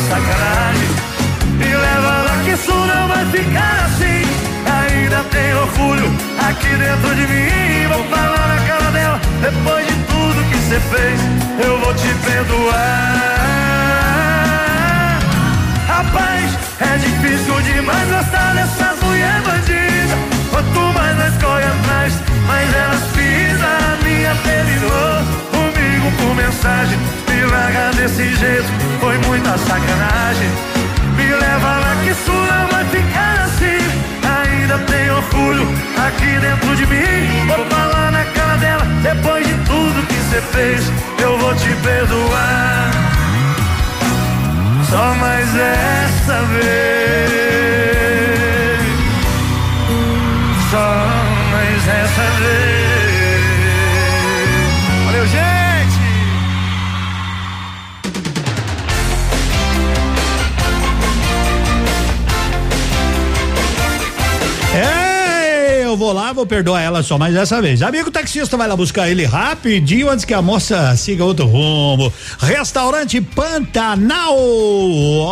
Sacanagem. 0.00 0.88
Me 1.58 1.74
leva 1.74 2.22
lá 2.26 2.40
que 2.44 2.50
isso 2.52 2.72
não 2.72 3.08
vai 3.08 3.24
ficar 3.26 3.86
assim. 3.86 4.28
orgulho 5.62 6.12
aqui 6.48 6.68
dentro 6.68 7.14
de 7.14 7.26
mim. 7.26 7.86
Vou 7.88 8.04
falar 8.04 8.48
na 8.48 8.66
cara 8.66 8.90
dela, 8.90 9.20
depois 9.40 9.86
de 9.86 9.94
tudo 10.04 10.50
que 10.50 10.56
você 10.56 10.80
fez, 10.80 11.20
eu 11.64 11.78
vou 11.80 11.94
te 11.94 12.08
perdoar. 12.26 13.18
Rapaz, 15.88 16.58
é 16.80 16.98
difícil 16.98 17.60
demais 17.62 18.08
gostar 18.08 18.54
dessas 18.54 19.02
mulheres 19.02 19.42
bandidas. 19.44 20.18
Quanto 20.50 20.80
mais 20.94 21.16
nós 21.18 21.42
corre 21.42 21.64
atrás, 21.64 22.12
mais 22.46 22.74
elas 22.74 23.02
pisam. 23.14 23.68
A 23.68 24.04
minha 24.04 24.34
comigo 24.36 25.47
por 26.18 26.34
mensagem. 26.34 26.98
Me 27.28 27.44
larga 27.44 27.90
desse 27.96 28.34
jeito, 28.36 28.68
foi 29.00 29.16
muita 29.26 29.56
sacanagem. 29.58 30.50
Me 31.16 31.26
leva 31.26 31.78
lá 31.78 31.96
que 32.02 32.10
isso 32.10 32.30
não 32.30 32.68
vai 32.68 32.84
ficar 32.86 33.44
assim. 33.44 33.80
Ainda 34.38 34.78
tem 34.80 35.10
orgulho 35.10 35.66
aqui 36.06 36.38
dentro 36.40 36.76
de 36.76 36.86
mim. 36.86 37.46
Vou 37.46 37.64
falar 37.66 38.12
na 38.12 38.24
cara 38.24 38.56
dela, 38.58 38.84
depois 39.02 39.46
de 39.46 39.54
tudo 39.64 40.06
que 40.06 40.14
você 40.14 40.40
fez, 40.52 40.92
eu 41.22 41.38
vou 41.38 41.54
te 41.54 41.70
perdoar. 41.82 42.90
Só 44.90 45.14
mais 45.14 45.48
essa 45.54 46.42
vez. 46.44 47.28
Só 50.70 51.06
mais 51.52 51.88
essa 51.88 52.30
vez. 52.40 52.77
Vou 66.38 66.46
perdoar 66.46 66.80
ela 66.80 67.02
só 67.02 67.18
mais 67.18 67.34
dessa 67.34 67.60
vez. 67.60 67.82
Amigo 67.82 68.12
taxista 68.12 68.56
vai 68.56 68.68
lá 68.68 68.76
buscar 68.76 69.10
ele 69.10 69.24
rapidinho 69.24 70.08
antes 70.08 70.24
que 70.24 70.32
a 70.32 70.40
moça 70.40 70.94
siga 70.96 71.24
outro 71.24 71.46
rumo. 71.46 72.12
Restaurante 72.38 73.20
Pantanal, 73.20 74.36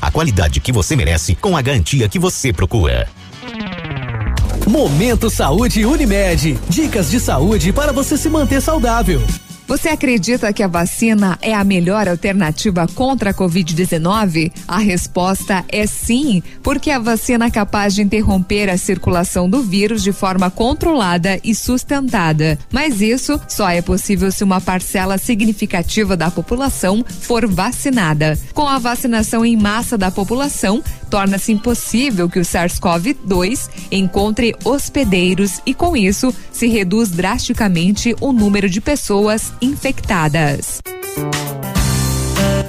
a 0.00 0.10
qualidade 0.10 0.60
que 0.60 0.72
você 0.72 0.96
merece 0.96 1.34
com 1.34 1.56
a 1.56 1.62
garantia 1.62 2.08
que 2.08 2.18
você 2.18 2.52
procura. 2.52 3.08
Momento 4.66 5.30
Saúde 5.30 5.84
Unimed. 5.86 6.58
Dicas 6.68 7.10
de 7.10 7.20
saúde 7.20 7.72
para 7.72 7.92
você 7.92 8.16
se 8.16 8.28
manter 8.28 8.60
saudável. 8.60 9.22
Você 9.66 9.88
acredita 9.88 10.52
que 10.52 10.62
a 10.62 10.68
vacina 10.68 11.36
é 11.42 11.52
a 11.52 11.64
melhor 11.64 12.06
alternativa 12.06 12.86
contra 12.94 13.30
a 13.30 13.34
Covid-19? 13.34 14.52
A 14.66 14.78
resposta 14.78 15.64
é 15.68 15.88
sim, 15.88 16.40
porque 16.62 16.88
a 16.88 17.00
vacina 17.00 17.46
é 17.46 17.50
capaz 17.50 17.92
de 17.92 18.00
interromper 18.00 18.70
a 18.70 18.78
circulação 18.78 19.50
do 19.50 19.62
vírus 19.64 20.04
de 20.04 20.12
forma 20.12 20.52
controlada 20.52 21.40
e 21.42 21.52
sustentada. 21.52 22.56
Mas 22.70 23.00
isso 23.00 23.40
só 23.48 23.68
é 23.68 23.82
possível 23.82 24.30
se 24.30 24.44
uma 24.44 24.60
parcela 24.60 25.18
significativa 25.18 26.16
da 26.16 26.30
população 26.30 27.04
for 27.08 27.44
vacinada. 27.48 28.38
Com 28.54 28.68
a 28.68 28.78
vacinação 28.78 29.44
em 29.44 29.56
massa 29.56 29.98
da 29.98 30.12
população, 30.12 30.80
torna-se 31.10 31.50
impossível 31.50 32.28
que 32.28 32.38
o 32.38 32.42
SARS-CoV-2 32.42 33.68
encontre 33.90 34.54
hospedeiros 34.64 35.60
e, 35.66 35.74
com 35.74 35.96
isso, 35.96 36.32
se 36.52 36.68
reduz 36.68 37.10
drasticamente 37.10 38.14
o 38.20 38.32
número 38.32 38.70
de 38.70 38.80
pessoas 38.80 39.52
infectadas. 39.60 40.80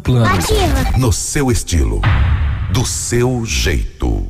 plano. 0.00 0.26
No 0.96 1.12
seu 1.12 1.50
estilo, 1.50 2.00
do 2.72 2.84
seu 2.84 3.44
jeito. 3.44 4.26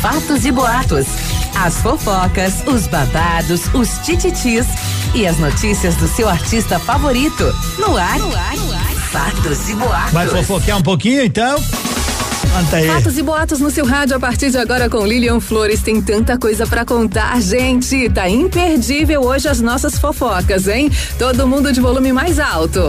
Fatos 0.00 0.44
e 0.44 0.50
boatos. 0.50 1.06
As 1.54 1.76
fofocas, 1.76 2.54
os 2.66 2.86
babados, 2.88 3.62
os 3.74 3.98
tititis 4.04 4.66
e 5.14 5.26
as 5.26 5.38
notícias 5.38 5.94
do 5.96 6.08
seu 6.08 6.28
artista 6.28 6.78
favorito. 6.78 7.54
No 7.78 7.96
ar, 7.96 8.18
no 8.18 8.34
ar, 8.34 8.56
no 8.56 8.72
ar. 8.72 8.94
Fatos 9.12 9.68
e 9.68 9.74
boatos. 9.74 10.12
Vai 10.12 10.26
fofoquear 10.26 10.78
um 10.78 10.82
pouquinho 10.82 11.22
então? 11.22 11.62
Fatos 12.86 13.16
e 13.16 13.22
boatos 13.22 13.60
no 13.60 13.70
seu 13.70 13.86
rádio 13.86 14.14
a 14.16 14.20
partir 14.20 14.50
de 14.50 14.58
agora 14.58 14.90
com 14.90 15.06
Lilian 15.06 15.40
Flores. 15.40 15.80
Tem 15.80 16.02
tanta 16.02 16.36
coisa 16.36 16.66
pra 16.66 16.84
contar, 16.84 17.40
gente. 17.40 18.10
Tá 18.10 18.28
imperdível 18.28 19.22
hoje 19.22 19.48
as 19.48 19.60
nossas 19.60 19.98
fofocas, 19.98 20.68
hein? 20.68 20.90
Todo 21.18 21.46
mundo 21.46 21.72
de 21.72 21.80
volume 21.80 22.12
mais 22.12 22.38
alto. 22.38 22.80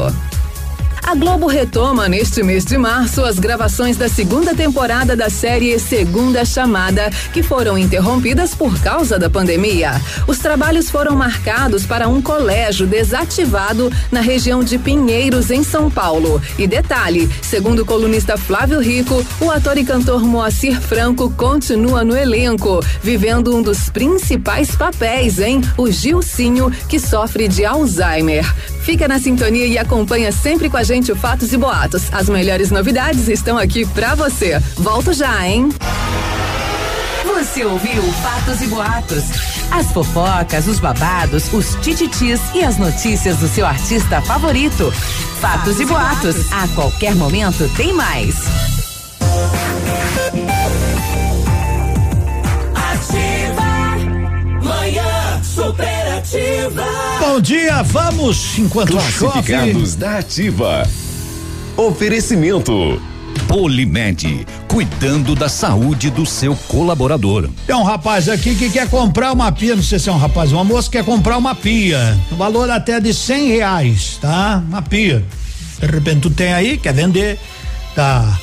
A 1.05 1.15
Globo 1.15 1.47
retoma 1.47 2.07
neste 2.07 2.41
mês 2.41 2.63
de 2.63 2.77
março 2.77 3.25
as 3.25 3.37
gravações 3.37 3.97
da 3.97 4.07
segunda 4.07 4.55
temporada 4.55 5.17
da 5.17 5.29
série 5.29 5.77
Segunda 5.77 6.45
Chamada, 6.45 7.09
que 7.33 7.43
foram 7.43 7.77
interrompidas 7.77 8.55
por 8.55 8.79
causa 8.79 9.19
da 9.19 9.29
pandemia. 9.29 10.01
Os 10.25 10.39
trabalhos 10.39 10.89
foram 10.89 11.13
marcados 11.13 11.85
para 11.85 12.07
um 12.07 12.21
colégio 12.21 12.87
desativado 12.87 13.91
na 14.11 14.21
região 14.21 14.63
de 14.63 14.77
Pinheiros, 14.77 15.51
em 15.51 15.61
São 15.61 15.91
Paulo. 15.91 16.41
E 16.57 16.65
detalhe: 16.65 17.29
segundo 17.41 17.79
o 17.81 17.85
colunista 17.85 18.37
Flávio 18.37 18.79
Rico, 18.79 19.25
o 19.41 19.51
ator 19.51 19.77
e 19.77 19.83
cantor 19.83 20.23
Moacir 20.23 20.79
Franco 20.79 21.29
continua 21.31 22.05
no 22.05 22.15
elenco, 22.15 22.79
vivendo 23.03 23.53
um 23.53 23.61
dos 23.61 23.89
principais 23.89 24.73
papéis, 24.73 25.37
hein? 25.37 25.61
O 25.77 25.91
Gilcinho, 25.91 26.71
que 26.87 26.97
sofre 26.97 27.49
de 27.49 27.65
Alzheimer. 27.65 28.45
Fica 28.83 29.07
na 29.07 29.17
sintonia 29.17 29.65
e 29.65 29.77
acompanha 29.77 30.29
sempre 30.31 30.69
com 30.69 30.75
a 30.75 30.83
gente 30.83 31.09
o 31.09 31.15
Fatos 31.15 31.53
e 31.53 31.57
Boatos. 31.57 32.03
As 32.11 32.27
melhores 32.27 32.69
novidades 32.69 33.29
estão 33.29 33.57
aqui 33.57 33.85
pra 33.85 34.13
você. 34.13 34.59
Volto 34.75 35.13
já, 35.13 35.47
hein? 35.47 35.69
Você 37.25 37.63
ouviu 37.63 38.03
Fatos 38.21 38.61
e 38.61 38.67
Boatos. 38.67 39.23
As 39.71 39.91
fofocas, 39.91 40.67
os 40.67 40.79
babados, 40.79 41.51
os 41.53 41.75
tititis 41.75 42.41
e 42.53 42.61
as 42.61 42.77
notícias 42.77 43.37
do 43.37 43.47
seu 43.47 43.65
artista 43.65 44.21
favorito. 44.21 44.91
Fatos 45.39 45.79
e 45.79 45.85
Boatos. 45.85 46.51
A 46.51 46.67
qualquer 46.75 47.15
momento 47.15 47.69
tem 47.77 47.93
mais. 47.93 48.35
Superativa. 55.53 56.83
Bom 57.19 57.39
dia, 57.39 57.83
vamos 57.83 58.57
enquanto 58.57 58.91
Classificados 58.91 59.91
chove. 59.91 59.97
da 59.97 60.17
Ativa. 60.17 60.89
Oferecimento. 61.77 63.01
Polimed, 63.47 64.47
cuidando 64.67 65.35
da 65.35 65.49
saúde 65.49 66.09
do 66.09 66.25
seu 66.25 66.55
colaborador. 66.67 67.49
Tem 67.67 67.75
um 67.75 67.83
rapaz 67.83 68.29
aqui 68.29 68.55
que 68.55 68.69
quer 68.69 68.89
comprar 68.89 69.31
uma 69.31 69.51
pia, 69.51 69.75
não 69.75 69.83
sei 69.83 69.99
se 69.99 70.09
é 70.09 70.11
um 70.11 70.17
rapaz 70.17 70.51
ou 70.51 70.57
uma 70.59 70.63
moça, 70.63 70.89
quer 70.89 71.03
comprar 71.03 71.37
uma 71.37 71.53
pia. 71.53 72.17
O 72.31 72.35
valor 72.35 72.69
até 72.69 72.99
de 72.99 73.13
cem 73.13 73.49
reais, 73.49 74.17
tá? 74.21 74.63
Uma 74.67 74.81
pia. 74.81 75.23
De 75.79 75.85
repente 75.85 76.21
tu 76.21 76.29
tem 76.29 76.53
aí, 76.53 76.77
quer 76.77 76.93
vender, 76.93 77.39
tá 77.95 78.39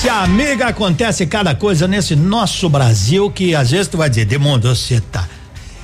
Gente 0.00 0.08
amiga, 0.08 0.66
acontece 0.68 1.26
cada 1.26 1.54
coisa 1.54 1.86
nesse 1.86 2.16
nosso 2.16 2.70
Brasil 2.70 3.30
que 3.30 3.54
às 3.54 3.70
vezes 3.70 3.86
tu 3.86 3.98
vai 3.98 4.08
dizer, 4.08 4.24
Demundo, 4.24 4.74
você 4.74 4.98
tá. 4.98 5.28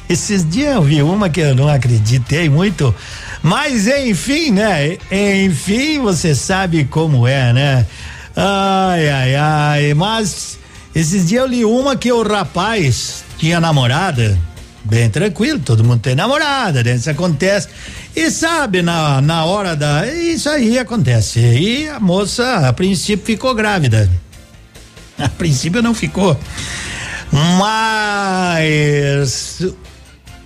Esses 0.09 0.43
dias 0.49 0.75
eu 0.75 0.81
vi 0.81 1.03
uma 1.03 1.29
que 1.29 1.41
eu 1.41 1.55
não 1.55 1.69
acreditei 1.69 2.49
muito, 2.49 2.95
mas 3.43 3.87
enfim, 3.87 4.53
né? 4.53 4.97
Enfim, 5.45 5.99
você 5.99 6.35
sabe 6.35 6.87
como 6.87 7.27
é, 7.27 7.53
né? 7.53 7.87
Ai, 8.35 9.07
ai, 9.07 9.35
ai, 9.35 9.93
mas 9.93 10.59
esses 10.95 11.29
dias 11.29 11.43
eu 11.43 11.47
li 11.47 11.65
uma 11.67 11.95
que 11.95 12.11
o 12.11 12.23
rapaz 12.23 13.23
tinha 13.37 13.61
namorada, 13.61 14.39
bem 14.83 15.11
tranquilo, 15.11 15.59
todo 15.59 15.85
mundo 15.85 16.01
tem 16.01 16.15
namorada, 16.15 16.83
né? 16.83 16.95
Isso 16.95 17.11
acontece. 17.11 17.69
E 18.17 18.31
sabe, 18.31 18.81
na, 18.81 19.21
na 19.21 19.45
hora 19.45 19.77
da. 19.77 20.11
Isso 20.11 20.49
aí 20.49 20.79
acontece. 20.79 21.39
E 21.39 21.87
a 21.87 22.01
moça, 22.01 22.67
a 22.67 22.73
princípio, 22.73 23.27
ficou 23.27 23.55
grávida. 23.55 24.11
A 25.19 25.29
princípio 25.29 25.83
não 25.83 25.93
ficou. 25.93 26.35
Mas 27.59 29.63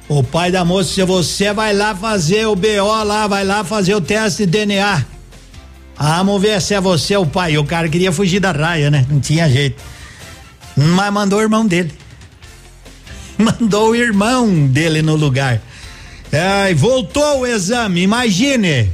o 0.09 0.21
pai 0.25 0.51
da 0.51 0.65
moça 0.65 0.89
disse: 0.89 1.05
você 1.05 1.53
vai 1.53 1.73
lá 1.73 1.95
fazer 1.95 2.45
o 2.47 2.57
BO 2.57 3.05
lá, 3.05 3.29
vai 3.29 3.45
lá 3.45 3.63
fazer 3.63 3.95
o 3.95 4.01
teste 4.01 4.47
de 4.47 4.51
DNA. 4.51 5.07
Vamos 5.97 6.43
ver 6.43 6.61
se 6.61 6.75
é 6.75 6.81
você 6.81 7.17
o 7.17 7.25
pai. 7.25 7.57
O 7.57 7.65
cara 7.65 7.89
queria 7.89 8.11
fugir 8.11 8.41
da 8.41 8.51
raia, 8.51 8.91
né? 8.91 9.07
Não 9.09 9.21
tinha 9.21 9.49
jeito. 9.49 9.81
Mas 10.77 11.13
mandou 11.13 11.39
o 11.39 11.43
irmão 11.43 11.65
dele. 11.65 11.93
Mandou 13.39 13.91
o 13.91 13.97
irmão 13.97 14.67
dele 14.67 15.03
no 15.03 15.15
lugar. 15.15 15.61
Ai, 16.33 16.75
voltou 16.75 17.41
o 17.41 17.47
exame, 17.47 18.03
imagine. 18.03 18.91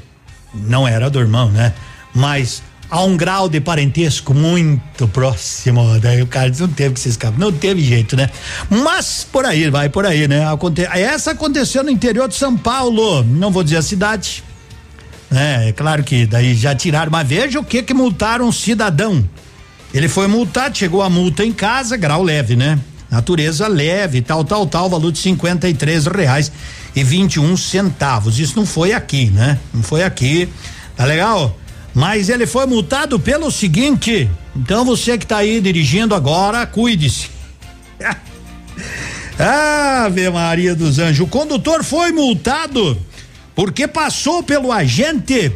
Não 0.54 0.88
era 0.88 1.10
do 1.10 1.20
irmão, 1.20 1.50
né? 1.50 1.74
Mas 2.14 2.62
a 2.90 3.02
um 3.02 3.16
grau 3.16 3.48
de 3.48 3.60
parentesco 3.60 4.32
muito 4.32 5.06
próximo. 5.08 5.98
Daí 6.00 6.22
o 6.22 6.26
cara 6.26 6.50
não 6.58 6.68
teve 6.68 6.94
que 6.94 7.00
se 7.00 7.10
escapar, 7.10 7.38
não 7.38 7.52
teve 7.52 7.82
jeito, 7.82 8.16
né? 8.16 8.30
Mas 8.70 9.26
por 9.30 9.44
aí, 9.44 9.68
vai 9.68 9.88
por 9.88 10.06
aí, 10.06 10.26
né? 10.26 10.46
Aconte 10.50 10.82
essa 10.84 11.32
aconteceu 11.32 11.82
no 11.82 11.90
interior 11.90 12.28
de 12.28 12.34
São 12.34 12.56
Paulo, 12.56 13.22
não 13.22 13.50
vou 13.50 13.62
dizer 13.62 13.78
a 13.78 13.82
cidade. 13.82 14.42
É, 15.30 15.68
é 15.68 15.72
claro 15.72 16.04
que 16.04 16.24
daí 16.24 16.54
já 16.54 16.74
tiraram, 16.74 17.10
mas 17.10 17.26
veja 17.26 17.58
o 17.58 17.64
que 17.64 17.82
que 17.82 17.92
multaram 17.92 18.46
um 18.46 18.52
cidadão. 18.52 19.28
Ele 19.92 20.08
foi 20.08 20.26
multado, 20.26 20.76
chegou 20.76 21.02
a 21.02 21.10
multa 21.10 21.44
em 21.44 21.52
casa, 21.52 21.96
grau 21.96 22.22
leve, 22.22 22.54
né? 22.54 22.78
Natureza 23.10 23.66
leve, 23.68 24.20
tal, 24.20 24.44
tal, 24.44 24.66
tal, 24.66 24.88
valor 24.88 25.12
de 25.12 25.18
cinquenta 25.18 25.68
e 25.68 25.74
três 25.74 26.06
reais 26.06 26.50
e 26.96 27.04
vinte 27.04 27.34
e 27.34 27.40
um 27.40 27.56
centavos. 27.56 28.40
Isso 28.40 28.56
não 28.56 28.64
foi 28.64 28.94
aqui, 28.94 29.26
né? 29.26 29.60
Não 29.72 29.82
foi 29.82 30.02
aqui, 30.02 30.48
tá 30.96 31.04
legal? 31.04 31.56
Mas 31.94 32.30
ele 32.30 32.46
foi 32.46 32.66
multado 32.66 33.20
pelo 33.20 33.50
seguinte, 33.50 34.28
então 34.54 34.84
você 34.84 35.16
que 35.18 35.26
tá 35.26 35.36
aí 35.38 35.60
dirigindo 35.60 36.14
agora, 36.14 36.66
cuide-se. 36.66 37.28
Ave 39.38 40.30
Maria 40.30 40.74
dos 40.74 40.98
Anjos, 40.98 41.20
o 41.20 41.26
condutor 41.26 41.84
foi 41.84 42.10
multado 42.10 42.98
porque 43.54 43.86
passou 43.86 44.42
pelo 44.42 44.72
agente 44.72 45.52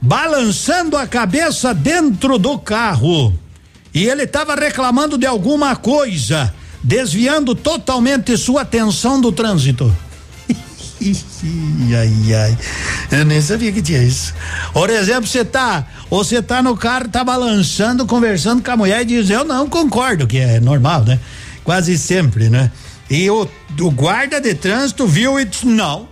balançando 0.00 0.96
a 0.96 1.06
cabeça 1.06 1.72
dentro 1.72 2.38
do 2.38 2.58
carro. 2.58 3.32
E 3.94 4.04
ele 4.04 4.24
estava 4.24 4.54
reclamando 4.54 5.16
de 5.16 5.26
alguma 5.26 5.74
coisa, 5.74 6.52
desviando 6.82 7.54
totalmente 7.54 8.36
sua 8.36 8.62
atenção 8.62 9.20
do 9.20 9.32
trânsito. 9.32 9.94
Ai, 11.00 12.34
ai. 12.34 12.58
Eu 13.10 13.24
nem 13.24 13.40
sabia 13.40 13.70
que 13.70 13.82
tinha 13.82 14.02
isso. 14.02 14.34
Por 14.72 14.90
exemplo, 14.90 15.26
você 15.26 15.44
tá, 15.44 15.86
você 16.10 16.42
tá 16.42 16.62
no 16.62 16.76
carro, 16.76 17.08
tá 17.08 17.22
balançando, 17.22 18.06
conversando 18.06 18.62
com 18.62 18.70
a 18.70 18.76
mulher 18.76 19.02
e 19.02 19.04
diz: 19.04 19.30
Eu 19.30 19.44
não 19.44 19.68
concordo, 19.68 20.26
que 20.26 20.38
é 20.38 20.60
normal, 20.60 21.04
né? 21.04 21.20
Quase 21.62 21.98
sempre, 21.98 22.48
né? 22.48 22.70
E 23.10 23.28
o, 23.30 23.48
o 23.80 23.90
guarda 23.90 24.40
de 24.40 24.54
trânsito 24.54 25.06
viu 25.06 25.38
e 25.38 25.44
disse: 25.44 25.66
Não. 25.66 26.08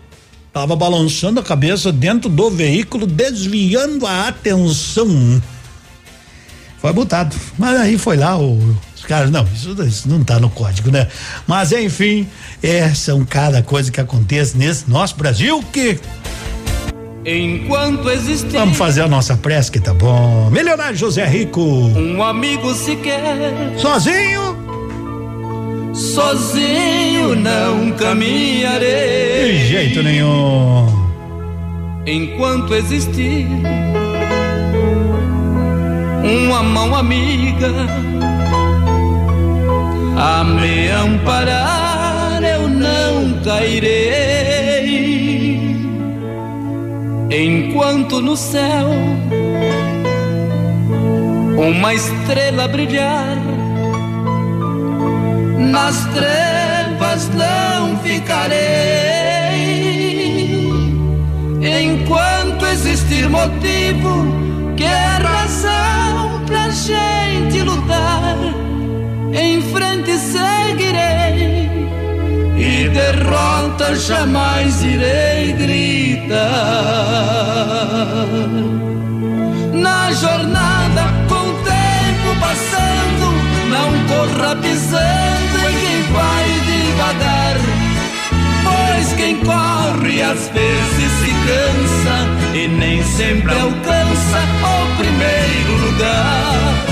Tava 0.53 0.77
balançando 0.77 1.41
a 1.41 1.43
cabeça 1.43 1.91
dentro 1.91 2.31
do 2.31 2.49
veículo, 2.49 3.07
desviando 3.07 4.07
a 4.07 4.29
atenção. 4.29 5.43
Foi 6.85 6.93
multado. 6.93 7.35
Mas 7.59 7.81
aí 7.81 7.97
foi 7.97 8.19
lá 8.19 8.39
o, 8.39 8.59
os 8.95 9.05
caras, 9.07 9.31
não, 9.31 9.43
isso, 9.55 9.75
isso 9.85 10.07
não 10.07 10.23
tá 10.23 10.39
no 10.39 10.51
código, 10.51 10.91
né? 10.91 11.09
Mas 11.47 11.73
enfim, 11.73 12.29
é, 12.63 12.93
são 12.93 13.25
cada 13.25 13.63
coisa 13.63 13.91
que 13.91 13.99
acontece 13.99 14.59
nesse 14.59 14.91
nosso 14.91 15.17
Brasil 15.17 15.65
que 15.73 15.99
Enquanto 17.25 18.11
existir 18.11 18.59
Vamos 18.59 18.77
fazer 18.77 19.01
a 19.01 19.09
nossa 19.09 19.35
prece 19.35 19.71
que 19.71 19.81
tá 19.81 19.95
bom. 19.95 20.51
Milionário 20.51 20.95
José 20.95 21.25
Rico. 21.25 21.63
um 21.63 22.23
amigo 22.23 22.75
sequer, 22.75 23.23
Sozinho? 23.79 24.55
sozinho 25.95 27.35
não 27.35 27.93
caminharei. 27.93 29.53
De 29.53 29.67
jeito 29.69 30.03
nenhum. 30.03 30.87
Enquanto 32.05 32.75
existir 32.75 33.47
uma 36.25 36.63
mão 36.63 36.97
amiga 36.97 37.71
a 40.17 40.43
me 40.43 40.89
amparar, 40.89 42.43
eu 42.43 42.67
não 42.69 43.43
cairei. 43.45 44.95
Enquanto 47.31 48.21
no 48.23 48.37
céu 48.37 48.89
uma 51.59 51.95
estrela 51.95 52.69
brilhar, 52.69 53.37
nas 55.59 56.07
trevas 56.07 57.29
não 57.35 57.99
ficarei. 57.99 58.55
Enquanto 61.83 62.67
existir 62.67 63.29
motivo, 63.29 64.44
que 64.77 64.85
é 64.85 65.19
razão 65.23 66.41
pra 66.47 66.69
gente 66.71 67.63
lutar, 67.63 68.37
em 69.33 69.63
frente 69.63 70.19
seguirei. 70.19 71.71
E 72.57 72.89
derrota 72.89 73.95
jamais 73.95 74.83
irei 74.83 75.53
gritar. 75.53 76.37
Na 79.73 80.13
jornada, 80.13 81.03
com 81.29 81.51
o 81.51 81.55
tempo 81.63 82.41
passando, 82.41 83.27
não 83.71 83.91
corra 84.09 84.57
pisando 84.57 85.59
em 85.69 85.75
quem 85.81 86.03
vai 86.13 86.47
devagar. 86.67 87.57
Pois 88.65 89.13
quem 89.15 89.37
corre 89.37 90.23
às 90.23 90.49
vezes 90.49 91.13
se 91.21 91.31
cansa 91.47 92.34
e 92.55 92.69
nem 92.69 93.03
sempre 93.03 93.53
alcança 93.53 94.39
o 94.63 94.97
primeiro 94.97 95.87
lugar. 95.87 96.85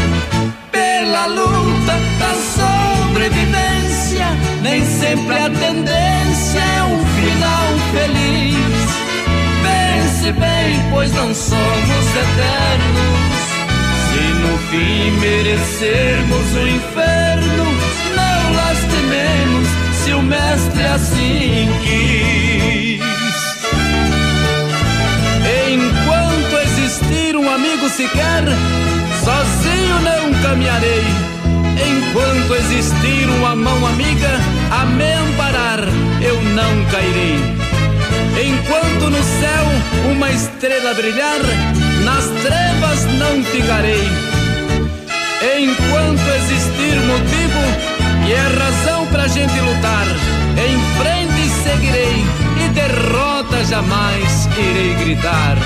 Pela 0.73 1.27
luta 1.27 1.95
da 2.19 2.35
sobrevivência, 2.59 4.27
nem 4.61 4.85
sempre 4.85 5.37
a 5.37 5.49
tendência 5.49 6.59
é 6.59 6.83
um 6.83 7.07
final 7.07 7.69
feliz. 7.93 8.57
Pense 9.63 10.33
bem, 10.33 10.83
pois 10.91 11.13
não 11.13 11.33
somos 11.33 12.07
eternos. 12.25 13.23
Se 14.09 14.21
no 14.43 14.59
fim 14.69 15.11
merecermos 15.21 16.55
o 16.57 16.69
inferno, 16.69 17.67
não 18.17 18.53
lastimemos 18.57 19.69
se 20.03 20.13
o 20.13 20.23
mestre 20.23 20.85
assim 20.87 21.69
quis. 21.85 23.12
Existir 27.13 27.37
um 27.37 27.51
amigo 27.51 27.89
sequer, 27.91 28.45
sozinho 29.23 30.01
não 30.01 30.43
caminharei. 30.43 31.05
Enquanto 31.75 32.55
existir 32.55 33.29
uma 33.29 33.55
mão 33.55 33.87
amiga 33.87 34.31
a 34.71 34.87
me 34.87 35.13
amparar, 35.13 35.81
eu 36.23 36.43
não 36.43 36.85
cairei. 36.91 37.39
Enquanto 38.49 39.11
no 39.11 39.23
céu 39.23 40.11
uma 40.11 40.31
estrela 40.31 40.95
brilhar, 40.95 41.41
nas 42.05 42.25
trevas 42.43 43.05
não 43.19 43.45
ficarei. 43.45 44.09
Enquanto 45.61 46.29
existir 46.37 46.97
motivo 47.07 47.63
e 48.27 48.33
é 48.33 48.59
razão 48.59 49.07
pra 49.09 49.27
gente 49.29 49.61
lutar, 49.61 50.07
em 50.57 50.79
frente 50.99 51.23
seguirei 51.63 52.25
e 52.65 52.69
derrota 52.71 53.65
jamais 53.65 54.49
irei 54.57 54.95
gritar. 54.95 55.57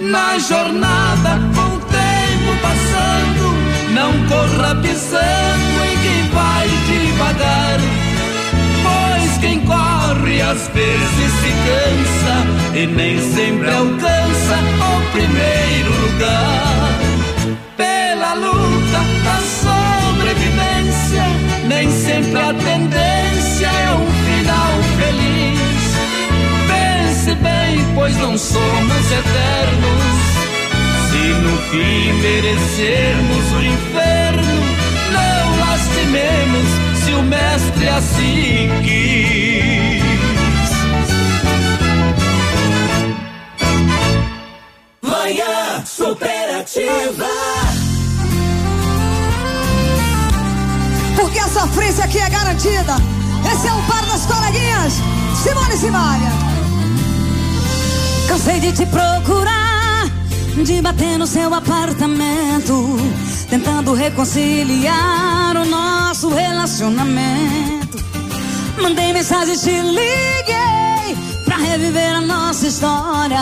Na 0.00 0.38
jornada, 0.38 1.40
com 1.54 1.76
o 1.76 1.80
tempo 1.80 2.56
passando, 2.60 3.54
não 3.94 4.12
corra 4.26 4.74
pisando 4.76 5.84
em 5.84 5.96
quem 6.02 6.28
vai 6.30 6.68
devagar. 6.88 7.78
Pois 8.82 9.38
quem 9.38 9.60
corre 9.60 10.42
às 10.42 10.68
vezes 10.68 11.32
se 11.40 11.52
cansa 11.64 12.34
e 12.76 12.86
nem 12.86 13.18
sempre 13.18 13.70
alcança 13.70 14.58
o 14.80 15.12
primeiro 15.12 15.92
lugar. 16.02 16.98
Pela 17.76 18.34
luta 18.34 19.00
da 19.24 19.38
sobrevivência, 19.62 21.24
nem 21.68 21.88
sempre 21.90 22.40
a 22.40 22.52
tendência 22.52 23.66
é 23.66 23.94
um 23.94 24.06
final. 24.24 24.93
Bem, 27.40 27.84
pois 27.94 28.16
não 28.16 28.36
somos 28.38 29.12
eternos. 29.12 30.34
Se 31.10 31.28
no 31.42 31.56
fim 31.70 32.12
merecermos 32.20 33.52
o 33.52 33.62
inferno, 33.62 34.54
não 35.12 35.60
lastimemos 35.60 36.68
se 37.04 37.12
o 37.12 37.22
mestre 37.22 37.88
assim 37.88 38.70
quis. 38.82 40.04
Manhã 45.02 45.84
superativa. 45.84 47.26
Porque 51.16 51.38
a 51.38 51.48
sofrência 51.48 52.04
aqui 52.04 52.18
é 52.18 52.30
garantida. 52.30 52.96
Esse 53.52 53.68
é 53.68 53.72
o 53.72 53.82
par 53.82 54.04
das 54.06 54.26
coleguinhas. 54.26 54.94
Simone 55.42 55.76
Simaria. 55.76 56.53
Cansei 58.34 58.58
de 58.58 58.72
te 58.72 58.84
procurar, 58.86 60.10
de 60.64 60.82
bater 60.82 61.16
no 61.16 61.24
seu 61.24 61.54
apartamento, 61.54 62.98
tentando 63.48 63.94
reconciliar 63.94 65.56
o 65.56 65.64
nosso 65.64 66.30
relacionamento. 66.30 67.96
Mandei 68.82 69.12
mensagem, 69.12 69.56
te 69.56 69.70
liguei 69.70 71.16
pra 71.44 71.58
reviver 71.58 72.16
a 72.16 72.20
nossa 72.20 72.66
história. 72.66 73.38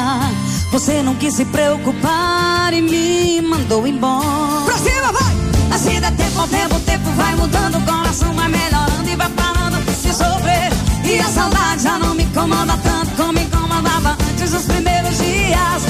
Você 0.71 1.03
não 1.03 1.15
quis 1.15 1.37
se 1.37 1.47
preocupar 1.47 2.75
e 2.75 2.83
me 2.83 3.41
mandou 3.41 3.87
embora. 3.87 4.67
Pra 4.67 4.77
cima, 4.77 5.11
vai! 5.11 5.75
Assim 5.75 6.01
dá 6.03 6.11
tempo 6.11 6.39
ao 6.39 6.49
tempo, 6.49 6.77
o 6.77 6.81
tempo 6.81 7.11
vai 7.13 7.35
mudando, 7.37 7.79
o 7.79 7.81
coração 7.81 8.35
vai 8.35 8.49
melhorando 8.49 9.09
e 9.09 9.17
vai 9.17 9.31
parando 9.31 9.83
de 9.87 9.93
se 9.95 10.13
sofrer. 10.13 10.71
E 11.03 11.19
a 11.19 11.29
saudade 11.29 11.83
já 11.83 11.99
não 11.99 12.15
me 12.15 12.25
incomoda 12.25 12.77
tanto 12.85 13.11
como 13.17 13.39
antes 14.43 14.53
dos 14.53 14.65
primeiros 14.65 15.19
dias. 15.19 15.83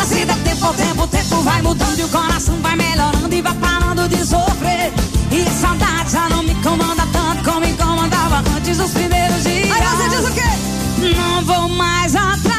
Assim 0.00 0.26
dá 0.26 0.34
tempo 0.44 0.66
ao 0.66 0.74
tempo, 0.74 1.02
o 1.02 1.06
tempo 1.06 1.36
vai 1.42 1.62
mudando 1.62 1.98
e 1.98 2.02
o 2.02 2.08
coração 2.08 2.56
vai 2.60 2.76
melhorando 2.76 3.32
e 3.32 3.40
vai 3.40 3.54
parando 3.54 4.08
de 4.08 4.26
sofrer. 4.26 4.92
E 5.30 5.42
a 5.42 5.50
saudade 5.50 6.10
já 6.10 6.28
não 6.28 6.42
me 6.42 6.52
incomoda 6.52 7.06
tanto 7.12 7.44
como 7.44 7.60
me 7.60 7.70
incomodava 7.70 8.42
antes 8.56 8.76
dos 8.76 8.90
primeiros 8.90 9.42
dias. 9.44 9.70
Aí 9.70 9.82
você 9.86 10.08
diz 10.08 10.28
o 10.28 10.34
quê? 10.34 11.14
Não 11.16 11.44
vou 11.44 11.68
mais 11.68 12.14
atrás 12.16 12.51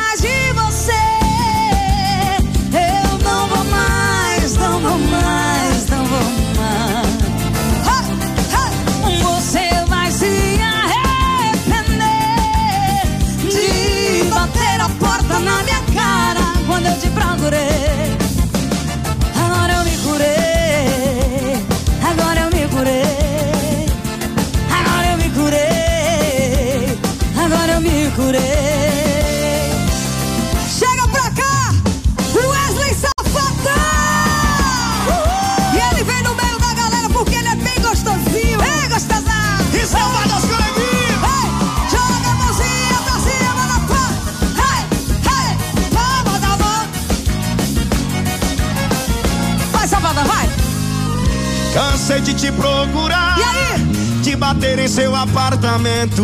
De 52.23 52.33
te 52.33 52.51
procurar. 52.53 53.37
E 53.37 53.43
aí? 53.43 53.79
De 54.21 54.35
bater 54.35 54.79
em 54.79 54.87
seu 54.87 55.13
apartamento. 55.13 56.23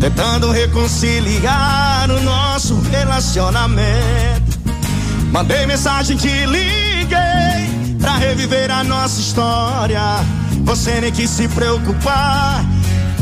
Tentando 0.00 0.50
reconciliar 0.50 2.10
o 2.10 2.20
nosso 2.20 2.80
relacionamento. 2.90 4.58
Mandei 5.30 5.66
mensagem, 5.66 6.16
te 6.16 6.46
liguei. 6.46 7.96
Pra 8.00 8.16
reviver 8.16 8.70
a 8.70 8.82
nossa 8.82 9.20
história. 9.20 10.00
Você 10.64 11.00
nem 11.00 11.12
quis 11.12 11.30
se 11.30 11.46
preocupar. 11.48 12.64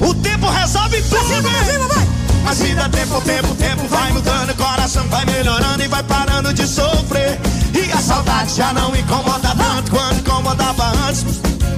O 0.00 0.14
tempo 0.14 0.48
resolve 0.48 1.02
tudo. 1.02 1.10
Pra 1.10 1.22
cima, 1.24 1.50
pra 1.50 1.64
cima, 1.64 1.88
vai! 1.88 2.08
Mas 2.44 2.58
se 2.58 2.74
dá 2.74 2.88
tempo, 2.88 3.20
tempo, 3.20 3.54
tempo 3.54 3.86
vai 3.88 4.12
mudando, 4.12 4.50
o 4.50 4.54
coração 4.54 5.06
vai 5.08 5.24
melhorando 5.24 5.82
e 5.82 5.88
vai 5.88 6.02
parando 6.02 6.52
de 6.52 6.66
sofrer. 6.66 7.38
E 7.74 7.92
a 7.92 7.98
saudade 7.98 8.56
já 8.56 8.72
não 8.72 8.94
incomoda 8.96 9.54
tanto 9.54 9.90
quanto 9.90 10.16
incomodava 10.16 10.92
antes. 11.08 11.24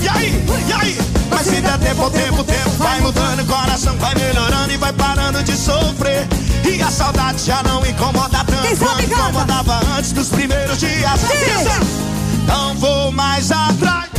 E 0.04 0.08
aí, 0.08 0.44
e 0.68 0.72
aí? 0.74 0.98
Mas 1.30 1.46
se 1.46 1.62
dá 1.62 1.78
tempo, 1.78 2.10
tempo, 2.10 2.44
tempo 2.44 2.70
vai 2.76 3.00
mudando, 3.00 3.40
o 3.40 3.46
coração 3.46 3.96
vai 3.96 4.14
melhorando 4.14 4.70
e 4.70 4.76
vai 4.76 4.92
parando 4.92 5.42
de 5.42 5.56
sofrer. 5.56 6.28
E 6.62 6.82
a 6.82 6.90
saudade 6.90 7.42
já 7.42 7.62
não 7.62 7.84
incomoda 7.86 8.44
tanto 8.44 8.76
quanto 8.76 9.02
incomodava 9.02 9.80
antes 9.96 10.12
dos 10.12 10.28
primeiros 10.28 10.78
dias. 10.78 11.24
Atenção! 11.24 11.80
Não 12.46 12.74
vou 12.74 13.12
mais 13.12 13.50
atrás. 13.50 14.10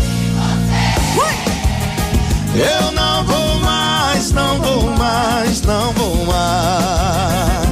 Eu 2.56 2.91
não 2.91 3.24
vou 3.24 3.60
mais, 3.60 4.32
não 4.32 4.60
vou 4.60 4.90
mais, 4.98 5.62
não 5.62 5.94
vou 5.94 6.26
mais. 6.26 7.70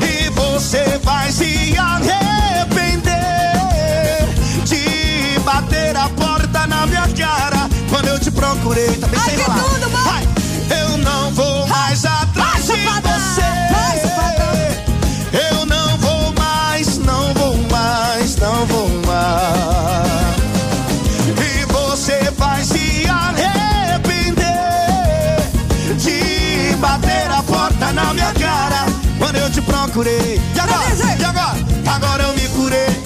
E 0.00 0.30
você 0.30 1.00
vai 1.02 1.32
se 1.32 1.76
arrepender 1.76 2.25
procurei. 8.36 8.90
Bem 8.90 9.20
sem 9.20 9.36
lá. 9.38 9.56
Vai. 10.04 10.28
Eu 10.78 10.98
não 10.98 11.32
vou 11.32 11.66
mais 11.66 12.04
atrás 12.04 12.64
de 12.66 12.72
você. 12.72 13.42
Eu 15.50 15.66
não 15.66 15.98
vou 15.98 16.32
mais, 16.34 16.98
não 16.98 17.34
vou 17.34 17.56
mais, 17.70 18.36
não 18.36 18.66
vou 18.66 18.88
mais. 19.06 20.36
E 21.40 21.64
você 21.72 22.30
vai 22.36 22.62
se 22.62 23.06
arrepender 23.08 24.46
de 25.98 26.76
bater 26.76 27.30
a 27.30 27.42
porta 27.42 27.92
na 27.92 28.12
minha 28.14 28.32
cara 28.34 28.86
quando 29.18 29.36
eu 29.36 29.50
te 29.50 29.62
procurei. 29.62 30.40
E 30.54 30.60
agora? 30.60 30.84
E 31.18 31.24
agora? 31.24 31.56
Agora 31.94 32.22
eu 32.24 32.34
me 32.34 32.48
curei. 32.48 33.02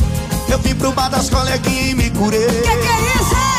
Eu 0.49 0.59
vim 0.59 0.75
pro 0.75 0.93
bar 0.93 1.09
das 1.09 1.31
coleguinhas 1.31 1.91
e 1.91 1.95
me 1.95 2.11
curei. 2.11 2.47
Que 2.47 2.63
que 2.63 2.89
é 2.89 3.17
isso? 3.17 3.50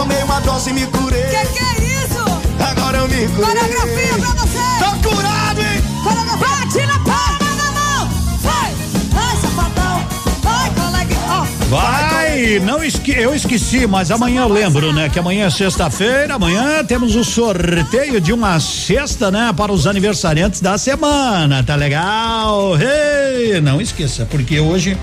Tomei 0.00 0.22
uma 0.22 0.40
dose 0.40 0.70
e 0.70 0.72
me 0.72 0.86
curei. 0.86 1.24
Que 1.24 1.46
que 1.52 1.58
é 1.62 2.04
isso? 2.04 2.24
Agora 2.58 2.96
eu 2.96 3.06
me 3.06 3.28
curei. 3.28 3.54
Coreografia 3.54 4.14
pra 4.18 4.28
você. 4.30 4.58
Tô 4.78 5.10
curado, 5.10 5.60
hein? 5.60 5.82
Coreografia. 6.02 6.48
Bate 6.48 6.86
na 6.86 6.98
palma 7.00 7.54
da 7.54 7.70
mão. 7.72 8.08
Vai. 8.40 8.74
Vai, 9.12 9.36
safadão. 9.36 10.06
Vai, 10.42 10.70
coleguinha. 10.70 11.20
Ó. 11.28 11.44
Vai, 11.68 12.58
não 12.60 12.82
esque, 12.82 13.12
eu 13.12 13.34
esqueci, 13.34 13.86
mas 13.86 14.10
amanhã 14.10 14.40
eu 14.40 14.48
lembro, 14.48 14.90
né? 14.90 15.10
Que 15.10 15.18
amanhã 15.18 15.48
é 15.48 15.50
sexta-feira, 15.50 16.36
amanhã 16.36 16.82
temos 16.82 17.14
o 17.14 17.22
sorteio 17.22 18.22
de 18.22 18.32
uma 18.32 18.58
cesta, 18.58 19.30
né? 19.30 19.52
Para 19.54 19.70
os 19.70 19.86
aniversariantes 19.86 20.62
da 20.62 20.78
semana, 20.78 21.62
tá 21.62 21.76
legal? 21.76 22.72
Hey, 22.80 23.60
não 23.60 23.82
esqueça, 23.82 24.24
porque 24.24 24.58
hoje 24.60 24.96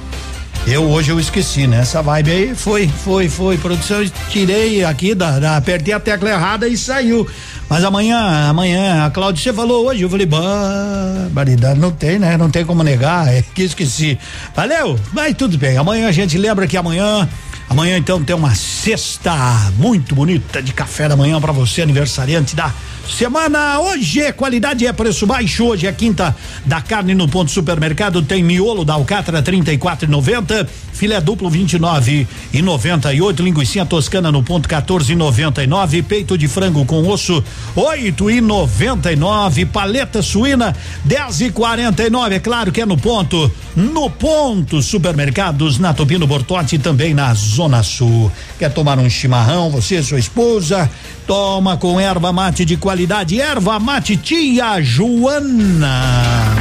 eu 0.68 0.84
hoje 0.89 1.11
eu 1.11 1.19
esqueci, 1.19 1.65
né? 1.65 1.80
Essa 1.80 2.02
vibe 2.02 2.31
aí 2.31 2.56
foi, 2.56 2.88
foi, 2.88 3.30
foi. 3.30 3.57
Produção, 3.57 4.03
tirei 4.30 4.84
aqui, 4.84 5.15
da, 5.15 5.39
da- 5.39 5.57
apertei 5.57 5.94
a 5.94 5.99
tecla 5.99 6.30
errada 6.30 6.68
e 6.68 6.77
saiu. 6.77 7.26
Mas 7.69 7.84
amanhã, 7.84 8.49
amanhã, 8.49 9.06
a 9.06 9.10
Cláudia, 9.10 9.41
você 9.44 9.53
falou 9.53 9.88
hoje, 9.88 10.02
eu 10.02 10.10
falei, 10.10 10.26
barbaridade, 10.26 11.80
não 11.80 11.91
tem, 11.91 12.19
né? 12.19 12.35
Não 12.38 12.49
tem 12.49 12.65
como 12.65 12.84
negar, 12.84 13.27
é 13.34 13.41
que 13.53 13.64
esqueci. 13.64 14.18
Valeu, 14.56 14.99
mas 15.14 15.35
tudo 15.35 15.57
bem. 15.57 15.77
Amanhã 15.77 16.07
a 16.07 16.11
gente 16.11 16.38
lembra 16.38 16.68
que 16.68 16.76
amanhã, 16.77 17.27
amanhã 17.69 17.98
então 17.98 18.22
tem 18.23 18.35
uma 18.35 18.53
cesta 18.56 19.34
muito 19.77 20.14
bonita 20.15 20.61
de 20.61 20.73
café 20.73 21.07
da 21.07 21.15
manhã 21.15 21.39
pra 21.39 21.52
você, 21.53 21.81
aniversariante 21.81 22.56
da 22.56 22.73
semana. 23.13 23.79
Hoje 23.79 24.31
qualidade 24.34 24.85
é 24.85 24.93
preço 24.93 25.25
baixo. 25.25 25.65
Hoje 25.65 25.88
é 25.88 25.91
quinta 25.91 26.35
da 26.65 26.81
carne 26.81 27.15
no 27.15 27.27
ponto 27.27 27.51
supermercado. 27.51 28.21
Tem 28.21 28.43
miolo 28.43 28.84
da 28.85 28.93
alcatra 28.93 29.41
34,90, 29.41 30.67
filé 30.98 31.22
duplo 31.22 31.48
29 31.48 32.28
e 32.52 32.61
98, 32.61 33.44
linguiça 33.44 33.86
toscana 33.86 34.32
no 34.32 34.41
ponto 34.41 34.68
14,99, 34.68 36.03
peito 36.03 36.36
de 36.36 36.48
frango 36.48 36.84
com 36.86 37.07
osso 37.07 37.44
8 37.76 38.32
e 38.32 38.41
99, 38.41 39.68
paleta 39.68 40.24
suína 40.24 40.76
10 41.06 41.41
e 41.41 41.52
49. 41.52 42.36
É 42.36 42.40
claro 42.40 42.72
que 42.72 42.82
é 42.82 42.86
no 42.86 42.98
ponto, 42.98 43.52
no 43.76 44.10
ponto 44.10 44.82
supermercados 44.82 45.78
na 45.78 45.94
Topino 45.94 46.26
Bortote 46.26 46.78
e 46.78 46.80
também 46.80 47.14
na 47.14 47.32
Zona 47.36 47.84
Sul. 47.84 48.32
Quer 48.57 48.74
tomar 48.74 48.98
um 48.98 49.07
chimarrão? 49.07 49.69
Você 49.69 49.99
e 49.99 50.03
sua 50.03 50.18
esposa? 50.18 50.90
Toma 51.28 51.78
com 51.78 51.99
erva 51.99 52.34
mate 52.34 52.65
de 52.65 52.76
qualidade, 52.76 53.40
erva 53.40 53.80
mate 53.80 54.18
tia 54.18 54.82
Joana. 54.82 56.56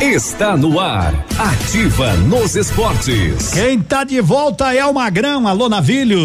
Está 0.00 0.56
no 0.56 0.80
ar. 0.80 1.12
Ativa 1.38 2.14
nos 2.14 2.56
esportes. 2.56 3.50
Quem 3.50 3.78
tá 3.78 4.02
de 4.02 4.18
volta 4.22 4.74
é 4.74 4.82
o 4.86 4.94
Magrão, 4.94 5.46
alô 5.46 5.68
Navilho. 5.68 6.18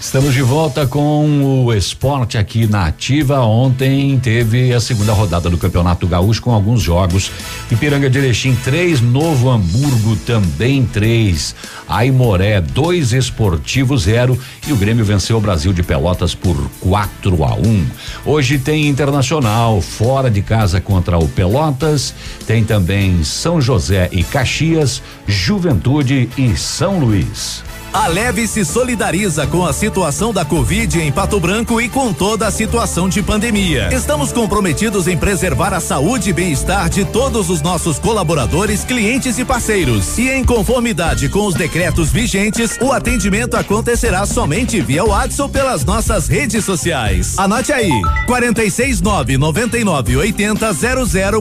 Estamos 0.00 0.32
de 0.32 0.42
volta 0.42 0.86
com 0.86 1.64
o 1.64 1.74
esporte 1.74 2.38
aqui 2.38 2.68
na 2.68 2.86
Ativa. 2.86 3.40
Ontem 3.40 4.16
teve 4.20 4.72
a 4.72 4.78
segunda 4.80 5.12
rodada 5.12 5.50
do 5.50 5.58
Campeonato 5.58 6.06
Gaúcho 6.06 6.40
com 6.40 6.52
alguns 6.52 6.80
jogos. 6.80 7.32
Ipiranga 7.68 8.08
de 8.08 8.18
Erechim 8.18 8.54
3, 8.54 9.00
Novo 9.00 9.50
Hamburgo 9.50 10.14
também 10.24 10.86
3. 10.86 11.52
Aimoré 11.88 12.60
2, 12.60 13.12
Esportivo 13.12 13.98
0 13.98 14.38
e 14.68 14.72
o 14.72 14.76
Grêmio 14.76 15.04
venceu 15.04 15.36
o 15.36 15.40
Brasil 15.40 15.72
de 15.72 15.82
Pelotas 15.82 16.32
por 16.32 16.56
4 16.78 17.44
a 17.44 17.54
1. 17.56 17.86
Hoje 18.24 18.56
tem 18.56 18.86
Internacional 18.86 19.80
fora 19.80 20.30
de 20.30 20.42
casa 20.42 20.80
contra 20.80 21.18
o 21.18 21.28
Pelotas. 21.28 22.14
Tem 22.46 22.62
também 22.62 23.24
São 23.24 23.60
José 23.60 24.08
e 24.12 24.22
Caxias, 24.22 25.02
Juventude 25.26 26.30
e 26.38 26.56
São 26.56 27.00
Luís. 27.00 27.64
A 27.92 28.06
Leve 28.06 28.46
se 28.46 28.66
solidariza 28.66 29.46
com 29.46 29.64
a 29.64 29.72
situação 29.72 30.32
da 30.32 30.44
Covid 30.44 31.00
em 31.00 31.10
Pato 31.10 31.40
Branco 31.40 31.80
e 31.80 31.88
com 31.88 32.12
toda 32.12 32.46
a 32.46 32.50
situação 32.50 33.08
de 33.08 33.22
pandemia. 33.22 33.88
Estamos 33.90 34.30
comprometidos 34.30 35.08
em 35.08 35.16
preservar 35.16 35.72
a 35.72 35.80
saúde 35.80 36.28
e 36.28 36.32
bem-estar 36.32 36.90
de 36.90 37.06
todos 37.06 37.48
os 37.48 37.62
nossos 37.62 37.98
colaboradores, 37.98 38.84
clientes 38.84 39.38
e 39.38 39.44
parceiros. 39.44 40.18
E 40.18 40.28
em 40.28 40.44
conformidade 40.44 41.30
com 41.30 41.46
os 41.46 41.54
decretos 41.54 42.12
vigentes, 42.12 42.76
o 42.78 42.92
atendimento 42.92 43.56
acontecerá 43.56 44.26
somente 44.26 44.82
via 44.82 45.04
WhatsApp 45.04 45.50
pelas 45.50 45.82
nossas 45.82 46.28
redes 46.28 46.66
sociais. 46.66 47.38
Anote 47.38 47.72
aí: 47.72 47.90
469 48.26 49.38
99 49.38 50.16
80 50.18 50.74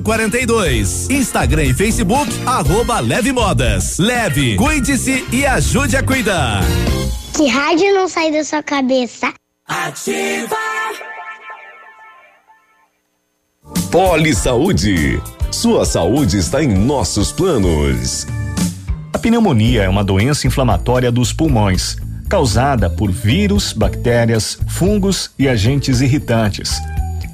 0042. 0.01 1.09
Instagram 1.09 1.65
e 1.65 1.73
Facebook, 1.73 2.31
arroba 2.45 3.01
Leve 3.01 3.33
Modas. 3.33 3.97
Leve, 3.97 4.55
cuide-se 4.55 5.25
e 5.31 5.45
ajude 5.45 5.97
a 5.97 6.03
cuidar. 6.03 6.36
Que 7.35 7.47
rádio 7.47 7.93
não 7.93 8.07
sai 8.07 8.31
da 8.31 8.43
sua 8.43 8.63
cabeça? 8.63 9.33
Ativa. 9.67 10.55
Poli 13.91 14.35
Saúde. 14.35 15.21
Sua 15.51 15.85
saúde 15.85 16.37
está 16.37 16.63
em 16.63 16.67
nossos 16.67 17.31
planos. 17.31 18.27
A 19.13 19.17
pneumonia 19.17 19.83
é 19.83 19.89
uma 19.89 20.03
doença 20.03 20.45
inflamatória 20.45 21.11
dos 21.11 21.33
pulmões, 21.33 21.97
causada 22.29 22.89
por 22.89 23.11
vírus, 23.11 23.73
bactérias, 23.73 24.59
fungos 24.67 25.31
e 25.39 25.47
agentes 25.47 26.01
irritantes. 26.01 26.77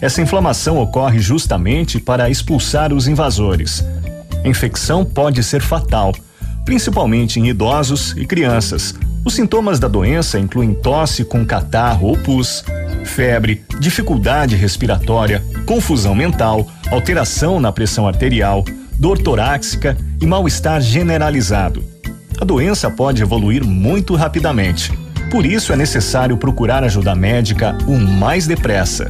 Essa 0.02 0.22
inflamação 0.22 0.78
ocorre 0.78 1.20
justamente 1.20 2.00
para 2.00 2.30
expulsar 2.30 2.94
os 2.94 3.08
invasores. 3.08 3.84
A 4.44 4.48
infecção 4.48 5.04
pode 5.04 5.44
ser 5.44 5.62
fatal, 5.62 6.14
principalmente 6.66 7.40
em 7.40 7.48
idosos 7.48 8.14
e 8.18 8.26
crianças. 8.26 8.96
Os 9.26 9.36
sintomas 9.36 9.80
da 9.80 9.88
doença 9.88 10.40
incluem 10.40 10.74
tosse 10.74 11.24
com 11.24 11.46
catarro 11.46 12.08
ou 12.08 12.18
pus, 12.18 12.64
febre, 13.06 13.64
dificuldade 13.80 14.56
respiratória, 14.56 15.44
confusão 15.66 16.14
mental, 16.14 16.68
alteração 16.92 17.60
na 17.60 17.72
pressão 17.72 18.08
arterial, 18.08 18.66
dor 18.98 19.18
torácica 19.18 19.98
e 20.22 20.26
mal-estar 20.26 20.82
generalizado. 20.82 21.84
A 22.40 22.46
doença 22.46 22.90
pode 22.90 23.22
evoluir 23.22 23.64
muito 23.64 24.16
rapidamente. 24.16 24.92
Por 25.32 25.46
isso 25.46 25.72
é 25.72 25.76
necessário 25.76 26.38
procurar 26.38 26.84
ajuda 26.84 27.16
médica 27.16 27.78
o 27.88 27.98
mais 27.98 28.46
depressa. 28.46 29.10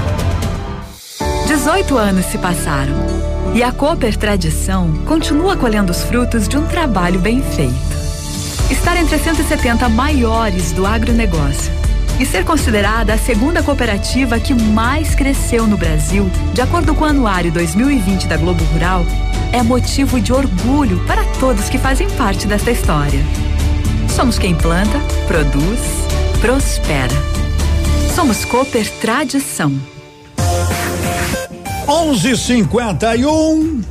18 1.51 1.97
anos 1.97 2.27
se 2.27 2.37
passaram 2.37 2.95
e 3.53 3.61
a 3.61 3.73
Cooper 3.73 4.15
Tradição 4.15 4.89
continua 5.05 5.57
colhendo 5.57 5.91
os 5.91 6.01
frutos 6.01 6.47
de 6.47 6.57
um 6.57 6.65
trabalho 6.65 7.19
bem 7.19 7.41
feito. 7.41 7.73
Estar 8.71 8.95
entre 8.95 9.15
as 9.15 9.21
170 9.21 9.89
maiores 9.89 10.71
do 10.71 10.85
agronegócio 10.85 11.69
e 12.17 12.25
ser 12.25 12.45
considerada 12.45 13.13
a 13.13 13.17
segunda 13.17 13.61
cooperativa 13.61 14.39
que 14.39 14.53
mais 14.53 15.13
cresceu 15.13 15.67
no 15.67 15.75
Brasil, 15.75 16.31
de 16.53 16.61
acordo 16.61 16.95
com 16.95 17.03
o 17.03 17.07
Anuário 17.07 17.51
2020 17.51 18.27
da 18.27 18.37
Globo 18.37 18.63
Rural, 18.71 19.05
é 19.51 19.61
motivo 19.61 20.21
de 20.21 20.31
orgulho 20.31 21.05
para 21.05 21.25
todos 21.37 21.67
que 21.67 21.77
fazem 21.77 22.09
parte 22.11 22.47
desta 22.47 22.71
história. 22.71 23.19
Somos 24.07 24.39
quem 24.39 24.55
planta, 24.55 25.01
produz, 25.27 25.81
prospera. 26.39 27.11
Somos 28.15 28.45
Cooper 28.45 28.89
Tradição. 29.01 30.00
11:51. 31.91 33.83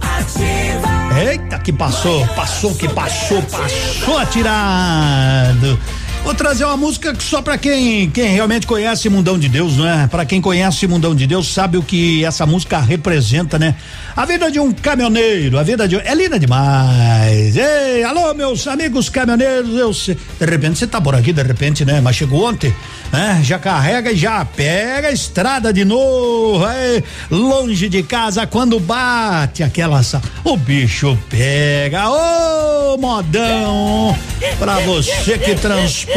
Eita, 1.23 1.59
que 1.59 1.71
passou, 1.71 2.27
passou, 2.29 2.75
que 2.75 2.89
passou, 2.89 3.43
passou 3.43 4.17
atirado. 4.17 5.79
Vou 6.23 6.35
trazer 6.35 6.65
uma 6.65 6.77
música 6.77 7.15
que 7.15 7.25
só 7.25 7.43
para 7.43 7.59
quem 7.59 8.09
quem 8.11 8.29
realmente 8.29 8.67
conhece 8.67 9.09
Mundão 9.09 9.39
de 9.39 9.49
Deus, 9.49 9.77
não 9.77 9.89
é? 9.89 10.07
Para 10.07 10.25
quem 10.25 10.41
conhece 10.41 10.87
Mundão 10.87 11.15
de 11.15 11.27
Deus 11.27 11.53
sabe 11.53 11.77
o 11.77 11.83
que 11.83 12.25
essa 12.25 12.47
música 12.47 12.79
representa, 12.79 13.59
né? 13.59 13.75
A 14.15 14.25
vida 14.25 14.51
de 14.51 14.61
um 14.61 14.71
caminhoneiro, 14.73 15.59
a 15.59 15.63
vida 15.63 15.89
de 15.89 15.97
é 15.97 16.15
linda 16.15 16.39
demais. 16.39 17.57
Ei, 17.57 18.05
alô 18.05 18.33
meus 18.35 18.67
amigos 18.69 19.09
caminhoneiros, 19.09 19.77
eu 19.77 19.91
de 19.93 20.47
repente 20.47 20.79
você 20.79 20.87
tá 20.87 21.01
por 21.01 21.15
aqui, 21.15 21.33
de 21.33 21.43
repente, 21.43 21.85
né? 21.85 22.01
Mas 22.01 22.17
chegou 22.17 22.49
ontem, 22.49 22.75
né? 23.13 23.41
Já 23.43 23.59
carrega 23.59 24.13
e 24.13 24.17
já 24.17 24.45
pega 24.45 25.09
a 25.09 25.13
estrada 25.13 25.73
de 25.73 25.85
novo, 25.85 26.65
aí, 26.65 27.03
longe 27.31 27.89
de 27.89 28.03
casa 28.03 28.47
quando 28.47 28.79
bate 28.79 29.63
aquela 29.63 30.01
o 30.45 30.57
bicho 30.57 31.19
pega, 31.29 32.09
ô 32.09 32.97
modão, 32.97 34.17
pra 34.59 34.79
você 34.81 35.39
que 35.39 35.55
transporta, 35.55 36.10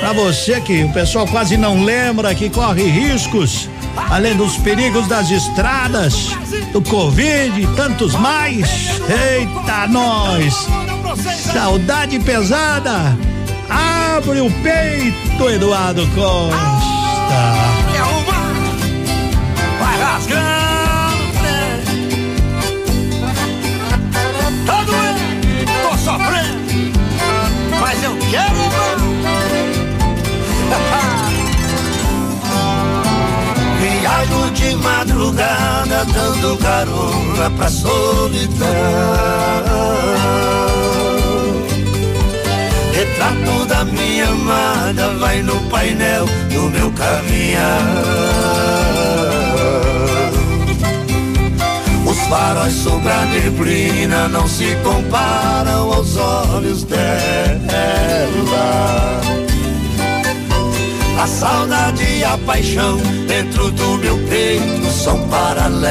pra 0.00 0.12
você 0.12 0.60
que 0.60 0.84
o 0.84 0.92
pessoal 0.92 1.26
quase 1.26 1.56
não 1.56 1.84
lembra 1.84 2.34
que 2.34 2.50
corre 2.50 2.84
riscos, 2.84 3.68
além 4.10 4.36
dos 4.36 4.56
perigos 4.58 5.06
das 5.06 5.30
estradas, 5.30 6.30
do 6.72 6.82
Covid 6.82 7.60
e 7.60 7.66
tantos 7.76 8.14
mais. 8.14 8.88
Eita, 9.08 9.86
nós! 9.88 10.66
Saudade 11.52 12.18
pesada! 12.20 13.16
Abre 13.68 14.40
o 14.40 14.50
peito, 14.62 15.48
Eduardo 15.48 16.06
Costa! 16.08 16.80
Doendo, 24.86 25.20
tô 25.82 25.98
sofrendo, 25.98 26.98
mas 27.80 28.02
eu 28.02 28.16
quero 28.30 28.69
De 34.54 34.74
madrugada 34.76 36.04
dando 36.04 36.58
carona 36.58 37.50
pra 37.56 37.70
solidão 37.70 38.66
Retrato 42.92 43.64
da 43.66 43.84
minha 43.86 44.28
amada 44.28 45.08
vai 45.14 45.40
no 45.40 45.58
painel 45.70 46.26
do 46.52 46.68
meu 46.68 46.92
caminhão. 46.92 47.60
Os 52.04 52.18
faróis 52.28 52.74
sobre 52.74 53.10
a 53.10 53.24
neblina 53.24 54.28
não 54.28 54.46
se 54.46 54.76
comparam 54.82 55.94
aos 55.94 56.16
olhos 56.18 56.84
dela. 56.84 57.00
A 61.20 61.26
saudade 61.26 62.02
e 62.02 62.24
a 62.24 62.38
paixão 62.38 62.96
dentro 63.28 63.70
do 63.72 63.98
meu 63.98 64.16
peito 64.26 64.90
são 64.90 65.28
paralelas. 65.28 65.90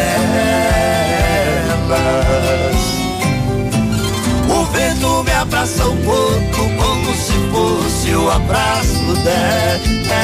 O 4.49 4.65
vento 4.73 5.23
me 5.23 5.31
abraça 5.31 5.85
o 5.85 5.95
corpo 5.97 6.67
como 6.79 7.13
se 7.13 7.33
fosse 7.51 8.15
o 8.15 8.27
abraço 8.27 9.13
dela. 9.23 10.17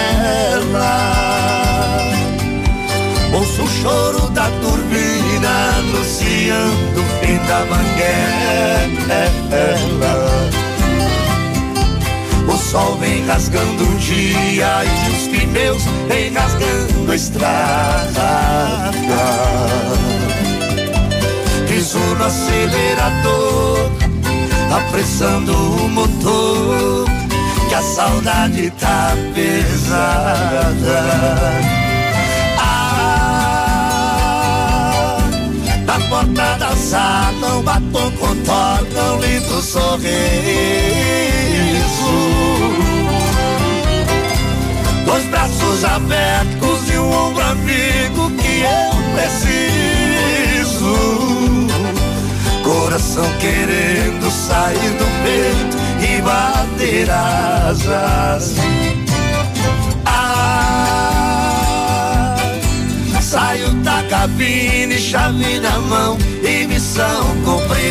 Ouço 3.32 3.62
o 3.62 3.68
choro 3.68 4.28
da 4.30 4.50
turbina 4.60 5.76
anunciando 5.78 7.00
o 7.00 7.04
fim 7.24 7.38
da 7.46 7.60
manguela. 7.66 8.26
Sol 12.76 12.98
vem 12.98 13.26
rasgando 13.26 13.84
o 13.88 13.96
dia 14.00 14.84
e 14.84 15.10
os 15.10 15.28
pneus 15.30 15.84
vem 16.10 16.34
rasgando 16.34 17.10
a 17.10 17.16
estrada 17.16 18.86
piso 21.86 22.00
no 22.00 22.26
acelerador, 22.26 23.92
apressando 24.76 25.54
o 25.54 25.90
motor, 25.90 27.06
que 27.70 27.76
a 27.76 27.82
saudade 27.82 28.72
tá 28.72 29.14
pesada. 29.34 31.04
Ah, 32.58 33.58
na 35.86 36.00
porta 36.10 36.58
da 36.58 36.76
sala, 36.76 37.56
um 37.58 37.62
batom 37.62 38.12
contorna 38.20 39.14
um 39.14 39.20
lindo 39.20 39.62
sorriso. 39.62 40.16
Dois 45.16 45.28
braços 45.28 45.86
abertos 45.86 46.90
e 46.92 46.98
um 46.98 47.10
ombro 47.10 47.42
amigo 47.42 48.30
que 48.32 48.64
eu 48.64 48.92
preciso. 49.16 50.92
Coração 52.62 53.24
querendo 53.40 54.30
sair 54.30 54.92
do 54.98 55.06
peito 55.24 55.78
e 56.04 56.22
bater 56.22 57.10
asas. 57.10 58.56
Ah, 60.06 60.76
saio 63.22 63.70
da 63.86 64.04
cabine, 64.10 65.00
chave 65.00 65.62
na 65.62 65.80
mão 65.80 66.18
e 66.44 66.68
missão 66.68 67.24
cumprida. 67.46 67.86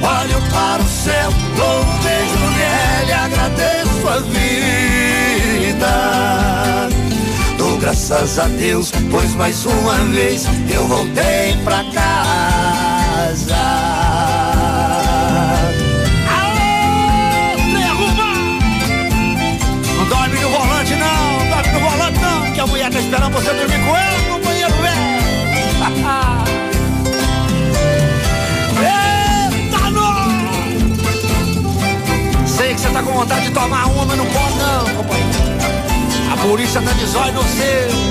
Olho 0.00 0.40
para 0.50 0.82
o 0.82 0.88
céu, 0.88 1.30
dou 1.54 1.82
um 1.82 1.98
beijo 1.98 2.46
nele, 2.56 3.12
agradeço 3.12 3.75
a 4.08 4.18
vida. 4.18 5.88
Dou 7.58 7.76
graças 7.78 8.38
a 8.38 8.46
Deus, 8.46 8.92
pois 9.10 9.34
mais 9.34 9.64
uma 9.66 9.94
vez 10.12 10.46
eu 10.72 10.86
voltei 10.86 11.56
pra 11.64 11.84
casa. 11.92 13.56
Não 19.96 20.08
dorme 20.08 20.38
no 20.40 20.50
volante 20.50 20.94
não 20.94 21.26
dorme 21.48 21.72
no 21.72 21.80
volante 21.80 22.18
não, 22.20 22.52
que 22.52 22.60
a 22.60 22.66
mulher 22.66 22.90
tá 22.90 22.98
esperando 22.98 23.32
você 23.32 23.52
dormir 23.52 23.84
com 23.84 23.96
ela 23.96 24.05
tá 32.96 33.02
com 33.02 33.12
vontade 33.12 33.46
de 33.46 33.50
tomar 33.50 33.86
uma, 33.88 34.06
mas 34.06 34.16
não 34.16 34.24
pode 34.26 34.54
não, 34.54 34.84
companheiro. 34.96 35.28
A 36.32 36.36
polícia 36.38 36.80
tá 36.80 36.92
de 36.92 37.06
zóio 37.06 37.34
no 37.34 37.42
seu. 37.42 38.06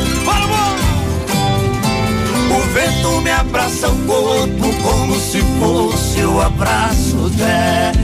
O 2.55 2.59
vento 2.73 3.21
me 3.21 3.31
abraça 3.31 3.89
o 3.89 3.97
corpo 4.05 4.73
como 4.83 5.15
se 5.15 5.41
fosse 5.59 6.23
o 6.23 6.39
abraço 6.41 7.29
dela. 7.31 8.01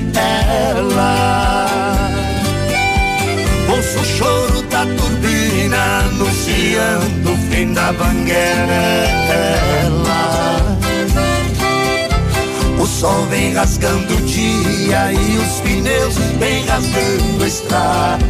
Ouço 3.69 3.99
o 3.99 4.05
choro 4.05 4.61
da 4.63 4.85
turbina 4.85 5.99
anunciando 6.05 7.31
o 7.31 7.37
fim 7.49 7.73
da 7.73 7.93
banguela. 7.93 9.21
O 12.81 12.85
sol 12.87 13.27
vem 13.27 13.53
rasgando 13.53 14.11
o 14.11 14.21
dia 14.21 15.13
e 15.13 15.37
os 15.37 15.59
pneus 15.59 16.15
vem 16.39 16.65
rasgando 16.65 17.43
a 17.43 17.47
estrada. 17.47 18.25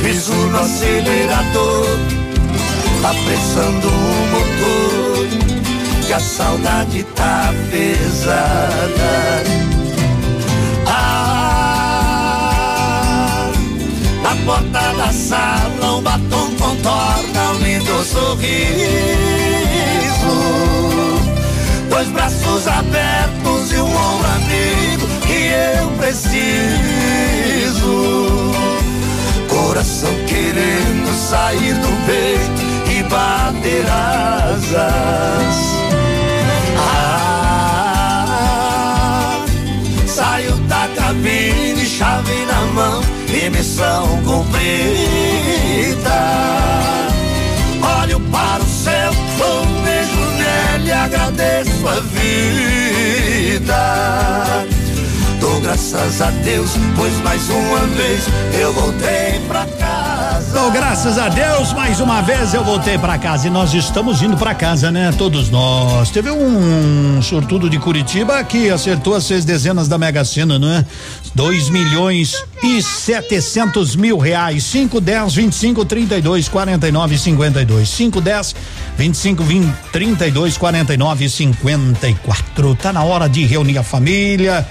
Piso 0.00 0.32
no 0.32 0.60
acelerador, 0.60 1.98
apressando 3.02 3.88
o 3.88 4.28
motor, 4.30 5.26
que 6.06 6.12
a 6.12 6.20
saudade 6.20 7.02
tá 7.16 7.52
pesada. 7.68 9.42
Ah, 10.86 11.90
na 14.22 14.36
porta 14.44 14.92
da 14.96 15.12
sala 15.12 15.96
um 15.96 16.02
batom 16.02 16.54
contorna 16.54 17.50
um 17.50 17.58
lindo 17.58 18.04
sorriso. 18.04 19.55
Dois 21.88 22.08
braços 22.08 22.66
abertos 22.68 23.72
e 23.72 23.76
um 23.76 23.86
ombro 23.86 24.28
amigo 24.28 25.06
que 25.26 25.46
eu 25.80 25.90
preciso. 25.98 26.36
Coração 29.48 30.14
querendo 30.26 31.12
sair 31.28 31.74
do 31.74 31.88
peito 32.06 32.62
e 32.90 33.02
bater 33.04 33.84
asas. 33.90 35.56
Ah, 37.58 38.26
saiu 40.06 40.56
da 40.68 40.88
cabine, 40.96 41.86
chave 41.86 42.44
na 42.46 42.60
mão 42.72 43.02
e 43.28 43.50
missão 43.50 44.22
cumprida. 44.24 44.56
Olho 48.02 48.20
para 48.30 48.65
agradeço 51.06 51.88
a 51.88 52.00
vida. 53.50 53.76
Dou 55.40 55.60
graças 55.60 56.20
a 56.20 56.30
Deus, 56.30 56.70
pois 56.96 57.14
mais 57.22 57.48
uma 57.48 57.86
vez 57.96 58.24
eu 58.60 58.72
voltei 58.72 59.40
pra 59.46 59.64
casa. 59.78 59.85
Então, 60.58 60.70
graças 60.70 61.18
a 61.18 61.28
Deus, 61.28 61.74
mais 61.74 62.00
uma 62.00 62.22
vez 62.22 62.54
eu 62.54 62.64
voltei 62.64 62.96
pra 62.96 63.18
casa 63.18 63.46
e 63.46 63.50
nós 63.50 63.74
estamos 63.74 64.22
indo 64.22 64.38
pra 64.38 64.54
casa, 64.54 64.90
né? 64.90 65.12
Todos 65.18 65.50
nós. 65.50 66.08
Teve 66.08 66.30
um 66.30 67.20
sortudo 67.20 67.68
de 67.68 67.78
Curitiba 67.78 68.42
que 68.42 68.70
acertou 68.70 69.14
as 69.14 69.24
seis 69.24 69.44
dezenas 69.44 69.86
da 69.86 69.98
Mega 69.98 70.24
Sena, 70.24 70.58
não 70.58 70.72
é? 70.72 70.82
Dois 71.34 71.68
milhões 71.68 72.42
e 72.62 72.82
setecentos 72.82 73.94
mil 73.94 74.16
reais. 74.16 74.64
Cinco, 74.64 74.98
dez, 74.98 75.34
vinte 75.34 75.52
e 75.52 75.56
cinco, 75.56 75.84
trinta 75.84 76.16
e 76.16 76.22
dois, 76.22 76.48
quarenta 76.48 76.88
e 76.88 76.90
nove, 76.90 77.18
cinquenta 77.18 77.60
e 77.60 77.66
dois. 77.66 77.90
Cinco, 77.90 78.22
dez, 78.22 78.56
vinte 78.96 79.14
e 79.14 79.18
cinco, 79.18 79.44
vinte, 79.44 79.70
trinta 79.92 80.26
e 80.26 80.30
dois, 80.30 80.56
quarenta 80.56 80.94
e 80.94 80.96
nove, 80.96 81.28
cinquenta 81.28 82.08
e 82.08 82.14
quatro. 82.14 82.74
Tá 82.74 82.94
na 82.94 83.04
hora 83.04 83.28
de 83.28 83.44
reunir 83.44 83.76
a 83.76 83.82
família. 83.82 84.66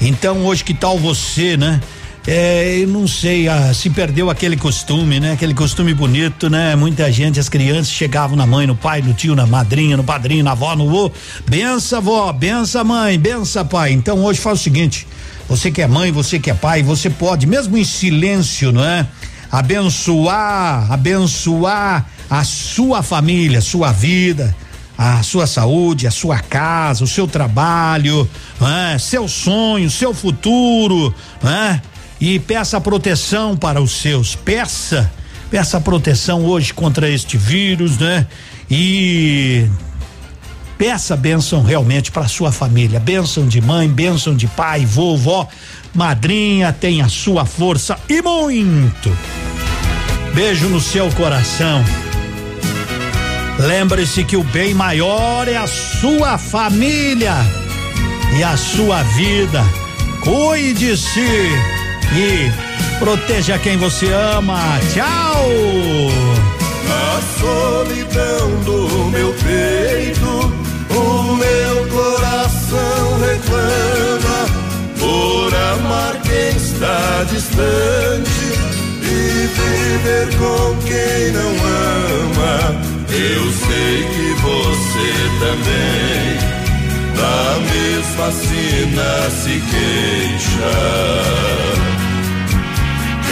Então, 0.00 0.46
hoje 0.46 0.62
que 0.62 0.74
tal 0.74 0.96
você, 0.96 1.56
né? 1.56 1.80
É, 2.26 2.78
eu 2.78 2.88
não 2.88 3.06
sei, 3.06 3.48
ah, 3.48 3.74
se 3.74 3.90
perdeu 3.90 4.30
aquele 4.30 4.56
costume, 4.56 5.20
né? 5.20 5.32
Aquele 5.32 5.52
costume 5.52 5.92
bonito, 5.92 6.48
né? 6.48 6.74
Muita 6.74 7.12
gente, 7.12 7.38
as 7.38 7.50
crianças 7.50 7.90
chegavam 7.90 8.34
na 8.34 8.46
mãe, 8.46 8.66
no 8.66 8.74
pai, 8.74 9.02
no 9.02 9.12
tio, 9.12 9.34
na 9.34 9.46
madrinha, 9.46 9.94
no 9.94 10.02
padrinho, 10.02 10.42
na 10.42 10.52
avó, 10.52 10.74
no 10.74 10.88
vô. 10.88 11.12
Bença, 11.46 12.00
vó, 12.00 12.32
bença, 12.32 12.82
mãe, 12.82 13.18
bença, 13.18 13.62
pai. 13.62 13.92
Então 13.92 14.24
hoje 14.24 14.40
faz 14.40 14.58
o 14.58 14.62
seguinte: 14.62 15.06
você 15.46 15.70
que 15.70 15.82
é 15.82 15.86
mãe, 15.86 16.10
você 16.10 16.38
que 16.38 16.50
é 16.50 16.54
pai, 16.54 16.82
você 16.82 17.10
pode, 17.10 17.46
mesmo 17.46 17.76
em 17.76 17.84
silêncio, 17.84 18.72
não 18.72 18.82
é? 18.82 19.06
Abençoar, 19.52 20.90
abençoar 20.90 22.06
a 22.30 22.42
sua 22.42 23.02
família, 23.02 23.60
sua 23.60 23.92
vida 23.92 24.56
a 24.96 25.24
sua 25.24 25.44
saúde, 25.44 26.06
a 26.06 26.10
sua 26.10 26.38
casa, 26.38 27.02
o 27.02 27.06
seu 27.06 27.26
trabalho, 27.26 28.30
é? 28.92 28.96
seu 28.96 29.26
sonho, 29.26 29.90
seu 29.90 30.14
futuro, 30.14 31.12
é? 31.42 31.80
E 32.24 32.38
peça 32.38 32.80
proteção 32.80 33.54
para 33.54 33.82
os 33.82 33.92
seus. 33.92 34.34
Peça, 34.34 35.12
peça 35.50 35.78
proteção 35.78 36.46
hoje 36.46 36.72
contra 36.72 37.06
este 37.06 37.36
vírus, 37.36 37.98
né? 37.98 38.26
E 38.70 39.66
peça 40.78 41.14
bênção 41.14 41.62
realmente 41.62 42.10
para 42.10 42.26
sua 42.26 42.50
família, 42.50 42.98
bênção 42.98 43.46
de 43.46 43.60
mãe, 43.60 43.86
bênção 43.86 44.34
de 44.34 44.46
pai, 44.46 44.86
vovó, 44.86 45.46
madrinha, 45.94 46.72
tenha 46.72 47.10
sua 47.10 47.44
força 47.44 47.98
e 48.08 48.22
muito. 48.22 49.14
Beijo 50.34 50.70
no 50.70 50.80
seu 50.80 51.10
coração. 51.10 51.84
Lembre-se 53.58 54.24
que 54.24 54.36
o 54.38 54.42
bem 54.44 54.72
maior 54.72 55.46
é 55.46 55.58
a 55.58 55.66
sua 55.66 56.38
família 56.38 57.34
e 58.38 58.42
a 58.42 58.56
sua 58.56 59.02
vida. 59.02 59.62
Cuide-se 60.22 61.83
e 62.12 62.50
proteja 62.98 63.58
quem 63.58 63.76
você 63.76 64.12
ama. 64.12 64.78
Tchau! 64.92 65.44
A 66.88 67.20
solidão 67.40 68.50
do 68.64 69.10
meu 69.10 69.32
peito, 69.34 70.52
o 70.90 71.34
meu 71.34 71.86
coração 71.88 73.18
reclama 73.20 74.46
por 74.98 75.54
amar 75.54 76.20
quem 76.22 76.56
está 76.56 77.24
distante 77.30 78.46
e 79.02 79.48
viver 79.58 80.28
com 80.38 80.76
quem 80.86 81.30
não 81.32 81.52
ama. 82.20 82.56
Eu 83.10 83.52
sei 83.52 84.08
que 84.08 84.28
você 84.42 85.08
também 85.40 86.54
da 87.16 87.58
mesma 87.72 88.28
sina 88.32 89.30
se 89.30 89.54
queixa 89.70 90.74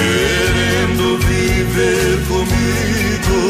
querendo 0.03 1.19
viver 1.19 2.19
comigo, 2.27 3.41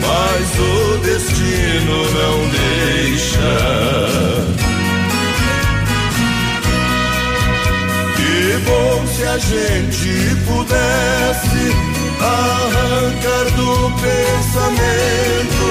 mas 0.00 0.46
o 0.58 0.98
destino 0.98 1.96
não 2.18 2.36
deixa. 2.50 3.54
Que 8.16 8.36
bom 8.66 8.94
se 9.06 9.22
a 9.24 9.38
gente 9.38 10.12
pudesse 10.46 11.64
arrancar 12.20 13.46
do 13.56 13.72
pensamento 14.00 15.66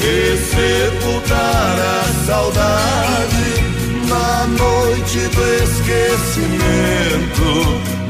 e 0.00 0.36
sepultar 0.36 1.76
a 1.78 2.02
saudade 2.26 3.48
na 4.08 4.46
noite 4.46 5.18
do 5.28 5.44
esquecimento 5.64 6.76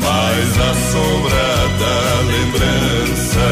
mas 0.06 0.48
a 0.60 0.72
sombra 0.92 1.48
da 1.82 1.98
lembrança 2.32 3.46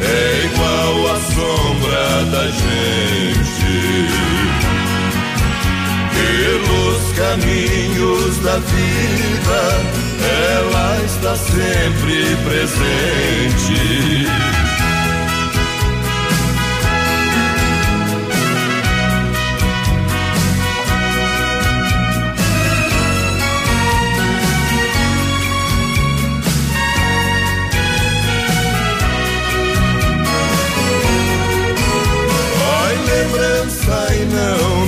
é 0.00 0.46
igual 0.46 0.94
à 1.14 1.16
sombra 1.20 2.06
da 2.32 2.44
gente. 2.50 3.74
Pelos 6.12 7.02
caminhos 7.16 8.32
da 8.38 8.56
vida, 8.58 9.62
ela 10.50 10.88
está 11.04 11.36
sempre 11.36 12.36
presente. 12.44 13.82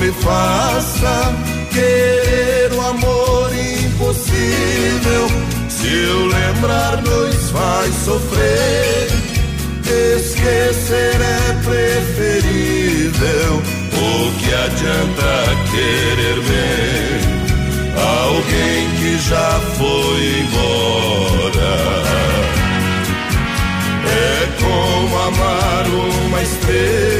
Me 0.04 0.12
faça 0.12 1.34
querer 1.72 2.72
o 2.72 2.80
amor 2.80 3.50
impossível. 3.54 5.28
Se 5.68 5.88
eu 5.88 6.26
lembrar, 6.26 7.02
nos 7.02 7.50
faz 7.50 7.94
sofrer. 8.04 9.08
Esquecer 10.16 11.16
é 11.20 11.52
preferível. 11.64 13.62
O 13.92 14.32
que 14.38 14.54
adianta 14.54 15.32
querer 15.70 16.38
bem 16.50 17.20
alguém 17.96 18.90
que 18.98 19.18
já 19.26 19.60
foi 19.78 20.20
embora? 20.42 21.72
É 24.06 24.48
como 24.60 25.14
amar 25.18 25.84
uma 26.26 26.42
estrela 26.42 27.14